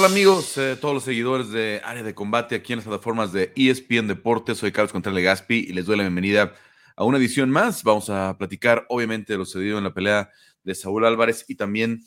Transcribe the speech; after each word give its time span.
tal 0.00 0.12
amigos? 0.12 0.56
Eh, 0.56 0.78
todos 0.80 0.94
los 0.94 1.04
seguidores 1.04 1.50
de 1.50 1.82
Área 1.84 2.02
de 2.02 2.14
Combate 2.14 2.54
aquí 2.54 2.72
en 2.72 2.78
las 2.78 2.86
plataformas 2.86 3.32
de 3.32 3.52
ESPN 3.54 4.06
Deportes. 4.06 4.56
Soy 4.56 4.72
Carlos 4.72 4.92
Contreras 4.92 5.44
y 5.50 5.74
les 5.74 5.84
doy 5.84 5.98
la 5.98 6.04
bienvenida 6.04 6.54
a 6.96 7.04
una 7.04 7.18
edición 7.18 7.50
más. 7.50 7.82
Vamos 7.84 8.08
a 8.08 8.38
platicar 8.38 8.86
obviamente 8.88 9.34
de 9.34 9.38
lo 9.38 9.44
sucedido 9.44 9.76
en 9.76 9.84
la 9.84 9.92
pelea 9.92 10.30
de 10.64 10.74
Saúl 10.74 11.04
Álvarez 11.04 11.44
y 11.48 11.56
también 11.56 12.00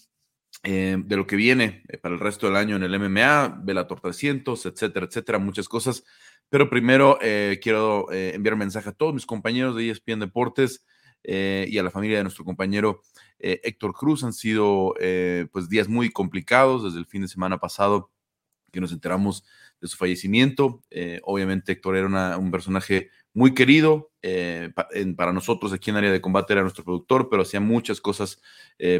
eh, 0.63 0.97
de 1.05 1.15
lo 1.15 1.27
que 1.27 1.35
viene 1.35 1.83
eh, 1.87 1.99
para 1.99 2.15
el 2.15 2.19
resto 2.19 2.47
del 2.47 2.55
año 2.55 2.77
en 2.77 2.83
el 2.83 2.97
MMA, 2.97 3.61
Velator 3.63 3.99
300, 3.99 4.65
etcétera, 4.65 5.05
etcétera, 5.05 5.37
muchas 5.37 5.69
cosas. 5.69 6.03
Pero 6.49 6.71
primero 6.71 7.19
quiero 7.61 8.11
enviar 8.11 8.53
un 8.53 8.59
mensaje 8.59 8.89
a 8.89 8.93
todos 8.93 9.13
mis 9.13 9.25
compañeros 9.27 9.75
de 9.75 9.91
ESPN 9.91 10.19
Deportes 10.19 10.83
y 11.23 11.77
a 11.77 11.83
la 11.83 11.91
familia 11.91 12.17
de 12.17 12.23
nuestro 12.23 12.43
compañero 12.43 13.01
eh, 13.43 13.59
Héctor 13.63 13.93
Cruz. 13.93 14.23
Han 14.23 14.33
sido 14.33 14.95
eh, 14.99 15.47
pues 15.51 15.67
días 15.67 15.89
muy 15.89 16.09
complicados 16.09 16.85
desde 16.85 16.99
el 16.99 17.05
fin 17.05 17.21
de 17.21 17.27
semana 17.27 17.59
pasado 17.59 18.09
que 18.71 18.79
nos 18.79 18.93
enteramos 18.93 19.43
de 19.81 19.87
su 19.89 19.97
fallecimiento. 19.97 20.81
Eh, 20.89 21.19
obviamente 21.23 21.73
Héctor 21.73 21.97
era 21.97 22.37
un 22.37 22.51
personaje 22.51 23.09
muy 23.33 23.53
querido 23.53 24.11
para 25.17 25.33
nosotros 25.33 25.73
aquí 25.73 25.89
en 25.89 25.97
área 25.97 26.11
de 26.11 26.21
combate, 26.21 26.53
era 26.53 26.61
nuestro 26.61 26.85
productor, 26.85 27.27
pero 27.29 27.41
hacía 27.41 27.59
muchas 27.59 27.99
cosas 27.99 28.39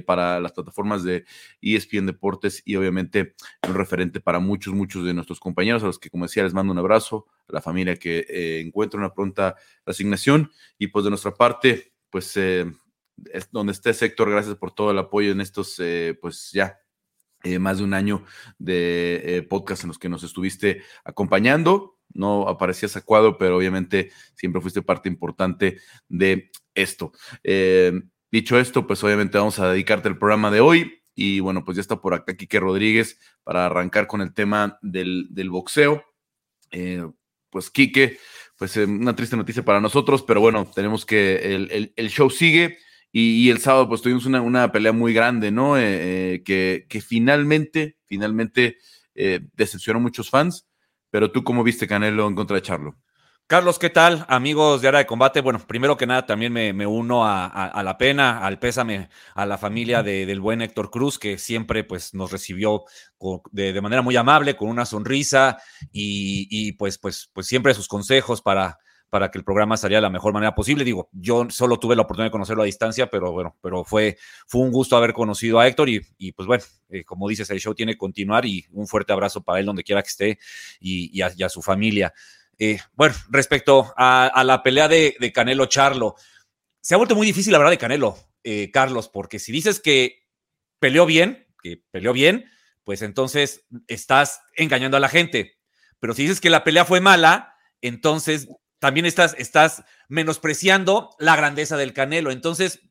para 0.06 0.40
las 0.42 0.52
plataformas 0.52 1.04
de 1.04 1.24
ESPN 1.62 2.08
Deportes 2.08 2.62
y 2.66 2.76
obviamente 2.76 3.36
un 3.66 3.76
referente 3.76 4.20
para 4.20 4.40
muchos, 4.40 4.74
muchos 4.74 5.06
de 5.06 5.14
nuestros 5.14 5.40
compañeros, 5.40 5.84
a 5.84 5.86
los 5.86 6.00
que 6.00 6.10
como 6.10 6.26
decía 6.26 6.44
les 6.44 6.54
mando 6.54 6.74
un 6.74 6.80
abrazo, 6.80 7.28
a 7.48 7.54
la 7.54 7.62
familia 7.62 7.96
que 7.96 8.60
encuentra 8.60 9.00
una 9.00 9.14
pronta 9.14 9.56
resignación 9.86 10.52
y 10.78 10.88
pues 10.88 11.06
de 11.06 11.12
nuestra 11.12 11.36
parte, 11.36 11.94
pues 12.10 12.36
donde 13.52 13.74
esté 13.74 13.94
sector, 13.94 14.30
gracias 14.30 14.56
por 14.56 14.74
todo 14.74 14.92
el 14.92 14.98
apoyo 14.98 15.32
en 15.32 15.42
estos, 15.42 15.80
eh, 15.80 16.18
pues 16.20 16.52
ya 16.52 16.80
eh, 17.44 17.60
más 17.60 17.78
de 17.78 17.84
un 17.84 17.94
año 17.94 18.24
de 18.58 19.22
eh, 19.24 19.42
podcast 19.44 19.84
en 19.84 19.90
los 19.90 20.00
que 20.00 20.10
nos 20.10 20.24
estuviste 20.24 20.84
acompañando. 21.04 22.00
No 22.14 22.48
aparecías 22.48 22.96
a 22.96 23.02
cuadro, 23.02 23.38
pero 23.38 23.58
obviamente 23.58 24.12
siempre 24.36 24.62
fuiste 24.62 24.82
parte 24.82 25.10
importante 25.10 25.80
de 26.08 26.52
esto. 26.76 27.12
dicho 28.32 28.58
esto, 28.60 28.88
pues 28.88 29.04
obviamente 29.04 29.38
vamos 29.38 29.60
a 29.60 29.72
dedicarte 29.72 30.10
el 30.10 30.18
programa 30.18 30.52
de 30.52 30.60
hoy. 30.60 31.00
Y 31.16 31.40
bueno, 31.40 31.64
pues 31.64 31.76
ya 31.78 31.82
está 31.82 32.02
por 32.02 32.14
acá 32.14 32.36
Quique 32.36 32.60
Rodríguez 32.60 33.20
para 33.44 33.68
arrancar 33.68 34.08
con 34.08 34.22
el 34.22 34.34
tema 34.34 34.80
del, 34.82 35.28
boxeo. 35.50 36.04
pues 37.50 37.70
Quique, 37.72 38.20
pues 38.58 38.78
una 38.78 39.16
triste 39.16 39.36
noticia 39.36 39.66
para 39.66 39.82
nosotros, 39.82 40.24
pero 40.24 40.40
bueno, 40.40 40.70
tenemos 40.74 41.06
que 41.06 41.92
el 41.96 42.10
show 42.10 42.30
sigue. 42.30 42.78
Y, 43.16 43.52
el 43.52 43.60
sábado, 43.60 43.88
pues 43.88 44.02
tuvimos 44.02 44.26
una, 44.26 44.72
pelea 44.72 44.92
muy 44.92 45.14
grande, 45.14 45.52
¿no? 45.52 45.78
Eh, 45.78 46.34
eh, 46.34 46.44
que, 46.44 46.88
que, 46.90 47.00
finalmente, 47.00 48.00
finalmente 48.06 48.78
eh, 49.14 49.40
decepcionó 49.54 50.00
a 50.00 50.02
muchos 50.02 50.32
fans. 50.32 50.66
Pero 51.12 51.32
tú, 51.32 51.44
¿cómo 51.44 51.64
viste 51.64 51.88
Canelo 51.88 52.28
en 52.28 52.34
contra 52.34 52.56
de 52.56 52.64
Charlo? 52.64 52.98
Carlos, 53.46 53.78
¿qué 53.78 53.92
tal? 53.92 54.26
Amigos 54.30 54.82
de 54.82 54.88
Área 54.88 55.02
de 55.02 55.06
Combate. 55.06 55.42
Bueno, 55.42 55.60
primero 55.60 55.96
que 55.96 56.08
nada, 56.08 56.26
también 56.26 56.52
me, 56.54 56.88
uno 56.88 57.24
a, 57.24 57.84
la 57.84 57.98
pena, 58.00 58.44
al 58.44 58.58
pésame, 58.58 59.10
a 59.36 59.46
la 59.46 59.60
familia 59.60 60.02
del 60.02 60.42
buen 60.42 60.64
Héctor 60.64 60.90
Cruz, 60.90 61.20
que 61.20 61.38
siempre 61.38 61.84
pues, 61.84 62.16
nos 62.16 62.32
recibió 62.32 62.86
de, 63.52 63.80
manera 63.80 64.02
muy 64.02 64.16
amable, 64.16 64.56
con 64.56 64.70
una 64.70 64.88
sonrisa 64.88 65.60
y, 65.92 66.48
y 66.50 66.72
pues, 66.72 66.98
pues, 66.98 67.30
pues 67.32 67.46
siempre 67.46 67.76
sus 67.76 67.88
consejos 67.88 68.42
para, 68.42 68.80
para 69.14 69.30
que 69.30 69.38
el 69.38 69.44
programa 69.44 69.78
saliera 69.78 70.00
de 70.00 70.08
la 70.08 70.10
mejor 70.10 70.34
manera 70.34 70.56
posible. 70.56 70.84
Digo, 70.84 71.08
yo 71.12 71.46
solo 71.52 71.78
tuve 71.78 71.96
la 71.96 72.02
oportunidad 72.02 72.30
de 72.30 72.32
conocerlo 72.32 72.64
a 72.64 72.66
distancia, 72.66 73.12
pero 73.12 73.32
bueno, 73.32 73.56
pero 73.62 73.84
fue, 73.84 74.18
fue 74.48 74.62
un 74.62 74.72
gusto 74.72 74.98
haber 74.98 75.14
conocido 75.14 75.60
a 75.60 75.68
Héctor 75.68 75.88
y, 75.88 76.32
pues 76.32 76.48
bueno, 76.48 76.64
eh, 76.90 77.04
como 77.04 77.30
dices, 77.30 77.48
el 77.52 77.60
show 77.60 77.76
tiene 77.76 77.92
que 77.92 78.00
continuar 78.00 78.44
y 78.44 78.66
un 78.72 78.88
fuerte 78.88 79.14
abrazo 79.14 79.44
para 79.44 79.60
él 79.60 79.68
donde 79.68 79.84
quiera 79.84 80.02
que 80.02 80.08
esté 80.08 80.40
y, 80.80 81.22
a, 81.22 81.48
su 81.48 81.62
familia. 81.62 82.12
Eh, 82.58 82.80
bueno, 82.94 83.14
respecto 83.30 83.94
a, 83.96 84.44
la 84.44 84.64
pelea 84.64 84.88
de, 84.88 85.32
Canelo 85.32 85.68
Charlo, 85.68 86.16
se 86.82 86.96
ha 86.96 86.98
vuelto 86.98 87.16
muy 87.16 87.28
difícil 87.28 87.52
la 87.52 87.60
verdad 87.60 87.74
de 87.74 87.78
Canelo, 87.78 88.18
eh, 88.44 88.72
Carlos, 88.72 89.10
porque 89.10 89.38
si 89.38 89.52
dices 89.52 89.80
que 89.80 90.24
peleó 90.80 91.06
bien, 91.06 91.46
que 91.62 91.84
peleó 91.92 92.14
bien, 92.14 92.50
pues 92.84 93.04
entonces 93.04 93.64
estás 93.86 94.42
engañando 94.56 94.98
a 94.98 95.00
la 95.00 95.08
gente. 95.08 95.60
Pero 96.00 96.16
si 96.16 96.24
dices 96.24 96.42
que 96.42 96.50
la 96.50 96.64
pelea 96.64 96.84
fue 96.84 97.00
mala, 97.00 97.54
entonces 97.80 98.48
también 98.84 99.06
estás, 99.06 99.34
estás 99.38 99.86
menospreciando 100.10 101.16
la 101.18 101.38
grandeza 101.38 101.78
del 101.78 101.94
Canelo. 101.94 102.32
Entonces, 102.32 102.82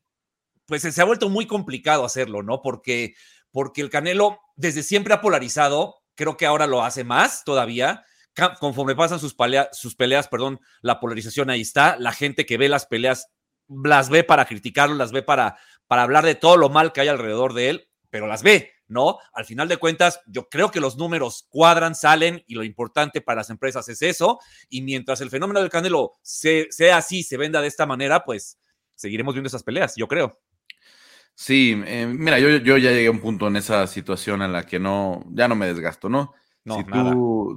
pues 0.65 0.81
se 0.81 0.99
ha 0.99 1.05
vuelto 1.05 1.29
muy 1.29 1.45
complicado 1.45 2.03
hacerlo, 2.03 2.41
¿no? 2.41 2.63
Porque, 2.63 3.13
porque 3.51 3.81
el 3.81 3.91
Canelo 3.91 4.39
desde 4.55 4.81
siempre 4.81 5.13
ha 5.13 5.21
polarizado, 5.21 5.97
creo 6.15 6.35
que 6.35 6.47
ahora 6.47 6.65
lo 6.65 6.83
hace 6.83 7.03
más 7.03 7.43
todavía. 7.43 8.05
Conforme 8.59 8.95
pasan 8.95 9.19
sus, 9.19 9.35
sus 9.71 9.95
peleas, 9.95 10.27
perdón, 10.29 10.59
la 10.81 10.99
polarización 10.99 11.51
ahí 11.51 11.61
está. 11.61 11.95
La 11.99 12.11
gente 12.11 12.47
que 12.47 12.57
ve 12.57 12.69
las 12.69 12.87
peleas 12.87 13.27
las 13.67 14.09
ve 14.09 14.23
para 14.23 14.45
criticarlo, 14.45 14.95
las 14.95 15.11
ve 15.11 15.21
para, 15.21 15.59
para 15.85 16.01
hablar 16.01 16.25
de 16.25 16.33
todo 16.33 16.57
lo 16.57 16.69
mal 16.69 16.91
que 16.91 17.01
hay 17.01 17.07
alrededor 17.09 17.53
de 17.53 17.69
él, 17.69 17.89
pero 18.09 18.25
las 18.25 18.41
ve. 18.41 18.72
¿No? 18.87 19.17
Al 19.33 19.45
final 19.45 19.67
de 19.67 19.77
cuentas, 19.77 20.21
yo 20.27 20.49
creo 20.49 20.71
que 20.71 20.79
los 20.79 20.97
números 20.97 21.47
cuadran, 21.49 21.95
salen 21.95 22.43
y 22.47 22.55
lo 22.55 22.63
importante 22.63 23.21
para 23.21 23.41
las 23.41 23.49
empresas 23.49 23.87
es 23.89 24.01
eso. 24.01 24.39
Y 24.69 24.81
mientras 24.81 25.21
el 25.21 25.29
fenómeno 25.29 25.59
del 25.59 25.69
Canelo 25.69 26.13
sea 26.21 26.97
así, 26.97 27.23
se 27.23 27.37
venda 27.37 27.61
de 27.61 27.67
esta 27.67 27.85
manera, 27.85 28.23
pues 28.23 28.59
seguiremos 28.95 29.33
viendo 29.33 29.47
esas 29.47 29.63
peleas, 29.63 29.95
yo 29.95 30.07
creo. 30.07 30.39
Sí, 31.35 31.81
eh, 31.85 32.05
mira, 32.07 32.39
yo, 32.39 32.49
yo, 32.57 32.77
ya 32.77 32.91
llegué 32.91 33.07
a 33.07 33.11
un 33.11 33.19
punto 33.19 33.47
en 33.47 33.55
esa 33.55 33.87
situación 33.87 34.41
en 34.43 34.53
la 34.53 34.65
que 34.65 34.79
no, 34.79 35.23
ya 35.31 35.47
no 35.47 35.55
me 35.55 35.65
desgasto, 35.65 36.07
¿no? 36.07 36.33
No, 36.65 36.81
nada, 36.83 37.13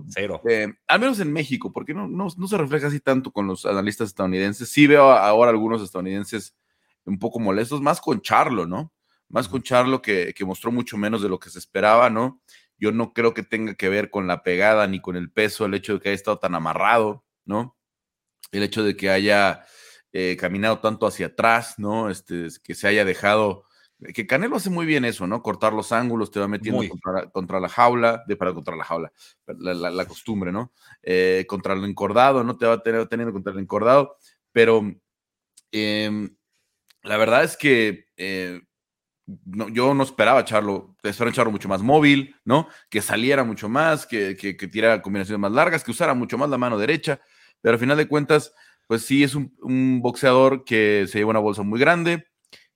cero. 0.09 0.43
Eh, 0.49 0.73
al 0.89 1.01
menos 1.01 1.21
en 1.21 1.33
México, 1.33 1.73
porque 1.73 1.95
no, 1.95 2.09
no, 2.09 2.27
no, 2.37 2.49
se 2.49 2.59
refleja 2.59 2.89
así 2.89 2.99
tanto 2.99 3.31
con 3.31 3.47
los 3.47 3.65
analistas 3.65 4.09
estadounidenses. 4.09 4.69
Sí 4.69 4.87
veo 4.87 5.13
ahora 5.13 5.51
algunos 5.51 5.81
estadounidenses 5.83 6.57
un 7.05 7.19
poco 7.19 7.39
molestos, 7.39 7.81
más 7.81 8.01
con 8.01 8.21
Charlo, 8.21 8.67
¿no? 8.67 8.93
Más 9.29 9.49
con 9.49 9.63
Charlo 9.63 10.03
que, 10.03 10.33
que 10.35 10.45
mostró 10.45 10.71
mucho 10.73 10.97
menos 10.97 11.23
de 11.23 11.29
lo 11.29 11.39
que 11.39 11.51
se 11.51 11.59
esperaba, 11.59 12.11
¿no? 12.11 12.41
Yo 12.79 12.93
no 12.93 13.13
creo 13.13 13.35
que 13.35 13.43
tenga 13.43 13.75
que 13.75 13.89
ver 13.89 14.11
con 14.11 14.27
la 14.27 14.43
pegada 14.43 14.87
ni 14.87 15.01
con 15.01 15.17
el 15.17 15.31
peso, 15.31 15.65
el 15.65 15.75
hecho 15.75 15.95
de 15.95 16.01
que 16.01 16.09
haya 16.11 16.17
estado 16.17 16.39
tan 16.39 16.55
amarrado, 16.55 17.25
¿no? 17.45 17.77
El 18.53 18.63
hecho 18.63 18.85
de 18.85 18.97
que 18.97 19.11
haya 19.11 19.65
eh, 20.13 20.37
caminado 20.39 20.79
tanto 20.79 21.07
hacia 21.07 21.27
atrás, 21.27 21.79
¿no? 21.79 22.11
Este, 22.11 22.49
que 22.63 22.75
se 22.75 22.89
haya 22.89 23.05
dejado, 23.05 23.65
que 24.15 24.27
Canelo 24.27 24.57
hace 24.57 24.71
muy 24.71 24.87
bien 24.87 25.05
eso, 25.05 25.27
¿no? 25.27 25.43
Cortar 25.43 25.73
los 25.73 25.93
ángulos, 25.93 26.31
te 26.31 26.41
va 26.41 26.49
metiendo 26.49 26.83
contra, 27.33 27.61
la 27.61 27.69
jaula, 27.69 28.25
de 28.27 28.37
para 28.37 28.55
contra 28.55 28.77
la 28.77 28.85
jaula, 28.85 29.13
la, 29.47 30.07
costumbre, 30.07 30.53
¿no? 30.53 30.73
Eh, 31.03 31.45
contra 31.49 31.75
el 31.75 31.85
encordado, 31.85 32.45
¿no? 32.45 32.57
Te 32.57 32.67
va 32.67 32.83
teniendo 32.83 33.33
contra 33.33 33.53
el 33.53 33.59
encordado, 33.59 34.17
pero 34.53 34.83
em, 35.73 36.37
la 37.03 37.17
verdad 37.17 37.45
es 37.45 37.57
que 37.57 38.07
eh, 38.17 38.63
yo 39.27 39.95
no 39.95 40.03
esperaba 40.05 40.45
Charlo, 40.45 40.97
esperaba 41.03 41.35
Charlo 41.35 41.51
mucho 41.51 41.69
más 41.69 41.83
móvil, 41.83 42.37
¿no? 42.45 42.69
Que 42.89 43.03
saliera 43.03 43.45
mucho 43.45 43.69
más, 43.69 44.07
que, 44.07 44.37
que, 44.37 44.55
tirara 44.69 45.03
combinaciones 45.03 45.41
más 45.41 45.53
largas, 45.53 45.83
que 45.83 45.91
usara 45.91 46.15
mucho 46.15 46.39
más 46.39 46.49
la 46.49 46.59
mano 46.59 46.79
derecha, 46.79 47.21
pero 47.61 47.75
al 47.75 47.81
final 47.81 47.97
de 47.97 48.09
cuentas, 48.09 48.55
pues 48.87 49.03
sí 49.03 49.25
es 49.25 49.35
un, 49.35 50.01
boxeador 50.01 50.65
que 50.65 51.07
se 51.09 51.19
lleva 51.19 51.31
una 51.31 51.41
bolsa 51.41 51.63
muy 51.63 51.81
grande, 51.81 52.27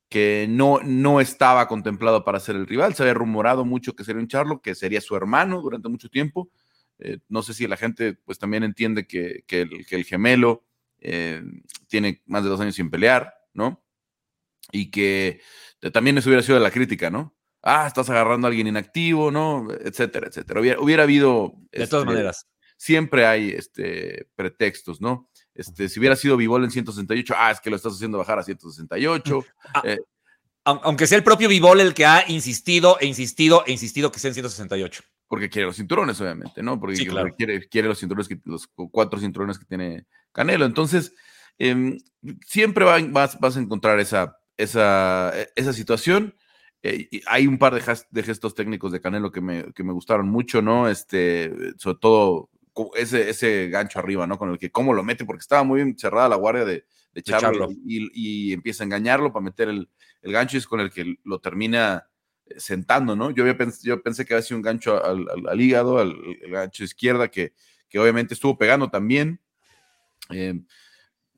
que 0.08 0.46
no, 0.48 0.80
no 0.82 1.20
estaba 1.20 1.68
contemplado 1.68 2.24
para 2.24 2.40
ser 2.40 2.56
el 2.56 2.66
rival, 2.66 2.94
se 2.94 3.04
había 3.04 3.14
rumorado 3.14 3.64
mucho 3.64 3.94
que 3.94 4.02
sería 4.02 4.20
un 4.20 4.28
Charlo, 4.28 4.60
que 4.60 4.74
sería 4.74 5.00
su 5.00 5.14
hermano 5.14 5.60
durante 5.60 5.88
mucho 5.88 6.08
tiempo, 6.08 6.50
eh, 6.98 7.18
no 7.28 7.42
sé 7.42 7.54
si 7.54 7.66
la 7.66 7.76
gente 7.76 8.14
pues 8.24 8.38
también 8.38 8.62
entiende 8.62 9.06
que, 9.06 9.44
el, 9.48 10.04
gemelo 10.04 10.64
eh, 10.98 11.42
tiene 11.88 12.22
más 12.26 12.42
de 12.42 12.50
dos 12.50 12.60
años 12.60 12.74
sin 12.74 12.90
pelear, 12.90 13.34
¿no? 13.54 13.82
Y 14.70 14.90
que 14.90 15.40
también 15.92 16.18
eso 16.18 16.28
hubiera 16.28 16.42
sido 16.42 16.58
la 16.58 16.70
crítica, 16.70 17.10
¿no? 17.10 17.34
Ah, 17.62 17.86
estás 17.86 18.08
agarrando 18.08 18.46
a 18.46 18.48
alguien 18.48 18.66
inactivo, 18.66 19.30
¿no? 19.30 19.68
Etcétera, 19.70 20.28
etcétera. 20.28 20.60
Hubiera, 20.60 21.02
habido. 21.02 21.52
De 21.72 21.86
todas 21.86 22.02
este, 22.02 22.14
maneras. 22.14 22.46
Siempre 22.76 23.26
hay 23.26 23.50
este, 23.50 24.28
pretextos, 24.34 25.00
¿no? 25.00 25.28
Este, 25.54 25.88
si 25.88 26.00
hubiera 26.00 26.16
sido 26.16 26.38
Vivol 26.38 26.64
en 26.64 26.70
168, 26.70 27.34
ah, 27.36 27.50
es 27.50 27.60
que 27.60 27.68
lo 27.68 27.76
estás 27.76 27.94
haciendo 27.94 28.18
bajar 28.18 28.38
a 28.38 28.42
168. 28.42 29.44
Ah, 29.74 29.82
eh. 29.84 29.98
aunque 30.64 31.06
sea 31.06 31.18
el 31.18 31.24
propio 31.24 31.48
Vivol 31.48 31.80
el 31.80 31.94
que 31.94 32.04
ha 32.04 32.24
insistido 32.28 32.98
e 32.98 33.06
insistido 33.06 33.64
e 33.66 33.72
insistido 33.72 34.10
que 34.10 34.18
sea 34.18 34.28
en 34.28 34.34
168. 34.34 35.02
Porque 35.28 35.48
quiere 35.48 35.66
los 35.66 35.76
cinturones, 35.76 36.20
obviamente, 36.20 36.62
¿no? 36.62 36.80
Porque 36.80 37.06
quiere, 37.36 37.68
quiere, 37.68 37.88
los 37.88 38.00
cinturones, 38.00 38.28
que, 38.28 38.40
los 38.44 38.66
cuatro 38.90 39.20
cinturones 39.20 39.58
que 39.58 39.64
tiene 39.64 40.06
Canelo. 40.32 40.64
Entonces, 40.64 41.12
em, 41.58 41.98
siempre 42.46 42.84
vas, 42.84 43.38
vas 43.38 43.56
a 43.56 43.60
encontrar 43.60 44.00
esa, 44.00 44.39
esa, 44.62 45.32
e, 45.34 45.50
esa 45.56 45.72
situación. 45.72 46.34
Eh, 46.82 47.08
hay 47.26 47.46
un 47.46 47.58
par 47.58 47.74
de, 47.74 48.22
gestos 48.22 48.54
técnicos 48.54 48.92
de 48.92 49.00
Canelo 49.00 49.30
que 49.30 49.40
me, 49.40 49.72
que 49.74 49.84
me, 49.84 49.92
gustaron 49.92 50.28
mucho, 50.28 50.62
¿no? 50.62 50.88
Este, 50.88 51.52
sobre 51.76 51.98
todo 52.00 52.50
ese, 52.94 53.28
ese 53.28 53.68
gancho 53.68 53.98
arriba, 53.98 54.26
¿no? 54.26 54.38
Con 54.38 54.50
el 54.50 54.58
que 54.58 54.70
cómo 54.70 54.94
lo 54.94 55.02
mete, 55.02 55.24
porque 55.24 55.40
estaba 55.40 55.62
muy 55.62 55.82
bien 55.82 55.98
cerrada 55.98 56.28
la 56.28 56.36
guardia 56.36 56.64
de, 56.64 56.84
de 57.12 57.22
Charlo, 57.22 57.68
Y, 57.84 58.52
empieza 58.52 58.82
a 58.82 58.86
engañarlo 58.86 59.32
para 59.32 59.44
meter 59.44 59.68
el, 59.68 59.88
el, 60.22 60.32
gancho 60.32 60.56
y 60.56 60.58
es 60.58 60.66
con 60.66 60.80
el 60.80 60.90
que 60.90 61.16
lo 61.24 61.40
termina 61.40 62.06
sentando, 62.56 63.14
¿no? 63.14 63.30
Yo, 63.30 63.44
había 63.44 63.56
yo 63.82 64.02
pensé 64.02 64.24
que 64.24 64.34
había 64.34 64.42
sido 64.42 64.58
un 64.58 64.62
gancho 64.62 65.02
al, 65.04 65.60
hígado, 65.60 65.98
al, 65.98 66.16
gancho 66.48 66.84
izquierda, 66.84 67.28
que, 67.28 67.52
que 67.88 67.98
obviamente 67.98 68.34
estuvo 68.34 68.56
pegando 68.56 68.90
también. 68.90 69.40
Eh, 70.30 70.60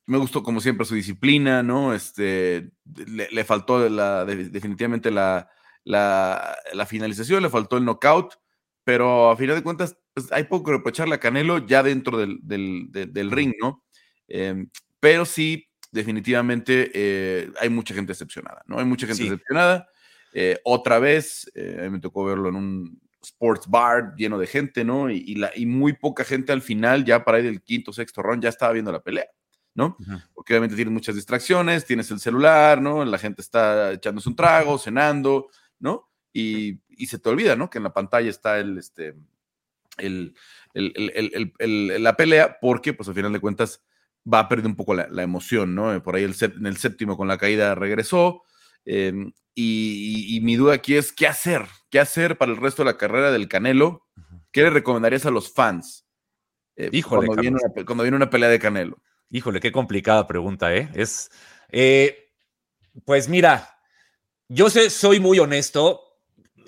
me 0.06 0.18
gustó 0.18 0.42
como 0.42 0.60
siempre 0.60 0.86
su 0.86 0.94
disciplina, 0.94 1.62
¿no? 1.62 1.94
Este, 1.94 2.70
le, 3.06 3.44
faltó 3.44 3.88
la, 3.88 4.24
definitivamente 4.24 5.10
la, 5.10 5.48
la, 5.84 6.86
finalización, 6.86 7.42
le 7.42 7.50
faltó 7.50 7.76
el 7.76 7.84
knockout, 7.84 8.34
pero 8.84 9.30
a 9.30 9.36
final 9.36 9.56
de 9.56 9.62
cuentas 9.62 9.96
pues, 10.14 10.30
hay 10.32 10.44
poco 10.44 10.64
que 10.64 10.76
reprocharle 10.76 11.14
a 11.14 11.20
Canelo 11.20 11.66
ya 11.66 11.82
dentro 11.82 12.18
del, 12.18 12.38
del, 12.42 13.30
ring, 13.30 13.54
¿no? 13.60 13.84
Em, 14.28 14.68
pero 14.98 15.24
sí, 15.24 15.68
definitivamente 15.90 16.90
eh, 16.94 17.50
hay 17.60 17.68
mucha 17.68 17.94
gente 17.94 18.12
decepcionada, 18.12 18.62
¿no? 18.66 18.78
Hay 18.78 18.84
mucha 18.84 19.06
gente 19.06 19.24
decepcionada. 19.24 19.88
Eh, 20.32 20.58
otra 20.64 20.98
vez, 20.98 21.50
eh, 21.54 21.76
a 21.80 21.82
mí 21.84 21.90
me 21.90 22.00
tocó 22.00 22.24
verlo 22.24 22.48
en 22.48 22.56
un 22.56 23.00
sports 23.22 23.68
bar 23.68 24.14
lleno 24.16 24.38
de 24.38 24.46
gente, 24.46 24.84
¿no? 24.84 25.10
Y, 25.10 25.34
la, 25.36 25.52
y 25.54 25.66
muy 25.66 25.92
poca 25.92 26.24
gente 26.24 26.52
al 26.52 26.62
final, 26.62 27.04
ya 27.04 27.24
para 27.24 27.38
ir 27.38 27.44
del 27.44 27.62
quinto, 27.62 27.92
sexto 27.92 28.22
round, 28.22 28.42
ya 28.42 28.48
estaba 28.48 28.72
viendo 28.72 28.90
la 28.90 29.02
pelea. 29.02 29.26
¿No? 29.74 29.96
Porque 30.34 30.52
obviamente 30.52 30.76
tienes 30.76 30.92
muchas 30.92 31.14
distracciones, 31.14 31.84
tienes 31.84 32.10
el 32.10 32.20
celular, 32.20 32.80
¿no? 32.80 33.04
La 33.04 33.18
gente 33.18 33.40
está 33.40 33.92
echándose 33.92 34.28
un 34.28 34.36
trago, 34.36 34.78
cenando, 34.78 35.48
¿no? 35.78 36.10
Y, 36.32 36.80
se 37.06 37.18
te 37.18 37.28
olvida, 37.28 37.56
¿no? 37.56 37.68
Que 37.68 37.78
en 37.78 37.84
la 37.84 37.92
pantalla 37.92 38.30
está 38.30 38.58
el, 38.58 38.78
este, 38.78 39.14
el, 39.98 40.34
la 40.74 42.16
pelea, 42.16 42.58
porque, 42.60 42.94
pues 42.94 43.08
al 43.08 43.14
final 43.14 43.32
de 43.32 43.40
cuentas, 43.40 43.82
va 44.32 44.40
a 44.40 44.48
perder 44.48 44.66
un 44.66 44.76
poco 44.76 44.94
la, 44.94 45.22
emoción, 45.22 45.74
¿no? 45.74 46.02
Por 46.02 46.16
ahí 46.16 46.24
el, 46.24 46.34
en 46.40 46.66
el 46.66 46.76
séptimo 46.76 47.16
con 47.16 47.28
la 47.28 47.38
caída 47.38 47.74
regresó. 47.74 48.42
Em, 48.84 49.32
y, 49.54 50.40
mi 50.42 50.56
duda 50.56 50.74
aquí 50.74 50.94
es, 50.96 51.12
¿qué 51.12 51.26
hacer? 51.26 51.66
¿Qué 51.90 51.98
hacer 51.98 52.38
para 52.38 52.52
el 52.52 52.58
resto 52.58 52.82
de 52.82 52.90
la 52.90 52.98
carrera 52.98 53.30
del 53.30 53.48
Canelo? 53.48 54.06
¿Qué 54.50 54.62
le 54.62 54.70
recomendarías 54.70 55.26
a 55.26 55.30
los 55.30 55.52
fans? 55.52 56.06
Eh, 56.76 56.88
Híjole, 56.92 57.26
cuando, 57.26 57.42
viene 57.42 57.58
una, 57.62 57.84
cuando 57.84 58.04
viene 58.04 58.16
una 58.16 58.30
pelea 58.30 58.48
de 58.48 58.58
Canelo. 58.58 59.02
Híjole, 59.34 59.60
qué 59.60 59.72
complicada 59.72 60.26
pregunta, 60.26 60.74
¿eh? 60.74 60.90
Es, 60.94 61.30
eh, 61.70 62.34
pues 63.06 63.30
mira, 63.30 63.78
yo 64.46 64.68
sé, 64.68 64.90
soy 64.90 65.20
muy 65.20 65.38
honesto. 65.38 66.02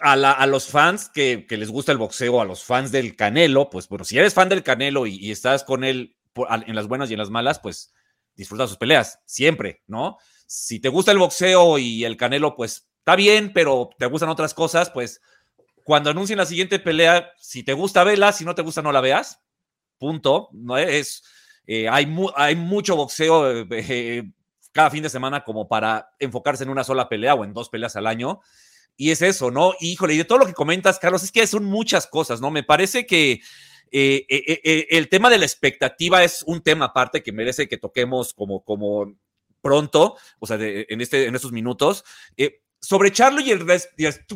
A, 0.01 0.47
los 0.47 0.69
fans 0.69 1.09
que, 1.09 1.47
les 1.49 1.71
gusta 1.71 1.93
el 1.93 1.99
boxeo, 1.99 2.41
a 2.41 2.45
los 2.45 2.65
fans 2.65 2.91
del 2.91 3.17
Canelo, 3.17 3.71
pues 3.71 3.89
bueno, 3.89 4.05
si 4.05 4.19
eres 4.19 4.35
fan 4.35 4.49
del 4.49 4.63
Canelo 4.63 5.07
y, 5.07 5.31
estás 5.31 5.63
con 5.63 5.85
él 5.85 6.17
en 6.67 6.75
las 6.75 6.89
buenas 6.89 7.09
y 7.09 7.15
en 7.15 7.21
las 7.21 7.31
malas, 7.31 7.59
pues 7.59 7.95
disfruta 8.35 8.67
sus 8.67 8.77
peleas, 8.77 9.21
siempre, 9.25 9.83
¿no? 9.87 10.19
Si 10.47 10.81
te 10.81 10.89
gusta 10.89 11.13
el 11.13 11.19
boxeo 11.19 11.79
y 11.79 12.05
el 12.05 12.17
Canelo, 12.17 12.57
pues 12.57 12.89
está 12.99 13.15
bien, 13.15 13.53
pero 13.55 13.91
te 13.99 14.07
gustan 14.07 14.31
otras 14.31 14.53
cosas, 14.53 14.91
pues 14.91 15.23
cuando 15.85 16.11
anuncien 16.11 16.39
la 16.39 16.47
siguiente 16.47 16.79
pelea, 16.79 17.31
si 17.39 17.63
te 17.63 17.75
gusta, 17.75 18.05
vela, 18.05 18.33
si 18.33 18.45
no 18.45 18.55
te 18.55 18.63
gusta, 18.63 18.83
no 18.83 18.93
la 18.93 19.01
veas. 19.01 19.43
Punto. 19.99 20.49
No 20.53 20.77
es 20.77 21.23
eh, 21.67 21.89
hay, 21.89 22.07
hay 22.37 22.57
mucho 22.57 22.97
boxeo 22.97 23.51
eh, 23.51 23.67
eh, 23.71 24.23
cada 24.73 24.91
fin 24.91 25.03
de 25.03 25.09
semana 25.09 25.45
como 25.45 25.69
para 25.69 26.11
enfocarse 26.19 26.65
en 26.65 26.71
una 26.71 26.85
sola 26.85 27.09
pelea 27.09 27.35
o 27.35 27.45
en 27.45 27.55
dos 27.55 27.69
peleas 27.69 27.97
al 27.97 28.07
año. 28.07 28.41
Y 28.97 29.11
es 29.11 29.23
eso, 29.23 29.51
¿no? 29.51 29.75
Híjole, 29.81 30.15
y 30.15 30.19
de 30.19 30.25
todo 30.25 30.39
lo 30.39 30.47
que 30.47 30.55
comentas, 30.55 30.99
Carlos, 30.99 31.23
es 31.23 31.33
que 31.33 31.47
son 31.47 31.65
muchas 31.65 32.07
cosas, 32.07 32.41
¿no? 32.41 32.51
Me 32.51 32.63
parece 32.63 33.07
que 33.07 33.41
el 33.91 35.09
tema 35.09 35.31
de 35.31 35.39
la 35.39 35.45
expectativa 35.45 36.25
es 36.25 36.43
un 36.47 36.63
tema 36.63 36.87
aparte 36.87 37.23
que 37.23 37.33
merece 37.33 37.69
que 37.69 37.77
toquemos 37.77 38.35
como, 38.35 38.65
como 38.65 39.15
pronto, 39.61 40.17
o 40.39 40.47
sea, 40.47 40.59
en, 40.61 41.01
este, 41.01 41.27
en 41.27 41.35
estos 41.35 41.53
minutos 41.53 42.05
sobre 42.85 43.13
Charlo 43.13 43.41
y 43.41 43.51
el 43.51 43.67
resto, 43.67 43.89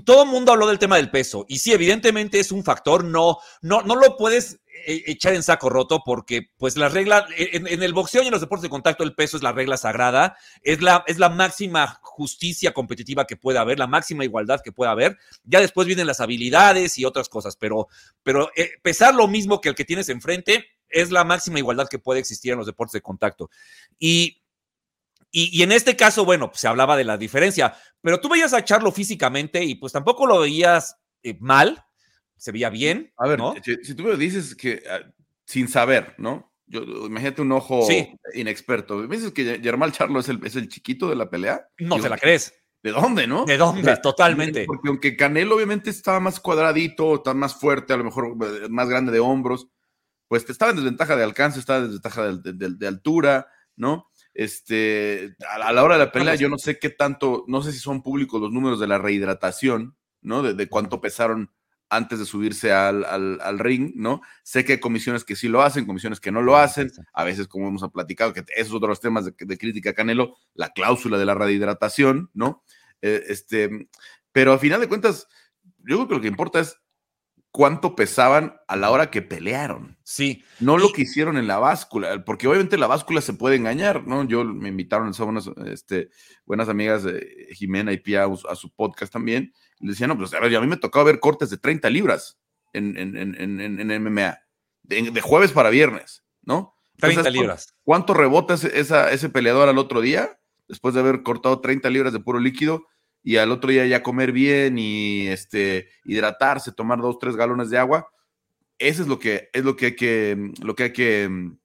todo 0.03 0.23
el 0.23 0.31
mundo 0.31 0.53
habló 0.53 0.67
del 0.67 0.79
tema 0.79 0.97
del 0.97 1.11
peso. 1.11 1.45
Y 1.49 1.59
sí, 1.59 1.73
evidentemente 1.73 2.41
es 2.41 2.51
un 2.51 2.65
factor, 2.65 3.05
no, 3.05 3.39
no, 3.61 3.83
no 3.83 3.95
lo 3.95 4.17
puedes 4.17 4.61
eh, 4.87 5.03
echar 5.07 5.35
en 5.35 5.43
saco 5.43 5.69
roto 5.69 6.03
porque 6.03 6.51
pues 6.57 6.79
la 6.79 6.89
regla, 6.89 7.27
en, 7.37 7.83
el 7.83 7.93
boxeo 7.93 8.23
y 8.23 8.27
en 8.27 8.33
los 8.33 8.41
deportes 8.41 8.63
de 8.63 8.71
contacto 8.71 9.05
el 9.05 9.15
peso 9.15 9.37
es 9.37 9.43
la 9.43 9.53
regla 9.53 9.77
sagrada, 9.77 10.39
es 10.63 10.81
la, 10.81 11.05
es 11.07 11.19
la 11.19 11.29
máxima 11.29 12.01
justicia 12.03 12.73
competitiva 12.73 13.27
que 13.27 13.37
puede 13.37 13.59
haber, 13.59 13.79
la 13.79 13.87
máxima 13.87 14.25
igualdad 14.25 14.63
que 14.65 14.73
puede 14.73 14.91
haber. 14.91 15.19
Ya 15.45 15.61
después 15.61 15.87
vienen 15.87 16.07
las 16.07 16.21
habilidades 16.21 16.97
y 16.97 17.05
otras 17.05 17.29
cosas, 17.29 17.55
pero, 17.57 17.89
pero 18.23 18.51
eh, 18.57 18.71
pesar 18.83 19.15
lo 19.15 19.29
mismo 19.29 19.61
que 19.61 19.69
el 19.69 19.75
que 19.75 19.85
tienes 19.85 20.09
enfrente 20.09 20.65
es 20.89 21.11
la 21.11 21.25
máxima 21.25 21.59
igualdad 21.59 21.87
que 21.87 21.99
puede 21.99 22.21
existir 22.21 22.53
en 22.53 22.59
los 22.59 22.67
deportes 22.67 22.93
de 22.93 23.03
contacto. 23.03 23.51
Y 23.99 24.41
y, 25.31 25.63
en 25.63 25.73
este 25.73 25.97
caso, 25.97 26.25
bueno, 26.25 26.49
pues, 26.49 26.61
se 26.61 26.69
hablaba 26.69 26.97
de 26.97 27.05
la 27.05 27.19
diferencia, 27.19 27.77
pero 28.01 28.21
tú 28.21 28.29
veías 28.29 28.55
a 28.55 28.65
Charlo 28.65 28.91
físicamente 28.93 29.63
y 29.63 29.75
pues 29.75 29.93
tampoco 29.93 30.27
lo 30.27 30.41
veías 30.41 30.97
eh, 31.23 31.37
mal, 31.41 31.85
se 32.37 32.53
veía 32.53 32.71
bien. 32.71 33.13
A 33.19 33.29
ver, 33.29 33.41
si, 33.63 33.95
tú 33.95 34.05
me 34.05 34.17
dices 34.17 34.55
que 34.55 34.83
ah, 34.91 35.01
sin 35.45 35.69
saber, 35.69 36.15
¿no? 36.19 36.53
Yo, 36.67 36.83
imagínate 36.83 37.43
un 37.43 37.53
ojo 37.53 37.87
inexperto. 38.35 38.97
¿Me 38.97 39.17
dices 39.17 39.33
que 39.33 39.61
Germán 39.63 39.93
Charlo 39.93 40.21
es 40.21 40.29
el, 40.29 40.45
es 40.45 40.57
el 40.57 40.69
chiquito 40.69 41.09
de 41.09 41.17
la 41.17 41.31
pelea? 41.31 41.67
No 41.79 42.01
te 42.01 42.09
la 42.09 42.19
crees. 42.19 42.55
¿De 42.83 42.91
dónde, 42.93 43.27
no? 43.27 43.45
¿De 43.45 43.57
dónde? 43.57 43.97
Totalmente. 44.03 44.65
Porque 44.65 44.89
aunque 44.89 45.17
Canelo 45.17 45.57
obviamente 45.57 45.91
estaba 45.91 46.21
más 46.21 46.41
cuadradito, 46.41 47.17
está 47.17 47.35
más 47.35 47.55
fuerte, 47.55 47.93
a 47.93 47.97
lo 47.97 48.05
mejor 48.05 48.37
eh, 48.43 48.69
más 48.69 48.89
grande 48.89 49.13
de 49.13 49.21
hombros, 49.21 49.69
pues 50.29 50.49
estaba 50.49 50.71
en 50.71 50.77
desventaja 50.77 51.17
de 51.17 51.25
alcance, 51.25 51.59
estaba 51.59 51.81
en 51.81 51.87
desventaja 51.87 52.23
de 52.27 52.87
altura, 52.87 53.49
¿no? 53.77 54.08
Este, 54.39 55.35
a 55.51 55.73
la 55.73 55.83
hora 55.83 55.99
de 55.99 56.05
la 56.05 56.13
pelea, 56.13 56.37
yo 56.37 56.49
no 56.49 56.59
sé 56.59 56.79
qué 56.79 56.91
tanto, 56.91 57.45
no 57.49 57.61
sé 57.61 57.73
si 57.73 57.81
son 57.81 58.05
públicos 58.05 58.41
los 58.41 58.53
números 58.53 58.79
de 58.79 58.87
la 58.87 58.97
rehidratación, 58.97 59.97
¿no? 60.21 60.45
De, 60.45 60.69
cuánto 60.69 61.01
pesaron 61.01 61.51
antes 61.89 62.21
de 62.21 62.25
subirse 62.25 62.71
al, 62.71 63.05
al, 63.05 63.59
ring, 63.59 63.95
¿no? 63.97 64.21
Sé 64.45 64.65
que 64.65 64.75
hay 64.75 64.79
comisiones 64.79 65.25
que 65.25 65.35
sí 65.35 65.49
lo 65.49 65.61
hacen, 65.63 65.87
comisiones 65.87 66.21
que 66.21 66.31
no 66.31 66.41
lo 66.41 66.57
hacen, 66.57 66.93
a 67.15 67.25
veces, 67.25 67.49
como 67.49 67.67
hemos 67.67 67.83
platicado, 67.91 68.33
que 68.33 68.45
esos 68.55 68.75
otros 68.75 69.01
temas 69.01 69.25
de, 69.25 69.35
de 69.37 69.59
crítica 69.59 69.93
Canelo, 69.93 70.37
la 70.55 70.69
cláusula 70.69 71.19
de 71.19 71.27
la 71.27 71.35
rehidratación, 71.35 72.31
¿no? 72.33 72.63
Eh, 73.03 73.25
este, 73.27 73.89
pero 74.31 74.53
a 74.53 74.59
final 74.61 74.81
de 74.81 74.87
cuentas, 74.87 75.27
yo 75.79 75.97
creo 75.97 76.07
que 76.07 76.15
lo 76.15 76.21
que 76.21 76.29
importa 76.29 76.61
es 76.61 76.77
cuánto 77.51 77.97
pesaban 77.97 78.61
a 78.69 78.77
la 78.77 78.91
hora 78.91 79.11
que 79.11 79.23
pelearon. 79.23 79.99
Sí. 80.03 80.45
No 80.61 80.79
lo 80.79 80.93
que 80.93 81.03
hicieron 81.03 81.37
en 81.37 81.47
la 81.47 81.59
báscula, 81.59 82.25
porque 82.25 82.47
obviamente 82.47 82.79
la 82.79 82.87
báscula 82.87 83.21
se 83.21 83.33
puede 83.33 83.57
engañar, 83.57 84.07
¿no? 84.07 84.25
Yo 84.25 84.45
me 84.45 84.69
invitaron, 84.69 85.15
son 85.15 85.31
unas 85.31 85.51
este, 85.67 86.11
buenas 86.45 86.69
amigas 86.69 87.03
de 87.03 87.49
Jimena 87.53 87.93
y 87.93 87.99
Pia 87.99 88.27
a, 88.49 88.55
su 88.55 88.71
podcast 88.71 89.13
también, 89.13 89.53
le 89.81 89.91
decían, 89.91 90.09
no, 90.09 90.19
pues 90.19 90.35
a 90.35 90.41
ver, 90.41 90.55
a 90.57 90.61
mí 90.61 90.67
me 90.67 90.77
tocaba 90.77 91.05
ver 91.05 91.21
cortes 91.21 91.51
de 91.51 91.59
30 91.59 91.89
libras 91.91 92.39
en, 92.73 92.97
en, 92.97 93.17
en, 93.17 93.61
en 93.61 94.03
MMA, 94.03 94.39
de, 94.83 95.21
jueves 95.21 95.53
para 95.53 95.71
viernes, 95.71 96.25
¿no? 96.43 96.75
30 96.99 97.31
libras. 97.31 97.75
¿Cuánto 97.85 98.13
rebota 98.13 98.55
esa, 98.55 99.11
ese 99.13 99.29
peleador 99.29 99.69
al 99.69 99.79
otro 99.79 100.01
día? 100.01 100.41
Después 100.67 100.95
de 100.95 101.01
haber 101.01 101.23
cortado 101.23 101.61
30 101.61 101.89
libras 101.91 102.13
de 102.13 102.21
puro 102.21 102.41
líquido, 102.41 102.87
y 103.29 103.37
al 103.37 103.53
otro 103.53 103.71
día 103.71 103.85
ya 103.85 104.03
comer 104.03 104.33
bien 104.33 104.79
y 104.79 105.27
este, 105.27 105.91
hidratarse, 106.07 106.73
tomar 106.73 106.99
dos, 106.99 107.19
tres 107.19 107.37
galones 107.37 107.69
de 107.69 107.77
agua. 107.77 108.09
Eso 108.79 109.03
es 109.03 109.09
lo 109.09 109.19
que, 109.19 109.51
es 109.53 109.63
lo 109.63 109.77
que 109.77 109.85
hay 109.85 109.97
que, 109.97 110.53
lo 110.63 110.75
que, 110.75 110.85
hay 110.85 110.93
que 110.95 111.29
mm, 111.29 111.59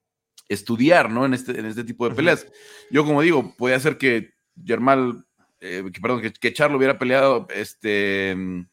estudiar, 0.50 1.10
¿no? 1.10 1.26
En 1.26 1.34
este, 1.34 1.58
en 1.58 1.66
este 1.66 1.86
tipo 1.86 2.10
de 2.10 2.16
peleas. 2.16 2.46
Yo, 2.92 3.06
como 3.06 3.22
digo, 3.22 3.56
puede 3.56 3.80
ser 3.80 3.98
que 3.98 4.34
Germán, 4.62 5.26
eh, 5.62 5.86
que, 5.94 6.02
perdón, 6.02 6.22
que, 6.22 6.34
que, 6.34 6.52
Charlo 6.52 6.76
hubiera 6.76 7.00
peleado, 7.00 7.48
este, 7.56 8.36
mm, 8.36 8.68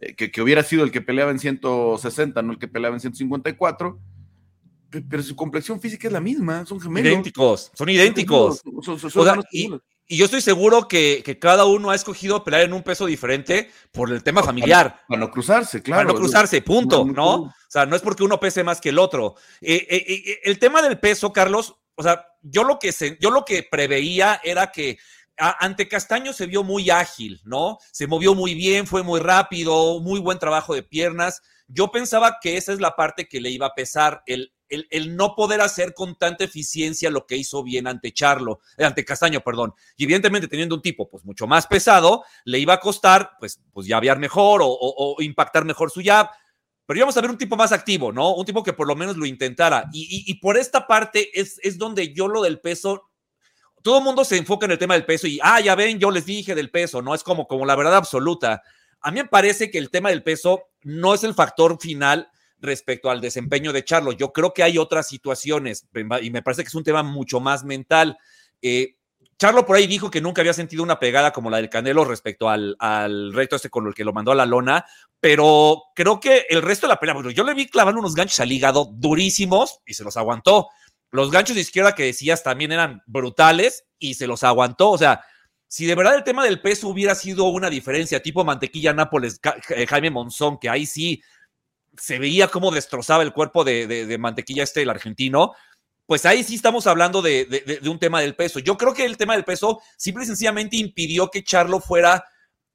eh, 0.00 0.14
que, 0.14 0.30
que, 0.30 0.40
hubiera 0.40 0.62
sido 0.62 0.82
el 0.82 0.92
que 0.92 1.02
peleaba 1.02 1.32
en 1.32 1.40
160, 1.40 2.40
no 2.40 2.52
el 2.52 2.58
que 2.58 2.68
peleaba 2.68 2.96
en 2.96 3.00
154 3.00 4.00
pero 5.08 5.22
su 5.22 5.36
complexión 5.36 5.80
física 5.80 6.08
es 6.08 6.12
la 6.12 6.20
misma, 6.20 6.66
son 6.66 6.80
gemelos. 6.80 7.12
Idénticos, 7.12 7.70
son 7.74 7.88
idénticos. 7.88 8.62
y, 9.52 9.70
yo 10.16 10.24
estoy 10.24 10.40
seguro 10.40 10.88
que, 10.88 11.38
cada 11.40 11.64
uno 11.64 11.90
ha 11.90 11.94
escogido 11.94 12.42
pelear 12.42 12.62
en 12.62 12.72
un 12.72 12.82
peso 12.82 13.06
diferente 13.06 13.70
por 13.92 14.10
el 14.10 14.22
tema 14.22 14.42
familiar. 14.42 15.02
Para, 15.08 15.20
no 15.20 15.30
cruzarse, 15.30 15.82
claro. 15.82 16.02
Para 16.02 16.12
no 16.12 16.18
cruzarse, 16.18 16.62
punto, 16.62 17.04
¿no? 17.04 17.34
O 17.34 17.54
sea, 17.68 17.86
no 17.86 17.94
es 17.96 18.02
porque 18.02 18.24
uno 18.24 18.40
pese 18.40 18.64
más 18.64 18.80
que 18.80 18.88
el 18.88 18.98
otro. 18.98 19.36
Eh, 19.60 19.86
eh, 19.88 20.04
eh, 20.08 20.40
el 20.44 20.58
tema 20.58 20.82
del 20.82 20.98
peso, 20.98 21.32
Carlos, 21.32 21.76
o 21.94 22.02
sea, 22.02 22.26
yo 22.42 22.64
lo 22.64 22.78
que, 22.78 22.92
yo 23.20 23.30
lo 23.30 23.44
que 23.44 23.62
preveía 23.62 24.40
era 24.42 24.72
que 24.72 24.98
ante 25.36 25.88
Castaño 25.88 26.32
se 26.32 26.46
vio 26.46 26.62
muy 26.62 26.90
ágil, 26.90 27.40
¿no? 27.44 27.78
Se 27.92 28.06
movió 28.06 28.34
muy 28.34 28.54
bien, 28.54 28.86
fue 28.86 29.02
muy 29.02 29.20
rápido, 29.20 30.00
muy 30.00 30.20
buen 30.20 30.38
trabajo 30.38 30.74
de 30.74 30.82
piernas. 30.82 31.40
Yo 31.66 31.90
pensaba 31.90 32.38
que 32.42 32.56
esa 32.56 32.72
es 32.72 32.80
la 32.80 32.96
parte 32.96 33.28
que 33.28 33.40
le 33.40 33.50
iba 33.50 33.66
a 33.66 33.74
pesar, 33.74 34.22
el 34.26 34.52
el, 34.70 35.16
no 35.16 35.34
poder 35.34 35.60
hacer 35.60 35.94
con 35.94 36.16
tanta 36.16 36.44
eficiencia 36.44 37.10
lo 37.10 37.26
que 37.26 37.36
hizo 37.36 37.62
bien 37.62 37.86
ante 37.86 38.12
Charlo, 38.12 38.60
eh, 38.76 38.84
ante 38.84 39.04
Castaño, 39.04 39.40
perdón. 39.40 39.74
Y 39.96 40.04
evidentemente 40.04 40.48
teniendo 40.48 40.74
un 40.74 40.82
tipo 40.82 41.08
pues 41.08 41.24
mucho 41.24 41.46
más 41.46 41.66
pesado, 41.66 42.24
le 42.44 42.58
iba 42.58 42.74
a 42.74 42.80
costar 42.80 43.32
pues, 43.38 43.60
pues 43.72 43.86
llavear 43.86 44.18
mejor 44.18 44.60
o, 44.62 45.16
impactar 45.20 45.64
mejor 45.64 45.90
su 45.90 46.00
jab. 46.04 46.28
Pero 46.86 46.98
íbamos 46.98 47.16
a 47.16 47.20
ver 47.20 47.30
un 47.30 47.38
tipo 47.38 47.56
más 47.56 47.72
activo, 47.72 48.12
¿no? 48.12 48.34
Un 48.34 48.44
tipo 48.44 48.62
que 48.62 48.72
por 48.72 48.86
lo 48.86 48.96
menos 48.96 49.16
lo 49.16 49.26
intentara. 49.26 49.88
Y, 49.92 50.34
por 50.40 50.56
esta 50.56 50.86
parte 50.86 51.30
es, 51.38 51.58
es 51.62 51.78
donde 51.78 52.12
yo 52.12 52.26
lo 52.26 52.42
del 52.42 52.60
peso 52.60 53.10
todo 53.82 53.98
el 53.98 54.04
mundo 54.04 54.24
se 54.24 54.36
enfoca 54.36 54.66
en 54.66 54.72
el 54.72 54.78
tema 54.78 54.92
del 54.92 55.06
peso 55.06 55.26
y, 55.26 55.38
ah, 55.42 55.58
ya 55.60 55.74
ven, 55.74 55.98
yo 55.98 56.10
les 56.10 56.26
dije 56.26 56.54
del 56.54 56.70
peso, 56.70 57.00
¿no? 57.00 57.14
Es 57.14 57.22
como, 57.22 57.46
como 57.46 57.64
la 57.64 57.76
verdad 57.76 57.96
absoluta. 57.96 58.62
a 59.00 59.10
mí 59.10 59.20
me 59.20 59.28
parece 59.28 59.70
que 59.70 59.78
el 59.78 59.88
tema 59.88 60.10
del 60.10 60.22
peso 60.22 60.64
no 60.82 61.14
es 61.14 61.24
el 61.24 61.32
factor 61.32 61.80
final 61.80 62.30
respecto 62.60 63.10
al 63.10 63.20
desempeño 63.20 63.72
de 63.72 63.84
Charlo. 63.84 64.12
Yo 64.12 64.32
creo 64.32 64.52
que 64.52 64.62
hay 64.62 64.78
otras 64.78 65.08
situaciones 65.08 65.86
y 66.22 66.30
me 66.30 66.42
parece 66.42 66.62
que 66.62 66.68
es 66.68 66.74
un 66.74 66.84
tema 66.84 67.02
mucho 67.02 67.40
más 67.40 67.64
mental. 67.64 68.18
Eh, 68.62 68.96
Charlo 69.38 69.64
por 69.64 69.76
ahí 69.76 69.86
dijo 69.86 70.10
que 70.10 70.20
nunca 70.20 70.42
había 70.42 70.52
sentido 70.52 70.82
una 70.82 70.98
pegada 70.98 71.32
como 71.32 71.48
la 71.48 71.56
del 71.56 71.70
Canelo 71.70 72.04
respecto 72.04 72.50
al, 72.50 72.76
al 72.78 73.32
este 73.38 73.70
con 73.70 73.86
el 73.86 73.94
que 73.94 74.04
lo 74.04 74.12
mandó 74.12 74.32
a 74.32 74.34
la 74.34 74.44
lona, 74.44 74.84
pero 75.18 75.84
creo 75.94 76.20
que 76.20 76.44
el 76.50 76.60
resto 76.60 76.86
de 76.86 76.92
la 76.92 77.00
pelea, 77.00 77.16
yo 77.32 77.44
le 77.44 77.54
vi 77.54 77.66
clavando 77.66 78.00
unos 78.00 78.14
ganchos 78.14 78.38
al 78.40 78.52
hígado 78.52 78.90
durísimos 78.92 79.80
y 79.86 79.94
se 79.94 80.04
los 80.04 80.18
aguantó. 80.18 80.68
Los 81.10 81.30
ganchos 81.30 81.56
de 81.56 81.62
izquierda 81.62 81.94
que 81.94 82.04
decías 82.04 82.42
también 82.42 82.70
eran 82.70 83.02
brutales 83.06 83.86
y 83.98 84.14
se 84.14 84.26
los 84.26 84.44
aguantó. 84.44 84.90
O 84.90 84.98
sea, 84.98 85.24
si 85.66 85.86
de 85.86 85.94
verdad 85.94 86.16
el 86.16 86.24
tema 86.24 86.44
del 86.44 86.60
peso 86.60 86.88
hubiera 86.88 87.14
sido 87.14 87.44
una 87.44 87.70
diferencia, 87.70 88.20
tipo 88.20 88.44
mantequilla 88.44 88.92
Nápoles, 88.92 89.40
eh, 89.70 89.86
Jaime 89.86 90.10
Monzón, 90.10 90.58
que 90.58 90.68
ahí 90.68 90.84
sí 90.84 91.22
se 92.00 92.18
veía 92.18 92.48
cómo 92.48 92.70
destrozaba 92.70 93.22
el 93.22 93.32
cuerpo 93.32 93.62
de, 93.62 94.16
mantequilla 94.18 94.62
este, 94.62 94.82
el 94.82 94.90
argentino, 94.90 95.52
pues 96.06 96.26
ahí 96.26 96.42
sí 96.42 96.56
estamos 96.56 96.86
hablando 96.86 97.22
de, 97.22 97.80
un 97.84 97.98
tema 97.98 98.20
del 98.20 98.34
peso. 98.34 98.58
Yo 98.58 98.76
creo 98.76 98.94
que 98.94 99.04
el 99.04 99.16
tema 99.16 99.34
del 99.34 99.44
peso 99.44 99.80
simple 99.96 100.24
y 100.24 100.26
sencillamente 100.26 100.76
impidió 100.76 101.30
que 101.30 101.44
Charlo 101.44 101.78
fuera, 101.78 102.24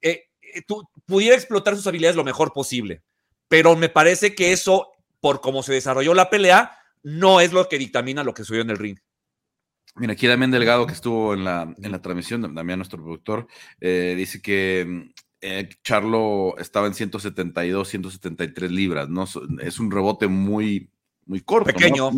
eh, 0.00 0.24
eh, 0.40 0.62
pudiera 1.04 1.36
explotar 1.36 1.76
sus 1.76 1.86
habilidades 1.86 2.16
lo 2.16 2.24
mejor 2.24 2.52
posible. 2.52 3.02
Pero 3.48 3.76
me 3.76 3.88
parece 3.88 4.34
que 4.34 4.52
eso, 4.52 4.92
por 5.20 5.40
cómo 5.40 5.62
se 5.62 5.74
desarrolló 5.74 6.14
la 6.14 6.30
pelea, 6.30 6.78
no 7.02 7.40
es 7.40 7.52
lo 7.52 7.68
que 7.68 7.78
dictamina 7.78 8.24
lo 8.24 8.32
que 8.32 8.42
sucedió 8.42 8.62
en 8.62 8.70
el 8.70 8.78
ring. 8.78 8.98
Mira, 9.96 10.12
aquí 10.12 10.26
Damián 10.26 10.50
Delgado, 10.50 10.86
que 10.86 10.92
estuvo 10.92 11.34
en 11.34 11.44
la, 11.44 11.74
en 11.76 11.92
la 11.92 12.02
transmisión, 12.02 12.54
Damián, 12.54 12.78
nuestro 12.78 13.02
productor, 13.02 13.46
eh, 13.80 14.14
dice 14.16 14.42
que 14.42 15.10
eh, 15.40 15.68
Charlo 15.82 16.56
estaba 16.58 16.86
en 16.86 16.94
172, 16.94 17.88
173 17.88 18.70
libras, 18.70 19.08
¿no? 19.08 19.24
Es 19.60 19.78
un 19.78 19.90
rebote 19.90 20.26
muy, 20.26 20.90
muy 21.26 21.40
corto. 21.40 21.72
Pequeño. 21.72 22.10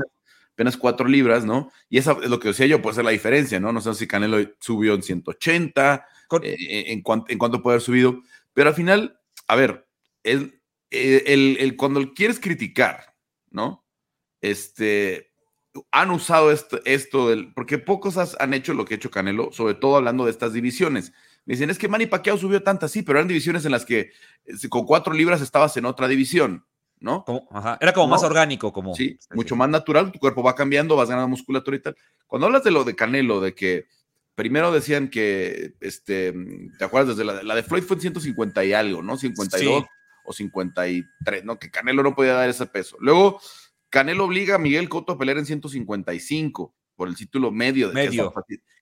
Apenas 0.52 0.76
4 0.76 1.06
libras, 1.06 1.44
¿no? 1.44 1.70
Y 1.88 1.98
eso 1.98 2.20
es 2.20 2.28
lo 2.28 2.40
que 2.40 2.48
decía 2.48 2.66
yo, 2.66 2.82
puede 2.82 2.96
ser 2.96 3.04
la 3.04 3.12
diferencia, 3.12 3.60
¿no? 3.60 3.72
No 3.72 3.80
sé 3.80 3.94
si 3.94 4.08
Canelo 4.08 4.38
subió 4.58 4.94
en 4.94 5.02
180, 5.02 6.06
eh, 6.42 6.84
en, 6.88 7.00
cuanto, 7.02 7.30
en 7.30 7.38
cuanto 7.38 7.62
puede 7.62 7.74
haber 7.74 7.82
subido, 7.82 8.20
pero 8.54 8.70
al 8.70 8.74
final, 8.74 9.20
a 9.46 9.54
ver, 9.54 9.86
el, 10.24 10.60
el, 10.90 11.76
cuando 11.76 12.12
quieres 12.12 12.40
criticar, 12.40 13.14
¿no? 13.50 13.84
Este, 14.40 15.30
han 15.92 16.10
usado 16.10 16.50
esto, 16.50 16.80
esto 16.84 17.28
del, 17.28 17.52
porque 17.54 17.78
pocos 17.78 18.16
han 18.38 18.54
hecho 18.54 18.74
lo 18.74 18.84
que 18.84 18.94
ha 18.94 18.96
hecho 18.96 19.10
Canelo, 19.10 19.52
sobre 19.52 19.74
todo 19.74 19.96
hablando 19.96 20.24
de 20.24 20.30
estas 20.32 20.52
divisiones. 20.52 21.12
Me 21.48 21.54
dicen, 21.54 21.70
es 21.70 21.78
que 21.78 21.88
Manny 21.88 22.04
Pacquiao 22.04 22.36
subió 22.36 22.62
tantas, 22.62 22.90
sí, 22.90 23.00
pero 23.00 23.18
eran 23.18 23.26
divisiones 23.26 23.64
en 23.64 23.72
las 23.72 23.86
que 23.86 24.10
eh, 24.44 24.68
con 24.68 24.84
cuatro 24.84 25.14
libras 25.14 25.40
estabas 25.40 25.74
en 25.78 25.86
otra 25.86 26.06
división, 26.06 26.66
¿no? 27.00 27.24
Era 27.80 27.94
como 27.94 28.06
más 28.06 28.22
orgánico, 28.22 28.70
como. 28.70 28.94
Sí, 28.94 29.18
mucho 29.32 29.56
más 29.56 29.70
natural, 29.70 30.12
tu 30.12 30.18
cuerpo 30.18 30.42
va 30.42 30.54
cambiando, 30.54 30.94
vas 30.94 31.08
ganando 31.08 31.28
musculatura 31.28 31.78
y 31.78 31.80
tal. 31.80 31.96
Cuando 32.26 32.48
hablas 32.48 32.64
de 32.64 32.70
lo 32.70 32.84
de 32.84 32.94
Canelo, 32.94 33.40
de 33.40 33.54
que 33.54 33.86
primero 34.34 34.70
decían 34.70 35.08
que, 35.08 35.72
este, 35.80 36.34
¿te 36.78 36.84
acuerdas? 36.84 37.16
Desde 37.16 37.42
la, 37.42 37.54
de 37.54 37.62
Floyd 37.62 37.82
fue 37.82 37.94
en 37.96 38.02
150 38.02 38.64
y 38.66 38.74
algo, 38.74 39.00
¿no? 39.00 39.16
52 39.16 39.86
o 40.26 40.32
53, 40.34 41.44
¿no? 41.46 41.58
Que 41.58 41.70
Canelo 41.70 42.02
no 42.02 42.14
podía 42.14 42.34
dar 42.34 42.50
ese 42.50 42.66
peso. 42.66 42.98
Luego 43.00 43.40
Canelo 43.88 44.26
obliga 44.26 44.56
a 44.56 44.58
Miguel 44.58 44.90
Cotto 44.90 45.14
a 45.14 45.18
pelear 45.18 45.38
en 45.38 45.46
155 45.46 46.74
por 46.94 47.08
el 47.08 47.16
título 47.16 47.50
medio, 47.50 47.88
de 47.88 47.94
medio. 47.94 48.34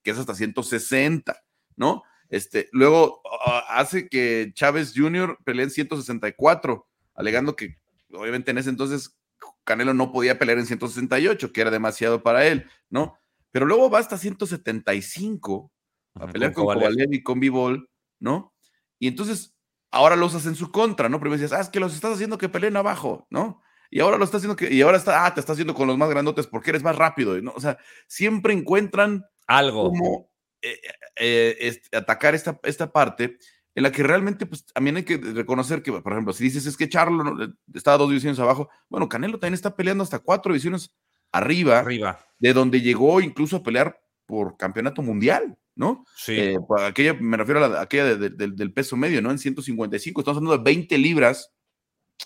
Que, 0.03 0.11
es 0.11 0.17
hasta, 0.17 0.35
160, 0.35 1.33
¿no? 1.77 2.03
Este, 2.29 2.69
luego 2.71 3.21
hace 3.69 4.09
que 4.09 4.51
Chávez 4.53 4.93
Jr. 4.95 5.37
pelee 5.43 5.63
en 5.63 5.69
164, 5.71 6.87
alegando 7.15 7.55
que 7.55 7.77
obviamente 8.11 8.51
en 8.51 8.57
ese 8.57 8.69
entonces 8.69 9.17
Canelo 9.63 9.93
no 9.93 10.11
podía 10.11 10.39
pelear 10.39 10.57
en 10.59 10.65
168, 10.65 11.51
que 11.51 11.61
era 11.61 11.71
demasiado 11.71 12.23
para 12.23 12.45
él, 12.45 12.69
¿no? 12.89 13.17
Pero 13.51 13.65
luego 13.65 13.89
va 13.89 13.99
hasta 13.99 14.17
175 14.17 15.71
a 16.15 16.27
pelear 16.27 16.53
con, 16.53 16.65
Kovalev 16.65 17.13
y 17.13 17.23
con 17.23 17.39
Bivol, 17.39 17.89
¿no? 18.19 18.53
Y 18.99 19.07
entonces 19.07 19.55
ahora 19.91 20.15
los 20.15 20.35
hace 20.35 20.49
en 20.49 20.55
su 20.55 20.71
contra, 20.71 21.09
¿no? 21.09 21.19
Primero 21.19 21.39
decías, 21.39 21.57
ah, 21.57 21.61
es 21.61 21.69
que 21.69 21.79
los 21.79 21.93
estás 21.93 22.15
haciendo 22.15 22.37
que 22.37 22.49
peleen 22.49 22.77
abajo, 22.77 23.27
¿no? 23.29 23.61
y 23.89 23.99
ahora 23.99 24.17
lo 24.17 24.25
está 24.25 24.37
haciendo 24.37 24.55
que, 24.55 24.73
y 24.73 24.81
ahora 24.81 24.97
está, 24.97 25.25
ah, 25.25 25.33
te 25.33 25.39
está 25.39 25.53
haciendo 25.53 25.73
con 25.73 25.87
los 25.87 25.97
más 25.97 26.09
grandotes 26.09 26.47
porque 26.47 26.71
eres 26.71 26.83
más 26.83 26.95
rápido, 26.95 27.39
¿no? 27.41 27.53
O 27.55 27.59
sea, 27.59 27.77
siempre 28.07 28.53
encuentran 28.53 29.25
algo 29.47 29.89
como 29.89 30.29
eh, 30.61 30.79
eh, 31.17 31.81
atacar 31.91 32.35
esta, 32.35 32.59
esta 32.63 32.91
parte 32.91 33.37
en 33.77 33.83
la 33.83 33.91
que 33.91 34.01
realmente, 34.01 34.47
pues 34.47 34.65
también 34.65 34.97
hay 34.97 35.03
que 35.03 35.17
reconocer 35.17 35.83
que, 35.83 35.91
por 35.91 36.11
ejemplo, 36.11 36.33
si 36.33 36.43
dices 36.43 36.65
es 36.65 36.75
que 36.75 36.89
Charlo 36.89 37.43
eh, 37.43 37.49
está 37.75 37.95
dos 37.95 38.09
divisiones 38.09 38.39
abajo, 38.39 38.69
bueno, 38.89 39.07
Canelo 39.07 39.37
también 39.37 39.53
está 39.53 39.75
peleando 39.75 40.03
hasta 40.03 40.17
cuatro 40.17 40.51
divisiones 40.51 40.95
arriba, 41.31 41.77
arriba. 41.77 42.19
de 42.39 42.53
donde 42.53 42.81
llegó 42.81 43.21
incluso 43.21 43.57
a 43.57 43.63
pelear 43.63 44.01
por 44.25 44.57
campeonato 44.57 45.03
mundial, 45.03 45.55
¿no? 45.75 46.05
Sí. 46.15 46.55
aquella, 46.79 47.13
me 47.13 47.37
refiero 47.37 47.63
a, 47.63 47.81
aquella 47.81 48.15
del 48.15 48.73
peso 48.73 48.97
medio, 48.97 49.21
¿no? 49.21 49.29
En 49.29 49.37
155, 49.37 50.21
estamos 50.21 50.37
hablando 50.37 50.57
de 50.57 50.63
20 50.63 50.97
libras 50.97 51.53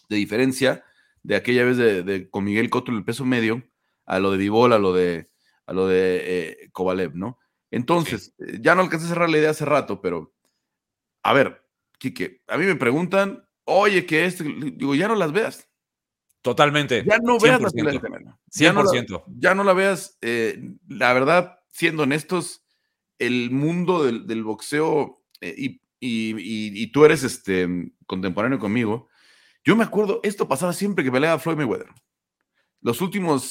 de 0.07 0.15
diferencia 0.15 0.85
de 1.21 1.35
aquella 1.35 1.65
vez 1.65 1.75
de, 1.75 2.29
con 2.29 2.45
Miguel 2.45 2.69
Cotto 2.69 2.91
en 2.91 2.97
el 2.97 3.03
peso 3.03 3.25
medio 3.25 3.61
a 4.05 4.19
lo 4.19 4.31
de 4.31 4.37
Vivol, 4.37 4.71
a 4.71 4.79
lo 4.79 4.93
de, 4.93 5.29
a 5.65 5.73
lo 5.73 5.87
de 5.87 6.21
eh, 6.23 6.69
Kovalev, 6.71 7.13
¿no? 7.13 7.39
Entonces, 7.71 8.35
eh, 8.39 8.59
ya 8.61 8.75
no 8.75 8.81
alcancé 8.81 9.05
a 9.05 9.09
cerrar 9.09 9.29
la 9.29 9.37
idea 9.37 9.49
hace 9.49 9.65
rato, 9.65 10.01
pero 10.01 10.33
a 11.23 11.33
ver, 11.33 11.65
Quique, 11.97 12.41
a 12.47 12.57
mí 12.57 12.65
me 12.65 12.75
preguntan, 12.75 13.47
oye, 13.63 14.05
que 14.05 14.25
este, 14.25 14.43
digo, 14.43 14.93
ya 14.93 15.07
no 15.07 15.15
las 15.15 15.31
veas. 15.31 15.67
Totalmente. 16.41 17.03
Ya 17.05 17.19
no 17.19 17.37
veas 17.39 17.61
las 17.61 17.73
100%. 17.73 18.39
Ya 18.51 18.73
no 18.73 18.83
la, 18.83 19.05
ya 19.27 19.55
no 19.55 19.63
la 19.63 19.73
veas. 19.73 20.17
Eh, 20.21 20.73
la 20.87 21.13
verdad, 21.13 21.59
siendo 21.69 22.03
honestos, 22.03 22.65
el 23.19 23.51
mundo 23.51 24.03
del, 24.03 24.43
boxeo, 24.43 25.23
y, 25.39 25.79
y, 25.99 26.87
tú 26.91 27.05
eres 27.05 27.23
este, 27.23 27.67
contemporáneo 28.07 28.57
conmigo, 28.57 29.07
yo 29.63 29.75
me 29.75 29.83
acuerdo, 29.83 30.19
esto 30.23 30.47
pasaba 30.47 30.73
siempre 30.73 31.03
que 31.03 31.11
peleaba 31.11 31.37
Floyd 31.37 31.57
Mayweather. 31.57 31.89
Los 32.81 32.99
últimos 33.01 33.43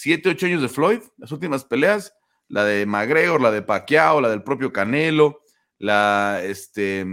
7, 0.00 0.30
8 0.30 0.46
años 0.46 0.62
de 0.62 0.70
Floyd, 0.70 1.00
las 1.18 1.30
últimas 1.32 1.64
peleas, 1.64 2.14
la 2.50 2.64
de 2.64 2.84
McGregor, 2.84 3.40
la 3.40 3.50
de 3.50 3.62
Pacquiao, 3.62 4.20
la 4.20 4.28
del 4.28 4.42
propio 4.42 4.72
Canelo, 4.72 5.40
la, 5.78 6.40
este, 6.42 7.06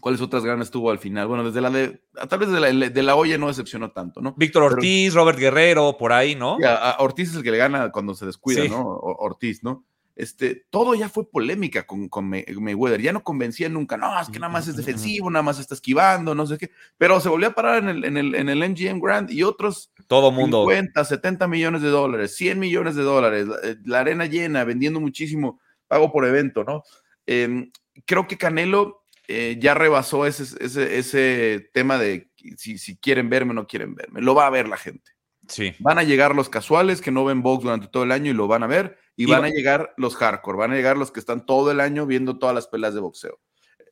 ¿cuáles 0.00 0.20
otras 0.20 0.44
ganas 0.44 0.70
tuvo 0.70 0.90
al 0.90 0.98
final? 0.98 1.26
Bueno, 1.26 1.44
desde 1.44 1.60
la 1.60 1.70
de, 1.70 2.02
tal 2.28 2.38
vez 2.38 2.50
de 2.50 2.60
la, 2.60 2.88
de 2.88 3.02
la 3.02 3.16
olla 3.16 3.36
no 3.36 3.48
decepcionó 3.48 3.90
tanto, 3.90 4.20
¿no? 4.20 4.34
Víctor 4.36 4.62
Ortiz, 4.62 5.12
Robert 5.12 5.38
Guerrero, 5.38 5.96
por 5.98 6.12
ahí, 6.12 6.34
¿no? 6.36 6.56
a 6.64 6.96
Ortiz 7.00 7.30
es 7.30 7.36
el 7.36 7.42
que 7.42 7.50
le 7.50 7.58
gana 7.58 7.90
cuando 7.90 8.14
se 8.14 8.26
descuida, 8.26 8.64
¿no? 8.68 8.86
Ortiz, 8.86 9.62
¿no? 9.62 9.84
Este, 10.16 10.66
todo 10.70 10.94
ya 10.94 11.08
fue 11.08 11.28
polémica 11.28 11.86
con, 11.86 12.08
con, 12.08 12.28
Mayweather, 12.28 13.00
ya 13.00 13.12
no 13.12 13.24
convencía 13.24 13.68
nunca, 13.68 13.96
no, 13.96 14.20
es 14.20 14.28
que 14.28 14.38
nada 14.38 14.52
más 14.52 14.68
es 14.68 14.76
defensivo, 14.76 15.28
nada 15.30 15.42
más 15.42 15.58
está 15.58 15.74
esquivando, 15.74 16.34
no 16.34 16.46
sé 16.46 16.56
qué, 16.56 16.70
pero 16.96 17.20
se 17.20 17.28
volvió 17.28 17.48
a 17.48 17.54
parar 17.54 17.82
en 17.82 17.88
el, 17.88 18.04
en 18.04 18.16
el, 18.16 18.34
en 18.34 18.48
el 18.48 18.58
MGM 18.70 19.00
Grand 19.00 19.30
y 19.30 19.42
otros 19.42 19.92
todo 20.06 20.30
mundo 20.30 20.66
50, 20.68 21.04
70 21.04 21.48
millones 21.48 21.82
de 21.82 21.88
dólares, 21.88 22.36
100 22.36 22.58
millones 22.58 22.94
de 22.94 23.02
dólares, 23.02 23.48
eh, 23.64 23.76
la, 23.84 24.00
arena 24.00 24.26
llena, 24.26 24.62
vendiendo 24.64 25.00
muchísimo, 25.00 25.60
pago 25.88 26.12
por 26.12 26.24
evento, 26.24 26.62
¿no? 26.62 26.84
Em, 27.26 27.72
creo 28.04 28.28
que 28.28 28.38
Canelo 28.38 29.04
eh, 29.26 29.56
ya 29.58 29.74
rebasó 29.74 30.26
ese, 30.26 30.44
ese, 30.64 30.98
ese 30.98 31.70
tema 31.72 31.98
de 31.98 32.30
si, 32.56 32.78
si 32.78 32.96
quieren 32.98 33.30
verme 33.30 33.50
o 33.50 33.54
no 33.54 33.66
quieren 33.66 33.94
verme, 33.94 34.20
lo 34.20 34.34
va 34.34 34.46
a 34.46 34.50
ver 34.50 34.68
la 34.68 34.76
gente. 34.76 35.12
Sí. 35.48 35.74
Van 35.80 35.98
a 35.98 36.04
llegar 36.04 36.34
los 36.34 36.48
casuales 36.48 37.00
que 37.00 37.10
no 37.10 37.24
ven 37.24 37.42
box 37.42 37.64
durante 37.64 37.88
todo 37.88 38.04
el 38.04 38.12
año 38.12 38.30
y 38.30 38.34
lo 38.34 38.46
van 38.46 38.62
a 38.62 38.66
ver 38.66 38.98
y, 39.16 39.26
van 39.26 39.44
a 39.44 39.48
llegar 39.48 39.94
los 39.96 40.16
hardcore, 40.16 40.58
van 40.58 40.72
a 40.72 40.74
llegar 40.74 40.96
los 40.96 41.12
que 41.12 41.20
están 41.20 41.46
todo 41.46 41.70
el 41.70 41.80
año 41.80 42.06
viendo 42.06 42.38
todas 42.38 42.54
las 42.54 42.66
peleas 42.66 42.94
de 42.94 43.00
boxeo. 43.00 43.38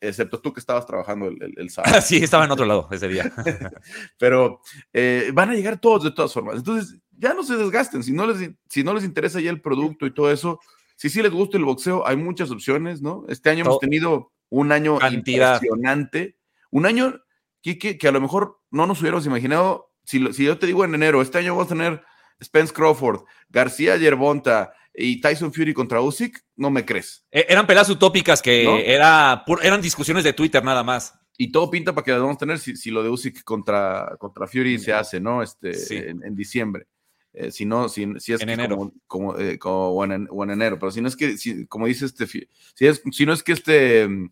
Excepto 0.01 0.41
tú 0.41 0.53
que 0.53 0.59
estabas 0.59 0.85
trabajando 0.85 1.27
el, 1.27 1.55
el, 1.57 1.71
sábado. 1.71 2.01
sí, 2.03 2.17
estaba 2.17 2.45
en 2.45 2.51
otro 2.51 2.65
lado 2.65 2.89
ese 2.91 3.07
día. 3.07 3.33
Pero 4.19 4.61
eh, 4.93 5.31
van 5.33 5.51
a 5.51 5.55
llegar 5.55 5.79
todos 5.79 6.03
de 6.03 6.11
todas 6.11 6.33
formas. 6.33 6.57
Entonces, 6.57 6.99
ya 7.17 7.35
no 7.35 7.45
se 7.45 7.57
desgasten. 7.57 8.03
Si 8.03 8.13
no, 8.13 8.27
les, 8.27 8.51
si 8.69 8.83
no 8.83 8.95
les 8.95 9.05
interesa 9.05 9.41
ya 9.41 9.51
el 9.51 9.61
producto 9.61 10.05
y 10.05 10.13
todo 10.13 10.33
eso, 10.33 10.59
si 10.97 11.09
sí 11.09 11.23
les 11.23 11.31
gusta 11.31 11.57
el 11.57 11.65
boxeo, 11.65 12.07
hay 12.07 12.17
muchas 12.17 12.51
opciones, 12.51 13.01
¿no? 13.01 13.25
Este 13.29 13.51
año 13.51 13.65
hemos 13.65 13.79
tenido 13.79 14.33
un 14.49 14.73
año 14.73 14.99
impresionante. 15.09 16.37
Un 16.71 16.87
año, 16.87 17.23
que, 17.63 17.79
que, 17.79 18.09
a 18.09 18.13
lo 18.13 18.21
mejor 18.21 18.61
no 18.73 18.89
nos 18.89 19.01
hubiéramos 19.01 19.25
imaginado. 19.25 19.93
Si, 20.05 20.33
si 20.33 20.45
yo 20.45 20.59
te 20.59 20.67
digo 20.67 20.85
en 20.85 20.97
enero, 20.97 21.23
este 21.23 21.39
año 21.39 21.55
vamos 21.55 21.67
a 21.67 21.75
tener 21.75 22.03
Spence 22.43 22.73
Crawford, 22.73 23.21
García 23.51 23.97
Yerbonta, 23.97 24.73
y 24.95 25.21
Tyson 25.21 25.53
Fury 25.53 25.73
contra 25.73 26.01
Usyk, 26.01 26.45
no 26.57 26.71
me 26.71 26.85
crees. 26.85 27.25
E, 27.31 27.47
eran 27.49 27.67
peleas 27.67 27.89
utópicas 27.89 28.43
que 28.43 28.93
era, 28.93 29.45
eran 29.63 29.81
discusiones 29.81 30.25
de 30.25 30.33
Twitter 30.33 30.63
nada 30.65 30.83
más. 30.83 31.15
Y 31.39 31.51
todo 31.51 31.71
pinta 31.71 31.95
para 31.95 32.05
que 32.05 32.11
las 32.13 32.21
vamos 32.21 32.37
a 32.37 32.41
tener 32.41 32.59
si, 32.59 32.91
lo 32.91 33.03
de 33.03 33.09
Usyk 33.09 33.43
contra, 33.43 34.17
contra 34.19 34.47
Fury 34.47 34.79
se 34.79 34.93
hace, 34.93 35.19
¿no? 35.19 35.43
Este, 35.43 36.11
en, 36.11 36.35
diciembre. 36.35 36.87
Eh, 37.33 37.51
si 37.51 37.65
no, 37.65 37.89
si, 37.89 38.07
si 38.19 38.35
es 38.35 38.43
en 38.43 38.51
enero. 38.51 38.93
Como, 39.07 39.39
eh, 39.39 39.59
o, 39.65 40.05
en, 40.05 40.29
enero. 40.51 40.79
Pero 40.79 40.93
si 40.93 41.01
no 41.01 41.09
es 41.09 41.17
que, 41.17 41.39
si, 41.39 41.67
como 41.67 41.87
dice 41.87 42.05
este, 42.05 42.27
si, 42.27 42.47
es, 42.81 43.03
si 43.11 43.25
no 43.25 43.33
es 43.33 43.43
que 43.43 43.53
este 43.53 44.05
um, 44.05 44.31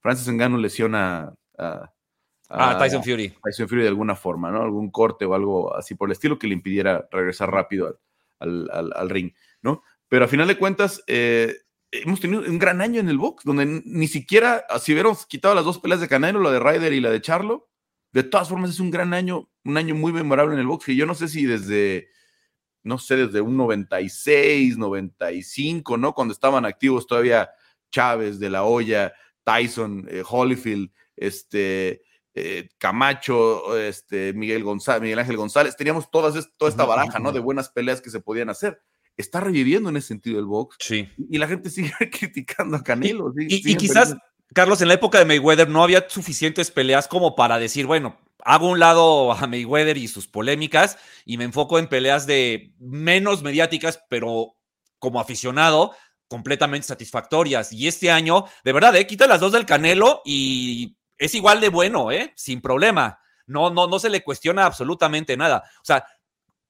Francis 0.00 0.28
Engano 0.28 0.56
lesiona 0.56 1.34
a, 1.58 1.92
Ah, 2.50 2.78
Tyson 2.78 3.04
Fury. 3.04 3.34
Tyson 3.42 3.68
Fury 3.68 3.82
de 3.82 3.88
alguna 3.88 4.16
forma, 4.16 4.50
¿no? 4.50 4.62
Algún 4.62 4.90
corte 4.90 5.26
o 5.26 5.34
algo 5.34 5.74
así 5.76 5.94
por 5.94 6.08
el 6.08 6.12
estilo 6.12 6.38
que 6.38 6.46
le 6.46 6.54
impidiera 6.54 7.06
regresar 7.10 7.50
rápido 7.50 8.00
al, 8.38 8.70
al, 8.72 9.10
ring, 9.10 9.32
¿no? 9.60 9.82
Pero 10.08 10.24
a 10.24 10.28
final 10.28 10.48
de 10.48 10.58
cuentas, 10.58 11.02
eh, 11.06 11.56
hemos 11.90 12.20
tenido 12.20 12.42
un 12.42 12.58
gran 12.58 12.80
año 12.80 13.00
en 13.00 13.08
el 13.08 13.18
box, 13.18 13.44
donde 13.44 13.82
ni 13.84 14.08
siquiera, 14.08 14.64
si 14.80 14.92
hubiéramos 14.92 15.26
quitado 15.26 15.54
las 15.54 15.64
dos 15.64 15.78
peleas 15.78 16.00
de 16.00 16.08
Canelo, 16.08 16.40
la 16.40 16.50
de 16.50 16.60
Ryder 16.60 16.92
y 16.92 17.00
la 17.00 17.10
de 17.10 17.20
Charlo, 17.20 17.68
de 18.12 18.22
todas 18.22 18.48
formas 18.48 18.70
es 18.70 18.80
un 18.80 18.90
gran 18.90 19.12
año, 19.12 19.50
un 19.64 19.76
año 19.76 19.94
muy 19.94 20.12
memorable 20.12 20.54
en 20.54 20.60
el 20.60 20.66
box, 20.66 20.86
que 20.86 20.96
yo 20.96 21.06
no 21.06 21.14
sé 21.14 21.28
si 21.28 21.44
desde, 21.44 22.08
no 22.82 22.98
sé, 22.98 23.16
desde 23.16 23.40
un 23.40 23.56
96, 23.56 24.78
95, 24.78 25.96
¿no? 25.98 26.14
Cuando 26.14 26.32
estaban 26.32 26.64
activos 26.64 27.06
todavía 27.06 27.50
Chávez, 27.90 28.38
De 28.38 28.50
La 28.50 28.64
Hoya, 28.64 29.12
Tyson, 29.44 30.06
eh, 30.10 30.22
Holyfield, 30.26 30.90
este, 31.16 32.02
eh, 32.34 32.68
Camacho, 32.78 33.78
este, 33.78 34.32
Miguel, 34.32 34.62
González, 34.64 35.02
Miguel 35.02 35.18
Ángel 35.18 35.36
González, 35.36 35.76
teníamos 35.76 36.10
toda 36.10 36.32
esta 36.38 36.84
baraja, 36.84 37.18
¿no? 37.18 37.32
De 37.32 37.40
buenas 37.40 37.68
peleas 37.68 38.00
que 38.00 38.10
se 38.10 38.20
podían 38.20 38.48
hacer. 38.48 38.80
Está 39.18 39.40
reviviendo 39.40 39.90
en 39.90 39.98
ese 39.98 40.08
sentido 40.08 40.38
el 40.38 40.46
box. 40.46 40.76
Sí. 40.80 41.08
Y 41.28 41.36
la 41.36 41.46
gente 41.46 41.68
sigue 41.68 41.92
criticando 42.10 42.78
a 42.78 42.82
Canelo. 42.82 43.34
y, 43.36 43.76
quizás, 43.76 44.16
Carlos, 44.54 44.80
en 44.80 44.88
la 44.88 44.94
época 44.94 45.18
de 45.18 45.26
Mayweather 45.26 45.68
no 45.68 45.82
había 45.82 46.08
suficientes 46.08 46.70
peleas 46.70 47.06
como 47.06 47.34
para 47.34 47.58
decir, 47.58 47.84
bueno, 47.84 48.18
hago 48.44 48.68
un 48.68 48.78
lado 48.78 49.32
a 49.32 49.46
Mayweather 49.46 49.98
y 49.98 50.08
sus 50.08 50.26
polémicas 50.26 50.98
y 51.24 51.36
me 51.36 51.44
enfoco 51.44 51.78
en 51.78 51.88
peleas 51.88 52.26
de 52.26 52.72
menos 52.78 53.42
mediáticas, 53.42 54.00
pero 54.08 54.56
como 54.98 55.20
aficionado, 55.20 55.94
completamente 56.28 56.86
satisfactorias. 56.86 57.72
Y 57.72 57.88
este 57.88 58.10
año, 58.10 58.44
de 58.64 58.72
verdad, 58.72 58.94
¿eh? 58.96 59.06
quita 59.06 59.26
las 59.26 59.40
dos 59.40 59.52
del 59.52 59.66
Canelo 59.66 60.22
y 60.24 60.96
es 61.16 61.34
igual 61.34 61.60
de 61.60 61.68
bueno, 61.68 62.12
¿eh? 62.12 62.32
sin 62.36 62.60
problema. 62.60 63.20
No, 63.46 63.70
no, 63.70 63.86
no 63.86 63.98
se 63.98 64.10
le 64.10 64.22
cuestiona 64.22 64.66
absolutamente 64.66 65.36
nada. 65.36 65.64
O 65.82 65.84
sea, 65.84 66.04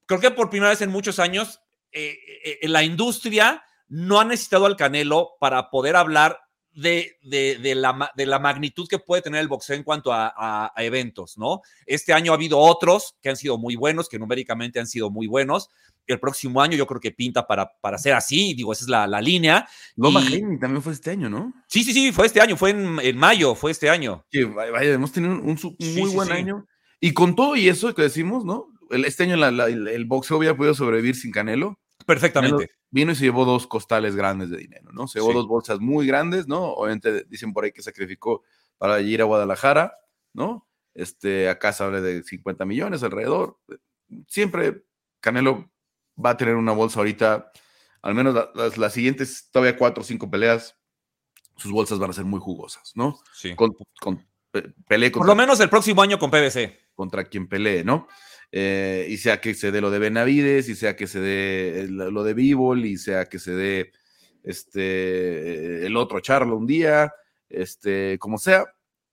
creo 0.07 0.21
que 0.21 0.31
por 0.31 0.49
primera 0.51 0.71
vez 0.71 0.81
en 0.81 0.91
muchos 0.91 1.19
años 1.19 1.61
eh, 1.93 2.19
eh, 2.63 2.69
la 2.69 2.83
industria 2.83 3.63
no 3.89 4.21
ha 4.21 4.25
necesitado 4.25 4.67
al 4.67 4.77
Canelo 4.77 5.31
para 5.41 5.71
poder 5.71 5.97
hablar 5.97 6.39
de, 6.75 7.17
de, 7.23 7.75
la, 7.75 8.13
de, 8.15 8.27
la, 8.27 8.39
magnitud 8.39 8.87
que 8.89 8.99
puede 8.99 9.23
tener 9.23 9.41
el 9.41 9.49
boxeo 9.49 9.75
en 9.75 9.83
cuanto 9.83 10.13
a, 10.13 10.73
eventos, 10.77 11.37
¿no? 11.37 11.61
Este 11.87 12.13
año 12.13 12.33
ha 12.33 12.37
habido 12.37 12.59
otros 12.59 13.17
que 13.21 13.31
han 13.31 13.37
sido 13.37 13.59
muy 13.59 13.75
buenos, 13.75 14.09
que 14.09 14.19
numéricamente 14.19 14.79
han 14.79 14.87
sido 14.87 15.11
muy 15.11 15.27
buenos. 15.27 15.69
El 16.07 16.21
próximo 16.21 16.63
año 16.63 16.77
yo 16.77 16.87
creo 16.87 17.01
que 17.01 17.11
pinta 17.11 17.47
para, 17.47 17.71
para 17.81 17.99
ser 17.99 18.15
así, 18.15 18.55
digo, 18.55 18.73
esa 18.73 18.85
es 18.85 18.89
la, 18.89 19.07
la 19.07 19.21
línea. 19.21 19.69
Loma 19.97 20.21
y... 20.23 20.41
también 20.59 20.83
fue 20.83 20.93
este 20.93 21.11
año, 21.11 21.29
¿no? 21.29 21.53
Sí, 21.67 21.83
sí, 21.83 21.93
sí, 21.93 22.13
fue 22.13 22.27
este 22.27 22.41
año, 22.41 22.57
fue 22.57 22.71
en, 22.71 22.99
en 23.01 23.17
mayo, 23.17 23.55
fue 23.55 23.73
este 23.73 23.91
año. 23.91 24.25
Sí, 24.31 24.45
vaya, 24.45 24.93
hemos 24.93 25.11
tenido 25.11 25.35
un, 25.35 25.59
muy 25.81 26.11
buen 26.11 26.31
año. 26.31 26.67
Y 27.01 27.13
con 27.13 27.35
todo 27.35 27.57
y 27.57 27.69
eso 27.69 27.95
que 27.95 28.03
decimos, 28.03 28.45
¿no? 28.45 28.69
Este 28.91 29.25
año 29.25 29.35
el 29.37 30.05
boxeo 30.07 30.39
hubiera 30.39 30.57
podido 30.57 30.75
sobrevivir 30.75 31.17
sin 31.17 31.31
Canelo. 31.31 31.79
Perfectamente. 32.07 32.71
Vino 32.91 33.13
y 33.13 33.15
se 33.15 33.25
llevó 33.25 33.45
dos 33.45 33.67
costales 33.67 34.17
grandes 34.17 34.49
de 34.51 34.57
dinero, 34.57 34.91
¿no? 34.93 35.09
Se 35.09 35.19
llevó 35.19 35.33
dos 35.35 35.47
bolsas 35.47 35.79
muy 35.79 36.07
grandes, 36.07 36.49
¿no? 36.49 36.73
Obviamente 36.73 37.25
dicen 37.25 37.53
por 37.53 37.65
ahí 37.65 37.73
que 37.73 37.83
sacrificó 37.83 38.43
para 38.79 39.01
ir 39.01 39.21
a 39.21 39.25
Guadalajara, 39.25 39.95
¿no? 40.33 40.67
Este, 40.95 41.49
acá 41.49 41.73
se 41.73 41.85
habla 41.85 42.01
de 42.01 42.23
50 42.23 42.65
millones 42.65 43.03
alrededor. 43.03 43.59
Siempre 44.27 44.85
Canelo 45.21 45.71
va 46.25 46.31
a 46.31 46.37
tener 46.37 46.55
una 46.55 46.73
bolsa 46.73 47.01
ahorita, 47.01 47.53
al 48.03 48.15
menos 48.15 48.35
las, 48.55 48.93
siguientes, 48.93 49.51
todavía 49.51 49.77
cuatro 49.77 50.03
o 50.03 50.05
cinco 50.05 50.31
peleas, 50.31 50.77
sus 51.57 51.71
bolsas 51.71 51.99
van 51.99 52.11
a 52.11 52.15
ser 52.15 52.25
muy 52.25 52.41
jugosas, 52.41 52.93
¿no? 52.95 53.21
Sí. 53.33 53.55
Con, 53.55 53.75
con, 54.01 54.27
Por 54.51 55.27
lo 55.27 55.35
menos 55.35 55.61
el 55.61 55.69
próximo 55.69 56.03
año 56.03 56.19
con 56.19 56.31
PBC. 56.31 56.95
Contra 56.95 57.25
quien 57.25 57.49
pelee, 57.49 57.85
¿no? 57.85 58.09
Eh, 58.51 59.07
y 59.11 59.19
sea 59.19 59.41
que 59.41 59.55
se 59.55 59.71
dé 59.71 59.81
lo 59.81 59.91
de 59.91 59.99
Benavides, 59.99 60.69
y 60.69 60.75
sea 60.75 60.97
que 60.97 61.07
se 61.07 61.21
dé 61.21 61.87
lo 61.89 62.25
de 62.25 62.35
Bivol, 62.35 62.85
y 62.87 62.97
sea 62.97 63.27
que 63.27 63.39
se 63.39 63.53
dé 63.53 63.93
este, 64.43 65.87
el 65.87 65.97
otro 65.97 66.21
Charlo 66.21 66.57
un 66.57 66.67
día, 66.67 67.13
este, 67.49 68.19
como 68.19 68.39
sea, 68.39 68.67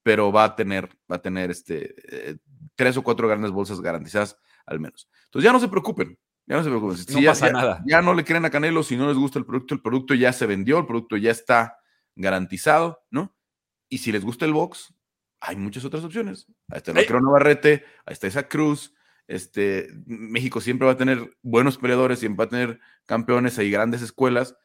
pero 0.04 0.32
va 0.32 0.45
a 0.45 0.56
tener, 0.56 0.89
va 1.12 1.17
a 1.17 1.21
tener 1.21 1.52
este, 1.52 1.95
eh, 2.10 2.38
tres 2.76 2.95
o 2.98 3.04
cuatro 3.04 3.28
grandes 3.28 3.52
bolsas 3.52 3.82
garantizadas 3.82 4.38
al 4.65 4.80
menos. 4.80 5.10
Entonces 5.26 5.45
ya 5.45 5.54
no 5.54 5.60
se 5.60 5.67
preocupen, 5.67 6.17
ya 6.45 6.58
no 6.58 6.63
se 6.63 6.69
preocupen. 6.69 6.98
no 7.13 7.19
ya, 7.19 7.32
pasa 7.32 7.52
nada. 7.52 7.84
Ya 7.86 8.02
no 8.02 8.13
le 8.13 8.24
creen 8.24 8.45
a 8.45 8.50
Canelo 8.50 8.84
si 8.84 8.95
no 8.95 9.08
les 9.08 9.17
gusta 9.17 9.39
el 9.39 9.45
producto, 9.45 9.76
el 9.76 9.82
producto 9.82 10.13
ya 10.13 10.32
se 10.32 10.45
vendió, 10.45 10.80
el 10.80 10.86
producto 10.86 11.17
ya 11.17 11.32
está 11.32 11.78
garantizado, 12.15 13.04
¿no? 13.10 13.36
Y 13.89 14.00
si 14.00 14.12
les 14.12 14.24
gusta 14.24 14.45
el 14.45 14.54
box, 14.54 14.93
hay 15.41 15.56
muchas 15.56 15.86
otras 15.86 16.04
opciones. 16.04 16.48
Ahí 16.69 16.78
está 16.78 16.91
el 16.91 17.24
Navarrete, 17.24 17.84
ahí 18.06 18.13
está 18.13 18.28
esa 18.28 18.48
Cruz, 18.48 18.94
este, 19.27 19.89
México 20.05 20.61
siempre 20.61 20.85
va 20.85 20.93
a 20.93 20.97
tener 20.97 21.38
buenos 21.41 21.77
peleadores, 21.77 22.19
siempre 22.19 22.45
va 22.45 22.47
a 22.47 22.49
tener 22.49 22.79
campeones, 23.05 23.57
hay 23.57 23.71
grandes 23.71 24.01
escuelas. 24.01 24.55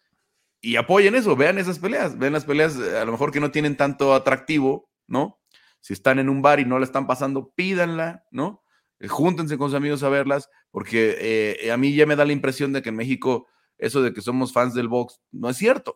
Y 0.61 0.77
apoyen 0.77 1.15
eso, 1.15 1.37
vean 1.37 1.59
esas 1.59 1.79
peleas, 1.79 2.19
vean 2.19 2.35
las 2.35 2.45
peleas 2.45 2.77
eh, 2.77 2.99
a 2.99 3.05
lo 3.05 3.13
mejor 3.13 3.33
que 3.33 3.41
no 3.41 3.51
tienen 3.51 3.77
tanto 3.77 4.15
atractivo, 4.15 4.91
¿no? 5.07 5.41
Si 5.81 5.95
están 5.95 6.19
en 6.19 6.29
un 6.29 6.43
bar 6.43 6.61
y 6.61 6.67
no 6.67 6.79
la 6.79 6.85
están 6.85 7.07
pasando, 7.07 7.53
pídanla, 7.55 8.25
¿no? 8.31 8.63
Eh, 8.99 9.09
júntense 9.09 9.57
con 9.57 9.71
sus 9.71 9.77
amigos 9.77 10.03
a 10.03 10.11
verlas, 10.11 10.51
porque 10.71 11.57
eh, 11.63 11.71
a 11.71 11.79
mí 11.79 11.95
ya 11.95 12.05
me 12.05 12.17
da 12.17 12.27
la 12.27 12.33
impresión 12.33 12.75
de 12.75 12.83
que 12.83 12.91
en 12.91 12.97
México 12.97 13.47
eso 13.79 14.03
de 14.03 14.13
que 14.13 14.21
somos 14.21 14.53
fans 14.53 14.75
del 14.75 14.89
box 14.89 15.21
no 15.33 15.49
es 15.49 15.57
cierto. 15.57 15.95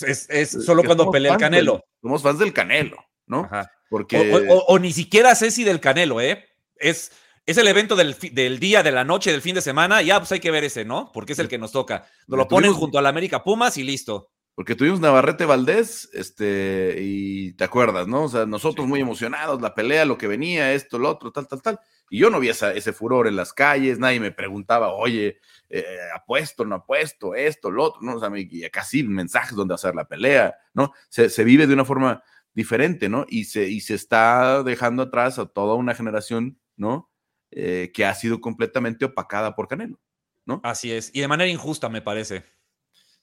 Es, 0.00 0.50
solo 0.64 0.82
cuando 0.84 1.10
pelea 1.10 1.32
el 1.32 1.38
Canelo. 1.38 1.84
somos 2.00 2.22
fans 2.22 2.38
del 2.38 2.52
Canelo, 2.52 2.96
¿no? 3.26 3.48
Porque... 3.90 4.48
O, 4.48 4.78
ni 4.78 4.92
siquiera 4.92 5.34
sé 5.34 5.50
si 5.50 5.64
del 5.64 5.80
Canelo, 5.80 6.20
¿eh? 6.20 6.46
Es, 6.76 7.12
es 7.46 7.58
el 7.58 7.66
evento 7.66 7.96
del, 7.96 8.14
día, 8.60 8.82
de 8.82 8.92
la 8.92 9.04
noche, 9.04 9.32
del 9.32 9.42
fin 9.42 9.54
de 9.54 9.60
semana, 9.60 10.00
ya 10.02 10.18
pues 10.18 10.30
hay 10.32 10.40
que 10.40 10.50
ver 10.50 10.64
ese, 10.64 10.84
¿no? 10.84 11.10
Porque 11.12 11.32
es 11.32 11.38
el 11.38 11.48
que 11.48 11.58
nos 11.58 11.72
toca. 11.72 12.06
Nos 12.28 12.38
lo 12.38 12.48
ponen 12.48 12.72
junto 12.72 12.98
a 12.98 13.02
la 13.02 13.08
América 13.08 13.42
Pumas 13.42 13.76
y 13.76 13.82
listo. 13.82 14.30
Porque 14.54 14.74
tuvimos 14.74 15.00
Navarrete 15.00 15.46
Valdés, 15.46 16.10
este, 16.12 16.96
y 17.00 17.54
te 17.54 17.64
acuerdas, 17.64 18.06
¿no? 18.06 18.24
O 18.24 18.28
sea, 18.28 18.44
nosotros 18.44 18.86
muy 18.86 19.00
emocionados, 19.00 19.62
la 19.62 19.74
pelea, 19.74 20.04
lo 20.04 20.18
que 20.18 20.26
venía, 20.26 20.74
esto, 20.74 20.98
lo 20.98 21.08
otro, 21.08 21.32
tal, 21.32 21.48
tal, 21.48 21.62
tal. 21.62 21.80
Y 22.10 22.18
yo 22.18 22.28
no 22.28 22.38
vi 22.38 22.50
ese 22.50 22.92
furor 22.92 23.26
en 23.26 23.36
las 23.36 23.54
calles, 23.54 23.98
nadie 23.98 24.20
me 24.20 24.30
preguntaba, 24.30 24.92
oye, 24.92 25.38
eh, 25.70 25.84
apuesto, 26.14 26.66
no 26.66 26.76
apuesto, 26.76 27.34
esto, 27.34 27.70
lo 27.70 27.84
otro, 27.84 28.02
¿no? 28.02 28.16
O 28.16 28.20
sea, 28.20 28.30
y 28.36 28.68
casi 28.68 29.02
mensajes 29.02 29.56
donde 29.56 29.74
hacer 29.74 29.94
la 29.94 30.06
pelea, 30.06 30.54
¿no? 30.74 30.92
Se, 31.08 31.30
se, 31.30 31.44
vive 31.44 31.66
de 31.66 31.72
una 31.72 31.86
forma 31.86 32.22
diferente, 32.52 33.08
¿no? 33.08 33.24
Y 33.28 33.44
se, 33.44 33.68
y 33.70 33.80
se 33.80 33.94
está 33.94 34.62
dejando 34.62 35.04
atrás 35.04 35.38
a 35.38 35.46
toda 35.46 35.74
una 35.76 35.94
generación, 35.94 36.60
¿no? 36.76 37.10
Eh, 37.54 37.90
que 37.92 38.06
ha 38.06 38.14
sido 38.14 38.40
completamente 38.40 39.04
opacada 39.04 39.54
por 39.54 39.68
Canelo, 39.68 40.00
¿no? 40.46 40.62
Así 40.64 40.90
es, 40.90 41.10
y 41.12 41.20
de 41.20 41.28
manera 41.28 41.50
injusta, 41.50 41.90
me 41.90 42.00
parece. 42.00 42.44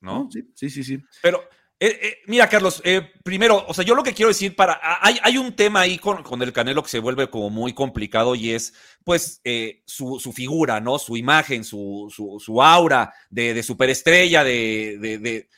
¿No? 0.01 0.29
sí, 0.31 0.43
sí, 0.53 0.69
sí, 0.69 0.83
sí. 0.83 0.99
Pero, 1.23 1.41
eh, 1.79 1.99
eh, 2.01 2.17
mira, 2.27 2.47
Carlos, 2.47 2.81
primero, 3.23 3.65
o 3.67 3.73
sea, 3.73 3.83
yo 3.83 3.95
lo 3.95 4.03
que 4.03 4.13
quiero 4.13 4.29
decir 4.29 4.55
para. 4.55 4.79
Hay, 5.01 5.17
hay 5.23 5.37
un 5.37 5.55
tema 5.55 5.81
ahí 5.81 5.97
con, 5.97 6.21
con, 6.21 6.41
el 6.43 6.53
Canelo 6.53 6.83
que 6.83 6.89
se 6.89 6.99
vuelve 6.99 7.29
como 7.29 7.49
muy 7.49 7.73
complicado 7.73 8.35
y 8.35 8.51
es, 8.51 8.73
pues, 9.03 9.41
su, 9.85 10.19
su, 10.19 10.31
figura, 10.31 10.79
¿no? 10.79 10.99
Su 10.99 11.17
imagen, 11.17 11.63
su, 11.63 12.13
su, 12.15 12.39
su 12.39 12.61
aura 12.61 13.11
de, 13.31 13.55
de 13.55 13.63
superestrella, 13.63 14.43
de, 14.43 14.97
de 14.99 15.49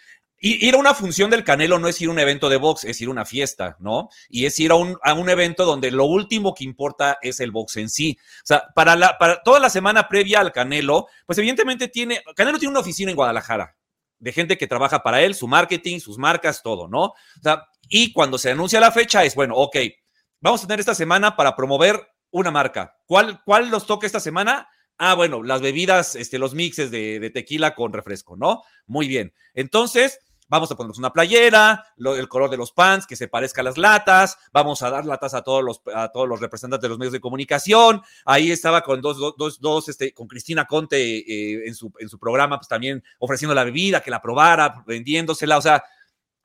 ir 0.41 0.73
a 0.73 0.77
una 0.77 0.93
función 0.93 1.29
del 1.29 1.43
Canelo 1.43 1.77
no 1.77 1.87
es 1.87 2.01
ir 2.01 2.09
a 2.09 2.11
un 2.11 2.19
evento 2.19 2.49
de 2.49 2.57
box, 2.57 2.83
es 2.83 2.99
ir 2.99 3.07
a 3.07 3.11
una 3.11 3.25
fiesta, 3.25 3.77
¿no? 3.79 4.09
Y 4.27 4.45
es 4.45 4.59
ir 4.59 4.71
a 4.71 4.75
un, 4.75 4.97
a 5.03 5.13
un 5.13 5.29
evento 5.29 5.65
donde 5.65 5.91
lo 5.91 6.05
último 6.05 6.53
que 6.55 6.63
importa 6.63 7.19
es 7.21 7.39
el 7.39 7.51
box 7.51 7.77
en 7.77 7.89
sí. 7.89 8.17
O 8.19 8.45
sea, 8.45 8.65
para, 8.73 8.95
la, 8.95 9.17
para 9.17 9.43
toda 9.43 9.59
la 9.59 9.69
semana 9.69 10.07
previa 10.07 10.39
al 10.39 10.51
Canelo, 10.51 11.07
pues 11.25 11.37
evidentemente 11.37 11.87
tiene, 11.87 12.21
Canelo 12.35 12.57
tiene 12.57 12.71
una 12.71 12.79
oficina 12.79 13.11
en 13.11 13.17
Guadalajara 13.17 13.75
de 14.21 14.31
gente 14.31 14.57
que 14.57 14.67
trabaja 14.67 15.03
para 15.03 15.21
él, 15.21 15.33
su 15.35 15.47
marketing, 15.47 15.99
sus 15.99 16.17
marcas, 16.17 16.61
todo, 16.61 16.87
¿no? 16.87 17.03
O 17.05 17.15
sea, 17.41 17.67
y 17.89 18.13
cuando 18.13 18.37
se 18.37 18.51
anuncia 18.51 18.79
la 18.79 18.91
fecha 18.91 19.23
es, 19.23 19.35
bueno, 19.35 19.55
ok, 19.55 19.77
vamos 20.39 20.63
a 20.63 20.67
tener 20.67 20.79
esta 20.79 20.95
semana 20.95 21.35
para 21.35 21.55
promover 21.55 22.07
una 22.29 22.51
marca. 22.51 22.95
¿Cuál, 23.05 23.41
cuál 23.43 23.69
nos 23.71 23.85
toca 23.85 24.05
esta 24.05 24.19
semana? 24.19 24.69
Ah, 24.97 25.15
bueno, 25.15 25.41
las 25.41 25.61
bebidas, 25.61 26.15
este, 26.15 26.37
los 26.37 26.53
mixes 26.53 26.91
de, 26.91 27.19
de 27.19 27.29
tequila 27.31 27.73
con 27.73 27.93
refresco, 27.93 28.37
¿no? 28.37 28.63
Muy 28.85 29.07
bien. 29.07 29.33
Entonces, 29.55 30.19
vamos 30.51 30.69
a 30.69 30.75
ponernos 30.75 30.99
una 30.99 31.13
playera, 31.13 31.85
el 31.97 32.27
color 32.27 32.49
de 32.49 32.57
los 32.57 32.73
pants, 32.73 33.07
que 33.07 33.15
se 33.15 33.29
parezca 33.29 33.61
a 33.61 33.63
las 33.63 33.77
latas, 33.77 34.37
vamos 34.51 34.83
a 34.83 34.89
dar 34.89 35.05
latas 35.05 35.33
a 35.33 35.43
todos 35.43 35.63
los, 35.63 35.81
a 35.95 36.09
todos 36.09 36.27
los 36.27 36.41
representantes 36.41 36.83
de 36.83 36.89
los 36.89 36.99
medios 36.99 37.13
de 37.13 37.21
comunicación. 37.21 38.01
Ahí 38.25 38.51
estaba 38.51 38.81
con 38.81 39.01
dos, 39.01 39.17
dos, 39.37 39.61
dos, 39.61 39.87
este, 39.87 40.13
con 40.13 40.27
Cristina 40.27 40.65
Conte 40.65 40.97
eh, 40.99 41.67
en, 41.67 41.73
su, 41.73 41.93
en 41.99 42.09
su 42.09 42.19
programa, 42.19 42.57
pues 42.57 42.67
también 42.67 43.01
ofreciendo 43.19 43.55
la 43.55 43.63
bebida, 43.63 44.01
que 44.01 44.11
la 44.11 44.21
probara, 44.21 44.83
vendiéndosela, 44.85 45.57
o 45.57 45.61
sea, 45.61 45.85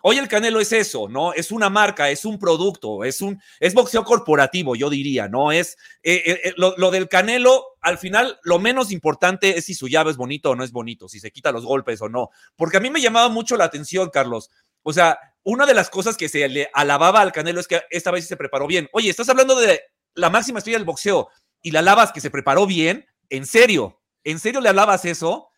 Hoy 0.09 0.19
el 0.19 0.29
Canelo 0.29 0.61
es 0.61 0.71
eso, 0.71 1.09
¿no? 1.09 1.33
Es 1.33 1.51
una 1.51 1.69
marca, 1.69 2.11
es 2.11 2.25
un 2.25 2.38
producto, 2.38 3.03
es 3.03 3.21
un 3.21 3.42
es 3.59 3.75
boxeo 3.75 4.05
corporativo, 4.05 4.77
yo 4.77 4.88
diría, 4.88 5.27
¿no? 5.27 5.51
Es 5.51 5.77
eh, 6.05 6.23
eh, 6.25 6.40
eh, 6.45 6.55
lo, 6.57 6.92
del 6.92 7.09
Canelo, 7.09 7.75
al 7.81 7.99
final, 7.99 8.38
lo 8.45 8.61
menos 8.61 8.92
importante 8.92 9.59
es 9.59 9.64
si 9.64 9.75
su 9.75 9.88
llave 9.88 10.12
es 10.12 10.16
bonito 10.16 10.51
o 10.51 10.55
no 10.55 10.62
es 10.62 10.71
bonito, 10.71 11.09
si 11.09 11.19
se 11.19 11.33
quita 11.33 11.51
los 11.51 11.64
golpes 11.64 12.01
o 12.03 12.09
no. 12.09 12.31
Porque 12.55 12.77
a 12.77 12.81
mí 12.81 12.88
me 12.88 13.01
llamaba 13.01 13.29
mucho 13.31 13.57
la 13.57 13.64
atención, 13.64 14.09
Carlos. 14.11 14.49
O 14.85 14.92
sea, 14.92 15.19
una 15.42 15.66
de 15.66 15.75
las 15.75 15.90
cosas 15.90 16.16
que 16.16 16.29
se 16.29 16.49
le 16.49 16.71
alababa 16.73 17.21
al 17.21 17.33
Canelo 17.33 17.59
es 17.59 17.66
que 17.66 17.83
esta 17.90 18.12
vez 18.12 18.29
se 18.29 18.37
preparó 18.37 18.69
bien. 18.69 18.88
Oye, 18.92 19.11
estás 19.11 19.29
hablando 19.29 19.57
de 19.57 19.81
la 20.14 20.31
máxima 20.31 20.61
estrella 20.61 20.79
del 20.79 20.87
boxeo 20.87 21.31
y 21.62 21.73
le 21.73 21.81
alabas 21.81 22.12
que 22.12 22.21
se 22.21 22.31
preparó 22.31 22.64
bien, 22.64 23.07
en 23.29 23.45
serio, 23.45 24.01
¿en 24.23 24.38
serio 24.38 24.61
le 24.61 24.69
hablabas 24.69 25.05
eso? 25.05 25.49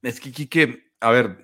Es 0.00 0.20
que, 0.20 0.30
Kike, 0.30 0.92
a 1.00 1.10
ver, 1.10 1.40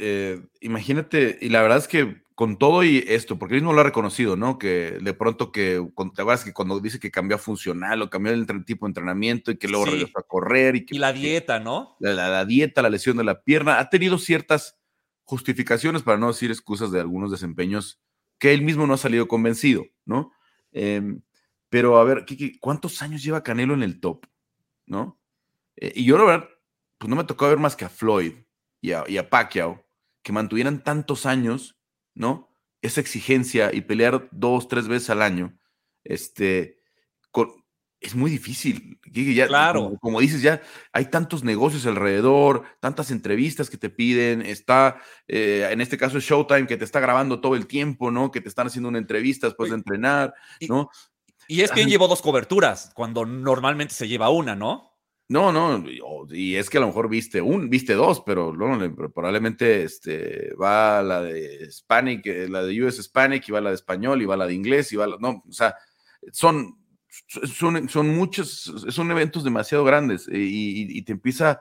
imagínate, 0.61 1.39
y 1.41 1.49
la 1.49 1.61
verdad 1.61 1.79
es 1.79 1.89
que 1.89 2.25
con 2.37 2.59
todo 2.59 2.85
y 2.85 3.03
esto, 3.09 3.39
porque 3.39 3.55
él 3.55 3.63
mismo 3.63 3.73
lo 3.73 3.81
ha 3.81 3.85
reconocido, 3.85 4.37
¿no? 4.37 4.59
Que 4.59 4.99
de 5.01 5.15
pronto 5.15 5.51
que, 5.51 5.83
te 6.15 6.21
acuerdas 6.21 6.45
que 6.45 6.53
cuando 6.53 6.79
dice 6.81 7.01
que 7.01 7.11
cambió 7.11 7.37
a 7.37 7.39
funcional 7.39 8.03
o 8.03 8.11
cambió 8.11 8.35
el 8.35 8.47
tipo 8.67 8.85
de 8.85 8.91
entrenamiento 8.91 9.51
y 9.51 9.57
que 9.57 9.67
luego 9.69 9.87
regresó 9.87 10.19
a 10.19 10.23
correr 10.23 10.77
y 10.77 10.85
que... 10.85 10.97
Y 10.97 10.99
la 10.99 11.15
dieta, 11.15 11.61
¿no? 11.61 11.97
La, 11.99 12.45
dieta, 12.45 12.83
la 12.83 12.91
lesión 12.91 13.17
de 13.17 13.25
la 13.25 13.43
pierna, 13.43 13.79
ha 13.79 13.89
tenido 13.89 14.19
ciertas 14.19 14.79
justificaciones, 15.25 16.03
para 16.03 16.19
no 16.19 16.29
decir 16.29 16.51
excusas 16.51 16.93
de 16.93 17.01
algunos 17.01 17.31
desempeños 17.31 18.03
que 18.39 18.53
él 18.53 18.61
mismo 18.61 18.87
no 18.87 18.93
ha 18.93 18.99
salido 18.99 19.29
convencido, 19.29 19.87
¿no? 20.05 20.31
Em, 20.73 21.23
pero 21.71 21.99
a 21.99 22.05
ver, 22.05 22.27
Kiki, 22.27 22.59
¿cuántos 22.59 23.01
años 23.01 23.23
lleva 23.23 23.43
Canelo 23.43 23.73
en 23.73 23.83
el 23.83 23.99
top? 23.99 24.27
¿No? 24.85 25.19
Eh, 25.77 25.95
y 25.97 26.05
yo, 26.05 26.19
la 26.19 26.25
verdad, 26.25 26.49
pues 26.99 27.09
no 27.09 27.17
me 27.17 27.25
tocó 27.25 27.49
ver 27.49 27.59
más 27.59 27.77
que 27.77 27.87
a 27.87 27.89
Floyd 27.89 28.35
y 28.83 28.93
a, 28.93 29.05
y 29.09 29.17
a 29.17 29.31
Pacquiao, 29.31 29.83
que 30.23 30.33
mantuvieran 30.33 30.85
tantos 30.85 31.25
años 31.25 31.76
¿no? 32.17 32.51
Esa 32.83 33.01
exigencia 33.01 33.73
y 33.73 33.83
pelear 33.83 34.29
dos, 34.33 34.67
tres 34.67 34.89
veces 34.89 35.11
al 35.11 35.23
año, 35.23 35.57
este, 36.03 36.81
es 38.01 38.15
muy 38.15 38.31
difícil. 38.31 39.01
Ya, 39.13 39.47
claro. 39.47 39.97
Como, 40.01 40.21
dices, 40.21 40.43
ya 40.43 40.63
hay 40.93 41.07
tantos 41.07 41.45
negocios 41.45 41.87
alrededor, 41.87 42.65
tantas 42.81 43.11
entrevistas 43.11 43.71
que 43.71 43.79
te 43.79 43.91
piden, 43.91 44.43
está, 44.43 45.01
eh, 45.27 45.69
en 45.71 45.81
este 45.81 45.97
caso 45.97 46.19
es 46.19 46.25
Showtime, 46.25 46.67
que 46.67 46.77
te 46.77 46.85
está 46.85 47.01
grabando 47.01 47.41
todo 47.41 47.57
el 47.57 47.67
tiempo, 47.67 48.11
¿no? 48.11 48.31
Que 48.31 48.41
te 48.41 48.49
están 48.49 48.67
haciendo 48.67 48.89
una 48.89 48.99
entrevista 48.99 49.47
después 49.47 49.71
de 49.71 49.77
entrenar, 49.77 50.35
¿no? 50.69 50.91
Y, 51.49 51.63
es 51.63 51.71
que 51.71 51.85
llevo 51.85 52.09
dos 52.09 52.23
coberturas, 52.23 52.91
cuando 52.95 53.25
normalmente 53.25 53.95
se 53.95 54.09
lleva 54.09 54.31
una, 54.31 54.57
¿no? 54.57 54.96
No, 55.29 55.51
no, 55.51 55.85
y 56.31 56.55
es 56.55 56.71
que 56.71 56.79
a 56.79 56.81
lo 56.81 56.87
mejor 56.87 57.09
viste 57.09 57.41
un, 57.41 57.69
viste 57.69 57.95
dos, 57.95 58.23
pero 58.25 58.55
probablemente 59.13 59.83
este, 59.83 60.55
va 60.55 61.03
la 61.03 61.21
de 61.21 61.67
Hispanic, 61.67 62.25
eh, 62.27 62.49
la 62.49 62.63
de 62.63 62.85
US 62.85 63.01
Hispanic, 63.01 63.49
y 63.49 63.53
va 63.53 63.61
la 63.61 63.71
de 63.71 63.75
español, 63.75 64.23
y 64.23 64.25
va 64.25 64.37
la 64.37 64.47
de 64.47 64.55
inglés, 64.55 64.93
y 64.93 64.97
va 64.97 65.09
la, 65.09 65.17
no, 65.19 65.43
o 65.49 65.53
sea, 65.53 65.75
son, 66.31 66.79
son, 67.09 67.89
son 67.89 68.15
muchos, 68.15 68.73
son 68.89 69.11
eventos 69.11 69.43
demasiado 69.43 69.85
grandes 69.85 70.29
eh, 70.29 70.35
y, 70.39 71.03
te 71.03 71.11
empieza, 71.13 71.61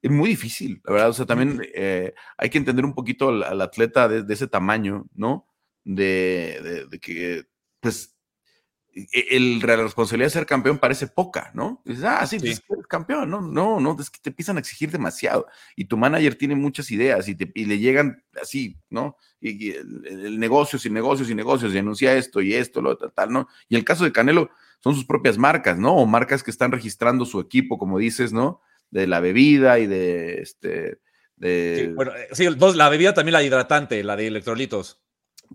es 0.00 0.10
muy 0.10 0.30
difícil, 0.30 0.80
la 0.84 0.92
verdad, 0.94 1.10
o 1.10 1.12
sea, 1.12 1.26
también 1.26 1.60
eh, 1.74 2.14
hay 2.38 2.48
que 2.48 2.58
entender 2.58 2.86
un 2.86 2.94
poquito 2.94 3.28
al, 3.28 3.60
atleta 3.60 4.08
de, 4.08 4.32
ese 4.32 4.46
tamaño, 4.48 5.04
¿no? 5.14 5.46
De, 5.84 6.86
de 6.90 6.98
que, 6.98 7.44
pues, 7.80 8.15
el, 9.12 9.58
la 9.60 9.76
responsabilidad 9.76 10.26
de 10.26 10.30
ser 10.30 10.46
campeón 10.46 10.78
parece 10.78 11.06
poca, 11.06 11.50
¿no? 11.52 11.82
Dices, 11.84 12.04
ah, 12.04 12.26
sí, 12.26 12.38
pues, 12.38 12.62
eres 12.68 12.86
campeón, 12.86 13.28
no, 13.28 13.42
no, 13.42 13.78
no, 13.78 13.96
es 14.00 14.08
que 14.08 14.20
te 14.20 14.30
empiezan 14.30 14.56
a 14.56 14.60
exigir 14.60 14.90
demasiado 14.90 15.46
y 15.74 15.84
tu 15.84 15.98
manager 15.98 16.34
tiene 16.36 16.54
muchas 16.54 16.90
ideas 16.90 17.28
y, 17.28 17.34
te, 17.34 17.52
le 17.54 17.78
llegan 17.78 18.24
así, 18.40 18.78
¿no? 18.88 19.18
Y, 19.38 19.72
el, 19.72 20.38
negocio, 20.38 20.78
y 20.82 20.90
negocios 20.90 21.28
y 21.28 21.34
negocios 21.34 21.74
y 21.74 21.78
anuncia 21.78 22.14
esto 22.14 22.40
y 22.40 22.54
esto, 22.54 22.80
lo 22.80 22.96
tal, 22.96 23.12
tal, 23.12 23.32
¿no? 23.32 23.48
Y 23.68 23.76
el 23.76 23.84
caso 23.84 24.04
de 24.04 24.12
Canelo 24.12 24.50
son 24.80 24.94
sus 24.94 25.04
propias 25.04 25.36
marcas, 25.36 25.78
¿no? 25.78 25.94
O 25.94 26.06
marcas 26.06 26.42
que 26.42 26.50
están 26.50 26.72
registrando 26.72 27.26
su 27.26 27.38
equipo, 27.38 27.76
como 27.76 27.98
dices, 27.98 28.32
¿no? 28.32 28.62
De 28.90 29.06
la 29.06 29.20
bebida 29.20 29.78
y 29.78 29.86
de 29.86 30.40
este. 30.40 31.00
De... 31.36 31.84
Sí, 31.84 31.92
bueno, 31.92 32.12
eh, 32.16 32.28
sí, 32.32 32.46
la 32.74 32.88
bebida 32.88 33.12
también 33.12 33.34
la 33.34 33.42
hidratante, 33.42 34.02
la 34.02 34.16
de 34.16 34.28
electrolitos 34.28 35.02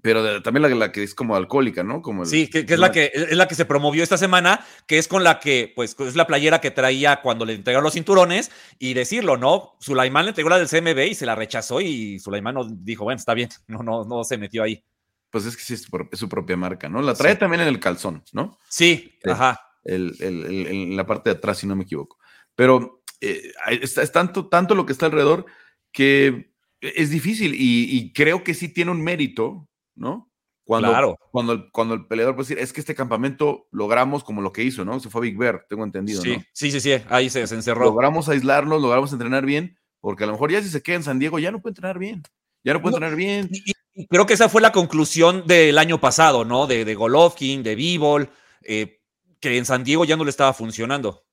pero 0.01 0.41
también 0.41 0.79
la, 0.79 0.91
que 0.91 1.03
es 1.03 1.13
como 1.13 1.35
alcohólica, 1.35 1.83
¿no? 1.83 2.01
Como 2.01 2.25
sí, 2.25 2.49
que, 2.49 2.59
es, 2.59 2.79
la 2.79 2.91
que, 2.91 3.11
es 3.13 3.35
la 3.35 3.47
que 3.47 3.55
se 3.55 3.65
promovió 3.65 4.03
esta 4.03 4.17
semana, 4.17 4.65
que 4.87 4.97
es 4.97 5.07
con 5.07 5.23
la 5.23 5.39
que, 5.39 5.71
pues, 5.75 5.95
es 5.99 6.15
la 6.15 6.27
playera 6.27 6.61
que 6.61 6.71
traía 6.71 7.21
cuando 7.21 7.45
le 7.45 7.53
entregaron 7.53 7.83
los 7.83 7.93
cinturones, 7.93 8.51
y 8.79 8.93
decirlo, 8.93 9.37
¿no? 9.37 9.77
Sulaimán 9.79 10.25
le 10.25 10.29
entregó 10.29 10.49
la 10.49 10.59
del 10.59 10.69
CMB 10.69 11.11
y 11.11 11.15
se 11.15 11.25
la 11.25 11.35
rechazó, 11.35 11.81
y 11.81 12.19
Sulaimán 12.19 12.55
dijo, 12.83 13.03
bueno, 13.03 13.17
está 13.17 13.33
bien, 13.33 13.49
no, 13.67 13.83
no, 13.83 14.05
no 14.05 14.23
se 14.23 14.37
metió 14.37 14.63
ahí. 14.63 14.83
Pues 15.29 15.45
es 15.45 15.55
que 15.55 15.63
sí, 15.63 15.73
es, 15.75 15.87
su 16.13 16.27
propia 16.27 16.57
marca, 16.57 16.89
¿no? 16.89 17.01
La 17.01 17.13
trae 17.13 17.35
también 17.35 17.61
en 17.61 17.69
el 17.69 17.79
calzón, 17.79 18.23
¿no? 18.33 18.57
Sí, 18.69 19.17
ajá. 19.23 19.61
en 19.85 20.97
la 20.97 21.05
parte 21.05 21.29
de 21.29 21.37
atrás, 21.37 21.59
si 21.59 21.67
no 21.67 21.75
me 21.75 21.83
equivoco. 21.83 22.17
Pero 22.55 23.01
eh, 23.21 23.53
es, 23.69 24.11
tanto, 24.11 24.49
tanto 24.49 24.73
lo 24.73 24.85
que 24.85 24.93
está 24.93 25.05
alrededor 25.05 25.45
que 25.91 26.51
es 26.81 27.11
difícil 27.11 27.53
y, 27.53 27.95
y 27.95 28.11
creo 28.13 28.43
que 28.43 28.55
sí 28.55 28.67
tiene 28.69 28.91
un 28.91 29.03
mérito 29.03 29.69
¿no? 29.95 30.31
Cuando, 30.63 30.89
claro. 30.89 31.17
cuando, 31.31 31.53
el, 31.53 31.71
cuando 31.71 31.95
el 31.95 32.05
peleador 32.07 32.35
puede 32.35 32.47
decir, 32.47 32.59
es 32.63 32.71
que 32.71 32.79
este 32.79 32.95
campamento 32.95 33.67
logramos 33.71 34.23
como 34.23 34.41
lo 34.41 34.53
que 34.53 34.63
hizo, 34.63 34.85
¿no? 34.85 34.99
Se 34.99 35.09
fue 35.09 35.19
a 35.19 35.23
Big 35.23 35.37
Bear, 35.37 35.65
tengo 35.67 35.83
entendido, 35.83 36.21
sí, 36.21 36.37
¿no? 36.37 36.43
Sí, 36.53 36.71
sí, 36.71 36.79
sí, 36.79 36.93
ahí 37.09 37.29
se, 37.29 37.41
encerró. 37.41 37.85
Logramos 37.85 38.29
aislarnos, 38.29 38.81
logramos 38.81 39.11
entrenar 39.11 39.45
bien, 39.45 39.77
porque 39.99 40.23
a 40.23 40.27
lo 40.27 40.33
mejor 40.33 40.51
ya 40.51 40.61
si 40.61 40.69
se 40.69 40.81
queda 40.81 40.97
en 40.97 41.03
San 41.03 41.19
Diego 41.19 41.39
ya 41.39 41.51
no 41.51 41.61
puede 41.61 41.71
entrenar 41.71 41.99
bien, 41.99 42.23
ya 42.63 42.73
no 42.73 42.81
puede 42.81 42.95
entrenar 42.95 43.17
bien. 43.17 43.49
Y, 43.51 44.05
creo 44.05 44.25
que 44.25 44.35
esa 44.35 44.49
fue 44.49 44.61
la 44.61 44.71
conclusión 44.71 45.45
del 45.47 45.77
año 45.77 45.99
pasado, 45.99 46.45
¿no? 46.45 46.67
De, 46.67 46.85
de 46.85 46.95
Golovkin, 46.95 47.63
de 47.63 47.75
Bivol, 47.75 48.29
eh, 48.61 49.01
que 49.39 49.57
en 49.57 49.65
San 49.65 49.83
Diego 49.83 50.05
ya 50.05 50.15
no 50.15 50.23
le 50.23 50.29
estaba 50.29 50.53
funcionando. 50.53 51.25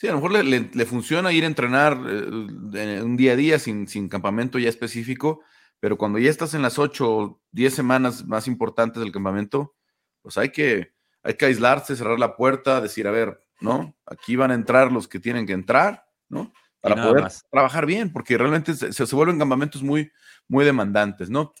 Sí, 0.00 0.08
a 0.08 0.12
lo 0.12 0.20
mejor 0.20 0.44
le, 0.44 0.86
funciona 0.86 1.30
ir 1.30 1.44
a 1.44 1.46
entrenar 1.46 1.92
eh, 1.92 3.02
un 3.02 3.16
día 3.18 3.32
a 3.32 3.36
día 3.36 3.58
sin, 3.58 3.86
sin 3.86 4.08
campamento 4.08 4.58
ya 4.58 4.70
específico, 4.70 5.42
pero 5.80 5.96
cuando 5.96 6.18
ya 6.18 6.30
estás 6.30 6.54
en 6.54 6.62
las 6.62 6.78
8 6.78 7.10
o 7.10 7.42
10 7.52 7.74
semanas 7.74 8.26
más 8.26 8.46
importantes 8.46 9.02
del 9.02 9.12
campamento, 9.12 9.74
pues 10.22 10.36
hay 10.38 10.50
que, 10.50 10.92
hay 11.22 11.34
que 11.34 11.46
aislarse, 11.46 11.96
cerrar 11.96 12.18
la 12.18 12.36
puerta, 12.36 12.80
decir, 12.80 13.08
a 13.08 13.10
ver, 13.10 13.40
¿no? 13.60 13.96
Aquí 14.06 14.36
van 14.36 14.50
a 14.50 14.54
entrar 14.54 14.92
los 14.92 15.08
que 15.08 15.18
tienen 15.18 15.46
que 15.46 15.54
entrar, 15.54 16.06
¿no? 16.28 16.52
Para 16.80 17.02
poder 17.02 17.26
trabajar 17.50 17.84
bien, 17.84 18.12
porque 18.12 18.38
realmente 18.38 18.74
se, 18.74 18.92
se, 18.92 19.14
vuelven 19.14 19.38
campamentos 19.38 19.82
muy, 19.82 20.10
muy 20.48 20.64
demandantes, 20.64 21.28
¿no? 21.28 21.52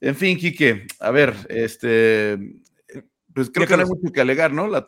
En 0.00 0.14
fin, 0.14 0.38
Quique, 0.38 0.86
a 1.00 1.10
ver, 1.10 1.34
este, 1.48 2.38
pues 3.32 3.50
creo 3.50 3.66
que 3.66 3.76
no 3.76 3.82
hay 3.82 3.88
mucho 3.88 4.12
que 4.12 4.20
alegar, 4.20 4.52
¿no? 4.52 4.68
La 4.68 4.84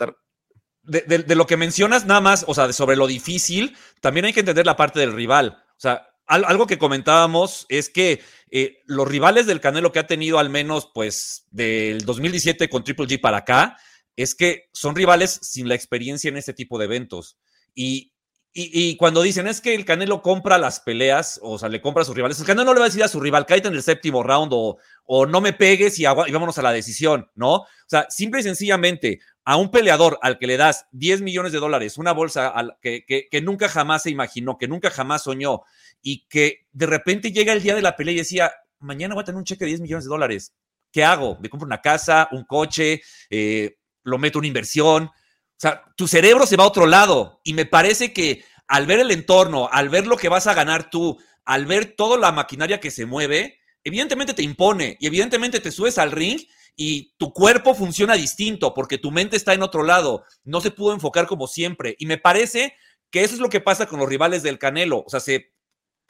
de, 0.83 1.01
de, 1.03 1.35
lo 1.35 1.47
que 1.47 1.57
mencionas, 1.57 2.07
nada 2.07 2.21
más, 2.21 2.45
o 2.47 2.55
sea, 2.55 2.73
sobre 2.73 2.97
lo 2.97 3.09
difícil, 3.09 3.77
también 4.01 4.27
hay 4.27 4.33
que 4.33 4.41
entender 4.41 4.67
la 4.67 4.77
parte 4.77 5.01
del 5.01 5.15
rival. 5.15 5.65
O 5.71 5.81
sea, 5.81 6.09
algo 6.27 6.67
que 6.67 6.79
comentábamos 6.79 7.67
es 7.69 7.89
que 7.89 8.21
eh, 8.51 8.83
los 8.87 9.07
rivales 9.07 9.47
del 9.47 9.61
Canelo 9.61 9.93
que 9.93 9.99
ha 9.99 10.07
tenido 10.07 10.39
al 10.39 10.51
menos 10.51 10.91
pues 10.93 11.47
del 11.51 12.01
2017 12.05 12.69
con 12.69 12.85
Triple 12.85 13.07
G 13.07 13.21
para 13.21 13.39
acá, 13.39 13.77
es 14.17 14.35
que 14.35 14.69
son 14.73 14.97
rivales 14.97 15.39
sin 15.43 15.69
la 15.69 15.75
experiencia 15.75 16.29
en 16.29 16.37
este 16.37 16.55
tipo 16.55 16.79
de 16.79 16.87
eventos. 16.87 17.37
Y, 17.75 18.13
y, 18.53 18.97
cuando 18.97 19.21
dicen 19.21 19.47
es 19.47 19.61
que 19.61 19.75
el 19.75 19.85
Canelo 19.85 20.23
compra 20.23 20.57
las 20.57 20.81
peleas, 20.81 21.39
o 21.43 21.59
sea, 21.59 21.69
le 21.69 21.83
compra 21.83 22.03
a 22.03 22.07
sus 22.07 22.17
rivales, 22.17 22.41
el 22.41 22.47
Canelo 22.47 22.65
no 22.65 22.73
le 22.73 22.81
va 22.81 22.87
a 22.87 22.89
decir 22.89 23.05
a 23.05 23.09
su 23.09 23.21
rival, 23.21 23.45
cállate 23.45 23.69
en 23.69 23.75
el 23.75 23.83
séptimo 23.83 24.23
round 24.23 24.51
o, 24.55 24.79
o 25.05 25.27
no 25.27 25.43
me 25.43 25.53
pegues 25.53 25.99
y, 25.99 26.05
y, 26.05 26.07
vámonos 26.07 26.57
a 26.57 26.63
la 26.63 26.73
decisión, 26.73 27.31
¿no? 27.35 27.55
O 27.55 27.67
sea, 27.87 28.07
simple 28.09 28.41
y 28.41 28.45
sencillamente, 28.45 29.21
a 29.45 29.57
un 29.57 29.71
peleador 29.71 30.19
al 30.23 30.39
que 30.39 30.49
le 30.49 30.57
das 30.57 30.87
10 30.91 31.23
millones 31.23 31.53
de 31.53 31.61
dólares, 31.61 31.99
una 31.99 32.13
bolsa 32.13 32.53
que, 32.83 33.05
que, 33.07 33.41
nunca 33.43 33.69
jamás 33.69 34.03
se 34.03 34.11
imaginó, 34.11 34.59
que 34.59 34.67
nunca 34.67 34.91
jamás 34.91 35.23
soñó, 35.23 35.63
y 36.03 36.27
que 36.29 36.67
de 36.73 36.87
repente 36.87 37.33
llega 37.33 37.53
el 37.53 37.63
día 37.63 37.75
de 37.75 37.83
la 37.83 37.97
pelea 37.97 38.15
y 38.15 38.19
decía, 38.19 38.53
mañana 38.79 39.15
voy 39.15 39.23
a 39.23 39.25
tener 39.25 39.39
un 39.39 39.45
cheque 39.45 39.65
de 39.65 39.71
10 39.71 39.81
millones 39.81 40.05
de 40.05 40.11
dólares. 40.11 40.55
¿Qué 40.93 41.05
hago? 41.05 41.39
¿Me 41.41 41.49
compro 41.49 41.67
una 41.67 41.81
casa, 41.81 42.29
un 42.33 42.45
coche, 42.45 43.03
eh, 43.31 43.77
lo 44.05 44.19
meto 44.19 44.39
en 44.39 44.41
una 44.41 44.49
inversión? 44.49 45.05
O 45.05 45.59
sea, 45.59 45.83
tu 45.97 46.07
cerebro 46.07 46.47
se 46.47 46.57
va 46.57 46.65
a 46.65 46.69
otro 46.69 46.87
lado 46.87 47.41
y 47.43 47.55
me 47.55 47.67
parece 47.67 48.13
que 48.13 48.45
al 48.69 48.87
ver 48.87 49.01
el 49.01 49.11
entorno, 49.11 49.69
al 49.71 49.89
ver 49.89 50.07
lo 50.07 50.17
que 50.17 50.29
vas 50.29 50.47
a 50.47 50.55
ganar 50.55 50.91
tú, 50.91 51.19
al 51.45 51.67
ver 51.67 51.95
toda 51.97 52.19
la 52.19 52.33
maquinaria 52.33 52.81
que 52.81 52.91
se 52.91 53.07
mueve, 53.07 53.59
evidentemente 53.85 54.35
te 54.35 54.43
impone 54.43 54.97
y 55.01 55.07
evidentemente 55.07 55.61
te 55.61 55.71
subes 55.71 55.99
al 55.99 56.13
ring 56.13 56.41
y 56.77 57.15
tu 57.17 57.33
cuerpo 57.33 57.75
funciona 57.75 58.15
distinto 58.15 58.75
porque 58.75 58.99
tu 58.99 59.11
mente 59.11 59.37
está 59.37 59.55
en 59.55 59.63
otro 59.63 59.83
lado, 59.83 60.25
no 60.45 60.61
se 60.61 60.71
pudo 60.71 60.93
enfocar 60.93 61.27
como 61.27 61.47
siempre. 61.47 61.97
Y 61.99 62.07
me 62.07 62.19
parece 62.19 62.75
que 63.11 63.23
eso 63.23 63.35
es 63.35 63.41
lo 63.41 63.49
que 63.49 63.61
pasa 63.61 63.87
con 63.87 63.99
los 64.01 64.09
rivales 64.09 64.43
del 64.43 64.59
Canelo. 64.59 65.05
O 65.07 65.09
sea, 65.09 65.21
se, 65.21 65.53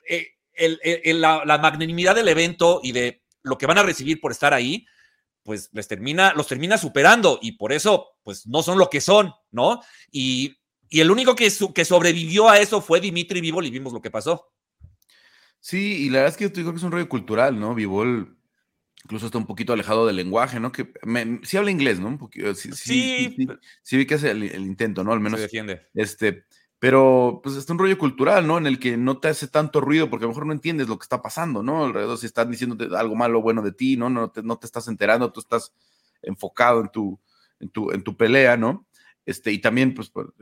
eh, 0.08 1.14
la, 1.14 1.58
magnanimidad 1.58 2.14
del 2.14 2.28
evento 2.28 2.80
y 2.82 2.92
de 2.92 3.22
lo 3.42 3.58
que 3.58 3.66
van 3.66 3.78
a 3.78 3.82
recibir 3.82 4.20
por 4.20 4.32
estar 4.32 4.54
ahí, 4.54 4.86
pues 5.42 5.70
les 5.72 5.86
termina, 5.86 6.32
los 6.34 6.46
termina 6.46 6.78
superando 6.78 7.38
y 7.40 7.52
por 7.52 7.72
eso, 7.72 8.08
pues 8.22 8.46
no 8.46 8.62
son 8.62 8.78
lo 8.78 8.90
que 8.90 9.00
son, 9.00 9.32
¿no? 9.50 9.80
Y, 10.10 10.56
el 10.88 11.10
único 11.10 11.34
que, 11.34 11.52
que 11.74 11.84
sobrevivió 11.84 12.48
a 12.48 12.60
eso 12.60 12.80
fue 12.80 13.00
Dimitri 13.00 13.40
Vivol 13.40 13.66
y 13.66 13.70
vimos 13.70 13.92
lo 13.92 14.00
que 14.00 14.10
pasó. 14.10 14.52
Sí, 15.58 16.04
y 16.04 16.10
la 16.10 16.18
verdad 16.18 16.30
es 16.30 16.36
que 16.36 16.44
yo 16.44 16.50
digo 16.50 16.70
que 16.70 16.76
es 16.76 16.84
un 16.84 16.92
rollo 16.92 17.08
cultural, 17.08 17.58
¿no? 17.58 17.74
Vivol 17.74 18.36
incluso 19.06 19.26
está 19.26 19.38
un 19.38 19.46
poquito 19.46 19.72
alejado 19.72 20.06
del 20.06 20.16
lenguaje, 20.16 20.58
¿no? 20.60 20.72
Que 20.72 20.92
sí 21.42 21.56
habla 21.56 21.70
inglés, 21.70 22.00
¿no? 22.00 22.18
sí, 22.54 22.72
sí, 22.72 23.36
sí, 23.82 23.96
vi 23.96 24.06
que 24.06 24.14
hace 24.14 24.30
el, 24.30 24.42
el, 24.44 24.62
intento, 24.62 25.04
¿no? 25.04 25.12
Al 25.12 25.20
menos. 25.20 25.38
Se 25.38 25.46
defiende. 25.46 25.88
Este, 25.94 26.44
pero 26.78 27.40
pues 27.42 27.56
es 27.56 27.68
un 27.70 27.78
rollo 27.78 27.96
cultural, 27.96 28.46
¿no? 28.46 28.58
En 28.58 28.66
el 28.66 28.78
que 28.78 28.96
no 28.96 29.18
te 29.18 29.28
hace 29.28 29.48
tanto 29.48 29.80
ruido 29.80 30.10
porque 30.10 30.24
a 30.24 30.26
lo 30.26 30.32
mejor 30.32 30.46
no 30.46 30.52
entiendes 30.52 30.88
lo 30.88 30.98
que 30.98 31.04
está 31.04 31.22
pasando, 31.22 31.62
¿no? 31.62 31.86
Alrededor 31.86 32.18
si 32.18 32.26
están 32.26 32.50
diciendo 32.50 32.76
algo 32.96 33.14
malo 33.14 33.38
o 33.38 33.42
bueno 33.42 33.62
de 33.62 33.72
ti, 33.72 33.96
¿no? 33.96 34.10
No 34.10 34.30
te, 34.30 34.42
no 34.42 34.58
te 34.58 34.66
estás 34.66 34.88
enterando, 34.88 35.32
tú 35.32 35.40
estás 35.40 35.72
enfocado 36.22 36.80
en 36.82 36.88
tu, 36.88 37.20
en 37.60 37.70
tu, 37.70 37.90
en 37.92 38.02
tu 38.02 38.16
pelea, 38.16 38.56
¿no? 38.56 38.86
Este, 39.24 39.52
y 39.52 39.58
también, 39.58 39.94
pues, 39.94 40.10
por 40.10 40.34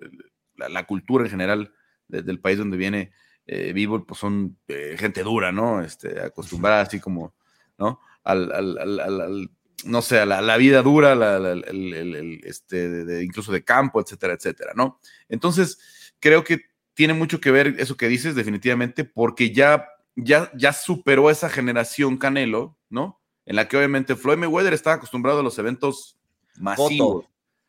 la, 0.57 0.87
cultura 0.87 1.25
en 1.25 1.31
general 1.31 1.73
del 2.09 2.41
país 2.41 2.59
donde 2.59 2.77
viene 2.77 3.13
eh, 3.47 3.73
vivo, 3.73 4.05
pues 4.05 4.21
son 4.21 4.59
eh, 4.69 4.97
gente 4.99 5.23
dura, 5.23 5.53
¿no? 5.53 5.83
Este, 5.83 6.21
acostumbrada 6.21 6.83
así 6.83 7.01
como, 7.01 7.35
¿no? 7.79 8.01
Al, 8.25 8.53
al, 8.53 9.51
no 9.85 10.03
sé, 10.03 10.19
a 10.19 10.27
la, 10.27 10.57
vida 10.57 10.83
dura, 10.83 11.13
el, 11.13 12.41
este, 12.45 13.23
incluso 13.23 13.53
de 13.53 13.65
campo, 13.65 14.01
etcétera, 14.01 14.35
etcétera, 14.35 14.73
¿no? 14.75 14.99
Entonces, 15.29 15.79
creo 16.25 16.43
que 16.43 16.63
tiene 16.95 17.13
mucho 17.13 17.39
que 17.39 17.51
ver 17.51 17.75
eso 17.79 17.99
que 17.99 18.09
dices, 18.09 18.35
definitivamente, 18.35 19.05
porque 19.05 19.53
ya, 19.53 19.91
ya, 20.17 20.51
ya 20.55 20.73
superó 20.73 21.29
esa 21.29 21.51
generación 21.51 22.17
Canelo, 22.17 22.79
¿no? 22.89 23.21
En 23.45 23.57
la 23.57 23.69
que 23.69 23.77
obviamente 23.77 24.17
Floyd 24.17 24.39
Mayweather 24.39 24.73
estaba 24.73 24.97
acostumbrado 24.97 25.41
a 25.41 25.43
los 25.43 25.59
eventos 25.59 26.19
masivos, 26.57 27.27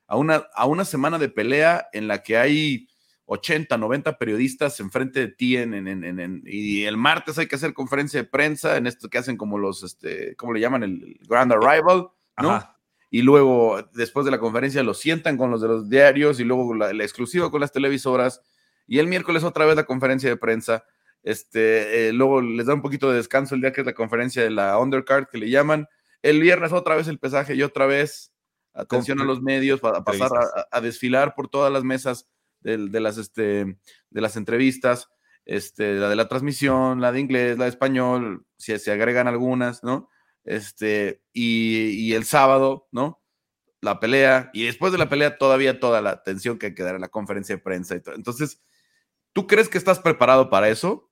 a 0.08 0.16
una, 0.16 0.46
a 0.54 0.66
una 0.68 0.86
semana 0.86 1.20
de 1.20 1.28
pelea 1.28 1.90
en 1.92 2.08
la 2.08 2.24
que 2.24 2.38
hay 2.38 2.88
80, 3.26 3.78
90 3.78 4.18
periodistas 4.18 4.80
enfrente 4.80 5.20
de 5.20 5.28
ti 5.28 5.58
en, 5.58 6.42
y 6.46 6.84
el 6.86 6.96
martes 6.96 7.38
hay 7.38 7.48
que 7.48 7.58
hacer 7.58 7.74
conferencia 7.74 8.22
de 8.22 8.30
prensa 8.30 8.78
en 8.78 8.88
esto 8.88 9.10
que 9.10 9.18
hacen 9.18 9.36
como 9.36 9.58
los, 9.58 9.84
este, 9.84 10.38
¿cómo 10.38 10.54
le 10.54 10.62
llaman? 10.62 10.84
El 10.84 11.20
Grand 11.28 11.52
Arrival, 11.52 12.08
¿no? 12.42 12.75
Y 13.10 13.22
luego, 13.22 13.82
después 13.94 14.26
de 14.26 14.32
la 14.32 14.40
conferencia, 14.40 14.84
lo 14.84 14.94
sientan 14.94 15.38
con 15.38 15.52
los 15.52 15.62
de 15.62 15.68
los 15.68 15.90
diarios 15.90 16.40
y 16.40 16.44
luego 16.44 16.74
la, 16.74 16.92
exclusiva 16.92 17.52
con 17.52 17.62
las 17.62 17.72
televisoras. 17.72 18.42
Y 18.88 19.00
el 19.00 19.08
miércoles 19.08 19.44
otra 19.44 19.66
vez 19.66 19.76
la 19.76 19.86
conferencia 19.86 20.30
de 20.30 20.38
prensa. 20.38 20.84
Este, 21.24 22.10
eh, 22.10 22.14
luego 22.14 22.42
les 22.42 22.68
da 22.68 22.74
un 22.74 22.82
poquito 22.82 23.10
de 23.10 23.18
descanso 23.18 23.56
el 23.56 23.62
día 23.62 23.72
que 23.72 23.82
es 23.82 23.88
la 23.88 23.94
conferencia 23.94 24.44
de 24.44 24.52
la 24.52 24.78
undercard 24.78 25.28
que 25.28 25.38
le 25.38 25.50
llaman. 25.50 25.88
El 26.22 26.42
viernes 26.42 26.72
otra 26.72 26.96
vez 26.96 27.08
el 27.08 27.20
pesaje 27.20 27.56
y 27.56 27.64
otra 27.64 27.86
vez 27.86 28.32
atención 28.76 29.22
a 29.22 29.24
los 29.24 29.42
medios 29.42 29.80
para 29.80 30.04
pasar 30.04 30.30
a, 30.72 30.82
desfilar 30.82 31.34
por 31.34 31.48
todas 31.48 31.72
las 31.72 31.84
mesas 31.84 32.28
de, 32.60 33.00
las, 33.00 33.18
este, 33.18 33.78
de 34.10 34.22
las 34.22 34.36
entrevistas, 34.36 35.08
este, 35.46 35.94
la 35.94 36.10
de 36.10 36.16
la 36.16 36.28
transmisión, 36.28 37.00
la 37.00 37.12
de 37.12 37.20
inglés, 37.20 37.58
la 37.58 37.66
de 37.66 37.70
español, 37.70 38.46
si 38.58 38.78
se 38.78 38.92
agregan 38.92 39.28
algunas, 39.28 39.84
¿no? 39.84 40.10
Este, 40.46 41.24
y, 41.34 42.14
el 42.14 42.24
sábado, 42.24 42.88
¿no? 42.92 43.22
La 43.82 44.00
pelea, 44.00 44.52
y 44.54 44.66
después 44.66 44.92
de 44.92 44.98
la 44.98 45.10
pelea 45.10 45.38
todavía 45.38 45.80
toda 45.80 46.02
la 46.02 46.12
atención 46.12 46.58
que 46.58 46.68
hay 46.68 46.76
que 46.76 46.84
dar 46.84 46.96
en 46.96 47.02
la 47.02 47.10
conferencia 47.10 47.56
de 47.56 47.62
prensa 47.62 47.96
y 47.96 48.02
todo. 48.02 48.16
Entonces, 48.16 48.64
¿tú 49.34 49.48
crees 49.48 49.70
que 49.70 49.78
estás 49.78 50.00
preparado 50.00 50.50
para 50.50 50.70
eso? 50.70 51.12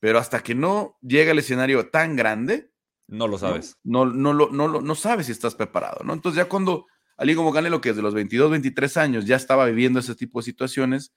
Pero 0.00 0.18
hasta 0.18 0.40
que 0.42 0.54
no 0.54 0.98
llega 1.02 1.32
el 1.32 1.38
escenario 1.38 1.90
tan 1.90 2.16
grande, 2.16 2.72
no 3.06 3.28
lo 3.28 3.38
sabes. 3.38 3.78
No, 3.84 4.06
no, 4.06 4.32
no, 4.32 4.48
no, 4.50 4.80
no 4.80 4.94
sabes 4.94 5.26
si 5.26 5.32
estás 5.32 5.54
preparado, 5.54 6.04
¿no? 6.04 6.14
Entonces 6.14 6.36
ya 6.36 6.48
cuando 6.48 6.86
alguien 7.16 7.36
como 7.36 7.52
Canelo, 7.52 7.80
que 7.80 7.90
desde 7.90 8.02
los 8.02 8.14
22, 8.14 8.50
23 8.50 8.96
años 8.96 9.24
ya 9.26 9.36
estaba 9.36 9.66
viviendo 9.66 10.00
ese 10.00 10.14
tipo 10.14 10.40
de 10.40 10.44
situaciones, 10.44 11.12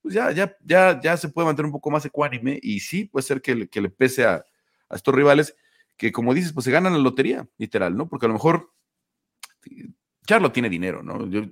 pues 0.00 0.14
ya, 0.14 0.30
ya, 0.32 0.56
ya, 0.64 1.00
ya 1.00 1.16
se 1.16 1.28
puede 1.28 1.46
mantener 1.46 1.66
un 1.66 1.72
poco 1.72 1.90
más 1.90 2.04
ecuánime 2.04 2.58
y 2.62 2.80
sí 2.80 3.04
puede 3.04 3.22
ser 3.22 3.40
que, 3.40 3.68
que 3.68 3.80
le 3.80 3.88
pese 3.88 4.24
a, 4.24 4.44
a, 4.88 4.96
estos 4.96 5.14
rivales 5.14 5.56
que, 6.02 6.10
como 6.10 6.34
dices, 6.34 6.52
pues 6.52 6.64
se 6.64 6.72
ganan 6.72 6.94
la 6.94 6.98
lotería, 6.98 7.48
literal, 7.58 7.96
¿no? 7.96 8.08
Porque 8.08 8.26
a 8.26 8.28
lo 8.28 8.32
mejor 8.32 8.72
Charlo 10.26 10.50
tiene 10.50 10.68
dinero, 10.68 11.00
¿no? 11.00 11.28
Yo 11.28 11.42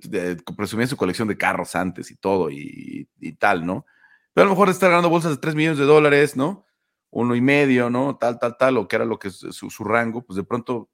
presumía 0.57 0.87
su 0.87 0.97
colección 0.97 1.29
de 1.29 1.37
carros 1.37 1.73
antes 1.73 2.11
y 2.11 2.17
todo 2.17 2.49
y, 2.51 3.07
y, 3.17 3.31
tal, 3.37 3.65
¿no? 3.65 3.85
Pero 4.33 4.43
a 4.43 4.49
lo 4.49 4.51
mejor 4.51 4.67
está 4.67 4.89
ganando 4.89 5.07
bolsas 5.07 5.31
de 5.31 5.37
3 5.37 5.55
millones 5.55 5.79
de 5.79 5.85
dólares, 5.85 6.35
¿no? 6.35 6.65
Uno 7.11 7.33
y 7.33 7.39
medio, 7.39 7.89
¿no? 7.89 8.17
Tal, 8.17 8.39
tal, 8.39 8.57
tal, 8.57 8.75
o 8.75 8.89
que 8.89 8.97
era 8.97 9.05
lo 9.05 9.19
que 9.19 9.29
es 9.29 9.35
su, 9.35 9.69
su 9.69 9.85
rango, 9.85 10.25
pues 10.25 10.35
de 10.35 10.43
pronto 10.43 10.89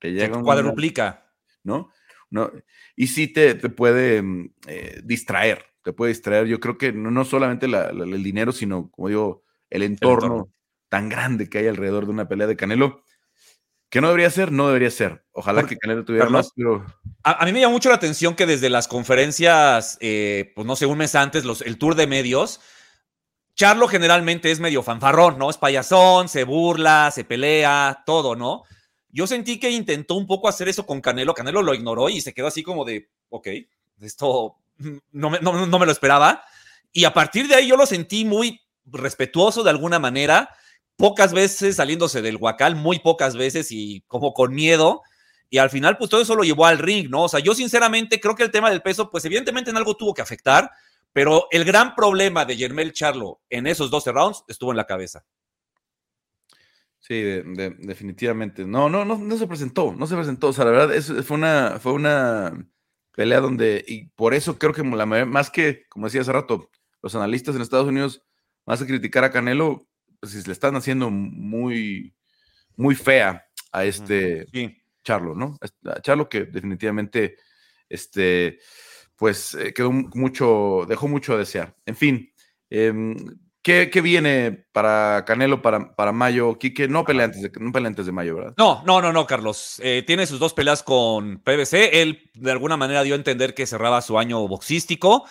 te 0.00 0.10
llega. 0.10 0.42
Cuadruplica. 0.42 1.30
¿No? 1.62 1.92
¿no? 2.30 2.50
Y 2.96 3.06
sí 3.06 3.28
te, 3.28 3.54
puede 3.54 4.22
mm, 4.22 4.54
eh, 4.66 5.00
distraer, 5.04 5.64
te 5.84 5.92
puede 5.92 6.08
distraer. 6.08 6.48
Yo 6.48 6.58
creo 6.58 6.76
que 6.76 6.92
no, 6.92 7.24
solamente 7.24 7.66
el 7.66 8.22
dinero, 8.24 8.50
sino, 8.50 8.90
como 8.90 9.06
digo, 9.06 9.44
el 9.70 9.84
entorno, 9.84 10.52
tan 10.92 11.08
grande 11.08 11.48
que 11.48 11.56
hay 11.56 11.68
alrededor 11.68 12.04
de 12.04 12.10
una 12.10 12.28
pelea 12.28 12.46
de 12.46 12.54
Canelo. 12.54 13.02
Que 13.88 14.02
no 14.02 14.08
debería 14.08 14.28
ser, 14.28 14.52
no 14.52 14.66
debería 14.66 14.90
ser. 14.90 15.24
Ojalá 15.32 15.66
que 15.66 15.78
Canelo 15.78 16.04
tuviera 16.04 16.28
más, 16.28 16.50
pero. 16.54 16.84
A, 17.24 17.46
mí 17.46 17.52
me 17.52 17.60
llama 17.60 17.72
mucho 17.72 17.88
la 17.88 17.94
atención 17.94 18.34
que 18.34 18.44
desde 18.44 18.68
las 18.68 18.88
conferencias, 18.88 19.96
eh, 20.02 20.52
pues 20.54 20.66
no 20.66 20.76
sé, 20.76 20.84
un 20.84 20.98
mes 20.98 21.14
antes, 21.14 21.46
los, 21.46 21.62
el 21.62 21.78
tour 21.78 21.94
de 21.94 22.06
medios, 22.06 22.60
Charlo 23.54 23.88
generalmente 23.88 24.50
es 24.50 24.60
medio 24.60 24.82
fanfarrón, 24.82 25.38
¿no? 25.38 25.48
Es 25.48 25.56
payasón, 25.56 26.28
se 26.28 26.44
burla, 26.44 27.10
se 27.10 27.24
pelea, 27.24 28.02
todo, 28.04 28.36
¿no? 28.36 28.64
Yo 29.08 29.26
sentí 29.26 29.58
que 29.58 29.70
intentó 29.70 30.16
un 30.16 30.26
poco 30.26 30.48
hacer 30.48 30.68
eso 30.68 30.84
con 30.84 31.00
Canelo. 31.00 31.32
Canelo 31.32 31.62
lo 31.62 31.72
ignoró 31.72 32.10
y 32.10 32.20
se 32.20 32.34
quedó 32.34 32.48
así 32.48 32.62
como 32.62 32.84
de, 32.84 33.08
ok, 33.30 33.48
esto 34.02 34.58
no 35.10 35.30
me, 35.30 35.38
no, 35.40 35.78
me 35.78 35.86
lo 35.86 35.92
esperaba. 35.92 36.44
Y 36.92 37.04
a 37.04 37.14
partir 37.14 37.48
de 37.48 37.54
ahí 37.54 37.68
yo 37.68 37.78
lo 37.78 37.86
sentí 37.86 38.26
muy 38.26 38.60
respetuoso 38.84 39.62
de 39.62 39.70
alguna 39.70 39.98
manera, 39.98 40.50
pocas 40.96 41.32
veces 41.32 41.76
saliéndose 41.76 42.22
del 42.22 42.36
huacal, 42.36 42.76
muy 42.76 42.98
pocas 42.98 43.36
veces 43.36 43.70
y 43.70 44.02
como 44.06 44.32
con 44.32 44.54
miedo. 44.54 45.02
Y 45.50 45.58
al 45.58 45.70
final, 45.70 45.98
pues 45.98 46.08
todo 46.08 46.22
eso 46.22 46.34
lo 46.34 46.44
llevó 46.44 46.66
al 46.66 46.78
ring, 46.78 47.10
¿no? 47.10 47.24
O 47.24 47.28
sea, 47.28 47.40
yo 47.40 47.54
sinceramente 47.54 48.20
creo 48.20 48.34
que 48.34 48.42
el 48.42 48.50
tema 48.50 48.70
del 48.70 48.82
peso, 48.82 49.10
pues 49.10 49.24
evidentemente 49.24 49.70
en 49.70 49.76
algo 49.76 49.96
tuvo 49.96 50.14
que 50.14 50.22
afectar, 50.22 50.70
pero 51.12 51.46
el 51.50 51.64
gran 51.64 51.94
problema 51.94 52.44
de 52.44 52.56
Yermel 52.56 52.92
Charlo 52.92 53.40
en 53.50 53.66
esos 53.66 53.90
12 53.90 54.12
rounds 54.12 54.44
estuvo 54.48 54.70
en 54.70 54.78
la 54.78 54.86
cabeza. 54.86 55.24
Sí, 57.00 57.20
definitivamente. 57.20 58.64
No, 58.64 58.88
no, 58.88 59.04
no, 59.04 59.18
no 59.18 59.36
se 59.36 59.46
presentó, 59.46 59.92
no 59.92 60.06
se 60.06 60.14
presentó. 60.14 60.48
O 60.48 60.52
sea, 60.52 60.64
la 60.64 60.70
verdad, 60.70 61.22
fue 61.24 61.36
una, 61.36 61.78
fue 61.80 61.92
una 61.92 62.66
pelea 63.12 63.40
donde, 63.40 63.84
y 63.86 64.06
por 64.06 64.34
eso 64.34 64.58
creo 64.58 64.72
que 64.72 64.82
la 64.82 65.04
más 65.04 65.50
que, 65.50 65.84
como 65.88 66.06
decía 66.06 66.22
hace 66.22 66.32
rato, 66.32 66.70
los 67.02 67.14
analistas 67.14 67.56
en 67.56 67.62
Estados 67.62 67.88
Unidos, 67.88 68.22
más 68.64 68.80
que 68.80 68.86
criticar 68.86 69.24
a 69.24 69.32
Canelo, 69.32 69.86
pues 70.22 70.46
le 70.46 70.52
están 70.52 70.76
haciendo 70.76 71.10
muy, 71.10 72.14
muy 72.76 72.94
fea 72.94 73.44
a 73.72 73.84
este 73.84 74.46
Charlo, 75.02 75.34
¿no? 75.34 75.58
A 75.84 76.00
Charlo 76.00 76.28
que 76.28 76.44
definitivamente, 76.44 77.38
este, 77.88 78.60
pues 79.16 79.54
eh, 79.54 79.74
quedó 79.74 79.90
mucho, 79.90 80.86
dejó 80.88 81.08
mucho 81.08 81.34
a 81.34 81.38
desear. 81.38 81.76
En 81.86 81.96
fin, 81.96 82.32
eh, 82.70 83.14
¿Qué, 83.62 83.88
viene 84.00 84.66
para 84.72 85.24
Canelo 85.24 85.62
para, 85.62 85.94
para 85.94 86.10
mayo? 86.10 86.58
Quique, 86.58 86.88
no 86.88 87.04
pelea, 87.04 87.26
antes 87.26 87.42
de, 87.42 87.52
no 87.60 87.72
antes 87.86 88.06
de 88.06 88.10
mayo, 88.10 88.34
¿verdad? 88.34 88.54
No, 88.58 88.82
no, 88.84 89.00
no, 89.00 89.12
no, 89.12 89.24
Carlos. 89.24 89.80
Eh, 89.84 90.02
tiene 90.04 90.26
sus 90.26 90.40
dos 90.40 90.52
peleas 90.52 90.82
con 90.82 91.38
PBC. 91.38 92.00
Él 92.00 92.30
de 92.34 92.50
alguna 92.50 92.76
manera 92.76 93.04
dio 93.04 93.14
a 93.14 93.18
entender 93.18 93.54
que 93.54 93.66
cerraba 93.66 94.02
su 94.02 94.18
año 94.18 94.48
boxístico. 94.48 95.26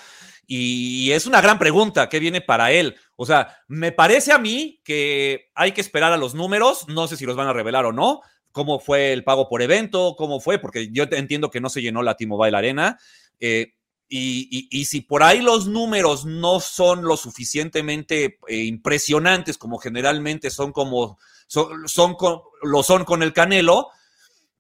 Y 0.54 1.14
es 1.14 1.28
una 1.28 1.40
gran 1.40 1.58
pregunta, 1.58 2.10
¿qué 2.10 2.20
viene 2.20 2.42
para 2.42 2.74
él? 2.74 2.98
O 3.16 3.26
sea, 3.26 3.56
me 3.70 3.94
parece 3.94 4.34
a 4.34 4.38
mí 4.38 4.82
que 4.84 5.50
hay 5.56 5.72
que 5.72 5.80
esperar 5.80 6.12
a 6.12 6.18
los 6.18 6.36
números, 6.36 6.90
no 6.90 7.08
sé 7.08 7.16
si 7.16 7.26
los 7.26 7.38
van 7.38 7.48
a 7.48 7.54
revelar 7.54 7.86
o 7.86 7.94
no, 7.94 8.20
cómo 8.52 8.82
fue 8.82 9.14
el 9.14 9.24
pago 9.24 9.48
por 9.48 9.62
evento, 9.62 10.14
cómo 10.18 10.42
fue, 10.42 10.60
porque 10.60 10.92
yo 10.92 11.06
entiendo 11.12 11.50
que 11.50 11.62
no 11.62 11.70
se 11.70 11.82
llenó 11.82 12.04
la 12.04 12.18
T-Mobile 12.18 12.58
Arena. 12.58 13.00
Eh, 13.40 13.76
y, 14.10 14.84
si 14.84 15.00
por 15.00 15.24
ahí 15.24 15.42
los 15.42 15.68
números 15.68 16.26
no 16.26 16.60
son 16.60 17.04
lo 17.04 17.16
suficientemente 17.16 18.38
eh, 18.50 18.58
impresionantes 18.58 19.58
como 19.58 19.78
generalmente 19.78 20.50
son 20.50 20.74
como 20.74 21.18
son, 21.48 21.88
lo 22.62 22.84
son 22.84 23.06
con 23.06 23.24
el 23.24 23.32
Canelo, 23.32 23.88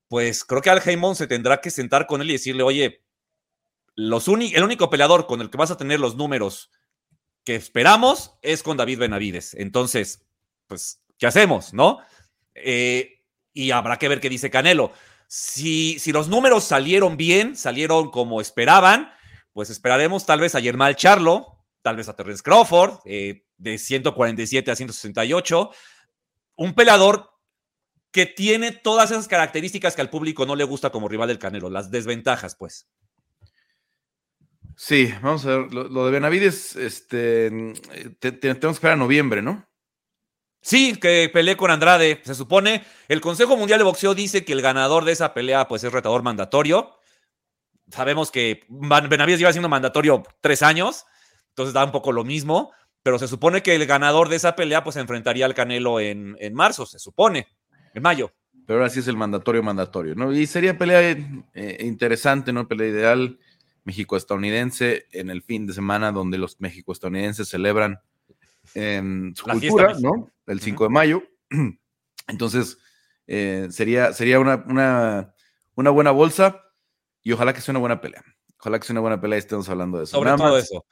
pues 0.08 0.46
creo 0.46 0.62
que 0.62 0.70
Al 0.70 0.82
Heyman 0.82 1.18
se 1.18 1.28
tendrá 1.28 1.60
que 1.60 1.70
sentar 1.70 2.08
con 2.08 2.22
él 2.22 2.30
y 2.30 2.34
decirle, 2.34 2.64
oye, 2.64 3.02
los 3.96 4.28
el 4.28 4.64
único 4.64 4.90
peleador 4.90 5.28
con 5.28 5.42
el 5.42 5.50
que 5.50 5.58
vas 5.58 5.72
a 5.72 5.78
tener 5.78 6.00
los 6.00 6.16
números 6.16 6.72
que 7.44 7.56
esperamos 7.56 8.38
es 8.42 8.64
con 8.64 8.78
David 8.78 9.00
Benavides. 9.00 9.54
Entonces, 9.56 10.26
pues, 10.68 11.04
¿qué 11.18 11.28
hacemos? 11.28 11.74
¿No? 11.74 12.00
Eh, 12.56 13.24
y 13.54 13.72
habrá 13.72 13.98
que 13.98 14.08
ver 14.08 14.20
qué 14.20 14.30
dice 14.30 14.50
Canelo. 14.50 14.92
Si, 15.28 15.98
si 16.00 16.12
los 16.12 16.28
números 16.28 16.64
salieron 16.64 17.18
bien, 17.18 17.56
salieron 17.56 18.12
como 18.12 18.42
esperaban, 18.42 19.12
pues 19.54 19.70
esperaremos 19.70 20.26
tal 20.26 20.40
vez 20.40 20.56
a 20.56 20.60
Yermal 20.60 20.96
Charlo, 20.96 21.66
tal 21.82 21.96
vez 21.96 22.10
a 22.10 22.16
Terrence 22.16 22.44
Crawford, 22.44 23.00
eh, 23.06 23.46
de 23.58 23.78
147 23.78 24.72
a 24.72 24.76
168. 24.76 25.72
Un 26.56 26.74
peleador 26.74 27.32
que 28.12 28.26
tiene 28.26 28.72
todas 28.72 29.12
esas 29.12 29.28
características 29.28 29.96
que 29.96 30.02
al 30.02 30.10
público 30.10 30.46
no 30.46 30.56
le 30.56 30.66
gusta 30.66 30.90
como 30.90 31.08
rival 31.08 31.30
del 31.30 31.40
Canelo, 31.40 31.70
las 31.70 31.92
desventajas, 31.92 32.56
pues. 32.56 32.88
Sí, 34.84 35.14
vamos 35.22 35.46
a 35.46 35.58
ver. 35.58 35.74
Lo, 35.74 36.06
de 36.06 36.12
Benavides, 36.12 36.76
este, 36.76 37.50
tenemos 38.20 38.60
que 38.60 38.68
esperar 38.68 38.96
a 38.96 38.98
noviembre, 38.98 39.42
¿no? 39.42 39.68
Sí, 40.62 40.96
que 40.96 41.30
peleé 41.32 41.56
con 41.56 41.70
Andrade. 41.70 42.22
Se 42.24 42.34
supone, 42.34 42.84
el 43.08 43.22
Consejo 43.22 43.58
Mundial 43.58 43.80
de 43.80 43.84
Boxeo 43.84 44.16
dice 44.16 44.44
que 44.44 44.54
el 44.54 44.62
ganador 44.62 45.06
de 45.06 45.12
esa 45.12 45.34
pelea, 45.34 45.68
pues 45.68 45.84
es 45.84 45.92
retador 45.92 46.24
mandatorio 46.24 46.96
sabemos 47.92 48.32
que 48.32 48.66
Benavides 48.70 49.40
lleva 49.40 49.52
siendo 49.52 49.70
mandatorio 49.70 50.24
tres 50.40 50.64
años, 50.64 51.06
entonces 51.50 51.74
da 51.74 51.84
un 51.84 51.92
poco 51.92 52.12
lo 52.12 52.24
mismo, 52.24 52.72
pero 53.04 53.20
se 53.20 53.28
supone 53.28 53.62
que 53.62 53.76
el 53.76 53.86
ganador 53.86 54.30
de 54.30 54.38
esa 54.38 54.56
pelea 54.56 54.84
pues 54.84 54.96
se 54.96 55.02
enfrentaría 55.02 55.46
al 55.46 55.54
Canelo 55.54 56.00
en, 56.00 56.54
marzo, 56.54 56.86
se 56.86 57.00
supone, 57.00 57.48
en 57.94 58.04
mayo. 58.04 58.32
Pero 58.66 58.80
ahora 58.80 58.90
sí 58.90 59.00
es 59.00 59.08
el 59.08 59.18
mandatorio 59.18 59.64
mandatorio, 59.64 60.16
¿no? 60.16 60.32
Y 60.32 60.46
sería 60.46 60.78
pelea 60.78 61.02
eh, 61.54 61.78
interesante, 61.82 62.54
¿no? 62.54 62.68
Pelea 62.68 62.88
ideal. 62.88 63.40
México-estadounidense 63.84 65.08
en 65.12 65.30
el 65.30 65.42
fin 65.42 65.68
de 65.68 65.74
semana 65.74 66.12
donde 66.12 66.38
los 66.38 66.60
México-estadounidenses 66.60 67.50
celebran 67.50 68.00
su 68.74 69.44
cultura, 69.44 69.96
¿no? 70.00 70.30
El 70.46 70.60
5 70.62 70.84
de 70.86 70.90
mayo. 70.90 71.24
Entonces, 72.28 72.78
eh, 73.28 73.68
sería, 73.72 74.14
sería 74.14 74.40
una, 74.40 74.64
una, 74.68 75.34
una, 75.76 75.90
buena 75.90 76.12
bolsa 76.12 76.62
y 77.24 77.32
ojalá 77.32 77.54
que 77.54 77.62
sea 77.62 77.74
una 77.74 77.80
buena 77.80 78.02
pelea. 78.02 78.24
Ojalá 78.60 78.80
que 78.80 78.86
sea 78.86 78.94
una 78.94 79.02
buena 79.02 79.22
pelea 79.22 79.38
y 79.38 79.40
estemos 79.40 79.68
hablando 79.70 79.98
de 79.98 80.04
eso. 80.04 80.18
Sobre 80.18 80.32
todo 80.36 80.58
eso. 80.58 80.86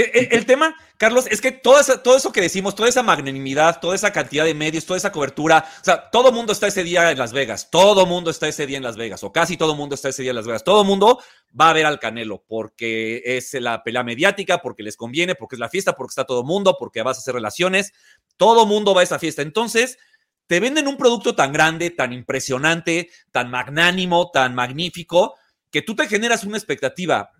El, 0.00 0.46
tema, 0.46 0.76
Carlos, 0.96 1.26
es 1.28 1.40
que 1.40 1.50
todo 1.50 1.80
eso, 1.80 1.98
todo 1.98 2.16
eso 2.16 2.30
que 2.30 2.40
decimos, 2.40 2.76
toda 2.76 2.88
esa 2.88 3.02
magnanimidad, 3.02 3.80
toda 3.80 3.96
esa 3.96 4.12
cantidad 4.12 4.44
de 4.44 4.54
medios, 4.54 4.86
toda 4.86 4.96
esa 4.96 5.10
cobertura, 5.10 5.68
o 5.80 5.84
sea, 5.84 6.08
todo 6.10 6.30
mundo 6.30 6.52
está 6.52 6.68
ese 6.68 6.84
día 6.84 7.10
en 7.10 7.18
Las 7.18 7.32
Vegas, 7.32 7.68
todo 7.68 8.06
mundo 8.06 8.30
está 8.30 8.46
ese 8.46 8.64
día 8.64 8.76
en 8.76 8.84
Las 8.84 8.96
Vegas, 8.96 9.24
o 9.24 9.32
casi 9.32 9.56
todo 9.56 9.74
mundo 9.74 9.96
está 9.96 10.10
ese 10.10 10.22
día 10.22 10.30
en 10.30 10.36
Las 10.36 10.46
Vegas, 10.46 10.62
todo 10.62 10.84
mundo 10.84 11.20
va 11.60 11.70
a 11.70 11.72
ver 11.72 11.84
al 11.84 11.98
Canelo 11.98 12.44
porque 12.46 13.22
es 13.24 13.54
la 13.54 13.82
pelea 13.82 14.04
mediática, 14.04 14.58
porque 14.58 14.84
les 14.84 14.96
conviene, 14.96 15.34
porque 15.34 15.56
es 15.56 15.60
la 15.60 15.68
fiesta, 15.68 15.94
porque 15.94 16.12
está 16.12 16.24
todo 16.24 16.44
mundo, 16.44 16.76
porque 16.78 17.02
vas 17.02 17.16
a 17.16 17.20
hacer 17.20 17.34
relaciones, 17.34 17.92
todo 18.36 18.66
mundo 18.66 18.94
va 18.94 19.00
a 19.00 19.04
esa 19.04 19.18
fiesta. 19.18 19.42
Entonces, 19.42 19.98
te 20.46 20.60
venden 20.60 20.86
un 20.86 20.96
producto 20.96 21.34
tan 21.34 21.52
grande, 21.52 21.90
tan 21.90 22.12
impresionante, 22.12 23.10
tan 23.32 23.50
magnánimo, 23.50 24.30
tan 24.30 24.54
magnífico, 24.54 25.34
que 25.72 25.82
tú 25.82 25.96
te 25.96 26.06
generas 26.06 26.44
una 26.44 26.56
expectativa 26.56 27.32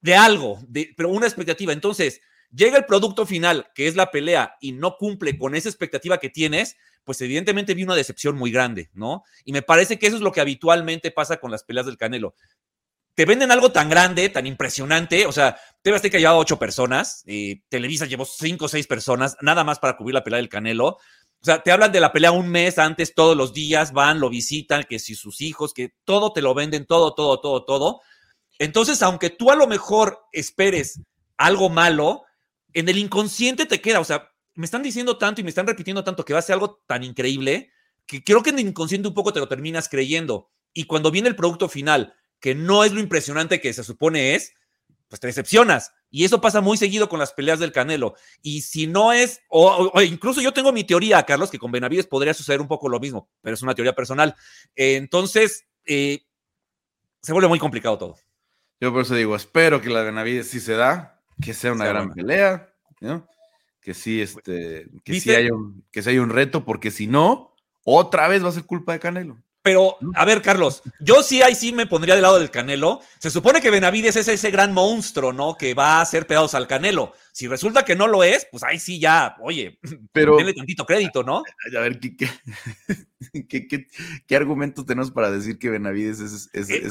de 0.00 0.14
algo, 0.14 0.58
de, 0.68 0.92
pero 0.96 1.08
una 1.08 1.26
expectativa. 1.26 1.72
Entonces, 1.72 2.20
llega 2.50 2.78
el 2.78 2.86
producto 2.86 3.26
final, 3.26 3.70
que 3.74 3.86
es 3.86 3.96
la 3.96 4.10
pelea, 4.10 4.56
y 4.60 4.72
no 4.72 4.96
cumple 4.96 5.38
con 5.38 5.54
esa 5.54 5.68
expectativa 5.68 6.18
que 6.18 6.30
tienes, 6.30 6.76
pues 7.04 7.20
evidentemente 7.20 7.74
vi 7.74 7.84
una 7.84 7.94
decepción 7.94 8.36
muy 8.36 8.50
grande, 8.50 8.90
¿no? 8.92 9.24
Y 9.44 9.52
me 9.52 9.62
parece 9.62 9.98
que 9.98 10.06
eso 10.06 10.16
es 10.16 10.22
lo 10.22 10.32
que 10.32 10.40
habitualmente 10.40 11.10
pasa 11.10 11.38
con 11.38 11.50
las 11.50 11.64
peleas 11.64 11.86
del 11.86 11.96
Canelo. 11.96 12.34
Te 13.14 13.24
venden 13.24 13.50
algo 13.50 13.72
tan 13.72 13.88
grande, 13.88 14.28
tan 14.28 14.46
impresionante, 14.46 15.26
o 15.26 15.32
sea, 15.32 15.58
TV 15.82 15.96
Azteca 15.96 16.18
llevaba 16.18 16.38
ocho 16.38 16.58
personas, 16.58 17.24
Televisa 17.68 18.06
llevó 18.06 18.24
cinco 18.24 18.66
o 18.66 18.68
seis 18.68 18.86
personas, 18.86 19.36
nada 19.40 19.64
más 19.64 19.78
para 19.78 19.96
cubrir 19.96 20.14
la 20.14 20.22
pelea 20.22 20.36
del 20.36 20.48
Canelo. 20.48 20.98
O 21.40 21.44
sea, 21.44 21.62
te 21.62 21.72
hablan 21.72 21.92
de 21.92 22.00
la 22.00 22.12
pelea 22.12 22.32
un 22.32 22.48
mes 22.48 22.78
antes, 22.78 23.14
todos 23.14 23.36
los 23.36 23.52
días, 23.52 23.92
van, 23.92 24.20
lo 24.20 24.28
visitan, 24.28 24.84
que 24.84 24.98
si 24.98 25.14
sus 25.14 25.40
hijos, 25.40 25.72
que 25.72 25.94
todo 26.04 26.32
te 26.32 26.42
lo 26.42 26.52
venden, 26.52 26.84
todo, 26.84 27.14
todo, 27.14 27.40
todo, 27.40 27.64
todo. 27.64 28.00
Entonces, 28.58 29.02
aunque 29.02 29.30
tú 29.30 29.50
a 29.50 29.56
lo 29.56 29.66
mejor 29.66 30.20
esperes 30.32 31.00
algo 31.36 31.68
malo, 31.68 32.24
en 32.72 32.88
el 32.88 32.98
inconsciente 32.98 33.66
te 33.66 33.80
queda, 33.80 34.00
o 34.00 34.04
sea, 34.04 34.30
me 34.54 34.64
están 34.64 34.82
diciendo 34.82 35.18
tanto 35.18 35.40
y 35.40 35.44
me 35.44 35.50
están 35.50 35.66
repitiendo 35.66 36.02
tanto 36.02 36.24
que 36.24 36.32
va 36.32 36.40
a 36.40 36.42
ser 36.42 36.54
algo 36.54 36.82
tan 36.86 37.04
increíble 37.04 37.70
que 38.06 38.24
creo 38.24 38.42
que 38.42 38.50
en 38.50 38.58
el 38.58 38.66
inconsciente 38.66 39.06
un 39.06 39.14
poco 39.14 39.32
te 39.32 39.38
lo 39.38 39.46
terminas 39.46 39.88
creyendo. 39.88 40.50
Y 40.72 40.84
cuando 40.84 41.10
viene 41.10 41.28
el 41.28 41.36
producto 41.36 41.68
final, 41.68 42.14
que 42.40 42.54
no 42.54 42.82
es 42.82 42.92
lo 42.92 43.00
impresionante 43.00 43.60
que 43.60 43.72
se 43.72 43.84
supone 43.84 44.34
es, 44.34 44.54
pues 45.08 45.20
te 45.20 45.26
decepcionas. 45.26 45.92
Y 46.10 46.24
eso 46.24 46.40
pasa 46.40 46.60
muy 46.60 46.78
seguido 46.78 47.08
con 47.08 47.18
las 47.18 47.32
peleas 47.32 47.58
del 47.58 47.72
Canelo. 47.72 48.14
Y 48.42 48.62
si 48.62 48.86
no 48.86 49.12
es, 49.12 49.40
o, 49.48 49.92
incluso 50.02 50.40
yo 50.40 50.52
tengo 50.52 50.72
mi 50.72 50.84
teoría, 50.84 51.22
Carlos, 51.24 51.50
que 51.50 51.58
con 51.58 51.70
Benavides 51.70 52.06
podría 52.06 52.34
suceder 52.34 52.60
un 52.60 52.68
poco 52.68 52.88
lo 52.88 52.98
mismo, 52.98 53.28
pero 53.42 53.54
es 53.54 53.62
una 53.62 53.74
teoría 53.74 53.94
personal. 53.94 54.34
entonces, 54.74 55.66
eh, 55.84 56.24
se 57.22 57.32
vuelve 57.32 57.48
muy 57.48 57.58
complicado 57.58 57.98
todo. 57.98 58.16
Yo 58.80 58.92
por 58.92 59.02
eso 59.02 59.14
digo, 59.14 59.34
espero 59.34 59.80
que 59.80 59.90
la 59.90 60.00
de 60.00 60.06
Benavides 60.06 60.48
sí 60.48 60.60
se 60.60 60.74
da, 60.74 61.20
que 61.40 61.54
sea 61.54 61.72
una 61.72 61.86
gran 61.86 62.12
pelea, 62.12 62.72
¿no? 63.00 63.26
Que 63.80 63.94
sí, 63.94 64.20
este, 64.20 64.88
que 65.04 65.20
sí, 65.20 65.30
haya 65.34 65.52
un, 65.52 65.84
que 65.90 66.02
sí 66.02 66.10
haya 66.10 66.22
un 66.22 66.30
reto, 66.30 66.64
porque 66.64 66.90
si 66.90 67.06
no, 67.06 67.54
otra 67.84 68.28
vez 68.28 68.44
va 68.44 68.48
a 68.48 68.52
ser 68.52 68.64
culpa 68.64 68.92
de 68.92 69.00
Canelo. 69.00 69.38
Pero, 69.68 69.98
a 70.14 70.24
ver, 70.24 70.40
Carlos, 70.40 70.82
yo 70.98 71.22
sí 71.22 71.42
ahí 71.42 71.54
sí 71.54 71.74
me 71.74 71.86
pondría 71.86 72.14
del 72.14 72.22
lado 72.22 72.38
del 72.38 72.50
Canelo. 72.50 73.02
Se 73.18 73.28
supone 73.28 73.60
que 73.60 73.70
Benavides 73.70 74.16
es 74.16 74.26
ese 74.26 74.50
gran 74.50 74.72
monstruo, 74.72 75.34
¿no? 75.34 75.58
Que 75.58 75.74
va 75.74 75.98
a 75.98 76.00
hacer 76.00 76.26
pedazos 76.26 76.54
al 76.54 76.66
Canelo. 76.66 77.12
Si 77.32 77.46
resulta 77.46 77.84
que 77.84 77.94
no 77.94 78.06
lo 78.06 78.24
es, 78.24 78.48
pues 78.50 78.62
ahí 78.62 78.78
sí 78.78 78.98
ya, 78.98 79.36
oye, 79.42 79.78
pero 80.12 80.38
denle 80.38 80.54
tantito 80.54 80.86
crédito, 80.86 81.22
¿no? 81.22 81.42
A 81.76 81.80
ver, 81.80 82.00
¿qué, 83.46 83.68
qué, 83.68 83.86
qué, 84.26 84.36
argumentos 84.36 84.86
tenemos 84.86 85.10
para 85.10 85.30
decir 85.30 85.58
que 85.58 85.68
Benavides 85.68 86.20
es, 86.20 86.48
eh, 86.54 86.90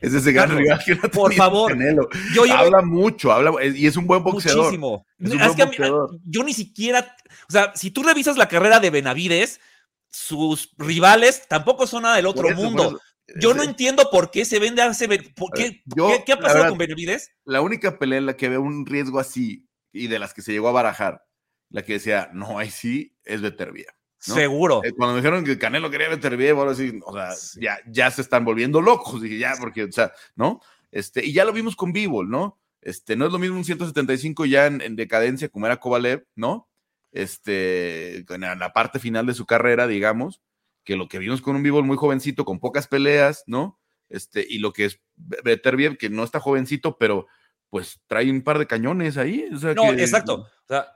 ese 0.00 0.32
gran 0.32 0.56
rival 0.58 0.82
que 0.84 0.96
no 0.96 1.02
Por 1.02 1.32
favor. 1.34 1.70
Canelo? 1.70 2.08
Yo 2.34 2.52
habla 2.52 2.82
mucho, 2.82 3.30
habla, 3.30 3.52
y 3.64 3.86
es 3.86 3.96
un 3.96 4.08
buen 4.08 4.24
boxeador. 4.24 4.64
Muchísimo. 4.64 5.06
Es, 5.20 5.54
que 5.54 5.88
yo 6.24 6.42
ni 6.42 6.52
siquiera, 6.52 7.14
o 7.48 7.52
sea, 7.52 7.72
si 7.76 7.92
tú 7.92 8.02
revisas 8.02 8.36
la 8.36 8.48
carrera 8.48 8.80
de 8.80 8.90
Benavides, 8.90 9.60
sus 10.10 10.74
rivales 10.78 11.46
tampoco 11.48 11.86
son 11.86 12.02
nada 12.02 12.16
del 12.16 12.26
otro 12.26 12.50
mundo. 12.54 13.00
yo 13.40 13.54
no 13.54 13.62
entiendo 13.62 14.08
por 14.10 14.30
qué 14.30 14.44
se 14.44 14.58
vende 14.58 14.82
a 14.82 14.86
ese. 14.86 15.08
qué, 15.08 15.82
¿qué, 16.26 16.32
ha 16.32 16.38
pasado 16.38 16.68
con 16.70 16.78
Benavides? 16.78 17.30
La 17.44 17.60
única 17.60 17.98
pelea 17.98 18.18
en 18.18 18.26
la 18.26 18.36
que 18.36 18.48
veo 18.48 18.62
un 18.62 18.86
riesgo 18.86 19.18
así 19.20 19.68
y 19.92 20.08
de 20.08 20.18
las 20.18 20.34
que 20.34 20.42
se 20.42 20.52
llegó 20.52 20.68
a 20.68 20.72
barajar, 20.72 21.24
la 21.70 21.82
que 21.82 21.94
decía, 21.94 22.30
no, 22.32 22.58
ahí 22.58 22.70
sí, 22.70 23.16
es 23.24 23.40
Beterbiev. 23.40 23.92
Seguro. 24.18 24.82
Eh, 24.84 24.92
cuando 24.92 25.14
me 25.14 25.20
dijeron 25.20 25.44
que 25.44 25.58
Canelo 25.58 25.90
quería 25.90 26.08
Beterbiev, 26.08 26.58
ahora 26.58 26.74
sí, 26.74 26.98
o 27.04 27.12
sea, 27.12 27.30
ya, 27.60 27.78
ya 27.86 28.10
se 28.10 28.22
están 28.22 28.44
volviendo 28.44 28.80
locos, 28.80 29.24
y 29.24 29.38
ya, 29.38 29.54
porque, 29.58 29.84
o 29.84 29.92
sea, 29.92 30.12
¿no? 30.34 30.60
Este, 30.90 31.24
y 31.24 31.32
ya 31.32 31.44
lo 31.44 31.52
vimos 31.52 31.76
con 31.76 31.92
Bivol, 31.92 32.28
¿no? 32.28 32.60
Este, 32.80 33.16
no 33.16 33.26
es 33.26 33.32
lo 33.32 33.38
mismo 33.38 33.56
un 33.56 33.64
175 33.64 34.46
ya 34.46 34.66
en, 34.66 34.80
en 34.80 34.96
decadencia 34.96 35.48
como 35.48 35.66
era 35.66 35.78
Kovalev, 35.78 36.26
¿no? 36.34 36.67
Este, 37.12 38.18
en 38.32 38.40
la 38.40 38.72
parte 38.72 38.98
final 38.98 39.26
de 39.26 39.34
su 39.34 39.46
carrera, 39.46 39.86
digamos, 39.86 40.42
que 40.84 40.96
lo 40.96 41.08
que 41.08 41.18
vimos 41.18 41.42
con 41.42 41.56
un 41.56 41.62
vivo 41.62 41.82
muy 41.82 41.96
jovencito, 41.96 42.44
con 42.44 42.60
pocas 42.60 42.88
peleas, 42.88 43.44
¿no? 43.46 43.78
Este, 44.08 44.46
y 44.48 44.58
lo 44.58 44.72
que 44.72 44.86
es 44.86 45.00
Beterbiev, 45.16 45.98
que 45.98 46.08
no 46.08 46.24
está 46.24 46.40
jovencito, 46.40 46.96
pero 46.98 47.26
pues 47.70 48.00
trae 48.06 48.30
un 48.30 48.42
par 48.42 48.58
de 48.58 48.66
cañones 48.66 49.16
ahí. 49.16 49.46
no, 49.50 49.92
exacto. 49.92 50.46
O 50.64 50.68
sea, 50.68 50.86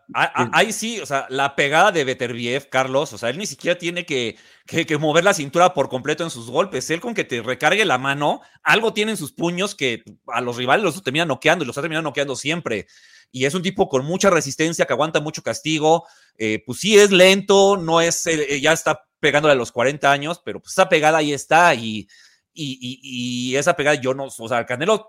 ahí 0.52 0.72
sí, 0.72 1.00
o 1.00 1.06
sea, 1.06 1.26
la 1.30 1.56
pegada 1.56 1.92
de 1.92 2.04
Beterbiev, 2.04 2.68
Carlos, 2.68 3.12
o 3.12 3.18
sea, 3.18 3.30
él 3.30 3.38
ni 3.38 3.46
siquiera 3.46 3.78
tiene 3.78 4.04
que, 4.04 4.36
que, 4.66 4.98
mover 4.98 5.24
la 5.24 5.34
cintura 5.34 5.72
por 5.72 5.88
completo 5.88 6.24
en 6.24 6.30
sus 6.30 6.50
golpes. 6.50 6.90
Él 6.90 7.00
con 7.00 7.14
que 7.14 7.24
te 7.24 7.40
recargue 7.40 7.84
la 7.84 7.98
mano, 7.98 8.42
algo 8.62 8.92
tiene 8.92 9.12
en 9.12 9.16
sus 9.16 9.32
puños 9.32 9.74
que 9.74 10.02
a 10.26 10.40
los 10.40 10.56
rivales 10.56 10.84
los 10.84 11.02
termina 11.02 11.24
noqueando 11.24 11.64
y 11.64 11.66
los 11.66 11.78
ha 11.78 11.80
terminado 11.80 12.02
noqueando 12.02 12.36
siempre 12.36 12.86
y 13.32 13.46
es 13.46 13.54
un 13.54 13.62
tipo 13.62 13.88
con 13.88 14.04
mucha 14.04 14.28
resistencia, 14.28 14.84
que 14.84 14.92
aguanta 14.92 15.20
mucho 15.20 15.42
castigo. 15.42 16.06
Eh, 16.36 16.62
pues 16.64 16.80
sí, 16.80 16.98
es 16.98 17.10
lento, 17.10 17.78
no 17.78 18.00
es, 18.02 18.26
eh, 18.26 18.60
ya 18.60 18.74
está 18.74 19.06
pegándole 19.18 19.52
a 19.52 19.56
los 19.56 19.72
40 19.72 20.12
años, 20.12 20.40
pero 20.44 20.60
pues 20.60 20.72
esa 20.72 20.88
pegada 20.88 21.18
ahí 21.18 21.32
está 21.32 21.74
y, 21.74 22.06
y, 22.52 23.56
esa 23.56 23.74
pegada 23.74 23.94
yo 23.94 24.12
no, 24.12 24.24
o 24.26 24.48
sea, 24.48 24.66
Canelo 24.66 25.08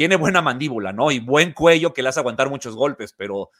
tiene 0.00 0.16
buena 0.16 0.40
mandíbula, 0.40 0.94
¿no? 0.94 1.10
Y 1.10 1.18
buen 1.18 1.52
cuello 1.52 1.92
que 1.92 2.02
le 2.02 2.08
hace 2.08 2.20
aguantar 2.20 2.48
muchos 2.48 2.74
golpes, 2.74 3.12
pero, 3.12 3.50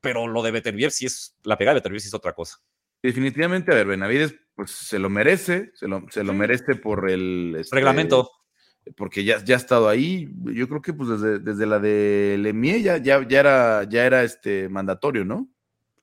pero 0.00 0.26
lo 0.26 0.42
de 0.42 0.50
Beterbiev 0.50 0.90
sí 0.90 1.04
es, 1.04 1.36
la 1.44 1.58
pegada 1.58 1.74
de 1.74 1.80
Beterbiev 1.80 2.00
sí 2.00 2.08
es 2.08 2.14
otra 2.14 2.32
cosa. 2.32 2.56
Definitivamente, 3.02 3.70
a 3.70 3.74
ver, 3.74 3.86
Benavides, 3.86 4.34
pues 4.54 4.70
se 4.70 4.98
lo 4.98 5.10
merece, 5.10 5.70
se 5.74 5.86
lo, 5.86 6.06
se 6.08 6.24
lo 6.24 6.32
merece 6.32 6.76
por 6.76 7.10
el 7.10 7.54
este, 7.60 7.76
reglamento 7.76 8.30
porque 8.96 9.24
ya, 9.24 9.44
ya 9.44 9.56
ha 9.56 9.58
estado 9.58 9.90
ahí. 9.90 10.30
Yo 10.46 10.70
creo 10.70 10.80
que 10.80 10.94
pues 10.94 11.10
desde, 11.10 11.38
desde 11.38 11.66
la 11.66 11.78
de 11.78 12.36
Lemie 12.38 12.80
ya, 12.80 12.96
ya, 12.96 13.18
era, 13.28 13.84
ya 13.84 14.06
era 14.06 14.22
este 14.22 14.70
mandatorio, 14.70 15.26
¿no? 15.26 15.50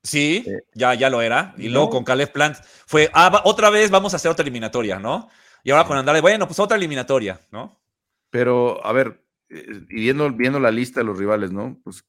Sí, 0.04 0.43
eh, 0.45 0.60
ya, 0.75 0.93
ya 0.93 1.10
lo 1.10 1.23
era. 1.23 1.56
Y 1.58 1.69
luego 1.69 1.89
con 1.89 2.04
Caleb 2.04 2.32
Plant 2.32 2.58
fue, 2.86 3.10
ah, 3.15 3.41
otra 3.45 3.71
vez 3.71 3.89
vamos 3.89 4.13
a 4.13 4.17
hacer 4.17 4.30
otra 4.30 4.43
eliminatoria, 4.43 4.99
¿no? 4.99 5.28
Y 5.63 5.71
ahora 5.71 5.86
con 5.86 5.97
Andrade, 5.97 6.21
bueno, 6.21 6.45
pues 6.45 6.60
otra 6.60 6.78
eliminatoria, 6.78 7.41
¿no? 7.49 7.82
Pero, 8.30 8.86
a 8.86 8.93
ver, 8.93 9.24
y 9.49 9.95
viendo, 9.95 10.31
viendo 10.31 10.59
la 10.59 10.71
lista 10.71 10.99
de 10.99 11.05
los 11.05 11.17
rivales, 11.17 11.51
¿no? 11.51 11.79
Pues 11.83 12.05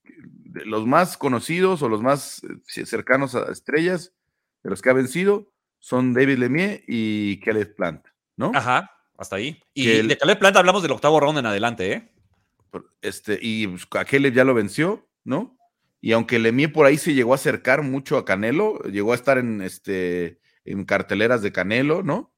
los 0.64 0.86
más 0.86 1.16
conocidos 1.16 1.82
o 1.82 1.88
los 1.88 2.02
más 2.02 2.42
eh, 2.44 2.86
cercanos 2.86 3.34
a 3.34 3.52
estrellas 3.52 4.14
de 4.62 4.70
los 4.70 4.82
que 4.82 4.90
ha 4.90 4.94
vencido 4.94 5.52
son 5.78 6.14
David 6.14 6.38
Lemie 6.38 6.84
y 6.86 7.40
Caleb 7.40 7.74
Plant, 7.74 8.06
¿no? 8.36 8.52
Ajá 8.54 8.90
hasta 9.18 9.36
ahí. 9.36 9.62
Y 9.74 9.86
de 9.86 10.16
Caleb 10.16 10.38
Plant 10.38 10.56
hablamos 10.56 10.82
del 10.82 10.92
octavo 10.92 11.20
round 11.20 11.38
en 11.38 11.46
adelante, 11.46 11.92
¿eh? 11.92 12.12
Este, 13.00 13.38
y 13.40 13.66
pues, 13.66 13.86
a 13.92 14.04
Caleb 14.04 14.34
ya 14.34 14.44
lo 14.44 14.54
venció, 14.54 15.08
¿no? 15.24 15.56
Y 16.00 16.12
aunque 16.12 16.38
Lemie 16.38 16.68
por 16.68 16.86
ahí 16.86 16.98
se 16.98 17.14
llegó 17.14 17.32
a 17.32 17.36
acercar 17.36 17.82
mucho 17.82 18.18
a 18.18 18.24
Canelo, 18.24 18.78
llegó 18.82 19.12
a 19.12 19.14
estar 19.14 19.38
en, 19.38 19.62
este, 19.62 20.40
en 20.64 20.84
carteleras 20.84 21.42
de 21.42 21.52
Canelo, 21.52 22.02
¿no? 22.02 22.32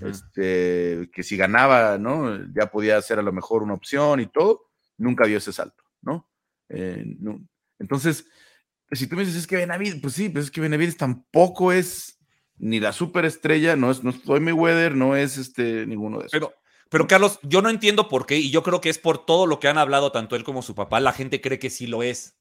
Este, 0.00 1.10
que 1.12 1.22
si 1.22 1.36
ganaba, 1.36 1.98
¿no? 1.98 2.38
Ya 2.54 2.70
podía 2.70 3.00
ser 3.02 3.18
a 3.18 3.22
lo 3.22 3.32
mejor 3.32 3.62
una 3.62 3.74
opción 3.74 4.20
y 4.20 4.26
todo, 4.26 4.70
nunca 4.96 5.26
dio 5.26 5.38
ese 5.38 5.52
salto, 5.52 5.84
¿no? 6.00 6.30
Eh, 6.68 7.04
Entonces, 7.78 8.26
si 8.90 9.06
tú 9.06 9.16
me 9.16 9.24
dices, 9.24 9.40
es 9.40 9.46
que 9.46 9.56
Benavides, 9.56 10.00
pues 10.00 10.14
sí, 10.14 10.28
pues 10.28 10.46
es 10.46 10.50
que 10.50 10.60
Benavides 10.60 10.96
tampoco 10.96 11.72
es 11.72 12.18
ni 12.56 12.80
la 12.80 12.92
superestrella, 12.92 13.76
no 13.76 13.90
es, 13.90 14.04
no 14.04 14.10
es 14.10 14.24
Mayweather, 14.24 14.94
no 14.94 15.16
es 15.16 15.36
este, 15.36 15.86
ninguno 15.86 16.18
de 16.18 16.26
esos. 16.26 16.32
Pero, 16.32 16.54
pero 16.88 17.06
Carlos, 17.06 17.38
yo 17.42 17.62
no 17.62 17.70
entiendo 17.70 18.08
por 18.08 18.26
qué, 18.26 18.38
y 18.38 18.50
yo 18.50 18.62
creo 18.62 18.80
que 18.80 18.90
es 18.90 18.98
por 18.98 19.24
todo 19.24 19.46
lo 19.46 19.58
que 19.58 19.68
han 19.68 19.78
hablado 19.78 20.12
tanto 20.12 20.36
él 20.36 20.44
como 20.44 20.62
su 20.62 20.74
papá, 20.74 21.00
la 21.00 21.12
gente 21.12 21.40
cree 21.40 21.58
que 21.58 21.70
sí 21.70 21.86
lo 21.86 22.02
es. 22.02 22.36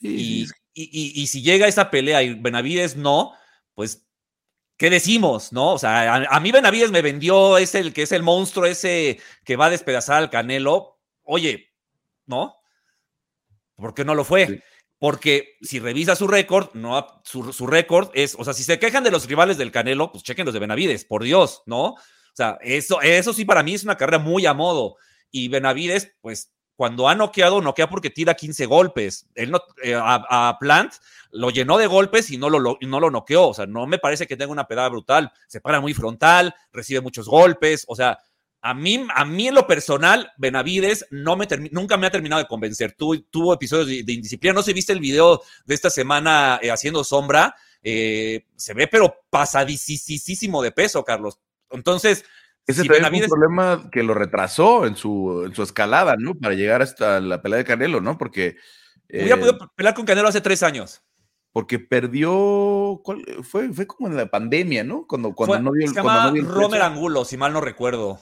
y, 0.00 0.46
y, 0.74 1.26
si 1.26 1.42
llega 1.42 1.66
esa 1.66 1.90
pelea 1.90 2.22
y 2.22 2.34
Benavides 2.34 2.96
no, 2.96 3.32
pues, 3.74 4.07
¿qué 4.78 4.88
decimos? 4.88 5.52
¿No? 5.52 5.74
O 5.74 5.78
sea, 5.78 6.14
a, 6.14 6.40
mí 6.40 6.52
Benavides 6.52 6.90
me 6.90 7.02
vendió, 7.02 7.58
es 7.58 7.74
el 7.74 7.92
que 7.92 8.02
es 8.02 8.12
el 8.12 8.22
monstruo 8.22 8.64
ese 8.64 9.20
que 9.44 9.56
va 9.56 9.66
a 9.66 9.70
despedazar 9.70 10.16
al 10.16 10.30
Canelo. 10.30 10.98
Oye, 11.24 11.74
¿no? 12.24 12.54
¿Por 13.76 13.92
qué 13.92 14.04
no 14.04 14.14
lo 14.14 14.24
fue? 14.24 14.62
Porque 14.98 15.56
si 15.60 15.78
revisa 15.78 16.16
su 16.16 16.26
récord, 16.26 16.70
no, 16.74 17.06
su, 17.24 17.52
su 17.52 17.66
récord 17.66 18.10
es, 18.14 18.34
o 18.38 18.44
sea, 18.44 18.54
si 18.54 18.62
se 18.62 18.78
quejan 18.78 19.04
de 19.04 19.10
los 19.10 19.26
rivales 19.26 19.58
del 19.58 19.70
Canelo, 19.70 20.10
pues 20.10 20.24
chequen 20.24 20.46
los 20.46 20.54
de 20.54 20.60
Benavides, 20.60 21.04
por 21.04 21.22
Dios, 21.22 21.62
¿no? 21.66 21.90
O 21.90 21.96
sea, 22.34 22.56
eso, 22.60 23.00
eso 23.00 23.32
sí 23.32 23.44
para 23.44 23.62
mí 23.62 23.74
es 23.74 23.84
una 23.84 23.96
carrera 23.96 24.18
muy 24.18 24.46
a 24.46 24.54
modo. 24.54 24.96
Y 25.30 25.48
Benavides, 25.48 26.16
pues 26.20 26.52
cuando 26.78 27.08
ha 27.08 27.16
noqueado, 27.16 27.60
noquea 27.60 27.90
porque 27.90 28.08
tira 28.08 28.34
15 28.34 28.66
golpes. 28.66 29.26
Él 29.34 29.50
no, 29.50 29.60
eh, 29.82 29.98
a, 30.00 30.56
Plant 30.60 30.92
lo 31.32 31.50
llenó 31.50 31.76
de 31.76 31.88
golpes 31.88 32.30
y 32.30 32.38
no 32.38 32.48
lo, 32.48 32.78
no 32.80 33.00
lo 33.00 33.10
noqueó. 33.10 33.48
O 33.48 33.54
sea, 33.54 33.66
no 33.66 33.88
me 33.88 33.98
parece 33.98 34.28
que 34.28 34.36
tenga 34.36 34.52
una 34.52 34.68
pedada 34.68 34.88
brutal. 34.88 35.32
Se 35.48 35.60
para 35.60 35.80
muy 35.80 35.92
frontal, 35.92 36.54
recibe 36.72 37.00
muchos 37.00 37.26
golpes. 37.26 37.84
O 37.88 37.96
sea, 37.96 38.20
a 38.60 38.74
mí, 38.74 39.04
a 39.12 39.24
mí 39.24 39.48
en 39.48 39.56
lo 39.56 39.66
personal, 39.66 40.30
Benavides 40.36 41.04
no 41.10 41.34
me 41.34 41.48
nunca 41.72 41.96
me 41.96 42.06
ha 42.06 42.12
terminado 42.12 42.40
de 42.40 42.46
convencer. 42.46 42.92
tuvo 42.92 43.52
episodios 43.52 43.88
de, 43.88 44.12
indisciplina. 44.12 44.54
No 44.54 44.62
sé, 44.62 44.72
viste 44.72 44.92
el 44.92 45.00
video 45.00 45.42
de 45.64 45.74
esta 45.74 45.90
semana 45.90 46.60
eh, 46.62 46.70
haciendo 46.70 47.02
sombra. 47.02 47.56
Eh, 47.82 48.46
se 48.54 48.72
ve, 48.74 48.86
pero 48.86 49.16
pasadísimo 49.30 50.62
de 50.62 50.70
peso, 50.70 51.04
Carlos. 51.04 51.40
Entonces, 51.70 52.24
ese 52.68 52.82
es 52.82 52.88
un 52.90 53.28
problema 53.28 53.88
que 53.90 54.02
lo 54.02 54.12
retrasó 54.12 54.84
en 54.84 54.94
su, 54.94 55.42
en 55.46 55.54
su 55.54 55.62
escalada, 55.62 56.16
¿no? 56.18 56.34
Para 56.34 56.54
llegar 56.54 56.82
hasta 56.82 57.18
la 57.18 57.40
pelea 57.40 57.56
de 57.56 57.64
Canelo, 57.64 58.02
¿no? 58.02 58.18
Porque. 58.18 58.56
Hubiera 59.08 59.36
eh, 59.36 59.38
podido 59.38 59.58
pelear 59.74 59.94
con 59.94 60.04
Canelo 60.04 60.28
hace 60.28 60.42
tres 60.42 60.62
años. 60.62 61.02
Porque 61.52 61.78
perdió. 61.78 63.00
Fue, 63.42 63.72
fue 63.72 63.86
como 63.86 64.10
en 64.10 64.16
la 64.16 64.26
pandemia, 64.26 64.84
¿no? 64.84 65.06
Cuando, 65.06 65.34
cuando 65.34 65.60
no 65.60 65.72
dio, 65.72 65.88
se 65.88 65.94
llama 65.94 66.30
Romer 66.42 66.82
Angulo, 66.82 67.24
si 67.24 67.38
mal 67.38 67.54
no 67.54 67.62
recuerdo. 67.62 68.20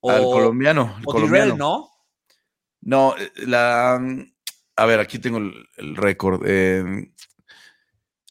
O, 0.00 0.10
Al 0.10 0.24
colombiano. 0.24 0.96
o 1.04 1.12
colombiano. 1.12 1.56
¿no? 1.56 1.88
No, 2.80 3.14
eh, 3.16 3.30
la. 3.46 4.02
A 4.74 4.86
ver, 4.86 4.98
aquí 4.98 5.20
tengo 5.20 5.38
el, 5.38 5.96
récord. 5.96 6.42
Eh, 6.46 7.12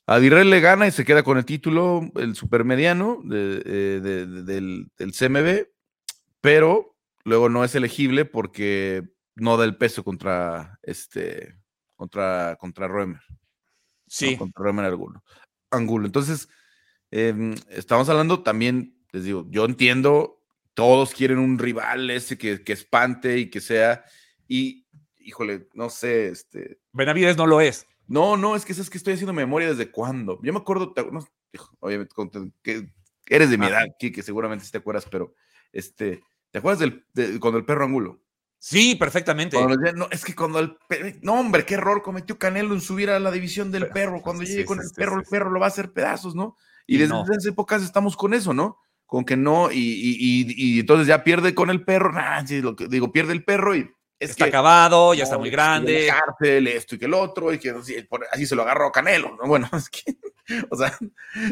Adirrell 0.07 0.49
le 0.49 0.61
gana 0.61 0.87
y 0.87 0.91
se 0.91 1.03
queda 1.03 1.21
con 1.21 1.37
el 1.37 1.43
título, 1.43 2.09
el 2.15 2.33
supermediano 2.33 3.21
eh, 3.29 3.99
del, 4.01 4.89
CMB, 4.97 5.67
pero 6.39 6.95
luego 7.25 7.49
no 7.49 7.65
es 7.65 7.75
elegible 7.75 8.23
porque 8.23 9.03
no 9.35 9.57
da 9.57 9.65
el 9.65 9.75
peso 9.75 10.05
contra 10.05 10.79
este 10.81 11.57
contra 11.97 12.55
contra 12.57 12.87
Roemer. 12.87 13.21
Sí. 14.07 14.37
contra 14.37 14.63
Roemer 14.63 14.85
Angulo. 14.85 15.23
Angulo. 15.71 16.05
Entonces, 16.05 16.47
em, 17.11 17.55
estamos 17.69 18.07
hablando 18.07 18.43
también, 18.43 18.97
les 19.11 19.25
digo, 19.25 19.45
yo 19.49 19.65
entiendo, 19.65 20.41
todos 20.73 21.13
quieren 21.13 21.37
un 21.37 21.59
rival 21.59 22.09
ese 22.09 22.37
que, 22.37 22.63
que 22.63 22.71
espante 22.71 23.39
y 23.39 23.49
que 23.49 23.59
sea, 23.59 24.05
y 24.47 24.87
híjole, 25.19 25.67
no 25.73 25.89
sé, 25.89 26.29
este. 26.29 26.79
Benavides 26.93 27.35
no 27.35 27.45
lo 27.45 27.59
es. 27.59 27.85
No, 28.07 28.37
no, 28.37 28.55
es 28.55 28.65
que 28.65 28.71
es 28.71 28.89
que 28.89 28.97
estoy 28.97 29.13
haciendo 29.13 29.33
memoria 29.33 29.69
desde 29.69 29.91
cuándo. 29.91 30.39
Yo 30.41 30.53
me 30.53 30.59
acuerdo, 30.59 30.93
obviamente, 31.79 32.15
que 32.63 32.89
eres 33.27 33.49
de 33.49 33.57
mi 33.57 33.67
edad, 33.67 33.85
que 33.99 34.23
seguramente 34.23 34.65
sí 34.65 34.71
te 34.71 34.77
acuerdas, 34.77 35.05
pero 35.09 35.33
este, 35.73 36.21
¿te 36.51 36.59
acuerdas 36.59 36.79
del, 36.79 37.05
de, 37.13 37.39
cuando 37.39 37.59
el 37.59 37.65
perro 37.65 37.85
angulo? 37.85 38.21
Sí, 38.59 38.95
perfectamente. 38.95 39.57
no, 39.95 40.07
es 40.09 40.25
que 40.25 40.33
cuando 40.33 40.59
el 40.59 40.77
no, 41.21 41.39
hombre, 41.39 41.65
qué 41.65 41.75
error 41.75 42.01
cometió 42.01 42.39
Canelo 42.39 42.73
en 42.73 42.81
subir 42.81 43.09
a 43.09 43.19
la 43.19 43.31
división 43.31 43.71
del 43.71 43.89
perro. 43.89 44.21
Cuando 44.21 44.43
llegue 44.43 44.65
con 44.65 44.79
el 44.79 44.89
perro, 44.95 45.19
el 45.19 45.25
perro 45.25 45.51
lo 45.51 45.59
va 45.59 45.67
a 45.67 45.69
hacer 45.69 45.91
pedazos, 45.91 46.33
¿no? 46.35 46.55
Y, 46.87 46.97
desde 46.97 47.21
esas 47.21 47.45
épocas 47.45 47.83
estamos 47.83 48.15
con 48.15 48.33
eso, 48.33 48.53
¿no? 48.53 48.79
Con 49.05 49.25
que 49.25 49.37
no, 49.37 49.69
y, 49.71 50.79
entonces 50.79 51.07
ya 51.07 51.23
pierde 51.23 51.53
con 51.53 51.69
el 51.69 51.83
perro, 51.83 52.11
nah, 52.11 52.43
lo 52.61 52.75
que 52.75 52.87
digo, 52.87 53.11
pierde 53.11 53.33
el 53.33 53.43
perro 53.43 53.75
y 53.75 53.89
está 54.19 54.45
acabado, 54.45 55.13
ya 55.13 55.23
está 55.23 55.37
muy 55.37 55.49
grande. 55.49 56.07
Cárcel, 56.07 56.67
esto 56.67 56.95
y 56.95 56.97
que 56.99 57.05
el 57.05 57.13
otro, 57.13 57.53
y 57.53 57.59
que 57.59 57.73
así, 58.31 58.45
se 58.45 58.55
lo 58.55 58.63
agarró 58.63 58.91
Canelo. 58.91 59.37
Bueno, 59.47 59.69
es 59.73 59.89
que, 59.89 60.17
o 60.69 60.75
sea, 60.75 60.97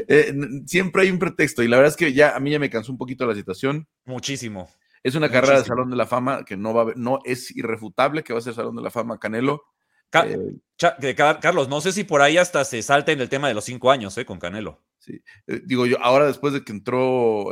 eh, 0.07 0.33
siempre 0.65 1.03
hay 1.03 1.11
un 1.11 1.19
pretexto. 1.19 1.63
Y 1.63 1.67
la 1.67 1.77
verdad 1.77 1.91
es 1.91 1.97
que 1.97 2.13
ya 2.13 2.35
a 2.35 2.39
mí 2.39 2.51
ya 2.51 2.59
me 2.59 2.69
cansó 2.69 2.91
un 2.91 2.97
poquito 2.97 3.25
la 3.25 3.35
situación. 3.35 3.87
Muchísimo. 4.05 4.69
Es 5.03 5.15
una 5.15 5.29
carrera 5.29 5.59
de 5.59 5.65
Salón 5.65 5.91
de 5.91 5.95
la 5.95 6.07
Fama 6.07 6.43
que 6.45 6.57
no 6.57 6.73
va 6.73 6.83
a 6.83 6.93
no 6.95 7.19
es 7.25 7.55
irrefutable 7.55 8.23
que 8.23 8.33
va 8.33 8.39
a 8.39 8.41
ser 8.41 8.55
Salón 8.55 8.75
de 8.75 8.81
la 8.81 8.89
Fama 8.89 9.19
Canelo. 9.19 9.63
Eh, 10.13 11.15
Carlos, 11.15 11.67
no 11.67 11.81
sé 11.81 11.91
si 11.91 12.05
por 12.05 12.21
ahí 12.21 12.37
hasta 12.37 12.63
se 12.63 12.81
salta 12.81 13.11
en 13.11 13.19
el 13.19 13.29
tema 13.29 13.47
de 13.47 13.53
los 13.53 13.65
cinco 13.65 13.91
años, 13.91 14.17
¿eh? 14.17 14.25
Con 14.25 14.39
Canelo. 14.39 14.81
Sí. 14.97 15.21
Eh, 15.45 15.61
digo 15.63 15.85
yo, 15.85 16.01
ahora 16.01 16.25
después 16.25 16.53
de 16.53 16.63
que 16.63 16.71
entró 16.71 17.49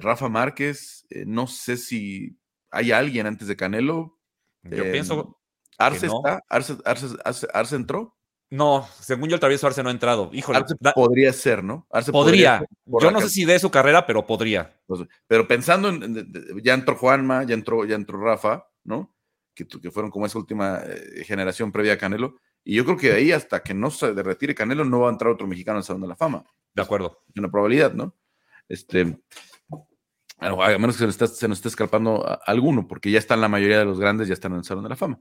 Rafa 0.00 0.28
Márquez, 0.28 1.06
no 1.26 1.46
sé 1.46 1.76
si 1.76 2.36
hay 2.70 2.92
alguien 2.92 3.26
antes 3.26 3.48
de 3.48 3.56
Canelo, 3.56 4.18
yo 4.62 4.82
pienso. 4.90 5.20
Em, 5.20 5.34
¿Arce 5.78 6.06
está? 6.06 6.42
¿Arce, 6.48 7.76
entró? 7.76 8.16
No, 8.50 8.86
según 9.00 9.28
yo 9.28 9.34
el 9.34 9.40
travieso 9.40 9.66
Arce 9.66 9.82
no 9.82 9.88
ha 9.88 9.92
entrado. 9.92 10.30
Híjole. 10.32 10.58
Arce 10.58 10.74
podría 10.94 11.32
ser, 11.32 11.64
¿no? 11.64 11.86
Arce 11.90 12.12
podría. 12.12 12.64
yo 12.86 13.10
no 13.10 13.20
sé 13.20 13.28
si 13.28 13.44
de 13.44 13.58
su 13.58 13.70
carrera, 13.70 14.06
pero 14.06 14.26
podría. 14.26 14.78
Pues, 14.86 15.00
pero 15.26 15.48
pensando 15.48 15.88
en, 15.88 16.30
ya 16.62 16.74
entró 16.74 16.96
Juanma, 16.96 17.44
ya 17.44 17.54
entró, 17.54 17.84
ya 17.84 17.94
entró 17.94 18.22
Rafa, 18.22 18.68
¿no? 18.84 19.14
Que, 19.54 19.66
que 19.66 19.90
fueron 19.90 20.10
como 20.10 20.26
esa 20.26 20.38
última 20.38 20.80
eh, 20.84 21.24
generación 21.24 21.72
previa 21.72 21.94
a 21.94 21.98
Canelo. 21.98 22.36
Y 22.64 22.76
yo 22.76 22.84
creo 22.84 22.96
que 22.96 23.08
de 23.08 23.16
ahí 23.16 23.32
hasta 23.32 23.62
que 23.62 23.74
no 23.74 23.90
se 23.90 24.12
retire 24.12 24.54
Canelo 24.54 24.84
no 24.84 25.00
va 25.00 25.08
a 25.08 25.12
entrar 25.12 25.32
otro 25.32 25.46
mexicano 25.46 25.78
al 25.78 25.84
Salón 25.84 26.02
de 26.02 26.08
la 26.08 26.16
Fama. 26.16 26.44
De 26.74 26.82
acuerdo. 26.82 27.24
Es 27.28 27.38
una 27.38 27.50
probabilidad, 27.50 27.92
¿no? 27.92 28.14
Este, 28.68 29.18
a 30.42 30.78
menos 30.78 30.96
que 30.96 31.12
se 31.12 31.48
nos, 31.48 31.58
esté, 31.58 31.68
escapando 31.68 32.24
alguno, 32.46 32.88
porque 32.88 33.10
ya 33.10 33.18
están 33.18 33.40
la 33.40 33.48
mayoría 33.48 33.78
de 33.78 33.84
los 33.84 34.00
grandes, 34.00 34.28
ya 34.28 34.34
están 34.34 34.52
en 34.52 34.58
el 34.58 34.64
Salón 34.64 34.84
de 34.84 34.90
la 34.90 34.96
Fama. 34.96 35.20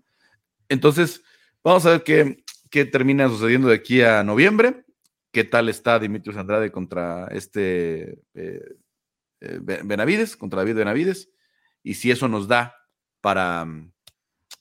Entonces, 0.67 1.23
vamos 1.63 1.85
a 1.85 1.91
ver 1.91 2.03
qué, 2.03 2.43
qué 2.69 2.85
termina 2.85 3.27
sucediendo 3.29 3.67
de 3.67 3.75
aquí 3.75 4.01
a 4.01 4.23
noviembre. 4.23 4.85
¿Qué 5.31 5.43
tal 5.43 5.69
está 5.69 5.99
Dimitrios 5.99 6.37
Andrade 6.37 6.71
contra 6.71 7.27
este 7.27 8.19
eh, 8.33 8.75
eh, 9.39 9.59
Benavides, 9.61 10.35
contra 10.35 10.59
David 10.59 10.75
Benavides? 10.75 11.29
Y 11.83 11.93
si 11.93 12.11
eso 12.11 12.27
nos 12.27 12.47
da 12.47 12.75
para, 13.21 13.65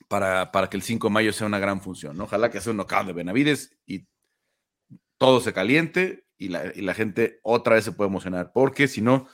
para, 0.07 0.51
para 0.51 0.69
que 0.69 0.77
el 0.77 0.83
5 0.83 1.07
de 1.07 1.13
mayo 1.13 1.33
sea 1.33 1.47
una 1.47 1.59
gran 1.59 1.81
función. 1.81 2.19
Ojalá 2.21 2.49
que 2.49 2.61
sea 2.61 2.71
un 2.71 2.77
knockout 2.77 3.07
de 3.07 3.13
Benavides 3.13 3.77
y 3.85 4.07
todo 5.17 5.41
se 5.41 5.53
caliente 5.53 6.25
y 6.37 6.47
la, 6.47 6.71
y 6.73 6.81
la 6.81 6.93
gente 6.93 7.39
otra 7.43 7.75
vez 7.75 7.83
se 7.83 7.91
puede 7.91 8.09
emocionar, 8.09 8.51
porque 8.53 8.87
si 8.87 9.01
no 9.01 9.27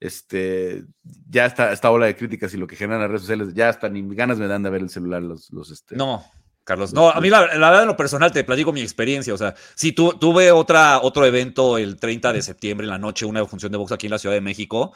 este, 0.00 0.84
ya 1.28 1.44
está 1.44 1.72
esta 1.72 1.90
ola 1.90 2.06
de 2.06 2.16
críticas 2.16 2.52
y 2.54 2.56
lo 2.56 2.66
que 2.66 2.74
generan 2.74 3.02
las 3.02 3.10
redes 3.10 3.22
sociales, 3.22 3.54
ya 3.54 3.68
hasta 3.68 3.88
ni 3.88 4.02
ganas 4.14 4.38
me 4.38 4.48
dan 4.48 4.62
de 4.62 4.70
ver 4.70 4.80
el 4.80 4.88
celular 4.88 5.22
los, 5.22 5.50
los 5.52 5.70
este, 5.70 5.94
No, 5.94 6.24
Carlos, 6.64 6.94
no, 6.94 7.10
a 7.10 7.20
mí 7.20 7.28
la, 7.28 7.42
verdad 7.42 7.82
en 7.82 7.88
lo 7.88 7.96
personal 7.96 8.32
te 8.32 8.42
platico 8.42 8.72
mi 8.72 8.80
experiencia, 8.80 9.34
o 9.34 9.38
sea, 9.38 9.54
sí, 9.74 9.92
tuve 9.92 10.52
otra, 10.52 11.00
otro 11.02 11.26
evento 11.26 11.76
el 11.76 11.96
30 11.96 12.32
de 12.32 12.42
septiembre 12.42 12.86
en 12.86 12.90
la 12.90 12.98
noche, 12.98 13.26
una 13.26 13.44
función 13.44 13.70
de 13.72 13.78
box 13.78 13.92
aquí 13.92 14.06
en 14.06 14.12
la 14.12 14.18
Ciudad 14.18 14.34
de 14.34 14.40
México, 14.40 14.94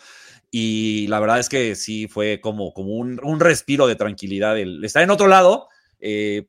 y 0.51 1.07
la 1.09 1.21
verdad 1.21 1.39
es 1.39 1.49
que 1.49 1.75
sí 1.75 2.09
fue 2.09 2.41
como, 2.41 2.73
como 2.73 2.95
un, 2.95 3.21
un 3.23 3.41
respiro 3.41 3.87
de 3.87 3.97
tranquilidad 3.97 4.59
el 4.59 4.85
estar 4.85 5.03
en 5.03 5.11
otro 5.11 5.27
lado, 5.27 5.69
eh, 6.01 6.47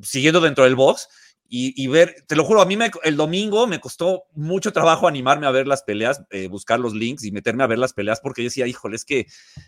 siguiendo 0.00 0.40
dentro 0.40 0.64
del 0.64 0.74
box, 0.74 1.08
y, 1.54 1.86
ver, 1.88 2.24
te 2.26 2.34
lo 2.34 2.44
juro, 2.44 2.62
a 2.62 2.64
mí 2.64 2.78
me, 2.78 2.90
el 3.02 3.14
domingo 3.14 3.66
me 3.66 3.78
costó 3.78 4.24
mucho 4.32 4.72
trabajo 4.72 5.06
animarme 5.06 5.46
a 5.46 5.50
ver 5.50 5.66
las 5.66 5.82
peleas, 5.82 6.22
eh, 6.30 6.48
buscar 6.48 6.80
los 6.80 6.94
links 6.94 7.24
y 7.24 7.30
meterme 7.30 7.62
a 7.62 7.66
ver 7.66 7.78
las 7.78 7.92
peleas 7.92 8.20
porque 8.20 8.40
yo 8.40 8.46
decía, 8.46 8.66
híjole, 8.66 8.96
es 8.96 9.04
que 9.04 9.26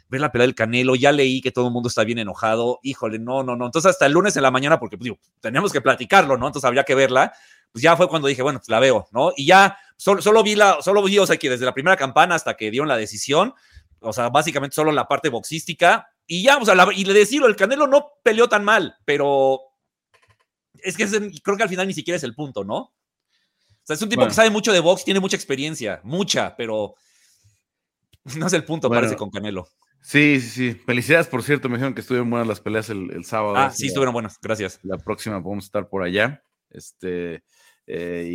ver 0.08 0.22
la 0.22 0.32
pelea 0.32 0.46
del 0.46 0.54
Canelo, 0.54 0.94
ya 0.94 1.12
leí 1.12 1.42
que 1.42 1.52
todo 1.52 1.66
el 1.66 1.74
mundo 1.74 1.90
está 1.90 2.02
bien 2.04 2.18
enojado, 2.18 2.80
híjole, 2.82 3.18
no, 3.18 3.42
no, 3.42 3.54
no. 3.54 3.66
Entonces 3.66 3.90
hasta 3.90 4.06
el 4.06 4.12
lunes 4.12 4.34
en 4.34 4.44
la 4.44 4.50
mañana, 4.50 4.80
porque 4.80 4.96
pues, 4.96 5.04
digo, 5.04 5.18
teníamos 5.40 5.74
que 5.74 5.82
platicarlo, 5.82 6.38
¿no? 6.38 6.46
Entonces 6.46 6.66
habría 6.66 6.84
que 6.84 6.94
verla, 6.94 7.34
pues 7.70 7.82
ya 7.82 7.94
fue 7.98 8.08
cuando 8.08 8.28
dije, 8.28 8.40
bueno, 8.40 8.60
pues 8.60 8.70
la 8.70 8.80
veo, 8.80 9.06
¿no? 9.12 9.32
Y 9.36 9.44
ya 9.44 9.76
solo, 9.98 10.22
solo 10.22 10.42
vi 10.42 10.54
la, 10.54 10.80
solo 10.80 11.02
vi, 11.02 11.18
o 11.18 11.26
sea, 11.26 11.36
que 11.36 11.50
desde 11.50 11.66
la 11.66 11.74
primera 11.74 11.98
campana 11.98 12.34
hasta 12.34 12.56
que 12.56 12.70
dieron 12.70 12.88
la 12.88 12.96
decisión, 12.96 13.52
o 14.00 14.14
sea, 14.14 14.30
básicamente 14.30 14.74
solo 14.74 14.90
la 14.90 15.06
parte 15.06 15.28
boxística, 15.28 16.08
y 16.26 16.44
ya, 16.44 16.56
o 16.56 16.64
sea, 16.64 16.74
y 16.94 17.04
le 17.04 17.12
decirlo, 17.12 17.46
el 17.46 17.56
Canelo 17.56 17.86
no 17.86 18.12
peleó 18.22 18.48
tan 18.48 18.64
mal, 18.64 18.96
pero 19.04 19.60
es 20.84 20.96
que 20.96 21.06
creo 21.42 21.56
que 21.56 21.62
al 21.62 21.68
final 21.68 21.86
ni 21.86 21.94
siquiera 21.94 22.16
es 22.16 22.24
el 22.24 22.34
punto, 22.34 22.64
¿no? 22.64 22.76
O 22.76 23.86
sea, 23.86 23.94
es 23.94 24.02
un 24.02 24.08
tipo 24.08 24.26
que 24.26 24.32
sabe 24.32 24.50
mucho 24.50 24.72
de 24.72 24.80
box, 24.80 25.04
tiene 25.04 25.20
mucha 25.20 25.36
experiencia, 25.36 26.00
mucha, 26.04 26.54
pero 26.56 26.94
no 28.36 28.46
es 28.46 28.52
el 28.52 28.64
punto, 28.64 28.88
parece, 28.88 29.16
con 29.16 29.30
Canelo. 29.30 29.68
Sí, 30.00 30.38
sí, 30.40 30.48
sí. 30.48 30.80
Felicidades, 30.84 31.26
por 31.28 31.42
cierto. 31.42 31.68
Me 31.68 31.76
dijeron 31.76 31.94
que 31.94 32.02
estuvieron 32.02 32.28
buenas 32.28 32.46
las 32.46 32.60
peleas 32.60 32.90
el, 32.90 33.24
sábado. 33.24 33.56
Ah, 33.56 33.70
sí, 33.70 33.86
estuvieron 33.86 34.12
buenas. 34.12 34.38
Gracias. 34.40 34.78
La 34.82 34.98
próxima 34.98 35.42
podemos 35.42 35.64
estar 35.64 35.88
por 35.88 36.02
allá. 36.02 36.42
Este, 36.68 37.42
eh, 37.86 38.26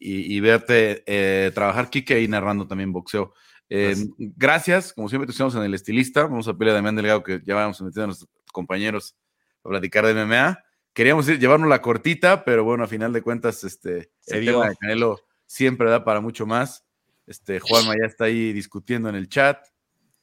y, 0.00 0.40
verte 0.40 1.02
eh, 1.06 1.50
trabajar, 1.52 1.90
Kike, 1.90 2.14
ahí 2.14 2.28
narrando 2.28 2.68
también 2.68 2.92
boxeo. 2.92 3.34
Eh, 3.68 3.96
gracias. 4.18 4.92
Como 4.92 5.08
siempre, 5.08 5.28
estamos 5.28 5.56
en 5.56 5.62
el 5.62 5.74
estilista. 5.74 6.22
Vamos 6.22 6.46
a 6.46 6.56
pelear 6.56 6.74
a 6.74 6.78
Damián 6.78 6.94
Delgado, 6.94 7.24
que 7.24 7.40
ya 7.44 7.56
vamos 7.56 7.80
a 7.80 7.84
meter 7.84 8.04
a 8.04 8.06
nuestros 8.06 8.30
compañeros 8.52 9.16
a 9.64 9.68
platicar 9.68 10.06
de 10.06 10.14
MMA 10.14 10.65
queríamos 10.96 11.28
ir, 11.28 11.38
llevarnos 11.38 11.68
la 11.68 11.82
cortita, 11.82 12.42
pero 12.42 12.64
bueno, 12.64 12.82
a 12.82 12.88
final 12.88 13.12
de 13.12 13.20
cuentas, 13.20 13.62
este, 13.64 14.10
el 14.26 14.46
tema 14.46 14.70
de 14.70 14.76
Canelo 14.76 15.20
siempre 15.44 15.90
da 15.90 16.02
para 16.02 16.20
mucho 16.20 16.46
más. 16.46 16.84
Este, 17.26 17.60
Juanma 17.60 17.92
ya 18.00 18.06
está 18.06 18.24
ahí 18.24 18.52
discutiendo 18.52 19.10
en 19.10 19.14
el 19.14 19.28
chat. 19.28 19.58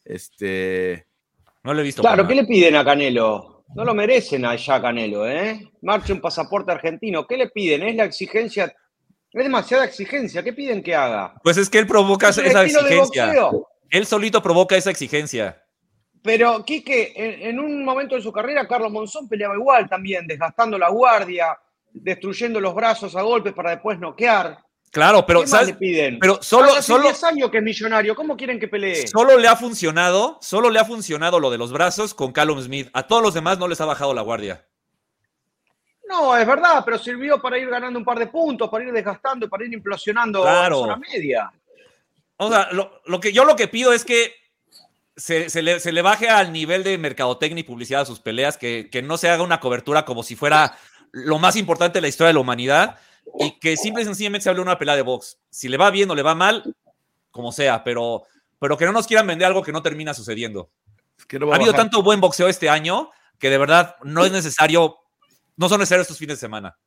Este. 0.04 1.08
No 1.64 1.74
lo 1.74 1.82
he 1.82 1.84
visto. 1.84 2.02
Claro, 2.02 2.28
¿qué 2.28 2.36
le 2.36 2.46
piden 2.46 2.76
a 2.76 2.84
Canelo? 2.84 3.64
No 3.76 3.86
lo 3.86 3.94
merecen 3.94 4.46
allá 4.46 4.82
Canelo, 4.82 5.28
¿eh? 5.28 5.72
Marche 5.82 6.12
un 6.12 6.20
pasaporte 6.20 6.72
argentino. 6.72 7.28
¿Qué 7.28 7.38
le 7.38 7.50
piden? 7.50 7.84
Es 7.84 7.96
la 7.96 8.06
exigencia. 8.06 8.66
Es 9.32 9.44
demasiada 9.44 9.86
exigencia. 9.86 10.44
¿Qué 10.44 10.54
piden 10.54 10.82
que 10.82 10.96
haga? 10.96 11.36
Pues 11.44 11.58
es 11.58 11.70
que 11.70 11.78
él 11.78 11.88
provoca 11.88 12.30
esa 12.30 12.42
exigencia. 12.64 13.32
Él 13.90 14.06
solito 14.08 14.42
provoca 14.42 14.76
esa 14.76 14.90
exigencia. 14.90 15.63
Pero, 16.24 16.64
Quique, 16.64 17.14
en, 17.16 17.60
un 17.60 17.84
momento 17.84 18.16
de 18.16 18.22
su 18.22 18.32
carrera, 18.32 18.66
Carlos 18.66 18.92
Monzón 18.92 19.28
peleaba 19.28 19.56
igual 19.56 19.90
también, 19.90 20.26
desgastando 20.26 20.78
la 20.78 20.90
guardia, 20.90 21.60
destruyendo 21.92 22.62
los 22.62 22.74
brazos 22.74 23.14
a 23.18 23.22
golpes 23.22 23.52
para 23.54 23.72
después 23.72 24.00
noquear. 24.00 24.58
Claro, 24.90 25.26
pero 25.26 25.42
¿Qué 25.42 25.50
más 25.50 25.68
le 25.68 25.74
piden? 25.74 26.20
Pero 26.20 26.42
solo, 26.42 26.72
Hace 26.72 26.84
solo 26.84 27.04
10 27.04 27.24
años 27.26 27.52
que 27.52 27.58
es 27.58 27.64
millonario, 27.64 28.16
¿cómo 28.16 28.38
quieren 28.38 28.58
que 28.58 28.70
pelee? 28.70 29.06
Solo 29.06 29.38
le 29.38 29.50
ha 29.50 29.58
funcionado, 29.58 30.38
solo 30.42 30.70
le 30.70 30.80
ha 30.80 30.86
funcionado 30.86 31.40
lo 31.42 31.52
de 31.52 31.58
los 31.58 31.74
brazos 31.74 32.14
con 32.14 32.32
Callum 32.32 32.62
Smith. 32.62 32.90
A 32.94 33.06
todos 33.06 33.22
los 33.22 33.34
demás 33.34 33.60
no 33.60 33.68
les 33.68 33.82
ha 33.82 33.86
bajado 33.86 34.14
la 34.14 34.22
guardia. 34.22 34.66
No, 36.08 36.38
es 36.38 36.48
verdad, 36.48 36.84
pero 36.86 36.98
sirvió 37.00 37.42
para 37.42 37.58
ir 37.58 37.70
ganando 37.70 38.00
un 38.00 38.06
par 38.06 38.20
de 38.20 38.28
puntos, 38.28 38.70
para 38.70 38.86
ir 38.86 38.94
desgastando, 38.94 39.50
para 39.50 39.66
ir 39.66 39.74
implosionando 39.74 40.42
Claro. 40.44 40.86
la 40.86 40.94
zona 40.94 40.98
media. 40.98 41.52
O 42.38 42.50
sea, 42.50 42.70
lo, 42.72 43.02
lo 43.06 43.20
que 43.20 43.34
yo 43.34 43.44
lo 43.44 43.56
que 43.56 43.68
pido 43.68 43.92
es 43.92 44.06
que 44.06 44.43
se, 45.16 45.50
se 45.50 45.62
le, 45.62 45.80
se 45.80 45.92
le 45.92 46.02
baje 46.02 46.30
al 46.30 46.52
nivel 46.52 46.84
de 46.84 46.98
mercadotecnia 46.98 47.62
y 47.62 47.64
publicidad 47.64 48.02
a 48.02 48.06
sus 48.06 48.20
peleas, 48.20 48.58
que, 48.58 48.90
que 48.92 49.02
no 49.02 49.18
se 49.18 49.30
haga 49.30 49.44
una 49.44 49.60
cobertura 49.60 50.06
como 50.06 50.24
si 50.24 50.36
fuera 50.36 50.78
lo 51.12 51.38
más 51.40 51.56
importante 51.56 51.98
de 51.98 52.02
la 52.02 52.08
historia 52.08 52.30
de 52.30 52.34
la 52.34 52.40
humanidad 52.40 52.98
y 53.40 53.60
que 53.60 53.78
simple 53.78 54.02
y 54.02 54.06
sencillamente 54.06 54.44
se 54.44 54.50
hable 54.50 54.60
de 54.60 54.64
una 54.64 54.80
pelea 54.80 54.96
de 54.96 55.02
box. 55.04 55.38
Si 55.50 55.70
le 55.70 55.78
va 55.78 55.92
bien 55.92 56.10
o 56.10 56.16
le 56.16 56.24
va 56.24 56.34
mal, 56.36 56.76
como 57.32 57.52
sea, 57.52 57.84
pero, 57.84 58.24
pero 58.60 58.78
que 58.78 58.86
no 58.86 58.92
nos 58.92 59.08
quieran 59.08 59.28
vender 59.28 59.48
algo 59.48 59.64
que 59.64 59.72
no 59.72 59.82
termina 59.84 60.14
sucediendo. 60.14 60.72
Es 61.18 61.26
que 61.26 61.38
no 61.40 61.48
va 61.48 61.54
Ha 61.54 61.56
habido 61.58 61.72
bajar. 61.72 61.86
tanto 61.86 62.02
buen 62.04 62.20
boxeo 62.20 62.48
este 62.48 62.70
año 62.70 63.10
que 63.40 63.50
de 63.50 63.58
verdad 63.58 63.96
no 64.04 64.26
es 64.26 64.32
necesario, 64.32 64.98
no 65.58 65.70
son 65.70 65.80
necesarios 65.80 66.06
estos 66.06 66.18
fines 66.18 66.38
de 66.38 66.42
semana. 66.42 66.78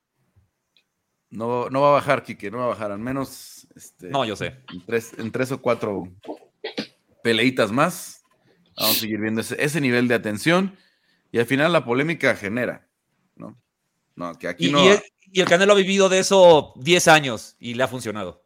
No, 1.30 1.68
no 1.70 1.80
va 1.82 1.88
a 1.88 1.92
bajar, 1.92 2.22
Quique, 2.22 2.50
no 2.50 2.58
va 2.58 2.64
a 2.64 2.68
bajar. 2.68 2.92
Al 2.92 2.98
menos 2.98 3.66
este, 3.74 4.08
No, 4.08 4.24
yo 4.24 4.36
sé. 4.36 4.62
en, 4.72 4.84
tres, 4.86 5.12
en 5.18 5.30
tres 5.32 5.52
o 5.52 5.60
cuatro 5.60 6.04
peleitas 7.22 7.72
más. 7.72 8.15
Vamos 8.76 8.96
a 8.96 9.00
seguir 9.00 9.20
viendo 9.20 9.40
ese, 9.40 9.56
ese 9.62 9.80
nivel 9.80 10.08
de 10.08 10.14
atención. 10.14 10.76
Y 11.32 11.38
al 11.38 11.46
final 11.46 11.72
la 11.72 11.84
polémica 11.84 12.34
genera, 12.36 12.88
¿no? 13.34 13.58
No, 14.14 14.38
que 14.38 14.48
aquí 14.48 14.68
Y, 14.68 14.72
no. 14.72 14.84
y 14.84 14.88
el, 14.88 15.02
y 15.32 15.40
el 15.40 15.46
Canelo 15.46 15.72
ha 15.72 15.76
vivido 15.76 16.08
de 16.08 16.18
eso 16.20 16.72
10 16.76 17.08
años 17.08 17.56
y 17.58 17.74
le 17.74 17.82
ha 17.82 17.88
funcionado. 17.88 18.44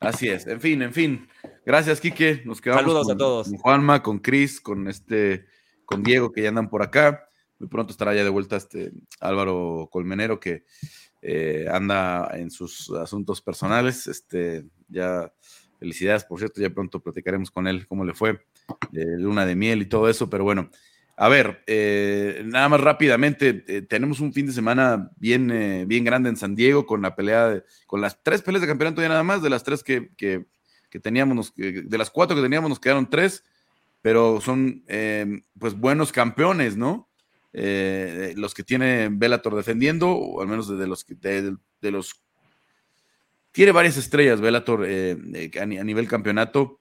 Así 0.00 0.28
es. 0.28 0.46
En 0.46 0.60
fin, 0.60 0.82
en 0.82 0.92
fin. 0.92 1.28
Gracias, 1.66 2.00
Quique. 2.00 2.42
Nos 2.44 2.60
quedamos 2.60 2.82
Saludos 2.82 3.06
con, 3.06 3.14
a 3.14 3.18
todos. 3.18 3.48
con 3.48 3.56
Juanma, 3.58 4.02
con 4.02 4.18
Cris, 4.20 4.60
con 4.60 4.86
este, 4.88 5.46
con 5.84 6.02
Diego, 6.02 6.30
que 6.30 6.42
ya 6.42 6.50
andan 6.50 6.68
por 6.70 6.82
acá. 6.82 7.28
Muy 7.58 7.68
pronto 7.68 7.90
estará 7.90 8.14
ya 8.14 8.22
de 8.22 8.30
vuelta 8.30 8.56
este 8.56 8.92
Álvaro 9.20 9.88
Colmenero, 9.90 10.38
que 10.38 10.64
eh, 11.22 11.66
anda 11.70 12.30
en 12.34 12.50
sus 12.50 12.90
asuntos 12.90 13.42
personales. 13.42 14.06
Este, 14.06 14.64
ya, 14.88 15.32
felicidades, 15.80 16.24
por 16.24 16.38
cierto, 16.38 16.60
ya 16.60 16.70
pronto 16.70 17.00
platicaremos 17.00 17.50
con 17.50 17.66
él 17.66 17.86
cómo 17.88 18.04
le 18.04 18.14
fue, 18.14 18.40
luna 18.92 19.46
de 19.46 19.54
miel 19.56 19.82
y 19.82 19.86
todo 19.86 20.08
eso, 20.08 20.28
pero 20.30 20.44
bueno. 20.44 20.70
A 21.20 21.28
ver, 21.28 21.64
eh, 21.66 22.42
nada 22.46 22.68
más 22.68 22.80
rápidamente, 22.80 23.64
eh, 23.66 23.82
tenemos 23.82 24.20
un 24.20 24.32
fin 24.32 24.46
de 24.46 24.52
semana 24.52 25.10
bien, 25.16 25.50
eh, 25.50 25.84
bien 25.84 26.04
grande 26.04 26.28
en 26.28 26.36
San 26.36 26.54
Diego 26.54 26.86
con 26.86 27.02
la 27.02 27.16
pelea, 27.16 27.48
de- 27.48 27.64
con 27.88 28.00
las 28.00 28.22
tres 28.22 28.40
peleas 28.42 28.60
de 28.62 28.68
campeonato 28.68 29.02
ya 29.02 29.08
nada 29.08 29.24
más, 29.24 29.42
de 29.42 29.50
las 29.50 29.64
tres 29.64 29.82
que, 29.82 30.10
que, 30.16 30.46
que 30.90 31.00
teníamos, 31.00 31.52
de 31.56 31.98
las 31.98 32.10
cuatro 32.10 32.36
que 32.36 32.42
teníamos 32.42 32.68
nos 32.70 32.78
quedaron 32.78 33.10
tres, 33.10 33.42
pero 34.00 34.40
son 34.40 34.84
eh, 34.86 35.40
pues 35.58 35.74
buenos 35.74 36.12
campeones, 36.12 36.76
¿no? 36.76 37.08
Los 37.52 38.54
que 38.54 38.62
tiene 38.62 39.08
Bellator 39.10 39.56
defendiendo, 39.56 40.10
o 40.12 40.40
al 40.40 40.46
menos 40.46 40.68
de, 40.68 40.86
los 40.86 41.04
de, 41.04 41.56
de 41.80 41.90
los 41.90 42.22
tiene 43.50 43.72
varias 43.72 43.96
estrellas 43.96 44.40
Bellator 44.40 44.84
eh, 44.86 45.50
a, 45.58 45.62
a 45.62 45.66
nivel 45.66 46.06
campeonato 46.06 46.80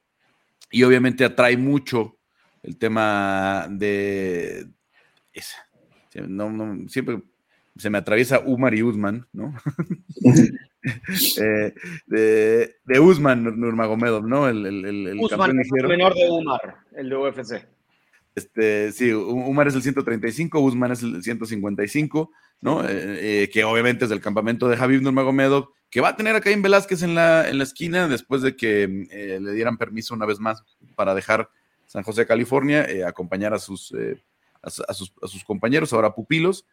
y 0.71 0.83
obviamente 0.83 1.25
atrae 1.25 1.57
mucho 1.57 2.17
el 2.63 2.77
tema 2.77 3.67
de 3.69 4.67
esa. 5.33 5.57
No, 6.27 6.51
no, 6.51 6.89
siempre 6.89 7.21
se 7.77 7.89
me 7.89 7.99
atraviesa 7.99 8.39
Umar 8.39 8.73
y 8.73 8.83
Usman, 8.83 9.27
¿no? 9.33 9.53
Eh, 11.41 11.73
de, 12.05 12.75
de 12.85 12.99
Usman 12.99 13.43
Nurmagomedov, 13.43 14.25
¿no? 14.25 14.47
El, 14.47 14.65
el, 14.65 14.85
el, 14.85 15.07
el 15.07 15.19
Usman, 15.19 15.39
campeón 15.39 15.49
el 15.49 15.57
ligero. 15.57 15.89
menor 15.89 16.13
de 16.13 16.29
Umar, 16.29 16.77
el 16.95 17.09
de 17.09 17.17
UFC. 17.17 17.67
Este, 18.35 18.91
sí, 18.93 19.11
Umar 19.11 19.67
es 19.67 19.75
el 19.75 19.81
135, 19.81 20.59
Usman 20.61 20.93
es 20.93 21.03
el 21.03 21.21
155, 21.21 22.31
¿no? 22.61 22.83
Eh, 22.87 23.43
eh, 23.43 23.49
que 23.51 23.63
obviamente 23.63 24.05
es 24.05 24.09
del 24.09 24.21
campamento 24.21 24.67
de 24.67 24.77
Javib 24.77 25.01
Nurmagomedov, 25.01 25.69
que 25.89 26.01
va 26.01 26.09
a 26.09 26.15
tener 26.15 26.35
a 26.35 26.41
Caín 26.41 26.61
Velázquez 26.61 27.01
en 27.03 27.15
la, 27.15 27.47
en 27.47 27.57
la 27.57 27.63
esquina 27.63 28.07
después 28.07 28.41
de 28.41 28.55
que 28.55 29.07
eh, 29.11 29.39
le 29.41 29.51
dieran 29.53 29.77
permiso 29.77 30.13
una 30.13 30.25
vez 30.25 30.39
más 30.39 30.63
para 30.95 31.13
dejar 31.15 31.49
San 31.85 32.03
José, 32.03 32.25
California, 32.25 32.85
acompañar 33.07 33.53
a 33.53 33.59
sus, 33.59 33.93
a, 34.61 34.69
su- 34.69 34.83
a 34.83 34.93
sus, 34.93 35.43
compañeros, 35.45 35.93
ahora 35.93 36.13
pupilos. 36.13 36.65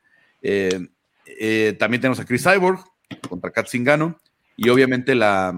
También 0.42 2.00
tenemos 2.00 2.18
a 2.18 2.24
Chris 2.24 2.42
Cyborg 2.42 2.80
contra 3.28 3.52
Kat 3.52 3.68
Zingano 3.68 4.18
y 4.56 4.68
obviamente 4.70 5.14
la, 5.14 5.54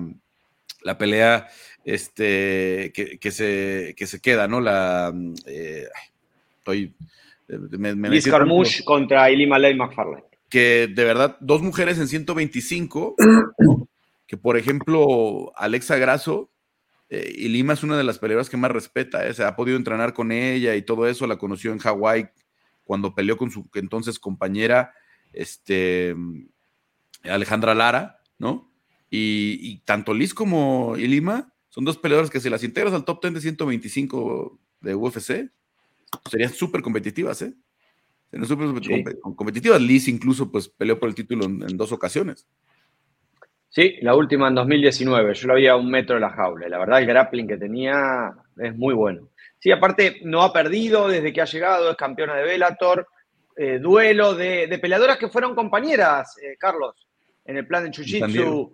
la 0.82 0.98
pelea 0.98 1.48
este, 1.86 2.92
que, 2.94 3.18
que 3.18 3.30
se, 3.30 3.94
que 3.96 4.06
se 4.06 4.20
queda, 4.20 4.46
¿no? 4.46 4.60
La, 4.60 5.14
estoy... 6.58 6.94
Me, 7.48 7.94
me 7.94 8.10
Liz 8.10 8.26
Carmouche 8.26 8.84
contra 8.84 9.30
Ilima 9.30 9.58
Ley 9.58 9.74
McFarlane. 9.74 10.24
que 10.48 10.88
de 10.88 11.04
verdad, 11.04 11.36
dos 11.40 11.62
mujeres 11.62 11.98
en 11.98 12.08
125, 12.08 13.14
¿no? 13.58 13.88
que 14.26 14.36
por 14.36 14.56
ejemplo, 14.56 15.52
Alexa 15.56 15.96
Grasso, 15.96 16.50
eh, 17.08 17.32
y 17.36 17.48
Lima 17.48 17.74
es 17.74 17.84
una 17.84 17.96
de 17.96 18.02
las 18.02 18.18
peleadoras 18.18 18.50
que 18.50 18.56
más 18.56 18.72
respeta, 18.72 19.26
¿eh? 19.26 19.34
se 19.34 19.44
ha 19.44 19.54
podido 19.54 19.76
entrenar 19.76 20.12
con 20.12 20.32
ella 20.32 20.74
y 20.74 20.82
todo 20.82 21.06
eso, 21.06 21.26
la 21.26 21.38
conoció 21.38 21.72
en 21.72 21.78
Hawái 21.78 22.28
cuando 22.82 23.14
peleó 23.14 23.36
con 23.36 23.50
su 23.50 23.68
entonces 23.74 24.18
compañera, 24.18 24.92
este, 25.32 26.16
Alejandra 27.22 27.74
Lara, 27.74 28.20
¿no? 28.38 28.72
Y, 29.10 29.58
y 29.60 29.78
tanto 29.84 30.14
Liz 30.14 30.34
como 30.34 30.94
Lima 30.96 31.52
son 31.68 31.84
dos 31.84 31.98
peleadoras 31.98 32.30
que 32.30 32.40
si 32.40 32.48
las 32.48 32.64
integras 32.64 32.94
al 32.94 33.04
top 33.04 33.22
10 33.22 33.34
de 33.34 33.40
125 33.40 34.58
de 34.80 34.94
UFC, 34.94 35.50
serían 36.30 36.50
súper 36.52 36.82
competitivas, 36.82 37.42
¿eh? 37.42 37.52
Serían 38.30 38.46
súper 38.48 38.68
Sí. 38.84 39.04
competitivas. 39.36 39.80
Liz 39.80 40.08
incluso 40.08 40.50
pues 40.50 40.68
peleó 40.68 40.98
por 40.98 41.08
el 41.08 41.14
título 41.14 41.44
en, 41.46 41.62
en 41.62 41.76
dos 41.76 41.92
ocasiones. 41.92 42.46
Sí, 43.68 43.96
la 44.00 44.14
última 44.14 44.48
en 44.48 44.54
2019. 44.54 45.34
Yo 45.34 45.48
la 45.48 45.54
vi 45.54 45.66
a 45.66 45.76
un 45.76 45.90
metro 45.90 46.14
de 46.14 46.20
la 46.22 46.30
jaula. 46.30 46.68
La 46.68 46.78
verdad, 46.78 47.00
el 47.00 47.06
grappling 47.06 47.46
que 47.46 47.56
tenía 47.58 48.32
es 48.58 48.74
muy 48.76 48.94
bueno. 48.94 49.28
Sí, 49.58 49.70
aparte, 49.70 50.20
no 50.24 50.42
ha 50.42 50.52
perdido 50.52 51.08
desde 51.08 51.32
que 51.32 51.40
ha 51.42 51.46
llegado, 51.46 51.90
es 51.90 51.96
campeona 51.96 52.34
de 52.36 52.44
Bellator. 52.44 53.06
eh, 53.58 53.78
duelo 53.78 54.34
de, 54.34 54.66
de 54.66 54.78
peleadoras 54.78 55.16
que 55.16 55.28
fueron 55.30 55.54
compañeras, 55.54 56.36
eh, 56.42 56.56
Carlos, 56.58 57.08
en 57.46 57.56
el 57.56 57.66
plan 57.66 57.90
de 57.90 57.90
Diego. 58.26 58.72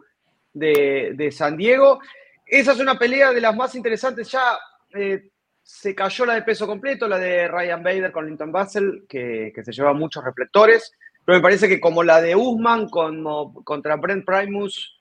de, 0.52 1.12
de 1.14 1.30
San 1.30 1.56
Diego. 1.56 2.00
Esa 2.44 2.72
es 2.72 2.80
una 2.80 2.98
pelea 2.98 3.32
de 3.32 3.40
las 3.40 3.54
más 3.56 3.74
interesantes. 3.76 4.28
Ya 4.30 4.58
eh, 4.94 5.30
se 5.62 5.94
cayó 5.94 6.26
la 6.26 6.34
de 6.34 6.42
peso 6.42 6.66
completo, 6.66 7.06
la 7.08 7.18
de 7.18 7.48
Ryan 7.48 7.82
Bader 7.82 8.12
con 8.12 8.26
Linton 8.26 8.52
Basel, 8.52 9.04
que, 9.08 9.52
que 9.54 9.64
se 9.64 9.72
lleva 9.72 9.92
muchos 9.92 10.24
reflectores. 10.24 10.92
Pero 11.24 11.38
me 11.38 11.42
parece 11.42 11.68
que 11.68 11.80
como 11.80 12.02
la 12.02 12.20
de 12.20 12.34
Usman 12.34 12.88
como 12.88 13.62
contra 13.64 13.96
Brent 13.96 14.24
Primus, 14.24 15.00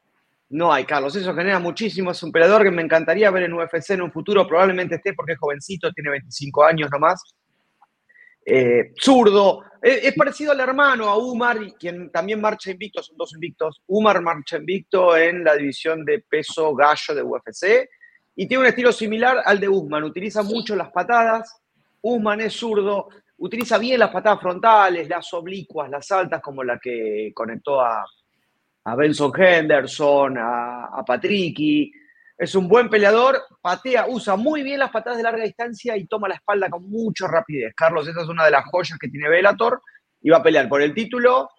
no 0.49 0.71
hay, 0.71 0.85
Carlos. 0.85 1.15
Eso 1.15 1.33
genera 1.33 1.59
muchísimo. 1.59 2.11
Es 2.11 2.21
un 2.23 2.31
peleador 2.31 2.63
que 2.63 2.71
me 2.71 2.81
encantaría 2.81 3.31
ver 3.31 3.43
en 3.43 3.53
UFC 3.53 3.91
en 3.91 4.01
un 4.01 4.11
futuro. 4.11 4.47
Probablemente 4.47 4.95
esté 4.95 5.13
porque 5.13 5.33
es 5.33 5.39
jovencito, 5.39 5.91
tiene 5.93 6.11
25 6.11 6.63
años 6.63 6.89
nomás. 6.91 7.23
Eh, 8.45 8.91
zurdo. 9.01 9.63
Es, 9.81 10.03
es 10.03 10.13
parecido 10.13 10.51
al 10.51 10.59
hermano, 10.59 11.07
a 11.07 11.17
Umar, 11.17 11.57
quien 11.79 12.11
también 12.11 12.41
marcha 12.41 12.69
invicto, 12.69 13.01
son 13.01 13.17
dos 13.17 13.33
invictos. 13.33 13.81
Umar 13.87 14.21
marcha 14.21 14.57
invicto 14.57 15.15
en 15.17 15.43
la 15.43 15.55
división 15.55 16.05
de 16.05 16.19
peso 16.19 16.75
gallo 16.75 17.15
de 17.15 17.23
UFC 17.23 17.89
y 18.35 18.47
tiene 18.47 18.61
un 18.61 18.67
estilo 18.67 18.91
similar 18.91 19.41
al 19.45 19.59
de 19.59 19.69
Usman. 19.69 20.03
Utiliza 20.03 20.43
mucho 20.43 20.75
las 20.75 20.91
patadas. 20.91 21.61
Usman 22.01 22.41
es 22.41 22.53
zurdo, 22.53 23.09
utiliza 23.37 23.77
bien 23.77 23.99
las 23.99 24.09
patadas 24.09 24.41
frontales, 24.41 25.07
las 25.07 25.31
oblicuas, 25.33 25.89
las 25.89 26.11
altas, 26.11 26.41
como 26.41 26.63
la 26.63 26.79
que 26.79 27.31
conectó 27.33 27.81
a, 27.81 28.03
a 28.85 28.95
Benson 28.95 29.31
Henderson, 29.35 30.37
a, 30.37 30.85
a 30.85 31.03
Patricky. 31.05 31.91
Es 32.37 32.55
un 32.55 32.67
buen 32.67 32.89
peleador, 32.89 33.39
patea, 33.61 34.07
usa 34.07 34.35
muy 34.35 34.63
bien 34.63 34.79
las 34.79 34.89
patadas 34.89 35.17
de 35.17 35.23
larga 35.23 35.43
distancia 35.43 35.95
y 35.95 36.07
toma 36.07 36.27
la 36.27 36.35
espalda 36.35 36.69
con 36.71 36.89
mucha 36.89 37.27
rapidez. 37.27 37.73
Carlos, 37.75 38.07
esa 38.07 38.21
es 38.21 38.27
una 38.27 38.45
de 38.45 38.51
las 38.51 38.65
joyas 38.65 38.97
que 38.97 39.09
tiene 39.09 39.29
Bellator 39.29 39.79
y 40.21 40.29
va 40.31 40.37
a 40.37 40.43
pelear 40.43 40.67
por 40.67 40.81
el 40.81 40.93
título 40.93 41.51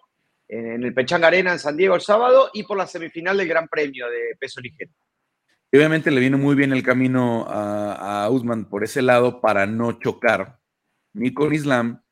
en 0.47 0.83
el 0.83 0.93
Pechanga 0.93 1.27
Arena 1.27 1.53
en 1.53 1.59
San 1.59 1.77
Diego 1.77 1.95
el 1.95 2.01
sábado 2.01 2.49
y 2.53 2.63
por 2.63 2.77
la 2.77 2.85
semifinal 2.85 3.37
del 3.37 3.47
Gran 3.47 3.69
Premio 3.69 4.09
de 4.09 4.35
peso 4.37 4.59
ligero. 4.59 4.91
Y 5.73 5.77
obviamente 5.77 6.11
le 6.11 6.19
viene 6.21 6.37
muy 6.37 6.53
bien 6.53 6.71
el 6.71 6.83
camino 6.83 7.47
a, 7.49 8.25
a 8.25 8.29
Usman 8.29 8.65
por 8.65 8.83
ese 8.83 9.01
lado 9.01 9.41
para 9.41 9.65
no 9.65 9.93
chocar 9.93 10.59
ni 11.13 11.33
con 11.33 11.51
Islam 11.51 12.03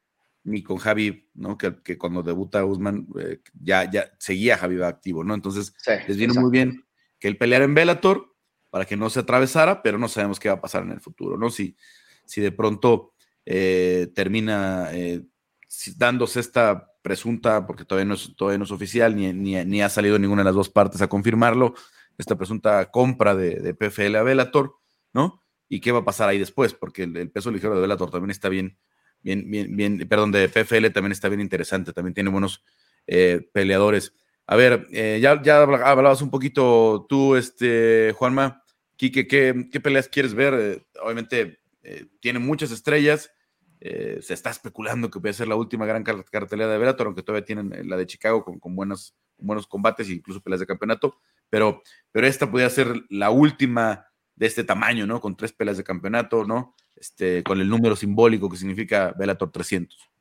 ni 0.44 0.64
con 0.64 0.78
Javi, 0.78 1.30
¿no? 1.36 1.60
Que, 1.60 1.80
que 1.84 1.96
cuando 1.96 2.24
debuta 2.24 2.66
Usman 2.66 3.06
eh, 3.20 3.40
ya, 3.54 3.88
ya 3.88 4.12
seguía 4.18 4.58
Javi 4.58 4.82
activo, 4.82 5.24
¿no? 5.24 5.36
Entonces, 5.36 5.76
les 6.08 6.18
vino 6.18 6.34
muy 6.42 6.50
bien 6.50 6.84
que 7.20 7.28
él 7.28 7.38
peleara 7.38 7.64
en 7.64 7.76
Bellator 7.76 8.36
para 8.72 8.86
que 8.86 8.98
no 8.98 9.12
se 9.12 9.20
atravesara, 9.20 9.84
pero 9.84 10.00
no 10.00 10.08
sabemos 10.08 10.40
qué 10.40 10.50
va 10.50 10.56
a 10.56 10.62
pasar 10.62 10.82
en 10.82 10.94
el 10.94 11.00
futuro, 11.00 11.38
¿no? 11.38 11.52
Si, 11.52 11.78
si 12.26 12.42
de 12.42 12.52
pronto 12.52 13.14
eh, 13.46 14.12
termina 14.16 14.90
eh, 14.92 15.22
dándose 15.98 16.40
esta 16.40 16.92
presunta, 17.04 17.68
porque 17.68 17.86
todavía 17.86 18.08
no 18.08 18.16
es, 18.16 18.34
todavía 18.36 18.58
no 18.58 18.64
es 18.64 18.72
oficial, 18.72 19.16
ni, 19.16 19.32
ni, 19.34 19.82
ha 19.84 19.90
salido 19.90 20.18
ninguna 20.18 20.42
de 20.42 20.46
las 20.46 20.56
dos 20.56 20.70
partes 20.70 21.00
a 21.04 21.08
confirmarlo, 21.08 21.76
esta 22.22 22.38
presunta 22.38 22.90
compra 22.92 23.36
de, 23.36 23.74
PFL 23.74 24.16
a 24.16 24.24
Bellator, 24.24 24.76
¿no? 25.14 25.42
¿Y 25.68 25.82
qué 25.82 25.92
va 25.92 26.00
a 26.00 26.06
pasar 26.06 26.30
ahí 26.30 26.40
después? 26.40 26.74
Porque 26.74 27.04
el, 27.04 27.32
peso 27.32 27.52
ligero 27.52 27.76
de 27.76 27.82
Bellator 27.82 28.12
también 28.12 28.32
está 28.32 28.50
bien, 28.50 28.78
bien, 29.22 29.50
bien, 29.50 29.76
bien, 29.76 30.08
perdón, 30.08 30.32
de 30.32 30.48
PFL 30.48 30.88
también 30.90 31.12
está 31.12 31.30
bien 31.30 31.42
interesante, 31.42 31.94
también 31.94 32.14
tiene 32.14 32.30
buenos 32.30 32.64
eh, 33.08 33.50
peleadores. 33.54 34.14
A 34.48 34.56
ver, 34.56 34.88
eh, 34.92 35.20
ya, 35.22 35.32
hablabas 35.32 36.22
un 36.22 36.30
poquito 36.30 37.06
tú, 37.08 37.36
este, 37.36 38.14
Juanma, 38.18 38.64
Quique, 38.98 39.28
¿qué, 39.28 39.80
peleas 39.82 40.08
quieres 40.08 40.34
ver? 40.34 40.54
Eh, 40.54 40.86
obviamente 41.02 41.60
tiene 42.20 42.38
muchas 42.38 42.70
estrellas, 42.70 43.32
se 43.80 44.34
está 44.36 44.52
especulando 44.52 45.10
que 45.10 45.20
puede 45.20 45.34
ser 45.34 45.48
la 45.48 45.56
última 45.56 45.88
gran 45.88 46.04
cartelera 46.04 46.70
de 46.70 46.78
Bellator, 46.78 47.08
aunque 47.08 47.24
todavía 47.24 47.44
tienen 47.44 47.90
la 47.90 47.98
de 47.98 48.06
Chicago 48.06 48.44
con, 48.46 48.60
con, 48.60 48.76
buenos, 48.76 49.16
buenos 49.42 49.68
combates 49.68 50.08
e 50.10 50.14
incluso 50.14 50.42
peleas 50.42 50.60
de 50.60 50.68
campeonato, 50.68 51.16
pero, 51.50 51.82
pero 52.12 52.28
esta 52.28 52.50
podría 52.50 52.70
ser 52.70 52.88
la 53.10 53.30
última 53.30 54.08
de 54.36 54.48
este 54.48 54.64
tamaño, 54.64 55.06
¿no? 55.06 55.20
Con 55.20 55.36
tres 55.36 55.54
peleas 55.54 55.78
de 55.78 55.84
campeonato, 55.84 56.46
¿no? 56.46 56.76
Este, 56.96 57.44
con 57.44 57.60
el 57.60 57.70
número 57.70 57.96
simbólico 57.96 58.50
que 58.50 58.58
significa 58.58 59.14
Bellator 59.18 59.52
300. 59.52 60.12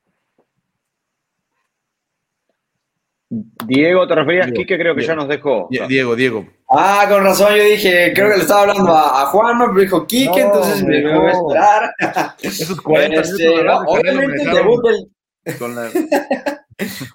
Diego, 3.67 4.09
¿te 4.09 4.15
referías 4.17 4.49
a 4.49 4.51
Kike? 4.51 4.77
Creo 4.77 4.95
que 4.97 5.05
ya 5.05 5.15
nos 5.15 5.29
dejó. 5.29 5.69
Diego, 5.89 6.17
Diego. 6.17 6.49
Ah, 6.69 7.07
con 7.09 7.23
razón, 7.23 7.55
yo 7.55 7.63
dije, 7.63 8.13
creo 8.13 8.31
que 8.31 8.37
le 8.37 8.43
estaba 8.43 8.63
hablando 8.63 8.93
a, 8.93 9.23
a 9.23 9.27
Juanma, 9.27 9.67
pero 9.69 9.81
dijo 9.81 10.07
Kike, 10.07 10.41
entonces 10.41 10.83
me 10.83 11.01
voy 11.17 11.29
a 11.29 11.31
esperar. 11.31 12.35
Esos 12.43 12.81
40 12.81 13.21
este, 13.21 13.49
obviamente, 13.87 14.43
el 14.43 14.51
debut 14.51 14.85
del... 14.85 15.11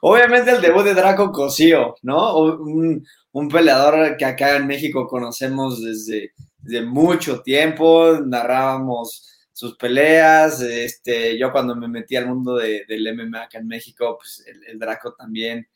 obviamente 0.01 0.51
el 0.51 0.61
debut 0.61 0.83
de 0.83 0.93
Draco 0.93 1.31
Cosío, 1.31 1.95
¿no? 2.01 2.37
Un, 2.37 3.05
peleador 3.51 4.15
que 4.17 4.25
acá 4.25 4.55
en 4.55 4.65
México 4.65 5.07
conocemos 5.07 5.83
desde, 5.83 6.31
desde 6.57 6.85
mucho 6.85 7.41
tiempo, 7.41 8.19
narrábamos 8.25 9.29
sus 9.51 9.75
peleas. 9.77 10.61
Este, 10.61 11.37
yo 11.37 11.51
cuando 11.51 11.75
me 11.75 11.87
metí 11.87 12.15
al 12.15 12.27
mundo 12.27 12.55
de, 12.55 12.85
del 12.87 13.13
MMA 13.15 13.43
acá 13.43 13.59
en 13.59 13.67
México, 13.67 14.17
pues 14.17 14.43
el, 14.67 14.79
Draco 14.79 15.13
también 15.13 15.67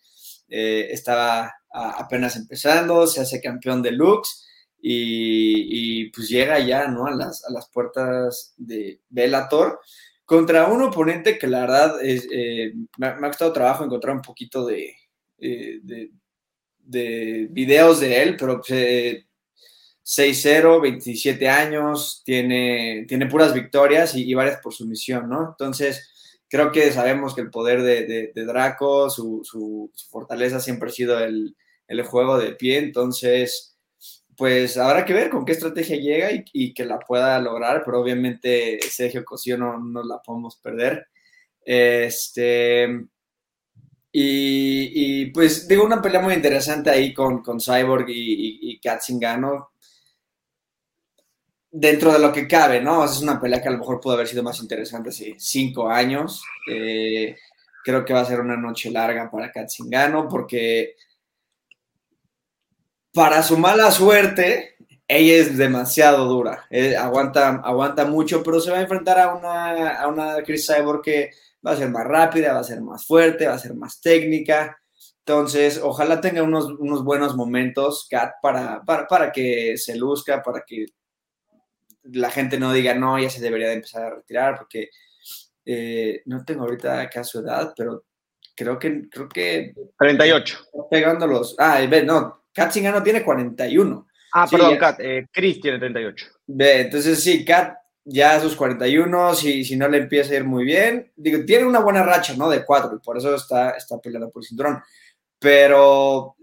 eh, 0.47 0.87
estaba 0.91 1.53
apenas 1.71 2.35
empezando, 2.35 3.05
se 3.07 3.21
hace 3.21 3.41
campeón 3.41 3.81
de 3.81 3.91
Lux 3.91 4.47
y, 4.81 6.09
pues 6.11 6.29
llega 6.29 6.59
ya 6.59 6.87
¿no? 6.87 7.05
a, 7.05 7.11
las, 7.11 7.45
a 7.45 7.51
las 7.51 7.69
puertas 7.69 8.53
de 8.57 9.01
Bellator 9.09 9.79
contra 10.30 10.67
un 10.67 10.84
oponente 10.84 11.39
que 11.39 11.47
la 11.47 11.61
verdad 11.61 12.03
es, 12.03 12.27
eh, 12.32 12.71
me, 12.99 13.07
ha 13.07 13.17
costado 13.19 13.51
trabajo 13.51 13.84
encontrar 13.84 14.15
un 14.15 14.21
poquito 14.21 14.63
de, 14.63 14.95
eh, 15.39 15.80
de, 15.82 16.11
de 16.77 17.47
videos 17.49 17.99
de 17.99 18.21
él, 18.21 18.38
pero 18.38 18.61
pues, 18.61 19.25
6-0, 20.05 20.82
27 20.84 21.49
años, 21.49 22.21
tiene, 22.23 23.05
tiene 23.07 23.25
puras 23.25 23.55
victorias 23.55 24.13
y, 24.13 24.32
varias 24.36 24.61
por 24.61 24.71
sumisión, 24.71 25.27
¿no? 25.27 25.49
Entonces, 25.49 26.11
creo 26.47 26.71
que 26.71 26.91
sabemos 26.91 27.34
que 27.34 27.41
el 27.41 27.49
poder 27.49 27.82
de, 27.82 28.32
Draco, 28.36 29.09
su, 29.09 29.91
fortaleza 30.11 30.59
siempre 30.59 30.89
ha 30.89 30.93
sido 30.93 31.19
el, 31.19 31.55
juego 32.05 32.38
de 32.38 32.51
pie, 32.51 32.77
entonces, 32.77 33.68
pues 34.39 34.77
habrá 34.77 35.03
que 35.03 35.13
ver 35.13 35.29
con 35.29 35.43
qué 35.43 35.51
estrategia 35.51 35.97
llega 35.97 36.29
y, 36.31 36.73
que 36.73 36.85
la 36.85 36.97
pueda 36.97 37.37
lograr, 37.39 37.83
pero 37.83 37.99
obviamente 37.99 38.79
Sergio 38.89 39.25
Cosío 39.25 39.57
no, 39.57 40.01
la 40.01 40.21
podemos 40.21 40.55
perder. 40.55 41.07
Este, 41.61 43.05
y, 44.13 45.25
pues 45.31 45.67
digo, 45.67 45.83
una 45.83 46.01
pelea 46.01 46.21
muy 46.21 46.33
interesante 46.35 46.89
ahí 46.89 47.13
con, 47.13 47.43
con 47.43 47.59
Cyborg 47.59 48.09
y, 48.09 48.13
y, 48.13 48.71
y 48.71 48.79
Katzingano 48.79 49.71
dentro 51.69 52.13
de 52.13 52.19
lo 52.19 52.31
que 52.31 52.47
cabe, 52.47 52.81
¿no? 52.81 53.03
Es 53.03 53.21
una 53.21 53.41
pelea 53.41 53.61
que 53.61 53.67
a 53.67 53.71
lo 53.71 53.79
mejor 53.79 53.99
pudo 53.99 54.13
haber 54.13 54.27
sido 54.27 54.41
más 54.41 54.61
interesante 54.61 55.09
hace 55.09 55.35
cinco 55.37 55.89
años. 55.89 56.43
Eh, 56.71 57.35
creo 57.83 58.05
que 58.05 58.13
va 58.13 58.21
a 58.21 58.25
ser 58.25 58.39
una 58.39 58.55
noche 58.55 58.89
larga 58.89 59.29
para 59.29 59.51
Katzingano 59.51 60.29
porque 60.29 60.95
para 63.14 63.43
su 63.43 63.57
mala 63.57 63.91
suerte, 63.91 64.76
ella 65.07 65.36
es 65.36 65.57
demasiado 65.57 66.26
dura. 66.26 66.68
Eh, 66.70 66.95
aguanta, 66.95 67.62
aguanta 67.64 68.05
mucho, 68.05 68.43
pero 68.43 68.60
se 68.60 68.72
va 68.72 68.78
a 68.78 68.82
enfrentar 68.82 69.20
a 69.20 69.34
una, 69.34 69.99
a 69.99 70.07
una 70.07 70.43
Chris 70.43 70.68
Cyborg 70.68 71.01
que 71.01 71.32
va 71.66 71.72
a 71.72 71.76
ser 71.78 71.89
más 71.89 72.05
rápida, 72.05 72.53
va 72.53 72.60
a 72.60 72.64
ser 72.64 72.82
más 72.82 73.05
fuerte, 73.05 73.47
va 73.47 73.55
a 73.55 73.60
ser 73.60 73.74
más 73.74 73.99
técnica. 74.01 74.80
Entonces, 75.20 75.80
ojalá 75.84 76.22
tenga 76.22 76.43
unos, 76.43 76.66
unos 76.80 77.03
buenos 77.03 77.36
momentos, 77.36 78.07
Kat, 78.10 78.34
para, 78.41 78.84
para, 78.84 79.07
para 79.07 79.32
que 79.32 79.78
se 79.78 79.95
luzca, 79.95 80.41
para 80.41 80.64
que 80.66 80.86
la 82.03 82.30
gente 82.30 82.60
no 82.60 82.74
diga, 82.74 82.93
no, 82.93 83.20
ya 83.20 83.30
se 83.30 83.41
debería 83.41 83.68
de 83.68 83.76
empezar 83.76 84.03
a 84.03 84.16
retirar, 84.16 84.57
porque 84.57 84.89
eh, 85.66 86.22
no 86.26 86.43
tengo 86.43 86.64
ahorita 86.64 87.01
acá 87.01 87.24
su 87.24 87.39
edad, 87.39 87.74
pero 87.76 88.05
creo 88.55 88.80
que... 88.80 89.10
Creo 89.10 89.30
que 89.30 89.74
38. 89.97 90.60
Pegando 90.89 91.28
los... 91.28 91.55
Ah, 91.60 91.80
ve, 91.88 92.03
no, 92.03 92.45
Kat 92.54 92.76
no 92.76 93.04
tiene 93.04 93.24
41. 93.24 94.08
Ah, 94.34 94.47
perdón, 94.50 94.78
Kat, 94.78 95.00
eh, 95.00 95.28
Chris 95.32 95.60
tiene 95.60 95.80
38. 95.80 96.26
Ve, 96.47 96.82
entonces 96.82 97.22
sí, 97.22 97.43
Kat 97.43 97.80
ya 98.06 98.36
a 98.36 98.39
sus 98.39 98.56
41, 98.56 99.36
si, 99.36 99.64
si 99.64 99.76
no 99.76 99.88
le 99.88 100.00
empieza 100.00 100.34
a 100.34 100.38
ir 100.38 100.43
muy 100.43 100.66
bien, 100.66 101.12
digo, 101.16 101.45
tiene 101.45 101.66
una 101.66 101.80
buena 101.80 102.04
racha, 102.04 102.36
¿no? 102.36 102.50
De 102.50 102.66
cuatro, 102.66 102.95
y 102.95 103.06
por 103.06 103.18
eso 103.18 103.36
está, 103.36 103.72
está 103.72 104.00
peleando 104.00 104.32
por 104.32 104.41
el 104.41 104.47
cinturón. 104.47 104.82
Pero 105.38 106.36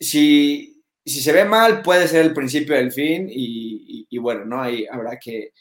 si, 0.00 0.82
si 1.04 1.20
se 1.20 1.32
ve 1.32 1.44
mal, 1.44 1.82
puede 1.82 2.08
ser 2.08 2.24
el 2.24 2.32
principio 2.32 2.74
del 2.76 2.92
fin 2.92 3.28
y, 3.30 4.18
bueno, 4.18 4.44
¿no? 4.44 4.62
Ahí 4.62 4.86
habrá 4.90 5.18
que, 5.18 5.52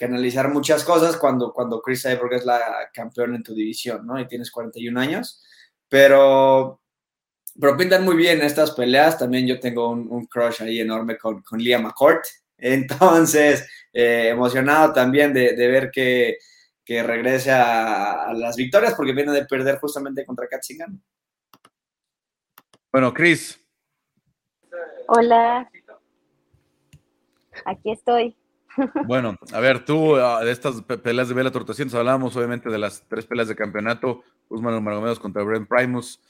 analizar 0.00 0.48
muchas 0.52 0.84
cosas 0.84 1.16
cuando, 1.16 1.52
cuando 1.52 1.80
Chris 1.80 2.02
Cyborg 2.02 2.34
es 2.34 2.44
la 2.44 2.60
campeona 2.92 3.36
en 3.36 3.42
tu 3.42 3.54
división, 3.54 4.06
¿no? 4.06 4.20
Y 4.20 4.28
tienes 4.28 4.50
41 4.50 5.00
años, 5.00 5.42
pero, 5.88 6.80
pero 7.58 7.76
pintan 7.76 8.04
muy 8.04 8.16
bien 8.16 8.42
estas 8.42 8.72
peleas. 8.72 9.18
También 9.18 9.46
yo 9.46 9.58
tengo 9.58 9.88
un, 9.90 10.26
crush 10.26 10.62
ahí 10.62 10.80
enorme 10.80 11.16
con, 11.16 11.42
con 11.42 11.58
Liam 11.58 11.82
McCourt. 11.82 12.24
Entonces, 12.58 13.66
eh, 13.92 14.28
emocionado 14.28 14.92
también 14.92 15.32
de, 15.32 15.54
ver 15.54 15.90
que, 15.90 16.36
regrese 16.86 17.52
a, 17.52 18.32
las 18.34 18.56
victorias 18.56 18.94
porque 18.94 19.12
viene 19.12 19.32
de 19.32 19.46
perder 19.46 19.78
justamente 19.78 20.26
contra 20.26 20.48
Katzingan. 20.48 21.00
Bueno, 22.92 23.14
Chris, 23.14 23.60
Hola, 25.12 25.68
aquí 27.64 27.90
estoy. 27.90 28.36
Bueno, 29.06 29.36
a 29.52 29.58
ver, 29.58 29.84
tú 29.84 30.14
ah, 30.14 30.44
de 30.44 30.52
estas 30.52 30.82
peleas 30.82 31.28
de 31.28 31.34
Vela 31.34 31.50
300 31.50 31.92
hablábamos 31.98 32.36
obviamente 32.36 32.70
de 32.70 32.78
las 32.78 33.02
tres 33.08 33.26
peleas 33.26 33.48
de 33.48 33.56
campeonato, 33.56 34.22
Usman 34.48 34.82
Margomedos 34.84 35.18
contra 35.18 35.42
Brent 35.42 35.68
Primus, 35.68 36.20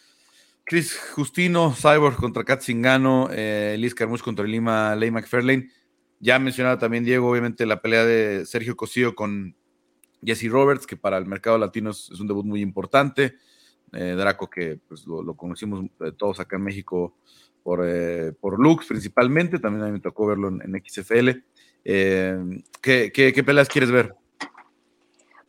Chris 0.71 0.97
Justino, 1.16 1.75
Cyborg 1.75 2.14
contra 2.14 2.45
Kat 2.45 2.62
Zingano, 2.62 3.29
eh, 3.33 3.75
Liz 3.77 3.93
contra 4.23 4.45
Lima 4.45 4.95
Ley 4.95 5.11
McFarlane. 5.11 5.68
Ya 6.21 6.39
mencionado 6.39 6.79
también 6.79 7.03
Diego, 7.03 7.29
obviamente 7.29 7.66
la 7.66 7.83
pelea 7.83 8.05
de 8.05 8.47
Sergio 8.47 8.77
Cosío 8.77 9.16
con 9.16 9.57
Jesse 10.25 10.49
Roberts, 10.49 10.87
que 10.87 10.97
para 10.97 11.18
el 11.18 11.27
mercado 11.27 11.59
latino 11.59 11.91
es, 11.91 12.11
un 12.11 12.29
debut 12.29 12.47
muy 12.47 12.61
importante. 12.61 13.35
Eh, 13.93 14.14
Draco, 14.16 14.49
que 14.49 14.79
pues, 14.87 15.09
lo, 15.09 15.35
conocimos 15.35 15.87
eh, 16.05 16.12
todos 16.16 16.39
acá 16.39 16.55
en 16.55 16.62
México 16.62 17.16
por, 17.64 17.85
eh, 17.85 18.33
por 18.41 18.61
Lux 18.61 18.87
principalmente, 18.87 19.59
también 19.59 19.83
a 19.83 19.87
mí 19.87 19.95
me 19.95 20.01
tocó 20.01 20.29
verlo 20.29 20.51
en, 20.51 20.81
XFL. 20.87 21.31
Eh, 21.85 22.62
¿qué, 22.81 23.11
qué, 23.12 23.43
peleas 23.43 23.68
quieres 23.68 23.91
ver? 23.91 24.14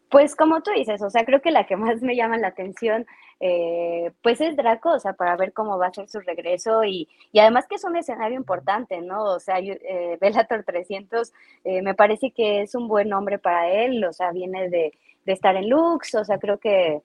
Pues 0.09 0.35
como 0.35 0.63
tú 0.63 0.71
dices, 0.75 0.99
o 1.03 1.11
sea, 1.11 1.25
creo 1.25 1.43
que 1.43 1.51
la 1.51 1.67
que 1.67 1.77
más 1.77 2.01
me 2.01 2.15
llama 2.15 2.39
la 2.39 2.47
atención, 2.47 3.05
eh, 3.41 4.11
pues 4.21 4.39
es 4.39 4.55
Draco, 4.55 4.91
o 4.91 4.99
sea, 4.99 5.13
para 5.13 5.35
ver 5.35 5.51
cómo 5.51 5.77
va 5.77 5.87
a 5.87 5.93
ser 5.93 6.07
su 6.07 6.19
regreso 6.21 6.83
y, 6.83 7.09
y 7.31 7.39
además 7.39 7.67
que 7.67 7.75
es 7.75 7.83
un 7.83 7.97
escenario 7.97 8.37
importante, 8.37 9.01
¿no? 9.01 9.23
O 9.23 9.39
sea, 9.39 9.59
eh, 9.59 10.17
Bellator 10.21 10.63
300 10.63 11.33
me 11.65 11.95
parece 11.95 12.31
que 12.31 12.61
es 12.61 12.75
un 12.75 12.87
buen 12.87 13.09
nombre 13.09 13.39
para 13.39 13.69
él, 13.69 14.03
o 14.05 14.13
sea, 14.13 14.31
viene 14.31 14.69
de, 14.69 14.93
de 15.25 15.33
estar 15.33 15.55
en 15.55 15.69
Lux, 15.69 16.15
o 16.15 16.23
sea, 16.23 16.37
creo 16.37 16.59
que 16.59 17.01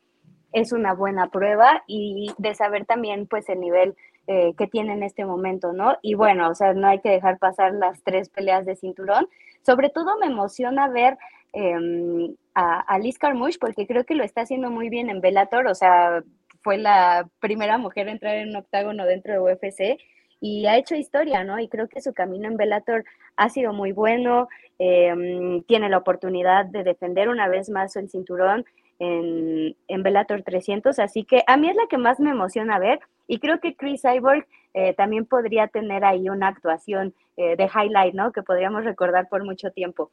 es 0.52 0.72
una 0.72 0.94
buena 0.94 1.28
prueba 1.28 1.82
y 1.86 2.32
de 2.38 2.54
saber 2.54 2.86
también, 2.86 3.26
pues, 3.26 3.48
el 3.48 3.60
nivel 3.60 3.94
eh, 4.26 4.54
que 4.56 4.66
tiene 4.66 4.94
en 4.94 5.02
este 5.02 5.24
momento, 5.24 5.72
¿no? 5.72 5.96
Y 6.02 6.14
bueno, 6.14 6.50
o 6.50 6.54
sea, 6.54 6.74
no 6.74 6.88
hay 6.88 7.00
que 7.00 7.10
dejar 7.10 7.38
pasar 7.38 7.74
las 7.74 8.02
tres 8.02 8.28
peleas 8.28 8.64
de 8.66 8.74
cinturón. 8.74 9.28
Sobre 9.62 9.90
todo 9.90 10.18
me 10.18 10.26
emociona 10.26 10.88
ver 10.88 11.18
em, 11.52 12.34
a, 12.54 12.80
a, 12.80 12.98
Liz 12.98 13.18
Carmouche 13.18 13.58
porque 13.60 13.86
creo 13.86 14.04
que 14.04 14.14
lo 14.14 14.24
está 14.24 14.42
haciendo 14.42 14.70
muy 14.70 14.88
bien 14.88 15.10
en 15.10 15.20
Bellator, 15.20 15.66
o 15.66 15.74
sea, 15.74 16.22
fue 16.62 16.78
la 16.78 17.28
primera 17.40 17.78
mujer 17.78 18.08
a 18.08 18.12
entrar 18.12 18.36
en 18.36 18.50
un 18.50 18.56
octágono 18.56 19.06
dentro 19.06 19.32
de 19.32 19.40
UFC 19.40 19.98
y 20.40 20.66
ha 20.66 20.76
hecho 20.76 20.94
historia, 20.94 21.44
¿no? 21.44 21.58
Y 21.58 21.68
creo 21.68 21.88
que 21.88 22.00
su 22.00 22.12
camino 22.12 22.48
en 22.48 22.56
Bellator 22.56 23.04
ha 23.36 23.48
sido 23.48 23.72
muy 23.72 23.92
bueno, 23.92 24.48
em, 24.78 25.62
tiene 25.62 25.88
la 25.88 25.98
oportunidad 25.98 26.66
de 26.66 26.82
defender 26.82 27.28
una 27.28 27.48
vez 27.48 27.70
más 27.70 27.96
el 27.96 28.08
cinturón 28.10 28.64
en, 28.98 29.76
en 29.88 30.02
Bellator 30.02 30.42
300, 30.42 30.98
así 30.98 31.24
que 31.24 31.42
a 31.46 31.56
mí 31.56 31.68
es 31.68 31.76
la 31.76 31.86
que 31.88 31.98
más 31.98 32.18
me 32.18 32.30
emociona 32.30 32.78
ver 32.78 33.00
y 33.26 33.38
creo 33.38 33.60
que 33.60 33.76
Chris 33.76 34.02
Cyborg 34.02 34.46
eh, 34.74 34.94
también 34.94 35.24
podría 35.24 35.68
tener 35.68 36.04
ahí 36.04 36.28
una 36.28 36.48
actuación 36.48 37.14
eh, 37.36 37.56
de 37.56 37.64
highlight, 37.64 38.14
¿no? 38.14 38.32
Que 38.32 38.42
podríamos 38.42 38.84
recordar 38.84 39.28
por 39.28 39.44
mucho 39.44 39.70
tiempo. 39.70 40.10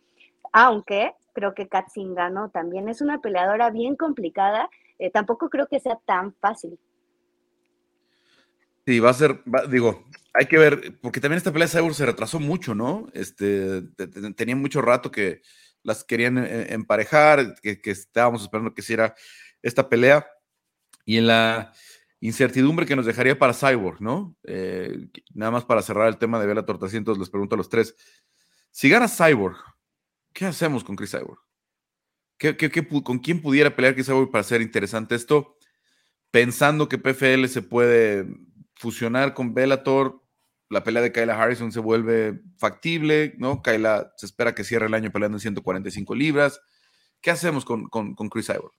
Aunque 0.51 1.13
creo 1.33 1.53
que 1.53 1.67
Kat 1.67 1.87
Zingano 1.91 2.49
también 2.49 2.89
es 2.89 3.01
una 3.01 3.21
peleadora 3.21 3.69
bien 3.69 3.95
complicada, 3.95 4.69
eh, 4.99 5.09
tampoco 5.09 5.49
creo 5.49 5.67
que 5.67 5.79
sea 5.79 5.99
tan 6.05 6.33
fácil. 6.35 6.79
Sí, 8.85 8.99
va 8.99 9.11
a 9.11 9.13
ser, 9.13 9.41
digo, 9.69 10.03
hay 10.33 10.45
que 10.45 10.57
ver, 10.57 10.99
porque 11.01 11.21
también 11.21 11.37
esta 11.37 11.51
pelea 11.51 11.67
de 11.67 11.71
Cyborg 11.71 11.95
se 11.95 12.05
retrasó 12.05 12.39
mucho, 12.39 12.75
¿no? 12.75 13.07
Este, 13.13 13.81
tenía 14.35 14.55
mucho 14.55 14.81
rato 14.81 15.09
que 15.09 15.41
las 15.83 16.03
querían 16.03 16.37
emparejar, 16.37 17.55
que, 17.61 17.79
estábamos 17.85 18.41
esperando 18.41 18.73
que 18.73 18.81
hiciera 18.81 19.15
esta 19.61 19.87
pelea. 19.89 20.25
Y 21.05 21.17
en 21.17 21.27
la 21.27 21.73
incertidumbre 22.21 22.85
que 22.85 22.95
nos 22.95 23.05
dejaría 23.05 23.37
para 23.37 23.53
Cyborg, 23.53 24.01
¿no? 24.01 24.35
Eh, 24.43 25.07
nada 25.33 25.51
más 25.51 25.65
para 25.65 25.81
cerrar 25.81 26.07
el 26.07 26.17
tema 26.17 26.39
de 26.39 26.47
Vela 26.47 26.65
300, 26.65 27.17
les 27.17 27.29
pregunto 27.29 27.55
a 27.55 27.57
los 27.57 27.69
tres. 27.69 27.95
Si 28.71 28.89
gana 28.89 29.09
Cyborg, 29.09 29.57
¿qué 30.33 30.45
hacemos 30.45 30.83
con 30.83 30.95
Chris 30.95 31.11
Cyborg? 31.11 31.39
con 33.03 33.19
quién 33.19 33.41
pudiera 33.41 33.73
pelear 33.73 33.93
Chris 33.93 34.07
Cyborg 34.07 34.31
para 34.31 34.43
ser 34.43 34.61
interesante 34.61 35.15
esto? 35.15 35.55
Pensando 36.31 36.89
que 36.89 36.97
PFL 36.97 37.45
se 37.45 37.61
puede 37.61 38.25
fusionar 38.75 39.33
con 39.33 39.53
Bellator, 39.53 40.23
la 40.73 40.83
pelea 40.83 41.01
de 41.01 41.11
Kyla 41.11 41.41
Harrison 41.41 41.71
se 41.71 41.79
vuelve 41.79 42.41
factible, 42.57 43.35
¿no? 43.37 43.61
Kyla 43.61 44.11
se 44.17 44.25
espera 44.25 44.55
que 44.55 44.63
cierre 44.63 44.87
el 44.87 44.93
año 44.93 45.11
peleando 45.11 45.37
en 45.37 45.41
145 45.41 46.15
libras. 46.15 46.59
¿Qué 47.21 47.31
hacemos 47.31 47.63
con, 47.63 47.87
con, 47.87 48.15
Chris 48.29 48.47
Cyborg? 48.47 48.73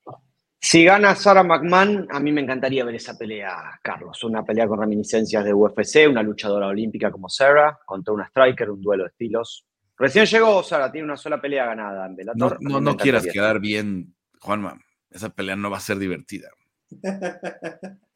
Si 0.61 0.85
gana 0.85 1.15
Sarah 1.15 1.45
McMahon, 1.45 2.09
a 2.11 2.21
mí 2.21 2.33
me 2.33 2.41
encantaría 2.41 2.85
ver 2.85 2.97
esa 2.97 3.17
pelea, 3.17 3.79
Carlos. 3.83 4.23
Una 4.25 4.45
pelea 4.45 4.67
con 4.67 4.81
reminiscencias 4.81 5.45
de 5.45 5.55
UFC, 5.55 6.09
una 6.09 6.23
luchadora 6.23 6.67
olímpica 6.67 7.11
como 7.11 7.29
Sarah, 7.29 7.79
contra 7.87 8.13
una 8.13 8.27
striker, 8.27 8.71
un 8.71 8.83
duelo 8.83 9.05
de 9.05 9.11
estilos. 9.11 9.67
Recién 9.97 10.26
llegó 10.26 10.62
Sarah, 10.62 10.90
tiene 10.90 11.07
una 11.07 11.16
sola 11.16 11.40
pelea 11.40 11.66
ganada 11.66 12.07
en 12.07 12.16
Bellator. 12.16 12.59
No, 12.61 12.80
no, 12.80 12.97
quieras 12.97 13.26
quedar 13.26 13.61
bien, 13.61 14.14
Juanma. 14.40 14.78
Esa 15.11 15.30
pelea 15.30 15.57
no 15.57 15.70
va 15.70 15.76
a 15.76 15.80
ser 15.80 15.99
divertida. 15.99 16.49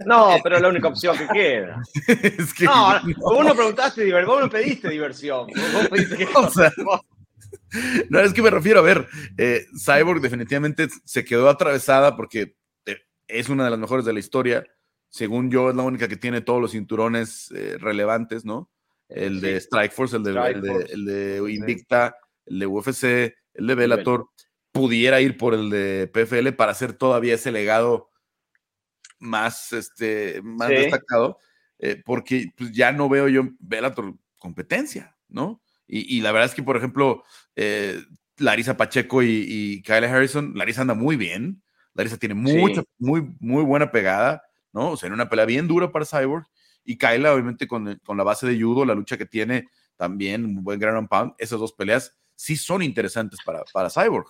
No, 0.04 0.36
pero 0.42 0.56
es 0.56 0.62
la 0.62 0.68
única 0.68 0.88
opción 0.88 1.16
que 1.16 1.28
queda. 1.28 1.82
es 2.08 2.54
que... 2.54 2.64
No, 2.64 3.00
vos 3.18 3.44
no 3.44 3.54
preguntaste 3.54 4.04
diversión, 4.04 4.34
vos 4.34 4.44
no 4.44 4.50
pediste 4.50 4.88
diversión. 4.88 5.46
Vos 5.46 5.88
pediste 5.88 6.16
que... 6.16 6.26
No, 8.10 8.20
es 8.20 8.32
que 8.32 8.42
me 8.42 8.50
refiero 8.50 8.80
a 8.80 8.82
ver, 8.82 9.08
eh, 9.36 9.66
Cyborg 9.76 10.20
definitivamente 10.20 10.88
se 11.04 11.24
quedó 11.24 11.48
atravesada 11.48 12.16
porque 12.16 12.56
eh, 12.86 12.98
es 13.26 13.48
una 13.48 13.64
de 13.64 13.70
las 13.70 13.78
mejores 13.78 14.04
de 14.04 14.12
la 14.12 14.18
historia. 14.20 14.64
Según 15.08 15.50
yo, 15.50 15.70
es 15.70 15.76
la 15.76 15.82
única 15.82 16.08
que 16.08 16.16
tiene 16.16 16.40
todos 16.40 16.60
los 16.60 16.72
cinturones 16.72 17.50
eh, 17.54 17.76
relevantes, 17.78 18.44
¿no? 18.44 18.70
El 19.08 19.40
de 19.40 19.60
Strikeforce, 19.60 20.16
el 20.16 20.22
de, 20.22 20.86
el 20.92 21.04
de, 21.04 21.52
Invicta, 21.52 22.16
el 22.46 22.58
de 22.58 22.66
UFC, 22.66 23.04
el 23.54 23.66
de 23.66 23.74
Bellator. 23.74 24.28
Pudiera 24.70 25.20
ir 25.20 25.36
por 25.36 25.54
el 25.54 25.70
de 25.70 26.10
PFL 26.12 26.50
para 26.52 26.72
hacer 26.72 26.92
todavía 26.92 27.34
ese 27.34 27.50
legado 27.50 28.10
más, 29.18 29.72
este, 29.72 30.40
más 30.42 30.68
destacado, 30.68 31.38
porque 32.04 32.52
pues, 32.56 32.70
ya 32.72 32.92
no 32.92 33.08
veo 33.08 33.28
yo 33.28 33.48
Bellator 33.58 34.14
competencia, 34.38 35.16
¿no? 35.28 35.60
Y, 35.90 36.20
la 36.20 36.32
verdad 36.32 36.50
es 36.50 36.54
que, 36.54 36.62
por 36.62 36.76
ejemplo, 36.76 37.24
eh, 37.56 38.02
Larisa 38.36 38.76
Pacheco 38.76 39.22
y, 39.22 39.46
y, 39.48 39.82
Kyle 39.82 40.04
Harrison, 40.04 40.52
Larisa 40.54 40.82
anda 40.82 40.92
muy 40.92 41.16
bien. 41.16 41.62
Larisa 41.94 42.18
tiene 42.18 42.34
mucha, 42.34 42.82
muy, 42.98 43.34
muy 43.40 43.64
buena 43.64 43.90
pegada, 43.90 44.42
¿no? 44.72 44.90
O 44.90 44.96
sea, 44.98 45.06
en 45.06 45.14
una 45.14 45.30
pelea 45.30 45.46
bien 45.46 45.66
dura 45.66 45.90
para 45.90 46.04
Cyborg. 46.04 46.46
Y 46.84 46.96
Kyla, 46.96 47.32
obviamente, 47.34 47.66
con, 47.66 48.00
con 48.04 48.16
la 48.16 48.24
base 48.24 48.46
de 48.46 48.60
judo, 48.60 48.84
la 48.84 48.94
lucha 48.94 49.16
que 49.16 49.26
tiene 49.26 49.68
también, 49.96 50.44
un 50.44 50.62
buen 50.62 50.78
ground 50.78 51.08
pound, 51.08 51.34
esas 51.38 51.58
dos 51.58 51.72
peleas 51.72 52.16
sí 52.34 52.56
son 52.56 52.82
interesantes 52.82 53.40
para, 53.44 53.64
para 53.72 53.90
Cyborg. 53.90 54.28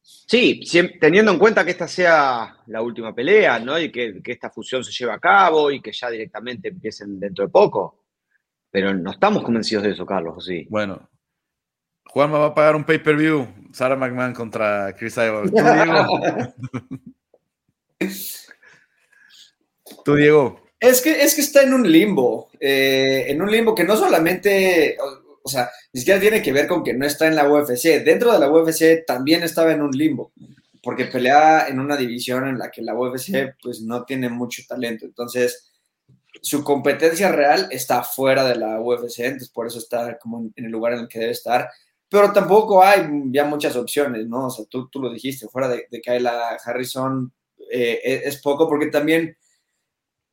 Sí, 0.00 0.60
teniendo 0.98 1.32
en 1.32 1.38
cuenta 1.38 1.64
que 1.64 1.72
esta 1.72 1.86
sea 1.86 2.56
la 2.66 2.80
última 2.80 3.14
pelea, 3.14 3.58
¿no? 3.58 3.78
Y 3.78 3.92
que, 3.92 4.22
que, 4.22 4.32
esta 4.32 4.48
fusión 4.48 4.82
se 4.82 4.92
lleve 4.92 5.12
a 5.12 5.18
cabo 5.18 5.70
y 5.70 5.80
que 5.82 5.92
ya 5.92 6.08
directamente 6.08 6.68
empiecen 6.68 7.20
dentro 7.20 7.44
de 7.44 7.50
poco. 7.50 8.04
Pero 8.70 8.94
no 8.94 9.10
estamos 9.10 9.42
convencidos 9.42 9.84
de 9.84 9.90
eso, 9.90 10.06
Carlos, 10.06 10.44
sí? 10.44 10.66
Bueno, 10.70 11.08
Juanma 12.06 12.38
va 12.38 12.46
a 12.46 12.54
pagar 12.54 12.76
un 12.76 12.84
pay-per-view. 12.84 13.46
Sarah 13.72 13.96
McMahon 13.96 14.32
contra 14.32 14.94
Chris 14.94 15.14
Cyborg. 15.14 15.50
¿Tú, 20.04 20.14
Diego? 20.14 20.60
Es 20.80 21.02
que, 21.02 21.22
es 21.22 21.34
que 21.34 21.40
está 21.40 21.62
en 21.62 21.74
un 21.74 21.90
limbo. 21.90 22.50
Eh, 22.60 23.26
en 23.28 23.42
un 23.42 23.50
limbo 23.50 23.74
que 23.74 23.84
no 23.84 23.96
solamente, 23.96 24.96
o, 25.42 25.48
sea, 25.48 25.70
ni 25.92 26.00
siquiera 26.00 26.20
tiene 26.20 26.40
que 26.40 26.52
ver 26.52 26.66
con 26.66 26.84
que 26.84 26.94
no 26.94 27.06
está 27.06 27.26
en 27.26 27.34
la 27.36 27.48
UFC. 27.48 28.04
Dentro 28.04 28.32
de 28.32 28.38
la 28.38 28.50
UFC 28.50 29.04
también 29.06 29.42
estaba 29.42 29.72
en 29.72 29.82
un 29.82 29.90
limbo. 29.90 30.32
Porque 30.82 31.06
pelea 31.06 31.66
en 31.68 31.80
una 31.80 31.96
división 31.96 32.46
en 32.46 32.58
la 32.58 32.70
que 32.70 32.82
la 32.82 32.94
UFC 32.94 33.54
pues 33.60 33.80
no 33.82 34.04
tiene 34.04 34.28
mucho 34.28 34.62
talento. 34.68 35.04
Entonces, 35.04 35.68
su 36.40 36.62
competencia 36.62 37.32
real 37.32 37.68
está 37.70 38.02
fuera 38.04 38.44
de 38.44 38.56
la 38.56 38.80
UFC, 38.80 39.20
entonces 39.20 39.50
por 39.50 39.66
eso 39.66 39.78
está 39.78 40.18
como 40.18 40.50
en 40.54 40.64
el 40.64 40.70
lugar 40.70 40.92
en 40.92 41.00
el 41.00 41.08
que 41.08 41.18
debe 41.18 41.32
estar. 41.32 41.68
Pero 42.08 42.32
tampoco 42.32 42.82
hay 42.82 43.06
ya 43.26 43.44
muchas 43.44 43.76
opciones, 43.76 44.26
¿no? 44.28 44.46
O 44.46 44.50
sea, 44.50 44.64
tú, 44.66 44.88
tú 44.88 45.00
lo 45.00 45.12
dijiste, 45.12 45.48
fuera 45.48 45.68
de, 45.68 45.86
de 45.90 46.00
Kyla 46.00 46.56
Harrison 46.64 47.32
eh, 47.70 48.00
e, 48.02 48.28
es, 48.28 48.40
poco 48.40 48.68
porque 48.68 48.86
también 48.86 49.36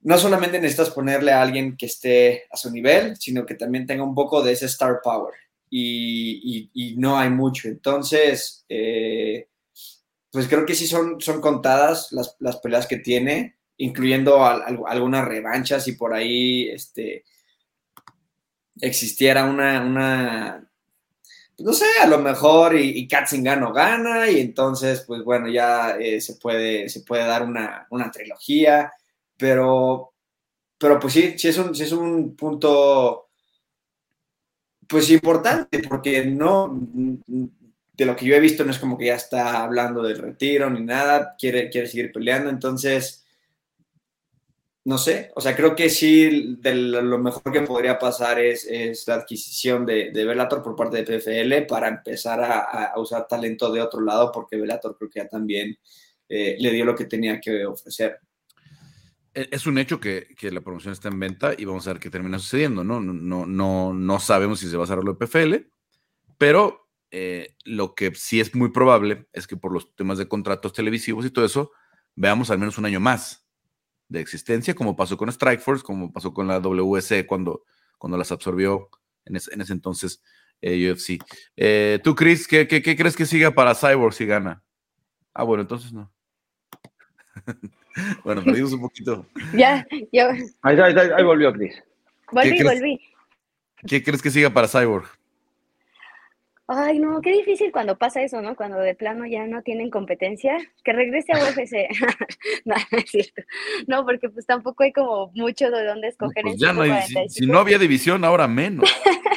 no 0.06 0.18
solamente 0.18 0.60
necesitas 0.60 0.90
ponerle 0.90 1.32
a 1.32 1.42
alguien 1.42 1.76
que 1.78 1.86
esté 1.86 2.46
a 2.52 2.58
su 2.58 2.72
nivel, 2.72 3.18
sino 3.18 3.46
que 3.46 3.56
también 3.56 3.86
tenga 3.86 4.04
un 4.04 4.16
poco 4.16 4.42
de 4.42 4.54
ese 4.54 4.68
star 4.68 5.02
power. 5.04 5.34
Y, 5.70 6.96
no 6.98 7.18
hay 7.20 7.30
mucho. 7.30 7.68
Entonces, 7.68 8.66
eh, 8.70 9.48
pues 10.32 10.48
creo 10.48 10.66
que 10.66 10.76
sí 10.76 10.88
son, 10.88 11.20
son 11.20 11.42
contadas 11.42 12.12
las, 12.12 12.38
las 12.40 12.58
peleas 12.58 12.88
que 12.88 12.98
tiene 12.98 13.56
incluyendo 13.78 14.46
algunas 14.46 15.26
revanchas 15.26 15.88
y 15.88 15.94
por 15.94 16.14
ahí 16.14 16.70
este, 16.70 17.26
existiera 18.80 19.46
una, 19.46 19.82
una, 19.82 20.70
no 21.60 21.74
sé, 21.74 21.86
a 22.02 22.08
lo 22.08 22.20
mejor 22.20 22.76
y, 22.76 23.00
y 23.00 23.08
Katzingano 23.08 23.74
gana 23.74 24.30
y 24.30 24.40
entonces, 24.40 25.04
pues 25.06 25.24
bueno, 25.24 25.50
ya 25.50 25.98
eh, 26.00 26.22
se, 26.22 26.36
puede, 26.36 26.90
se 26.90 27.02
puede 27.02 27.26
dar 27.26 27.44
una, 27.44 28.12
trilogía, 28.12 28.94
pero, 29.38 30.14
pero 30.78 31.00
pues 31.00 31.14
sí, 31.14 31.38
sí 31.38 31.48
es 31.48 31.58
un, 31.58 31.76
sí 31.76 31.84
es 31.84 31.92
un 31.92 32.36
punto 32.36 33.30
pues 34.88 35.10
importante 35.10 35.80
porque 35.80 36.26
no 36.26 36.80
de 37.94 38.06
lo 38.06 38.16
que 38.16 38.26
yo 38.26 38.36
he 38.36 38.40
visto 38.40 38.64
no 38.64 38.72
es 38.72 38.80
como 38.80 38.98
que 38.98 39.06
ya 39.08 39.16
está 39.16 39.64
hablando 39.64 40.04
del 40.04 40.18
retiro 40.18 40.70
ni 40.70 40.82
nada, 40.82 41.36
quiere, 41.38 41.70
quiere 41.70 41.88
seguir 41.88 42.12
peleando, 42.12 42.50
entonces 42.50 43.26
no 44.86 45.00
sé, 45.00 45.32
o 45.36 45.42
sea, 45.42 45.56
creo 45.56 45.76
que 45.76 45.90
sí, 45.90 46.58
de 46.60 46.76
lo 46.76 47.18
mejor 47.18 47.52
que 47.52 47.62
podría 47.62 47.98
pasar 47.98 48.40
es, 48.40 48.68
la 49.08 49.16
adquisición 49.16 49.84
de, 49.84 50.12
de 50.12 50.26
Velator 50.26 50.62
por 50.62 50.76
parte 50.76 51.04
de 51.04 51.20
PFL 51.20 51.66
para 51.66 51.88
empezar 51.88 52.40
a, 52.44 52.94
usar 52.98 53.28
talento 53.28 53.72
de 53.72 53.82
otro 53.82 54.00
lado, 54.02 54.32
porque 54.32 54.58
Velator 54.58 54.96
creo 54.96 55.10
que 55.10 55.20
ya 55.22 55.28
también 55.28 55.76
eh, 56.30 56.56
le 56.60 56.72
dio 56.72 56.86
lo 56.86 56.96
que 56.96 57.06
tenía 57.06 57.42
que 57.42 57.66
ofrecer. 57.66 58.20
E, 59.36 59.50
es 59.52 59.68
un 59.68 59.78
hecho 59.78 60.00
que, 60.00 60.36
la 60.42 60.62
promoción 60.62 60.94
está 60.94 61.10
en 61.10 61.20
venta 61.20 61.54
y 61.56 61.66
vamos 61.66 61.86
a 61.86 61.94
ver 61.94 62.00
qué 62.00 62.10
termina 62.10 62.40
sucediendo, 62.40 62.84
¿no? 62.84 63.00
No, 63.00 63.46
no, 63.46 63.94
no 63.94 64.20
sabemos 64.20 64.60
si 64.60 64.70
se 64.70 64.78
va 64.78 64.86
a 64.86 64.88
cerrar 64.88 65.04
lo 65.04 65.14
de 65.14 65.28
PFL, 65.28 65.70
pero 66.38 66.90
eh, 67.12 67.56
lo 67.66 67.94
que 67.94 68.14
sí 68.16 68.40
es 68.40 68.56
muy 68.56 68.72
probable 68.72 69.28
es 69.34 69.46
que 69.46 69.58
por 69.58 69.72
los 69.72 69.94
temas 69.96 70.18
de 70.18 70.28
contratos 70.28 70.74
televisivos 70.74 71.26
y 71.26 71.30
todo 71.30 71.46
eso, 71.46 71.72
veamos 72.16 72.50
al 72.50 72.60
menos 72.60 72.78
un 72.78 72.86
año 72.86 73.00
más 73.00 73.48
de 74.08 74.22
existencia, 74.22 74.74
como 74.74 74.96
pasó 74.96 75.18
con 75.18 75.32
Strikeforce, 75.32 75.84
como 75.84 76.12
pasó 76.12 76.34
con 76.34 76.48
la 76.48 76.60
WC 76.60 77.26
cuando, 77.26 77.66
cuando 77.98 78.18
las 78.18 78.32
absorbió 78.32 78.90
en 79.26 79.36
ese, 79.36 79.74
entonces 79.74 80.22
eh, 80.62 80.92
UFC. 80.92 81.24
Eh, 81.56 82.00
¿Tú, 82.04 82.16
Chris, 82.16 82.48
¿qué, 82.48 82.68
¿qué, 82.68 82.82
crees 82.82 83.16
que 83.16 83.26
siga 83.26 83.52
para 83.52 83.76
Cyborg 83.76 84.14
si 84.14 84.26
gana? 84.26 84.64
Ah, 85.34 85.44
bueno, 85.44 85.62
entonces 85.62 85.92
no. 85.92 86.12
bueno, 88.24 88.44
perdimos 88.44 88.74
un 88.74 88.82
poquito. 88.82 89.26
Ya, 89.54 89.86
ya. 90.12 90.30
Ahí, 90.62 90.80
ahí, 90.80 90.96
ahí, 90.98 91.24
volvió 91.24 91.52
Chris. 91.54 91.82
Volví, 92.32 92.64
volví. 92.64 93.02
¿Qué 93.88 94.04
crees 94.04 94.22
que 94.22 94.32
siga 94.32 94.50
para 94.50 94.68
Cyborg? 94.68 95.08
Ay, 96.68 96.98
no, 96.98 97.22
qué 97.22 97.32
difícil 97.32 97.72
cuando 97.72 97.96
pasa 97.96 98.24
eso, 98.24 98.42
¿no? 98.42 98.56
Cuando 98.56 98.78
de 98.80 98.96
plano 98.96 99.28
ya 99.28 99.46
no 99.46 99.62
tienen 99.62 99.92
competencia, 99.92 100.58
que 100.84 100.94
regrese 100.94 101.32
a 101.34 101.38
UFC. 101.38 101.88
no, 102.66 102.76
no 102.92 102.98
es 102.98 103.12
cierto. 103.12 103.44
No, 103.86 104.04
porque 104.04 104.30
pues 104.30 104.48
tampoco 104.48 104.84
hay 104.84 104.92
como 104.92 105.32
mucho 105.36 105.70
de 105.70 105.86
dónde 105.86 106.08
escoger. 106.08 106.42
Pues 106.42 106.60
ya 106.60 106.74
no 106.74 106.82
hay, 106.82 107.04
si, 107.04 107.30
si, 107.30 107.46
no 107.46 107.60
había 107.60 107.78
división, 107.78 108.24
ahora 108.26 108.48
menos. 108.48 108.90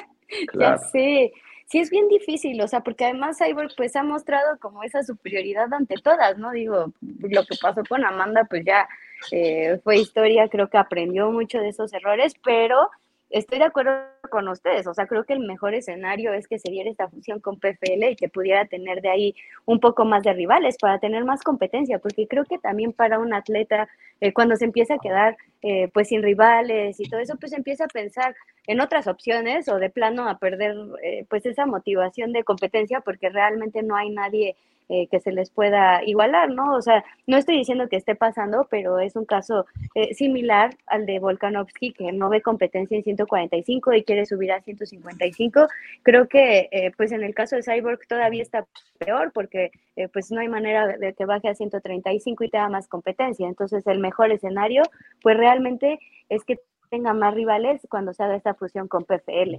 claro. 0.47 0.81
Ya 0.81 0.89
sé. 0.89 1.33
Sí, 1.71 1.81
es 1.81 1.91
bien 1.91 2.09
difícil, 2.09 2.59
o 2.63 2.67
sea, 2.67 2.81
porque 2.81 3.05
además 3.05 3.37
Cyborg 3.39 3.73
pues 3.77 3.95
ha 3.95 4.03
mostrado 4.03 4.59
como 4.59 4.83
esa 4.85 5.03
superioridad 5.03 5.73
ante 5.75 5.97
todas, 5.97 6.39
¿no? 6.39 6.51
Digo, 6.53 6.95
lo 7.03 7.45
que 7.45 7.57
pasó 7.61 7.83
con 7.87 8.07
Amanda 8.07 8.47
pues 8.49 8.65
ya 8.65 8.89
eh, 9.33 9.79
fue 9.85 9.99
historia, 9.99 10.49
creo 10.49 10.71
que 10.71 10.79
aprendió 10.79 11.31
mucho 11.31 11.59
de 11.59 11.69
esos 11.69 11.93
errores, 11.93 12.33
pero 12.43 12.89
estoy 13.31 13.59
de 13.59 13.65
acuerdo 13.65 13.93
con 14.31 14.49
ustedes, 14.49 14.87
o 14.87 14.95
sea, 14.95 15.07
creo 15.07 15.25
que 15.25 15.33
el 15.33 15.41
mejor 15.41 15.75
escenario 15.75 16.33
es 16.33 16.49
que 16.49 16.59
se 16.59 16.71
diera 16.71 16.91
esta 16.91 17.09
fusión 17.09 17.41
con 17.41 17.59
PFL 17.59 18.11
y 18.11 18.17
que 18.17 18.29
pudiera 18.29 18.67
tener 18.67 19.01
de 19.01 19.11
ahí 19.11 19.35
un 19.67 19.81
poco 19.81 20.05
más 20.05 20.23
de 20.23 20.33
rivales 20.33 20.77
para 20.79 20.99
tener 20.99 21.25
más 21.25 21.43
competencia, 21.43 21.99
porque 21.99 22.27
creo 22.27 22.45
que 22.45 22.59
también 22.59 22.93
para 22.93 23.19
un 23.19 23.35
atleta, 23.35 23.89
eh, 24.21 24.33
cuando 24.33 24.57
se 24.57 24.65
empieza 24.65 24.95
a 24.95 24.99
quedar 24.99 25.37
eh, 25.63 25.89
pues 25.93 26.09
sin 26.09 26.23
rivales 26.23 27.01
y 27.01 27.09
todo 27.09 27.21
eso, 27.21 27.37
pues 27.37 27.53
empieza 27.53 27.85
a 27.85 27.89
pensar 27.89 28.35
en 28.67 28.81
otras 28.81 29.07
opciones 29.07 29.69
o 29.69 29.79
de 29.79 29.91
plano 29.91 30.29
a 30.29 30.39
perder 30.39 30.77
eh, 31.03 31.25
pues 31.29 31.47
esa 31.47 31.67
motivación 31.67 32.33
de 32.33 32.45
competencia 32.45 33.01
porque 33.01 33.29
realmente 33.31 33.83
no 33.83 33.97
hay 33.97 34.11
nadie 34.11 34.57
eh, 34.91 35.07
que 35.09 35.21
se 35.21 35.33
les 35.33 35.51
pueda 35.51 36.03
igualar, 36.03 36.51
¿no? 36.51 36.75
O 36.75 36.81
sea, 36.81 37.05
no 37.27 37.37
estoy 37.37 37.59
diciendo 37.59 37.91
que 37.91 37.97
esté 37.97 38.15
pasando, 38.15 38.67
pero 38.71 38.99
es 39.01 39.17
un 39.17 39.27
caso 39.27 39.67
eh, 39.95 40.15
similar 40.15 40.75
al 40.87 41.05
de 41.05 41.19
Volkanovski, 41.19 41.93
que 41.93 42.11
no 42.11 42.31
ve 42.31 42.41
competencia 42.41 42.97
en 42.97 43.05
145 43.05 43.93
y 43.93 44.03
quiere 44.03 44.25
subir 44.25 44.51
a 44.51 44.63
155. 44.63 45.69
Creo 46.03 46.27
que, 46.27 46.71
eh, 46.73 46.91
pues 46.97 47.13
en 47.13 47.23
el 47.23 47.35
caso 47.35 47.57
de 47.57 47.65
Cyborg 47.65 48.01
todavía 48.09 48.43
está 48.43 48.67
peor 48.99 49.31
porque 49.33 49.73
pues 50.13 50.31
no 50.31 50.41
hay 50.41 50.49
manera 50.49 50.87
de 50.87 51.13
que 51.13 51.27
baje 51.27 51.49
a 51.49 51.55
135 51.55 52.45
y 52.45 52.49
tenga 52.49 52.71
más 52.71 52.89
competencia. 52.89 53.47
Entonces, 53.47 53.87
el 53.87 53.99
mejor 53.99 54.31
escenario, 54.33 54.85
pues 55.21 55.37
realmente 55.37 55.99
es 56.31 56.45
que 56.45 56.61
tenga 56.89 57.13
más 57.13 57.35
rivales 57.35 57.83
cuando 57.91 58.15
se 58.15 58.23
haga 58.23 58.37
esta 58.37 58.55
fusión 58.55 58.89
con 58.89 59.05
PFL. 59.05 59.57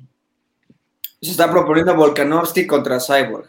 Se 1.21 1.31
está 1.31 1.51
proponiendo 1.51 1.95
Volkanovski 1.95 2.65
contra 2.65 2.99
Cyborg. 2.99 3.47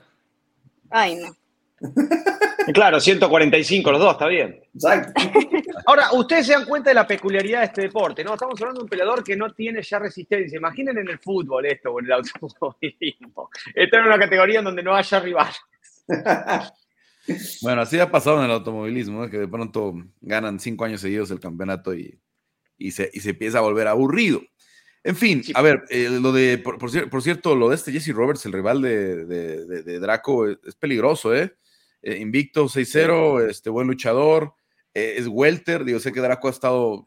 Ay, 0.91 1.14
no. 1.14 1.39
Claro, 2.74 3.01
145 3.01 3.91
los 3.91 4.01
dos, 4.01 4.12
está 4.12 4.26
bien. 4.26 4.61
Ahora, 5.87 6.12
ustedes 6.12 6.47
se 6.47 6.53
dan 6.53 6.66
cuenta 6.66 6.91
de 6.91 6.95
la 6.95 7.07
peculiaridad 7.07 7.61
de 7.61 7.66
este 7.66 7.83
deporte, 7.83 8.22
¿no? 8.22 8.35
Estamos 8.35 8.61
hablando 8.61 8.81
de 8.81 8.85
un 8.85 8.89
peleador 8.89 9.24
que 9.24 9.37
no 9.37 9.53
tiene 9.53 9.83
ya 9.83 9.99
resistencia. 9.99 10.59
Imaginen 10.59 10.99
en 10.99 11.09
el 11.09 11.18
fútbol 11.18 11.66
esto 11.66 11.91
o 11.91 12.01
en 12.01 12.07
el 12.07 12.12
automovilismo. 12.12 13.51
Esto 13.74 13.97
en 13.97 14.05
una 14.05 14.18
categoría 14.18 14.59
en 14.61 14.66
donde 14.66 14.83
no 14.83 14.95
haya 14.95 15.20
rivales. 15.20 15.57
Bueno, 17.62 17.83
así 17.83 18.01
ha 18.01 18.11
pasado 18.11 18.39
en 18.39 18.47
el 18.47 18.51
automovilismo, 18.51 19.28
que 19.28 19.39
de 19.39 19.47
pronto 19.47 19.95
ganan 20.20 20.59
cinco 20.59 20.87
años 20.87 21.03
seguidos 21.03 21.31
el 21.31 21.39
campeonato 21.39 21.95
y, 21.95 22.18
y, 22.76 22.91
se, 22.91 23.11
y 23.12 23.20
se 23.20 23.31
empieza 23.31 23.59
a 23.59 23.61
volver 23.61 23.87
aburrido. 23.87 24.41
En 25.05 25.14
fin, 25.14 25.43
a 25.55 25.62
ver, 25.62 25.85
eh, 25.91 26.09
lo 26.11 26.33
de, 26.33 26.59
por, 26.59 26.78
por, 26.78 27.22
cierto, 27.22 27.55
lo 27.55 27.68
de 27.68 27.76
este 27.76 27.93
Jesse 27.93 28.12
Roberts, 28.12 28.47
el 28.47 28.53
rival 28.53 28.83
de, 28.83 29.26
de, 29.26 29.83
de 29.83 30.01
Draco, 30.01 30.49
es, 30.49 30.59
es, 30.66 30.74
peligroso, 30.74 31.35
¿eh? 31.35 31.55
Eh 32.03 32.18
invicto 32.18 32.68
6-0, 32.68 33.48
este 33.48 33.70
buen 33.70 33.86
luchador, 33.86 34.55
eh, 34.94 35.14
es 35.16 35.26
welter, 35.28 35.84
digo, 35.84 36.01
sé 36.01 36.12
que 36.12 36.20
Draco 36.20 36.48
ha 36.48 36.51
estado 36.51 37.07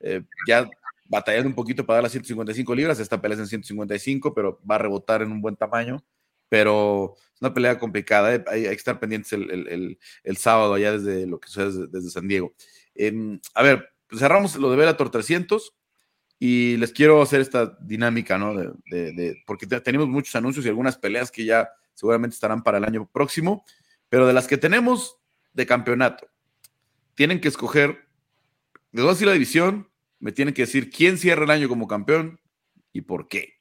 eh, 0.00 0.22
ya 0.46 0.68
batallando 1.04 1.48
un 1.48 1.54
poquito 1.54 1.84
para 1.84 1.96
dar 1.96 2.04
las 2.04 2.12
155 2.12 2.74
libras, 2.74 2.98
esta 2.98 3.20
pelea 3.20 3.36
es 3.36 3.40
en 3.40 3.46
155, 3.48 4.34
pero 4.34 4.60
va 4.68 4.76
a 4.76 4.78
rebotar 4.78 5.22
en 5.22 5.32
un 5.32 5.40
buen 5.40 5.56
tamaño, 5.56 6.04
pero 6.48 7.14
es 7.34 7.40
una 7.40 7.54
pelea 7.54 7.78
complicada, 7.78 8.28
hay, 8.28 8.42
hay, 8.46 8.64
que 8.64 8.72
estar 8.72 8.98
pendientes 8.98 9.32
el, 9.32 9.50
el, 9.50 9.98
el, 10.24 10.36
sábado 10.36 10.74
allá 10.74 10.92
desde 10.92 11.26
lo 11.26 11.38
que 11.38 11.48
sucede 11.48 11.86
desde, 11.88 12.10
San 12.10 12.28
Diego. 12.28 12.54
Em, 12.94 13.40
a 13.54 13.62
ver, 13.62 13.88
pues 14.08 14.20
cerramos 14.20 14.56
lo 14.56 14.70
de 14.70 14.76
Bellator 14.76 15.10
300, 15.10 15.74
y 16.38 16.76
les 16.76 16.92
quiero 16.92 17.22
hacer 17.22 17.40
esta 17.40 17.78
dinámica, 17.80 18.36
¿no? 18.36 18.54
De, 18.54 18.72
de, 18.90 19.12
de, 19.12 19.42
porque 19.46 19.66
tenemos 19.66 20.08
muchos 20.08 20.34
anuncios 20.36 20.66
y 20.66 20.68
algunas 20.68 20.98
peleas 20.98 21.30
que 21.30 21.44
ya 21.44 21.68
seguramente 21.94 22.34
estarán 22.34 22.62
para 22.62 22.78
el 22.78 22.84
año 22.84 23.08
próximo, 23.10 23.64
pero 24.08 24.26
de 24.26 24.32
las 24.32 24.46
que 24.46 24.56
tenemos 24.56 25.18
de 25.52 25.66
campeonato, 25.66 26.28
tienen 27.14 27.40
que 27.40 27.48
escoger, 27.48 28.06
de 28.92 29.02
dos 29.02 29.20
y 29.22 29.24
la 29.24 29.32
división, 29.32 29.88
me 30.18 30.32
tienen 30.32 30.54
que 30.54 30.62
decir 30.62 30.90
quién 30.90 31.18
cierra 31.18 31.44
el 31.44 31.50
año 31.50 31.68
como 31.68 31.86
campeón 31.86 32.40
y 32.92 33.02
por 33.02 33.28
qué. 33.28 33.54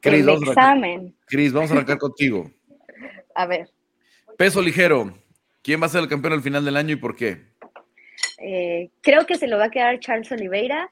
Cris, 0.00 0.20
el 0.20 0.26
vamos. 0.26 1.12
Cris, 1.26 1.52
vamos 1.52 1.70
a 1.70 1.74
arrancar 1.74 1.98
contigo. 1.98 2.50
A 3.34 3.46
ver. 3.46 3.70
Peso 4.38 4.62
ligero, 4.62 5.16
¿quién 5.62 5.80
va 5.80 5.86
a 5.86 5.90
ser 5.90 6.02
el 6.02 6.08
campeón 6.08 6.34
al 6.34 6.42
final 6.42 6.64
del 6.64 6.76
año 6.76 6.92
y 6.92 6.96
por 6.96 7.16
qué? 7.16 7.56
Eh, 8.38 8.90
creo 9.00 9.26
que 9.26 9.36
se 9.36 9.46
lo 9.46 9.58
va 9.58 9.64
a 9.64 9.70
quedar 9.70 9.98
Charles 10.00 10.30
Oliveira. 10.30 10.90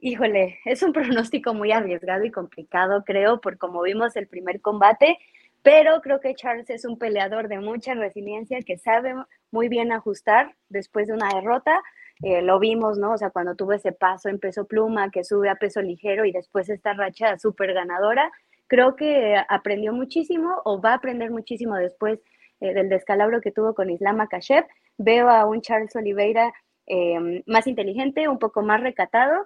Híjole, 0.00 0.58
es 0.64 0.82
un 0.82 0.92
pronóstico 0.92 1.54
muy 1.54 1.72
arriesgado 1.72 2.24
y 2.24 2.30
complicado, 2.30 3.04
creo, 3.04 3.40
por 3.40 3.58
como 3.58 3.82
vimos 3.82 4.16
el 4.16 4.28
primer 4.28 4.60
combate, 4.60 5.18
pero 5.64 6.02
creo 6.02 6.20
que 6.20 6.34
Charles 6.34 6.68
es 6.68 6.84
un 6.84 6.98
peleador 6.98 7.48
de 7.48 7.58
mucha 7.58 7.94
resiliencia 7.94 8.60
que 8.60 8.76
sabe 8.76 9.14
muy 9.50 9.68
bien 9.68 9.92
ajustar 9.92 10.54
después 10.68 11.08
de 11.08 11.14
una 11.14 11.30
derrota. 11.34 11.82
Eh, 12.22 12.42
lo 12.42 12.58
vimos, 12.58 12.98
¿no? 12.98 13.12
O 13.12 13.18
sea, 13.18 13.30
cuando 13.30 13.56
tuvo 13.56 13.72
ese 13.72 13.92
paso 13.92 14.28
en 14.28 14.38
peso 14.38 14.66
pluma, 14.66 15.10
que 15.10 15.24
sube 15.24 15.48
a 15.48 15.54
peso 15.56 15.80
ligero 15.80 16.26
y 16.26 16.32
después 16.32 16.68
esta 16.68 16.92
racha 16.92 17.38
súper 17.38 17.72
ganadora, 17.72 18.30
creo 18.66 18.94
que 18.94 19.36
aprendió 19.48 19.94
muchísimo 19.94 20.54
o 20.66 20.82
va 20.82 20.90
a 20.90 20.96
aprender 20.96 21.30
muchísimo 21.30 21.76
después 21.76 22.20
eh, 22.60 22.74
del 22.74 22.90
descalabro 22.90 23.40
que 23.40 23.50
tuvo 23.50 23.74
con 23.74 23.88
Islam 23.88 24.16
Makashev 24.18 24.66
veo 24.98 25.30
a 25.30 25.46
un 25.46 25.62
Charles 25.62 25.96
Oliveira 25.96 26.52
eh, 26.86 27.42
más 27.46 27.66
inteligente, 27.66 28.28
un 28.28 28.38
poco 28.38 28.62
más 28.62 28.82
recatado, 28.82 29.44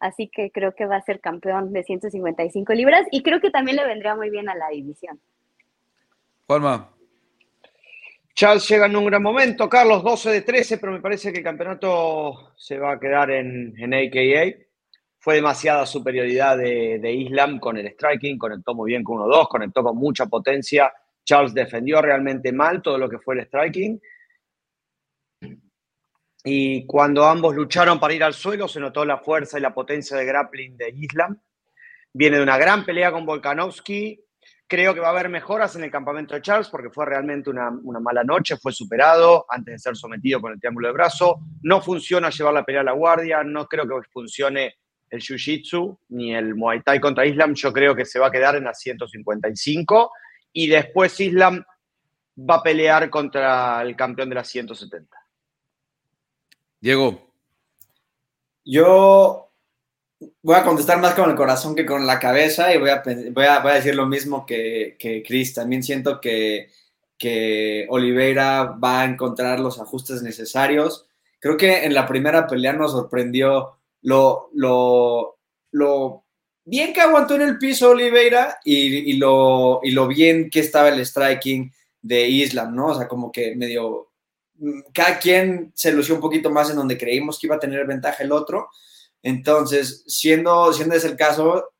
así 0.00 0.28
que 0.28 0.50
creo 0.50 0.74
que 0.74 0.86
va 0.86 0.96
a 0.96 1.02
ser 1.02 1.20
campeón 1.20 1.72
de 1.74 1.82
155 1.82 2.72
libras 2.72 3.06
y 3.10 3.22
creo 3.22 3.40
que 3.40 3.50
también 3.50 3.76
le 3.76 3.86
vendría 3.86 4.16
muy 4.16 4.30
bien 4.30 4.48
a 4.48 4.54
la 4.54 4.68
división. 4.70 5.20
Juanma. 6.48 6.90
Charles 8.34 8.68
llega 8.68 8.86
en 8.86 8.96
un 8.96 9.04
gran 9.06 9.22
momento, 9.22 9.68
Carlos 9.68 10.02
12 10.02 10.30
de 10.30 10.40
13, 10.42 10.78
pero 10.78 10.92
me 10.92 11.00
parece 11.00 11.30
que 11.30 11.38
el 11.38 11.44
campeonato 11.44 12.54
se 12.56 12.78
va 12.78 12.92
a 12.92 12.98
quedar 12.98 13.30
en, 13.30 13.74
en 13.76 13.94
AKA. 13.94 14.56
Fue 15.18 15.34
demasiada 15.34 15.84
superioridad 15.84 16.56
de, 16.56 16.98
de, 17.00 17.12
Islam 17.12 17.60
con 17.60 17.76
el 17.76 17.88
striking, 17.88 18.38
conectó 18.38 18.74
muy 18.74 18.92
bien 18.92 19.04
con 19.04 19.18
1-2, 19.18 19.48
conectó 19.48 19.82
con 19.82 19.96
mucha 19.96 20.26
potencia. 20.26 20.92
Charles 21.24 21.52
defendió 21.52 22.00
realmente 22.00 22.50
mal 22.50 22.80
todo 22.80 22.96
lo 22.96 23.08
que 23.08 23.18
fue 23.18 23.34
el 23.34 23.44
striking 23.44 24.00
y 26.44 26.86
cuando 26.86 27.26
ambos 27.26 27.54
lucharon 27.54 28.00
para 28.00 28.14
ir 28.14 28.24
al 28.24 28.32
suelo, 28.32 28.68
se 28.68 28.80
notó 28.80 29.04
la 29.04 29.18
fuerza 29.18 29.58
y 29.58 29.60
la 29.60 29.74
potencia 29.74 30.16
de 30.16 30.24
grappling 30.24 30.78
de 30.78 30.90
Islam. 30.90 31.38
Viene 32.12 32.38
de 32.38 32.42
una 32.42 32.56
gran 32.56 32.86
pelea 32.86 33.12
con 33.12 33.26
Volkanovski. 33.26 34.24
Creo 34.68 34.92
que 34.92 35.00
va 35.00 35.08
a 35.08 35.10
haber 35.10 35.30
mejoras 35.30 35.74
en 35.76 35.84
el 35.84 35.90
campamento 35.90 36.34
de 36.34 36.42
Charles 36.42 36.68
porque 36.68 36.90
fue 36.90 37.06
realmente 37.06 37.48
una, 37.48 37.70
una 37.82 38.00
mala 38.00 38.22
noche, 38.22 38.58
fue 38.58 38.70
superado 38.70 39.46
antes 39.48 39.72
de 39.72 39.78
ser 39.78 39.96
sometido 39.96 40.40
con 40.42 40.52
el 40.52 40.60
triángulo 40.60 40.88
de 40.88 40.92
brazo. 40.92 41.40
No 41.62 41.80
funciona 41.80 42.28
llevar 42.28 42.52
la 42.52 42.64
pelea 42.64 42.82
a 42.82 42.84
la 42.84 42.92
guardia, 42.92 43.42
no 43.42 43.66
creo 43.66 43.88
que 43.88 44.06
funcione 44.12 44.76
el 45.10 45.20
Jiu-Jitsu 45.20 45.98
ni 46.10 46.34
el 46.34 46.54
Muay 46.54 46.82
Thai 46.82 47.00
contra 47.00 47.26
Islam. 47.26 47.54
Yo 47.54 47.72
creo 47.72 47.94
que 47.94 48.04
se 48.04 48.18
va 48.18 48.26
a 48.26 48.30
quedar 48.30 48.56
en 48.56 48.64
las 48.64 48.78
155 48.80 50.12
y 50.52 50.66
después 50.66 51.18
Islam 51.18 51.64
va 52.38 52.56
a 52.56 52.62
pelear 52.62 53.08
contra 53.10 53.82
el 53.82 53.96
campeón 53.96 54.28
de 54.28 54.34
las 54.34 54.48
170. 54.48 55.16
Diego. 56.80 57.32
Yo 58.64 59.47
voy 60.42 60.56
a 60.56 60.64
contestar 60.64 61.00
más 61.00 61.14
con 61.14 61.30
el 61.30 61.36
corazón 61.36 61.74
que 61.74 61.86
con 61.86 62.06
la 62.06 62.18
cabeza 62.18 62.74
y 62.74 62.78
voy 62.78 62.90
a, 62.90 63.02
voy 63.02 63.44
a, 63.44 63.74
decir 63.74 63.94
lo 63.94 64.06
mismo 64.06 64.44
que, 64.46 64.96
que 64.98 65.22
Chris. 65.22 65.54
También 65.54 65.82
siento 65.82 66.20
que, 66.20 66.70
que 67.16 67.86
Oliveira 67.88 68.64
va 68.64 69.02
a 69.02 69.04
encontrar 69.04 69.60
los 69.60 69.80
ajustes 69.80 70.22
necesarios. 70.22 71.06
Creo 71.40 71.56
que 71.56 71.84
en 71.84 71.94
la 71.94 72.06
primera 72.06 72.46
pelea 72.46 72.72
nos 72.72 72.92
sorprendió 72.92 73.78
lo, 74.02 74.50
lo, 74.54 75.38
lo 75.72 76.24
bien 76.64 76.92
que 76.92 77.00
aguantó 77.00 77.34
en 77.36 77.42
el 77.42 77.58
piso 77.58 77.90
Oliveira 77.90 78.58
y, 78.64 79.10
y, 79.10 79.16
lo, 79.16 79.80
y 79.82 79.92
lo 79.92 80.08
bien 80.08 80.50
que 80.50 80.60
estaba 80.60 80.88
el 80.88 81.04
striking 81.04 81.72
de 82.02 82.28
Islam, 82.28 82.74
¿no? 82.74 82.88
O 82.88 82.94
sea, 82.94 83.06
como 83.08 83.30
que 83.30 83.54
medio 83.54 84.08
cada 84.92 85.18
quien 85.18 85.72
se 85.74 85.92
lució 85.92 86.16
un 86.16 86.20
poquito 86.20 86.50
más 86.50 86.70
en 86.70 86.76
donde 86.76 86.98
creímos 86.98 87.38
que 87.38 87.46
iba 87.46 87.56
a 87.56 87.60
tener 87.60 87.86
ventaja 87.86 88.24
el 88.24 88.32
otro. 88.32 88.68
Entonces, 89.22 90.04
siendo, 90.06 90.72
siendo 90.72 90.94
ese 90.94 91.08
el 91.08 91.16
caso, 91.16 91.70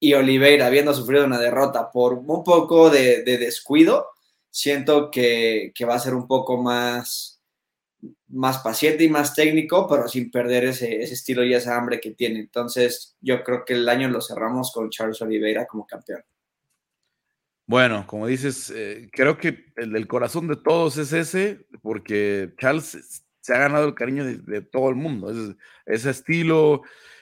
y 0.00 0.14
Oliveira 0.14 0.66
habiendo 0.66 0.92
sufrido 0.92 1.24
una 1.24 1.38
derrota 1.38 1.90
por 1.90 2.14
un 2.14 2.44
poco 2.44 2.90
de, 2.90 3.22
de 3.22 3.38
descuido, 3.38 4.08
siento 4.50 5.10
que, 5.10 5.72
que, 5.74 5.84
va 5.84 5.94
a 5.94 5.98
ser 5.98 6.14
un 6.14 6.26
poco 6.26 6.62
más, 6.62 7.40
más 8.28 8.58
paciente 8.58 9.04
y 9.04 9.08
más 9.08 9.34
técnico, 9.34 9.88
pero 9.88 10.06
sin 10.08 10.30
perder 10.30 10.66
ese, 10.66 11.00
ese, 11.00 11.14
estilo 11.14 11.44
y 11.44 11.54
esa 11.54 11.76
hambre 11.76 12.00
que 12.00 12.12
tiene. 12.12 12.40
Entonces, 12.40 13.16
yo 13.20 13.42
creo 13.42 13.64
que 13.64 13.74
el 13.74 13.88
año 13.88 14.08
lo 14.08 14.20
cerramos 14.20 14.72
con 14.72 14.90
Charles 14.90 15.22
Oliveira 15.22 15.66
como 15.66 15.86
campeón. 15.86 16.22
Bueno, 17.66 18.06
como 18.06 18.26
dices, 18.26 18.70
eh, 18.76 19.08
creo 19.10 19.38
que 19.38 19.72
el, 19.76 19.96
el, 19.96 20.06
corazón 20.06 20.48
de 20.48 20.56
todos 20.56 20.98
es 20.98 21.14
ese, 21.14 21.66
porque 21.80 22.52
Charles 22.58 23.23
se 23.44 23.52
ha 23.52 23.58
ganado 23.58 23.86
el 23.86 23.94
cariño 23.94 24.24
de, 24.24 24.38
de 24.38 24.62
todo 24.62 24.88
el 24.88 24.94
mundo. 24.94 25.30
Es, 25.30 25.54
ese 25.84 26.10
estilo, 26.10 26.80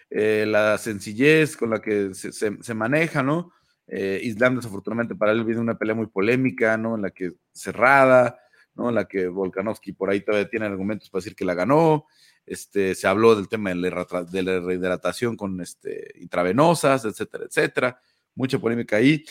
eh, 0.08 0.46
la 0.46 0.78
sencillez 0.78 1.56
con 1.56 1.70
la 1.70 1.82
que 1.82 2.14
se, 2.14 2.74
maneja, 2.74 3.24
¿no? 3.24 3.52
Eh, 3.88 4.32
desafortunadamente, 4.36 5.16
para 5.16 5.32
él 5.32 5.44
viene 5.44 5.60
una 5.60 5.76
pelea 5.76 5.96
muy 5.96 6.06
polémica, 6.06 6.76
¿no? 6.76 6.94
En 6.94 7.02
la 7.02 7.10
que 7.10 7.32
cerrada, 7.50 8.38
¿no? 8.76 8.90
En 8.90 8.94
la 8.94 9.08
que 9.08 9.26
Volkanovski 9.26 9.94
por 9.94 10.10
ahí 10.10 10.20
todavía 10.20 10.48
tiene 10.48 10.66
argumentos 10.66 11.10
para 11.10 11.22
decir 11.22 11.34
que 11.34 11.44
la 11.44 11.54
ganó. 11.54 12.06
Este, 12.46 12.94
se 12.94 13.08
habló 13.08 13.34
del 13.34 13.48
tema 13.48 13.70
de 13.70 13.76
la, 13.76 14.24
de 14.30 14.60
rehidratación 14.60 15.36
con 15.36 15.60
este, 15.60 16.12
intravenosas, 16.20 17.04
etcétera, 17.04 17.46
etcétera. 17.46 18.00
Mucha 18.36 18.60
polémica 18.60 18.96
ahí, 18.96 19.24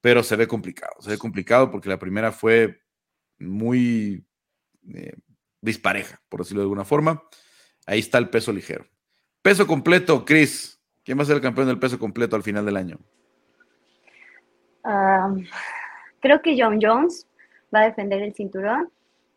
pero 0.00 0.24
se 0.24 0.34
ve 0.34 0.48
complicado. 0.48 0.94
Se 0.98 1.10
ve 1.10 1.18
complicado 1.18 1.70
porque 1.70 1.88
la 1.88 2.00
primera 2.00 2.32
fue 2.32 2.80
muy 3.38 4.26
eh, 4.92 5.14
dispareja, 5.60 6.20
por 6.28 6.40
decirlo 6.40 6.62
de 6.62 6.64
alguna 6.64 6.84
forma. 6.84 7.22
Ahí 7.86 7.98
está 7.98 8.18
el 8.18 8.28
peso 8.28 8.52
ligero. 8.52 8.86
Peso 9.42 9.66
completo, 9.66 10.24
Chris. 10.24 10.80
¿Quién 11.04 11.18
va 11.18 11.22
a 11.22 11.26
ser 11.26 11.36
el 11.36 11.42
campeón 11.42 11.66
del 11.66 11.78
peso 11.78 11.98
completo 11.98 12.36
al 12.36 12.42
final 12.42 12.64
del 12.64 12.76
año? 12.76 12.98
Um, 14.84 15.44
creo 16.20 16.40
que 16.42 16.56
John 16.58 16.78
Jones 16.80 17.26
va 17.74 17.80
a 17.80 17.84
defender 17.86 18.22
el 18.22 18.34
cinturón. 18.34 18.90